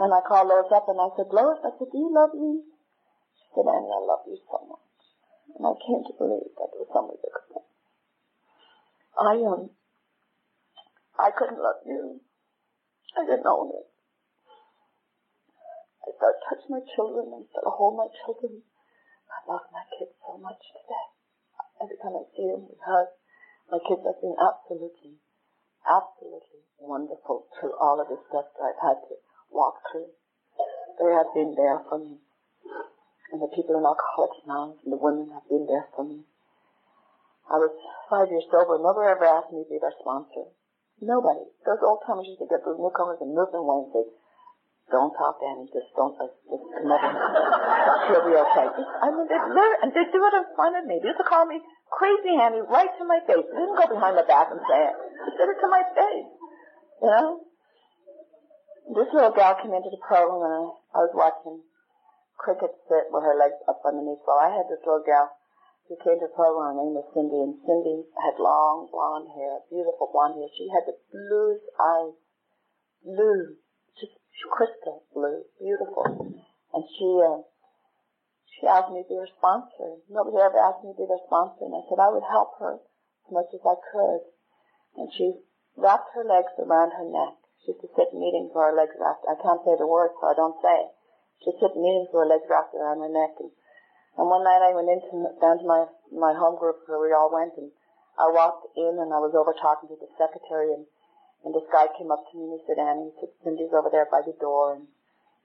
And 0.00 0.10
I 0.12 0.20
called 0.24 0.48
Lois 0.48 0.72
up 0.72 0.88
and 0.88 1.00
I 1.00 1.12
said, 1.16 1.28
Lois, 1.28 1.60
I 1.60 1.72
said, 1.76 1.90
do 1.92 1.98
you 1.98 2.08
love 2.08 2.32
me? 2.32 2.64
She 3.36 3.46
said, 3.52 3.68
Annie, 3.68 3.92
I 3.92 4.00
love 4.00 4.24
you 4.24 4.38
so 4.48 4.56
much. 4.64 4.92
And 5.58 5.64
I 5.68 5.74
came 5.76 6.00
to 6.00 6.14
believe 6.16 6.52
that 6.56 6.68
there 6.72 6.80
was 6.80 6.92
somebody 6.92 7.20
that 7.20 7.32
could 7.32 7.50
love 7.52 7.68
I, 9.12 9.34
um, 9.44 9.68
I 11.20 11.28
couldn't 11.36 11.60
love 11.60 11.84
you. 11.84 12.24
I 13.12 13.28
didn't 13.28 13.44
own 13.44 13.68
it. 13.76 13.86
I 16.02 16.08
started 16.16 16.40
touching 16.48 16.72
my 16.72 16.84
children. 16.96 17.28
I 17.28 17.44
started 17.52 17.76
holding 17.76 18.00
my 18.00 18.10
children. 18.24 18.64
I 19.28 19.38
love 19.44 19.68
my 19.68 19.84
kids 19.92 20.16
so 20.24 20.40
much 20.40 20.58
today. 20.72 21.06
Every 21.84 22.00
time 22.00 22.16
I 22.16 22.24
see 22.32 22.48
them, 22.48 22.64
we 22.66 22.76
hug. 22.80 23.12
My 23.68 23.78
kids 23.84 24.00
have 24.08 24.18
been 24.24 24.34
absolutely 24.40 25.20
absolutely 25.86 26.62
wonderful 26.78 27.46
through 27.58 27.74
all 27.78 27.98
of 27.98 28.08
the 28.08 28.18
stuff 28.30 28.46
that 28.54 28.70
I've 28.70 28.82
had 28.82 28.98
to 29.02 29.14
walk 29.52 29.80
through. 29.92 30.10
They 30.98 31.12
have 31.12 31.30
been 31.32 31.54
there 31.56 31.80
for 31.88 31.98
me. 31.98 32.18
And 33.32 33.40
the 33.40 33.48
people 33.48 33.76
in 33.76 33.84
Alcoholics 33.84 34.44
Anonymous 34.44 34.80
and 34.84 34.92
the 34.92 35.00
women 35.00 35.32
have 35.32 35.48
been 35.48 35.64
there 35.64 35.88
for 35.96 36.04
me. 36.04 36.24
I 37.48 37.56
was 37.56 37.72
five 38.08 38.28
years 38.28 38.44
sober. 38.52 38.76
Nobody 38.76 39.08
ever 39.08 39.24
asked 39.24 39.52
me 39.52 39.64
to 39.64 39.68
be 39.68 39.80
their 39.80 39.94
sponsor. 40.00 40.52
Nobody. 41.00 41.48
Those 41.64 41.80
old 41.82 42.04
timers 42.06 42.28
used 42.28 42.44
to 42.44 42.48
get 42.48 42.62
those 42.62 42.78
newcomers 42.78 43.18
and 43.24 43.34
move 43.34 43.50
them 43.50 43.64
away 43.64 43.88
and 43.88 43.92
say, 43.92 44.04
don't 44.92 45.16
talk 45.16 45.40
to 45.40 45.44
Annie, 45.48 45.72
just 45.72 45.88
don't, 45.96 46.12
just, 46.20 46.36
just 46.52 46.64
come 46.68 46.92
over. 46.92 47.10
She'll 48.06 48.26
be 48.28 48.36
okay. 48.36 48.68
I 48.68 49.08
mean, 49.08 49.24
they, 49.24 49.40
and 49.80 49.90
they 49.96 50.04
do 50.12 50.20
it 50.20 50.34
in 50.36 50.46
front 50.52 50.76
of 50.76 50.84
me. 50.84 51.00
They 51.00 51.08
used 51.08 51.22
to 51.22 51.24
call 51.24 51.48
me 51.48 51.64
crazy 51.88 52.36
Annie 52.36 52.60
right 52.68 52.92
to 53.00 53.04
my 53.08 53.24
face. 53.24 53.40
They 53.40 53.56
didn't 53.56 53.80
go 53.80 53.88
behind 53.88 54.20
my 54.20 54.26
back 54.28 54.52
and 54.52 54.60
say 54.68 54.80
it. 54.92 54.96
They 54.96 55.32
said 55.40 55.48
it 55.48 55.58
to 55.64 55.68
my 55.72 55.82
face. 55.96 56.28
You 57.00 57.08
know? 57.08 57.28
This 58.90 59.08
little 59.14 59.30
gal 59.30 59.54
came 59.62 59.72
into 59.72 59.90
the 59.90 60.02
program 60.02 60.42
and 60.42 60.74
I, 60.94 61.06
was 61.06 61.14
watching 61.14 61.62
Cricket 62.36 62.74
sit 62.90 63.06
with 63.14 63.22
her 63.22 63.38
legs 63.38 63.62
up 63.68 63.80
underneath. 63.86 64.26
Well, 64.26 64.42
I 64.42 64.50
had 64.50 64.66
this 64.66 64.82
little 64.82 65.06
gal 65.06 65.30
who 65.86 65.94
came 66.02 66.18
to 66.18 66.26
the 66.26 66.34
program. 66.34 66.74
Her 66.74 66.82
name 66.82 66.98
was 66.98 67.06
Cindy, 67.14 67.38
and 67.38 67.62
Cindy 67.62 68.02
had 68.18 68.42
long 68.42 68.90
blonde 68.90 69.30
hair, 69.38 69.62
beautiful 69.70 70.10
blonde 70.10 70.34
hair. 70.34 70.50
She 70.50 70.66
had 70.66 70.82
the 70.90 70.98
bluest 71.14 71.66
eyes, 71.78 72.18
blue, 73.06 73.62
just 73.94 74.18
crystal 74.50 75.06
blue, 75.14 75.46
beautiful. 75.62 76.34
And 76.74 76.84
she, 76.98 77.08
uh, 77.22 77.46
she 78.50 78.66
asked 78.66 78.90
me 78.90 79.06
to 79.06 79.08
be 79.08 79.20
her 79.20 79.30
sponsor. 79.38 80.02
Nobody 80.10 80.42
ever 80.42 80.58
asked 80.58 80.82
me 80.82 80.90
to 80.90 80.98
be 80.98 81.06
their 81.06 81.22
sponsor, 81.30 81.70
and 81.70 81.78
I 81.78 81.86
said 81.86 82.02
I 82.02 82.10
would 82.10 82.26
help 82.26 82.58
her 82.58 82.82
as 82.82 83.30
much 83.30 83.54
as 83.54 83.62
I 83.62 83.78
could. 83.78 84.26
And 84.98 85.06
she 85.14 85.38
wrapped 85.76 86.10
her 86.18 86.24
legs 86.24 86.52
around 86.58 86.98
her 86.98 87.06
neck. 87.06 87.41
She 87.62 87.72
used 87.72 87.82
to 87.82 87.90
sit 87.94 88.10
in 88.10 88.18
meetings 88.18 88.50
with 88.50 88.62
her 88.62 88.74
legs 88.74 88.98
wrapped. 88.98 89.26
I 89.30 89.38
can't 89.38 89.62
say 89.62 89.78
the 89.78 89.86
words, 89.86 90.14
so 90.18 90.26
I 90.26 90.34
don't 90.34 90.58
say 90.58 90.86
it. 90.86 90.90
She'd 91.42 91.58
sit 91.62 91.74
in 91.74 91.82
meetings 91.82 92.10
with 92.10 92.26
her 92.26 92.30
legs 92.30 92.50
wrapped 92.50 92.74
around 92.74 92.98
her 92.98 93.10
neck. 93.10 93.38
And, 93.38 93.54
and 94.18 94.26
one 94.26 94.42
night 94.42 94.66
I 94.66 94.74
went 94.74 94.90
into 94.90 95.30
down 95.38 95.62
to 95.62 95.66
my 95.66 95.86
my 96.10 96.34
home 96.34 96.58
group 96.58 96.82
where 96.90 96.98
we 96.98 97.14
all 97.14 97.30
went, 97.30 97.54
and 97.56 97.70
I 98.18 98.28
walked 98.28 98.66
in 98.76 98.98
and 99.00 99.14
I 99.14 99.22
was 99.22 99.32
over 99.32 99.54
talking 99.54 99.88
to 99.88 99.96
the 99.96 100.10
secretary 100.18 100.74
and 100.74 100.84
and 101.44 101.54
this 101.54 101.66
guy 101.74 101.90
came 101.98 102.10
up 102.10 102.22
to 102.30 102.38
me 102.38 102.46
and 102.46 102.54
he 102.54 102.62
said, 102.66 102.78
Annie, 102.78 103.10
he 103.10 103.14
said, 103.18 103.34
Cindy's 103.42 103.74
over 103.74 103.90
there 103.90 104.06
by 104.06 104.22
the 104.22 104.34
door 104.38 104.78
and, 104.78 104.86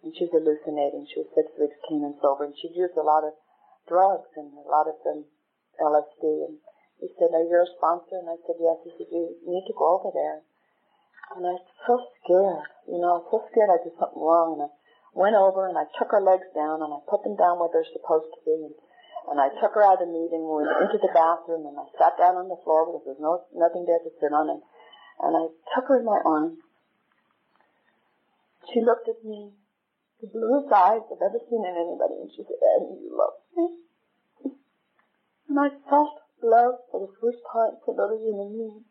and 0.05 0.13
she's 0.13 0.30
hallucinating. 0.30 1.09
She 1.09 1.26
was 1.26 1.34
six 1.34 1.49
weeks 1.57 1.78
clean 1.89 2.05
and 2.05 2.13
sober 2.22 2.45
and 2.45 2.53
she'd 2.53 2.78
used 2.78 2.93
a 2.97 3.05
lot 3.05 3.26
of 3.26 3.34
drugs 3.89 4.30
and 4.38 4.53
a 4.53 4.70
lot 4.70 4.86
of 4.86 5.01
them 5.01 5.26
LSD. 5.82 6.22
And 6.22 6.61
he 7.01 7.09
said, 7.18 7.34
are 7.34 7.41
you 7.41 7.57
a 7.57 7.65
sponsor? 7.78 8.22
And 8.22 8.30
I 8.30 8.38
said, 8.45 8.61
yes. 8.61 8.78
He 8.86 8.93
said, 8.93 9.09
you 9.09 9.41
need 9.41 9.65
to 9.65 9.74
go 9.74 9.97
over 9.97 10.13
there. 10.13 10.45
And 11.36 11.43
I 11.43 11.59
was 11.59 11.67
so 11.84 11.95
scared, 12.23 12.71
you 12.88 12.99
know, 13.03 13.19
I 13.19 13.21
was 13.21 13.28
so 13.28 13.39
scared 13.51 13.67
I 13.67 13.84
did 13.84 13.95
something 13.99 14.23
wrong. 14.23 14.57
And 14.57 14.63
I 14.65 14.71
went 15.11 15.36
over 15.36 15.67
and 15.67 15.75
I 15.75 15.84
took 15.99 16.11
her 16.15 16.23
legs 16.23 16.47
down 16.55 16.80
and 16.80 16.91
I 16.93 16.99
put 17.03 17.23
them 17.28 17.36
down 17.36 17.59
where 17.59 17.67
they're 17.67 17.88
supposed 17.91 18.32
to 18.32 18.41
be. 18.47 18.55
And, 19.28 19.38
I 19.38 19.51
took 19.59 19.75
her 19.75 19.84
out 19.84 19.99
of 19.99 20.07
the 20.07 20.15
meeting, 20.15 20.47
room 20.47 20.71
into 20.88 20.97
the 21.03 21.11
bathroom 21.11 21.67
and 21.67 21.75
I 21.75 21.86
sat 21.99 22.15
down 22.15 22.39
on 22.39 22.47
the 22.47 22.57
floor 22.63 22.88
because 22.88 23.03
there's 23.03 23.19
no, 23.19 23.43
nothing 23.51 23.84
there 23.84 23.99
to 23.99 24.11
sit 24.23 24.32
on. 24.32 24.47
And, 24.47 24.63
and 25.19 25.34
I 25.36 25.45
took 25.75 25.91
her 25.91 25.99
in 25.99 26.07
my 26.07 26.17
arms. 26.23 26.63
She 28.71 28.80
looked 28.80 29.11
at 29.11 29.19
me, 29.23 29.51
the 30.23 30.32
bluest 30.32 30.71
eyes 30.71 31.03
I've 31.11 31.23
ever 31.23 31.39
seen 31.43 31.63
in 31.63 31.75
anybody, 31.75 32.23
and 32.23 32.32
she 32.32 32.43
said, 32.43 32.59
Annie, 32.59 32.99
you 33.03 33.11
love 33.15 33.36
me. 33.55 33.65
And 35.47 35.59
I 35.59 35.69
felt 35.88 36.19
love 36.43 36.75
for 36.91 36.99
the 37.07 37.13
first 37.19 37.39
time 37.51 37.80
for 37.84 37.93
another 37.95 38.19
human 38.19 38.51
being. 38.51 38.84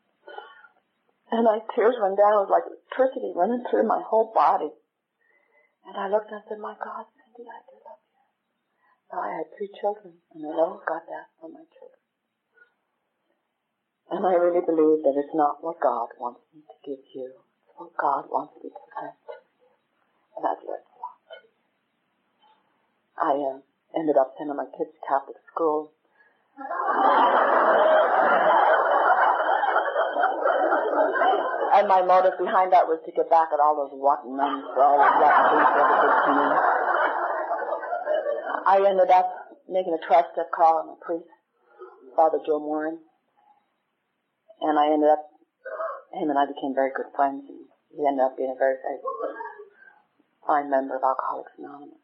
And 1.30 1.44
my 1.44 1.58
tears 1.74 1.96
went 1.98 2.16
down. 2.16 2.38
It 2.38 2.46
was 2.46 2.54
like 2.54 2.66
electricity 2.70 3.32
running 3.34 3.64
through 3.66 3.86
my 3.86 4.00
whole 4.02 4.30
body. 4.34 4.70
And 5.86 5.96
I 5.96 6.08
looked 6.08 6.30
and 6.30 6.42
I 6.42 6.48
said, 6.48 6.58
my 6.58 6.74
God, 6.78 7.06
Cindy, 7.14 7.50
I 7.50 7.58
do 7.66 7.74
love 7.82 8.02
you. 8.02 8.22
Now 9.10 9.20
I 9.22 9.30
had 9.38 9.46
three 9.54 9.70
children, 9.80 10.18
and 10.34 10.46
I 10.46 10.50
never 10.50 10.82
got 10.86 11.06
that 11.06 11.30
from 11.38 11.54
my 11.54 11.66
children. 11.70 12.02
And 14.10 14.22
I 14.26 14.34
really 14.38 14.62
believe 14.62 15.02
that 15.02 15.18
it's 15.18 15.34
not 15.34 15.62
what 15.62 15.80
God 15.82 16.14
wants 16.18 16.40
me 16.54 16.62
to 16.62 16.76
give 16.86 17.02
you. 17.14 17.26
It's 17.26 17.74
what 17.74 17.96
God 17.98 18.30
wants 18.30 18.54
me 18.62 18.70
to 18.70 18.74
give 18.74 18.86
to 18.86 19.02
you. 19.02 19.34
And 20.38 20.46
I've 20.46 20.62
learned 20.62 20.86
a 20.86 20.98
lot. 21.02 21.18
I 23.18 23.34
uh, 23.34 23.58
ended 23.98 24.16
up 24.16 24.34
sending 24.38 24.54
my 24.56 24.66
kids 24.78 24.94
to 24.94 25.00
Catholic 25.06 25.38
school. 25.50 25.90
And 31.76 31.88
my 31.88 32.00
motive 32.00 32.38
behind 32.38 32.72
that 32.72 32.88
was 32.88 33.02
to 33.04 33.12
get 33.12 33.28
back 33.28 33.52
at 33.52 33.60
all 33.60 33.76
those 33.76 33.92
rotten 34.00 34.36
nuns 34.36 34.64
for 34.72 34.80
all 34.80 34.96
the 34.96 35.10
rotten 35.20 35.44
things 35.52 35.70
they 35.76 35.86
did 36.00 36.14
to 36.24 36.30
me. 36.32 36.46
I 38.66 38.76
ended 38.82 39.10
up 39.10 39.28
making 39.68 39.94
a 39.94 40.02
12-step 40.06 40.50
call 40.50 40.82
on 40.82 40.94
a 40.94 40.98
priest, 41.04 41.28
Father 42.16 42.38
Joe 42.46 42.58
Morin. 42.58 42.98
And 44.60 44.78
I 44.78 44.88
ended 44.88 45.10
up, 45.10 45.28
him 46.16 46.30
and 46.30 46.38
I 46.38 46.46
became 46.46 46.74
very 46.74 46.90
good 46.96 47.12
friends. 47.14 47.44
And 47.44 47.68
he 47.92 48.06
ended 48.06 48.24
up 48.24 48.36
being 48.38 48.50
a 48.50 48.58
very, 48.58 48.80
very 48.80 48.98
fine 50.46 50.70
member 50.70 50.96
of 50.96 51.04
Alcoholics 51.04 51.52
Anonymous. 51.58 52.00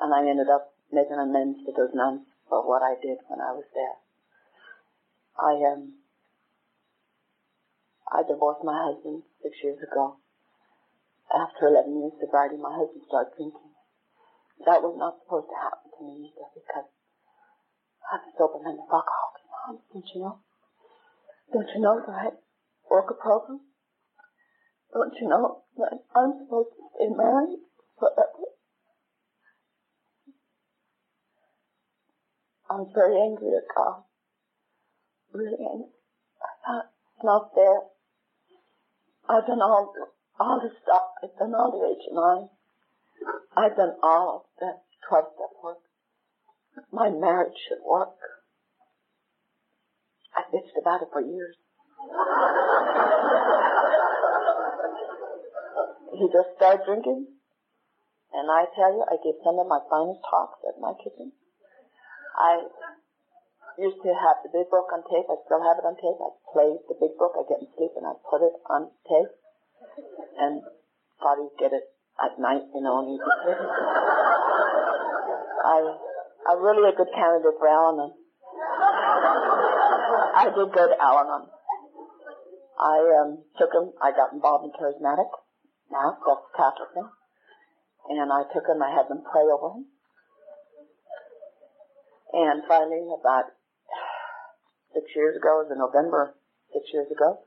And 0.00 0.14
I 0.14 0.24
ended 0.24 0.48
up 0.48 0.72
making 0.90 1.20
amends 1.20 1.60
to 1.66 1.72
those 1.76 1.92
nuns 1.92 2.24
for 2.48 2.66
what 2.66 2.82
I 2.82 2.96
did 2.96 3.18
when 3.28 3.40
I 3.40 3.52
was 3.52 3.68
there. 3.76 3.98
I 5.38 5.52
um, 5.70 5.99
I 8.10 8.26
divorced 8.26 8.66
my 8.66 8.74
husband 8.74 9.22
six 9.42 9.54
years 9.62 9.78
ago. 9.78 10.18
After 11.30 11.70
11 11.70 11.94
years 11.94 12.12
of 12.18 12.26
sobriety, 12.26 12.58
my 12.58 12.74
husband 12.74 13.06
started 13.06 13.30
drinking. 13.38 13.70
That 14.66 14.82
was 14.82 14.98
not 14.98 15.22
supposed 15.22 15.46
to 15.46 15.56
happen 15.56 15.94
to 15.94 16.02
me 16.02 16.26
either 16.26 16.50
because 16.52 16.90
I 18.10 18.18
was 18.18 18.34
sober 18.34 18.58
and 18.66 18.82
alcoholics. 18.82 19.46
Don't 19.94 20.10
you 20.10 20.20
know? 20.20 20.42
Don't 21.54 21.70
you 21.70 21.80
know 21.80 22.02
that 22.02 22.10
I 22.10 22.26
work 22.90 23.06
a 23.10 23.14
program? 23.14 23.60
Don't 24.92 25.14
you 25.20 25.28
know 25.28 25.62
that 25.78 26.02
I'm 26.18 26.34
supposed 26.42 26.74
to 26.74 26.82
stay 26.98 27.14
married 27.14 27.62
forever? 27.94 28.50
I 32.70 32.74
was 32.74 32.90
very 32.94 33.22
angry 33.22 33.54
at 33.54 33.70
God. 33.70 34.02
Really 35.32 35.62
angry. 35.62 35.94
I 36.42 36.50
thought, 36.66 36.86
it's 37.14 37.24
not 37.24 37.54
fair. 37.54 37.86
I've 39.30 39.46
done 39.46 39.62
all, 39.62 39.94
all 40.40 40.58
the 40.58 40.70
stuff. 40.82 41.02
I've 41.22 41.38
done 41.38 41.54
all 41.54 41.70
the 41.70 41.86
HMI. 41.86 42.50
I've 43.56 43.76
done 43.76 43.94
all 44.02 44.50
the 44.58 44.74
12 45.08 45.24
step 45.34 45.54
work. 45.62 45.78
My 46.90 47.10
marriage 47.10 47.54
should 47.68 47.78
work. 47.86 48.18
I 50.34 50.42
bitched 50.50 50.74
about 50.80 51.02
it 51.02 51.08
for 51.12 51.20
years. 51.20 51.54
he 56.18 56.26
just 56.32 56.50
started 56.56 56.84
drinking. 56.84 57.26
And 58.32 58.50
I 58.50 58.66
tell 58.74 58.90
you, 58.90 59.04
I 59.06 59.14
gave 59.22 59.38
some 59.44 59.58
of 59.58 59.66
my 59.66 59.78
finest 59.90 60.22
talks 60.28 60.58
at 60.66 60.80
my 60.80 60.92
kitchen. 60.98 61.30
I 62.34 62.66
used 63.80 64.00
to 64.04 64.12
have 64.12 64.44
the 64.44 64.52
big 64.52 64.68
book 64.68 64.92
on 64.92 65.00
tape. 65.08 65.24
I 65.26 65.40
still 65.48 65.64
have 65.64 65.80
it 65.80 65.88
on 65.88 65.96
tape. 65.96 66.20
I 66.20 66.28
play 66.52 66.70
the 66.86 66.96
big 67.00 67.16
book. 67.16 67.32
I 67.34 67.48
get 67.48 67.64
in 67.64 67.68
sleep 67.74 67.96
and 67.96 68.04
I 68.04 68.12
put 68.28 68.44
it 68.44 68.52
on 68.68 68.92
tape. 69.08 69.32
And 70.36 70.62
probably 71.20 71.48
get 71.58 71.72
it 71.72 71.84
at 72.20 72.38
night, 72.38 72.64
you 72.74 72.80
know, 72.80 73.00
and 73.00 73.16
you 73.16 73.20
I, 75.60 75.96
I'm 76.48 76.60
really 76.62 76.88
a 76.88 76.96
good 76.96 77.12
candidate 77.14 77.56
for 77.58 77.68
Al-Anon. 77.68 78.12
I 80.36 80.44
did 80.54 80.72
good 80.72 80.92
Al-Anon. 81.00 81.48
I 82.80 82.98
um, 83.20 83.44
took 83.58 83.72
him, 83.72 83.92
I 84.00 84.12
got 84.12 84.32
involved 84.32 84.64
in 84.64 84.72
charismatic, 84.72 85.28
now, 85.92 86.16
called 86.24 86.48
Catholic 86.56 86.88
thing. 86.94 87.08
And 88.08 88.32
I 88.32 88.44
took 88.52 88.64
him, 88.64 88.82
I 88.82 88.90
had 88.90 89.08
them 89.08 89.22
pray 89.30 89.42
over 89.42 89.76
him. 89.76 89.84
And 92.32 92.62
finally, 92.66 93.04
about 93.12 93.52
six 94.94 95.06
years 95.14 95.36
ago, 95.36 95.60
it 95.60 95.68
was 95.68 95.72
in 95.72 95.78
November, 95.78 96.34
six 96.72 96.86
years 96.92 97.10
ago, 97.10 97.40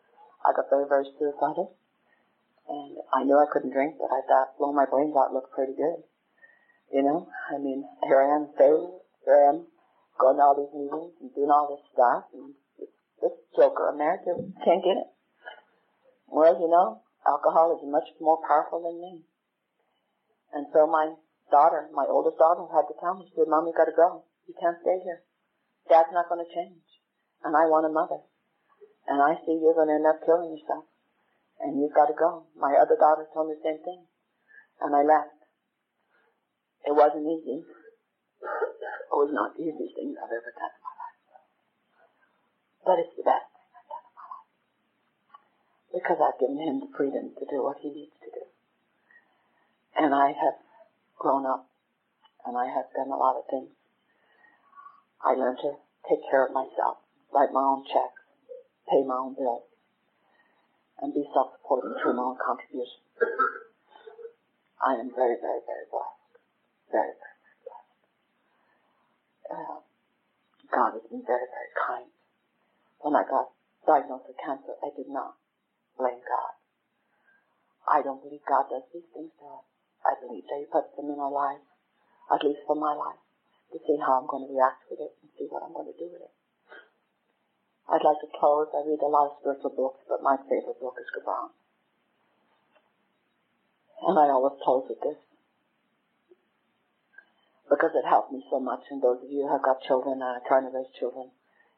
I 0.44 0.52
got 0.52 0.70
very, 0.70 0.88
very 0.88 1.08
suicidal. 1.18 1.76
And 2.68 2.98
I 3.12 3.24
knew 3.24 3.36
I 3.36 3.52
couldn't 3.52 3.76
drink, 3.76 3.96
but 4.00 4.12
I 4.12 4.24
thought 4.28 4.56
blowing 4.58 4.76
my 4.76 4.88
brains 4.88 5.16
out 5.16 5.34
looked 5.34 5.52
pretty 5.52 5.76
good. 5.76 6.04
You 6.92 7.04
know, 7.04 7.28
I 7.52 7.58
mean, 7.58 7.84
here 8.08 8.22
I 8.22 8.36
am 8.36 8.48
saved, 8.56 9.04
here 9.26 9.36
I 9.36 9.50
am 9.56 9.68
going 10.20 10.38
to 10.38 10.44
all 10.44 10.56
these 10.56 10.72
meetings 10.72 11.16
and 11.20 11.34
doing 11.34 11.50
all 11.50 11.74
this 11.74 11.84
stuff, 11.92 12.30
and 12.32 12.54
this 13.20 13.36
joker 13.56 13.90
America 13.90 14.36
can't 14.64 14.84
get 14.84 15.00
it. 15.00 15.10
Well, 16.28 16.56
you 16.60 16.70
know, 16.70 17.02
alcohol 17.28 17.76
is 17.76 17.84
much 17.90 18.08
more 18.20 18.40
powerful 18.48 18.84
than 18.84 19.02
me. 19.02 19.24
And 20.54 20.68
so 20.72 20.86
my 20.86 21.18
daughter, 21.50 21.90
my 21.94 22.06
oldest 22.08 22.38
daughter, 22.38 22.62
had 22.70 22.88
to 22.88 22.96
tell 23.02 23.18
me, 23.18 23.26
she 23.28 23.36
said, 23.36 23.50
Mom, 23.50 23.66
you 23.66 23.74
gotta 23.76 23.96
go. 23.96 24.24
You 24.48 24.54
can't 24.60 24.78
stay 24.82 25.02
here. 25.04 25.24
Dad's 25.90 26.14
not 26.14 26.30
to 26.30 26.46
change. 26.54 26.93
And 27.44 27.56
I 27.56 27.68
want 27.68 27.86
a 27.86 27.92
mother. 27.92 28.24
And 29.08 29.22
I 29.22 29.36
see 29.44 29.60
you're 29.60 29.76
going 29.76 29.92
to 29.92 30.00
end 30.00 30.08
up 30.08 30.24
killing 30.26 30.56
yourself. 30.56 30.88
And 31.60 31.80
you've 31.80 31.94
got 31.94 32.08
to 32.08 32.18
go. 32.18 32.48
My 32.56 32.76
other 32.80 32.96
daughter 32.96 33.28
told 33.34 33.50
me 33.50 33.56
the 33.60 33.68
same 33.68 33.84
thing. 33.84 34.08
And 34.82 34.96
I 34.96 35.04
left. 35.04 35.36
It 36.88 36.96
wasn't 36.96 37.28
easy. 37.28 37.64
It 37.64 39.16
was 39.16 39.32
not 39.32 39.56
the 39.56 39.64
easiest 39.64 39.96
thing 39.96 40.16
I've 40.16 40.32
ever 40.32 40.52
done 40.56 40.74
in 40.74 40.84
my 40.84 40.96
life. 41.00 41.20
But 42.84 43.00
it's 43.00 43.16
the 43.16 43.28
best 43.28 43.48
thing 43.52 43.70
I've 43.72 43.92
done 43.92 44.06
in 44.08 44.16
my 44.16 44.28
life. 44.28 44.50
Because 45.96 46.20
I've 46.20 46.40
given 46.40 46.60
him 46.60 46.80
the 46.84 46.92
freedom 46.92 47.32
to 47.40 47.46
do 47.48 47.64
what 47.64 47.80
he 47.80 47.92
needs 47.92 48.16
to 48.24 48.30
do. 48.32 48.44
And 49.96 50.16
I 50.16 50.36
have 50.36 50.60
grown 51.20 51.46
up. 51.46 51.68
And 52.44 52.58
I 52.58 52.68
have 52.68 52.92
done 52.92 53.08
a 53.08 53.16
lot 53.16 53.40
of 53.40 53.48
things 53.48 53.72
I 55.24 55.32
learned 55.40 55.60
to 55.64 55.80
take 56.10 56.20
care 56.30 56.46
of 56.46 56.52
myself, 56.52 57.00
write 57.34 57.52
my 57.52 57.66
own 57.66 57.84
checks, 57.90 58.22
pay 58.86 59.02
my 59.02 59.18
own 59.18 59.34
bills, 59.34 59.66
and 61.02 61.14
be 61.14 61.26
self-supporting 61.34 61.98
through 61.98 62.14
my 62.14 62.24
own 62.24 62.38
contribution. 62.38 63.02
I 64.78 65.02
am 65.02 65.10
very, 65.16 65.36
very, 65.42 65.62
very 65.66 65.86
blessed. 65.90 66.30
Very, 66.94 67.14
very, 67.18 67.38
very 67.42 67.60
blessed. 67.66 67.98
Uh, 69.50 69.80
God 70.70 70.92
has 70.94 71.06
been 71.10 71.26
very, 71.26 71.50
very 71.50 71.72
kind. 71.74 72.10
When 73.02 73.18
I 73.18 73.26
got 73.26 73.50
diagnosed 73.88 74.30
with 74.30 74.38
cancer, 74.38 74.78
I 74.80 74.94
did 74.96 75.10
not 75.10 75.36
blame 75.98 76.22
God. 76.22 76.54
I 77.90 78.00
don't 78.06 78.22
believe 78.24 78.46
God 78.48 78.70
does 78.70 78.86
these 78.94 79.10
things 79.12 79.34
to 79.40 79.46
us. 79.60 79.66
I 80.06 80.16
believe 80.20 80.46
that 80.48 80.60
He 80.60 80.68
puts 80.68 80.92
them 80.96 81.12
in 81.12 81.20
our 81.20 81.32
lives, 81.32 81.66
at 82.32 82.44
least 82.44 82.64
for 82.68 82.76
my 82.76 82.94
life 82.94 83.20
to 83.72 83.80
see 83.88 83.98
how 83.98 84.22
I'm 84.22 84.28
going 84.28 84.46
to 84.48 84.54
react 84.54 84.86
with 84.92 85.00
it 85.02 85.16
and 85.20 85.32
see 85.36 85.48
what 85.50 85.64
I'm 85.66 85.74
going 85.74 85.90
to 85.90 85.98
do 85.98 86.08
with 86.12 86.22
it. 86.22 86.34
I'd 87.90 88.04
like 88.04 88.20
to 88.24 88.32
close. 88.40 88.68
I 88.72 88.88
read 88.88 89.04
a 89.04 89.12
lot 89.12 89.32
of 89.32 89.38
spiritual 89.42 89.76
books, 89.76 90.00
but 90.08 90.24
my 90.24 90.38
favorite 90.48 90.80
book 90.80 90.96
is 91.00 91.10
Gibran. 91.12 91.52
And 94.08 94.20
I 94.20 94.32
always 94.32 94.60
close 94.64 94.88
with 94.88 95.00
this. 95.04 95.20
Because 97.70 97.92
it 97.96 98.08
helped 98.08 98.32
me 98.32 98.44
so 98.52 98.60
much, 98.60 98.84
and 98.92 99.02
those 99.02 99.24
of 99.24 99.32
you 99.32 99.48
who 99.48 99.52
have 99.52 99.64
got 99.64 99.84
children 99.84 100.20
and 100.22 100.24
are 100.24 100.48
trying 100.48 100.68
to 100.68 100.76
raise 100.76 100.92
children 101.00 101.32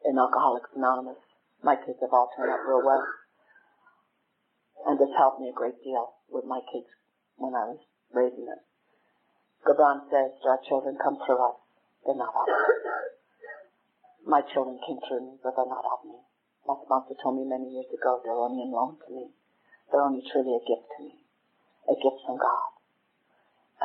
in 0.04 0.18
Alcoholics 0.18 0.70
Anonymous, 0.76 1.22
my 1.64 1.76
kids 1.76 1.98
have 2.02 2.14
all 2.14 2.30
turned 2.36 2.52
out 2.52 2.66
real 2.68 2.86
well. 2.86 3.06
And 4.86 5.00
this 5.00 5.10
helped 5.18 5.42
me 5.42 5.50
a 5.50 5.54
great 5.54 5.82
deal 5.84 6.22
with 6.30 6.46
my 6.46 6.62
kids 6.72 6.90
when 7.38 7.56
I 7.56 7.66
was 7.66 7.82
raising 8.14 8.46
them. 8.46 8.62
Gibran 9.66 10.06
says 10.12 10.38
our 10.46 10.60
children 10.68 10.98
come 11.02 11.18
through 11.26 11.42
us. 11.42 11.58
They're 12.06 12.16
not 12.16 12.34
me. 12.34 12.54
My 14.26 14.42
children 14.42 14.82
came 14.82 14.98
through 15.06 15.22
me, 15.22 15.38
but 15.46 15.54
they're 15.54 15.70
not 15.70 15.86
of 15.86 16.02
me. 16.02 16.18
My 16.66 16.74
sponsor 16.82 17.14
told 17.22 17.38
me 17.38 17.46
many 17.46 17.70
years 17.70 17.86
ago 17.94 18.26
they're 18.26 18.34
only 18.34 18.66
in 18.66 18.74
loan 18.74 18.98
to 19.06 19.10
me. 19.14 19.30
They're 19.92 20.02
only 20.02 20.26
truly 20.26 20.58
a 20.58 20.66
gift 20.66 20.90
to 20.98 21.04
me. 21.06 21.30
A 21.86 21.94
gift 21.94 22.26
from 22.26 22.42
God. 22.42 22.74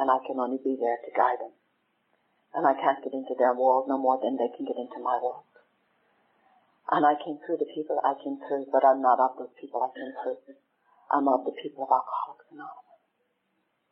And 0.00 0.08
I 0.08 0.16
can 0.24 0.40
only 0.40 0.56
be 0.56 0.80
there 0.80 0.96
to 0.96 1.12
guide 1.12 1.44
them. 1.44 1.52
And 2.56 2.64
I 2.64 2.72
can't 2.72 3.04
get 3.04 3.12
into 3.12 3.36
their 3.36 3.52
world 3.52 3.84
no 3.84 4.00
more 4.00 4.16
than 4.16 4.40
they 4.40 4.48
can 4.56 4.64
get 4.64 4.80
into 4.80 4.96
my 5.04 5.20
world. 5.20 5.44
And 6.88 7.04
I 7.04 7.20
came 7.20 7.36
through 7.44 7.60
the 7.60 7.68
people 7.76 8.00
I 8.00 8.16
came 8.16 8.40
through, 8.40 8.72
but 8.72 8.80
I'm 8.80 9.04
not 9.04 9.20
of 9.20 9.36
those 9.36 9.52
people 9.60 9.84
I 9.84 9.92
came 9.92 10.16
through. 10.24 10.56
I'm 11.12 11.28
of 11.28 11.44
the 11.44 11.52
people 11.52 11.84
of 11.84 11.92
Alcoholics 11.92 12.48
Anonymous. 12.48 12.96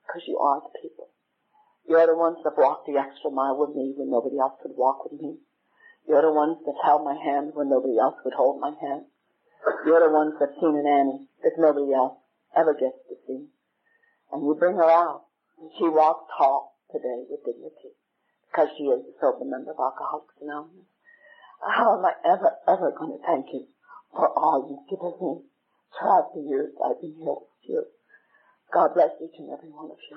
Because 0.01 0.25
you 0.25 0.41
are 0.41 0.65
the 0.65 0.73
people. 0.81 1.13
You're 1.85 2.09
the 2.09 2.17
ones 2.17 2.41
that 2.43 2.57
walked 2.57 2.89
the 2.89 2.97
extra 2.97 3.31
mile 3.31 3.61
with 3.61 3.77
me 3.77 3.93
when 3.93 4.09
nobody 4.09 4.41
else 4.41 4.57
could 4.65 4.73
walk 4.75 5.05
with 5.05 5.21
me. 5.21 5.45
You're 6.09 6.23
the 6.23 6.33
ones 6.33 6.57
that 6.65 6.75
held 6.83 7.05
my 7.05 7.15
hand 7.15 7.53
when 7.53 7.69
nobody 7.69 7.99
else 8.01 8.17
would 8.25 8.33
hold 8.33 8.61
my 8.61 8.73
hand. 8.81 9.05
You're 9.85 10.01
the 10.01 10.09
ones 10.09 10.35
that 10.41 10.57
seen 10.57 10.73
an 10.73 10.89
Annie 10.89 11.29
that 11.45 11.61
nobody 11.61 11.93
else 11.93 12.17
ever 12.57 12.73
gets 12.73 12.97
to 13.13 13.15
see. 13.27 13.45
And 14.33 14.41
you 14.41 14.57
bring 14.59 14.77
her 14.77 14.89
out. 14.89 15.29
And 15.61 15.71
she 15.77 15.85
walks 15.85 16.33
tall 16.33 16.81
today 16.91 17.29
with 17.29 17.45
dignity. 17.45 17.93
Because 18.49 18.69
she 18.79 18.85
is 18.85 19.05
a 19.05 19.13
sober 19.21 19.45
member 19.45 19.73
of 19.73 19.79
Alcoholics 19.79 20.33
Anonymous. 20.41 20.89
How 21.61 21.99
am 21.99 22.05
I 22.07 22.15
ever, 22.25 22.57
ever 22.67 22.91
going 22.97 23.13
to 23.13 23.27
thank 23.27 23.53
you 23.53 23.67
for 24.17 24.33
all 24.33 24.65
you've 24.65 24.89
given 24.89 25.13
me 25.21 25.45
throughout 25.93 26.33
the 26.33 26.41
years 26.41 26.73
I've 26.81 27.01
been 27.03 27.21
here 27.21 27.37
with 27.37 27.69
you? 27.69 27.85
God 28.73 28.95
bless 28.95 29.13
each 29.21 29.37
and 29.39 29.51
every 29.53 29.69
one 29.69 29.91
of 29.91 29.99
you. 30.11 30.17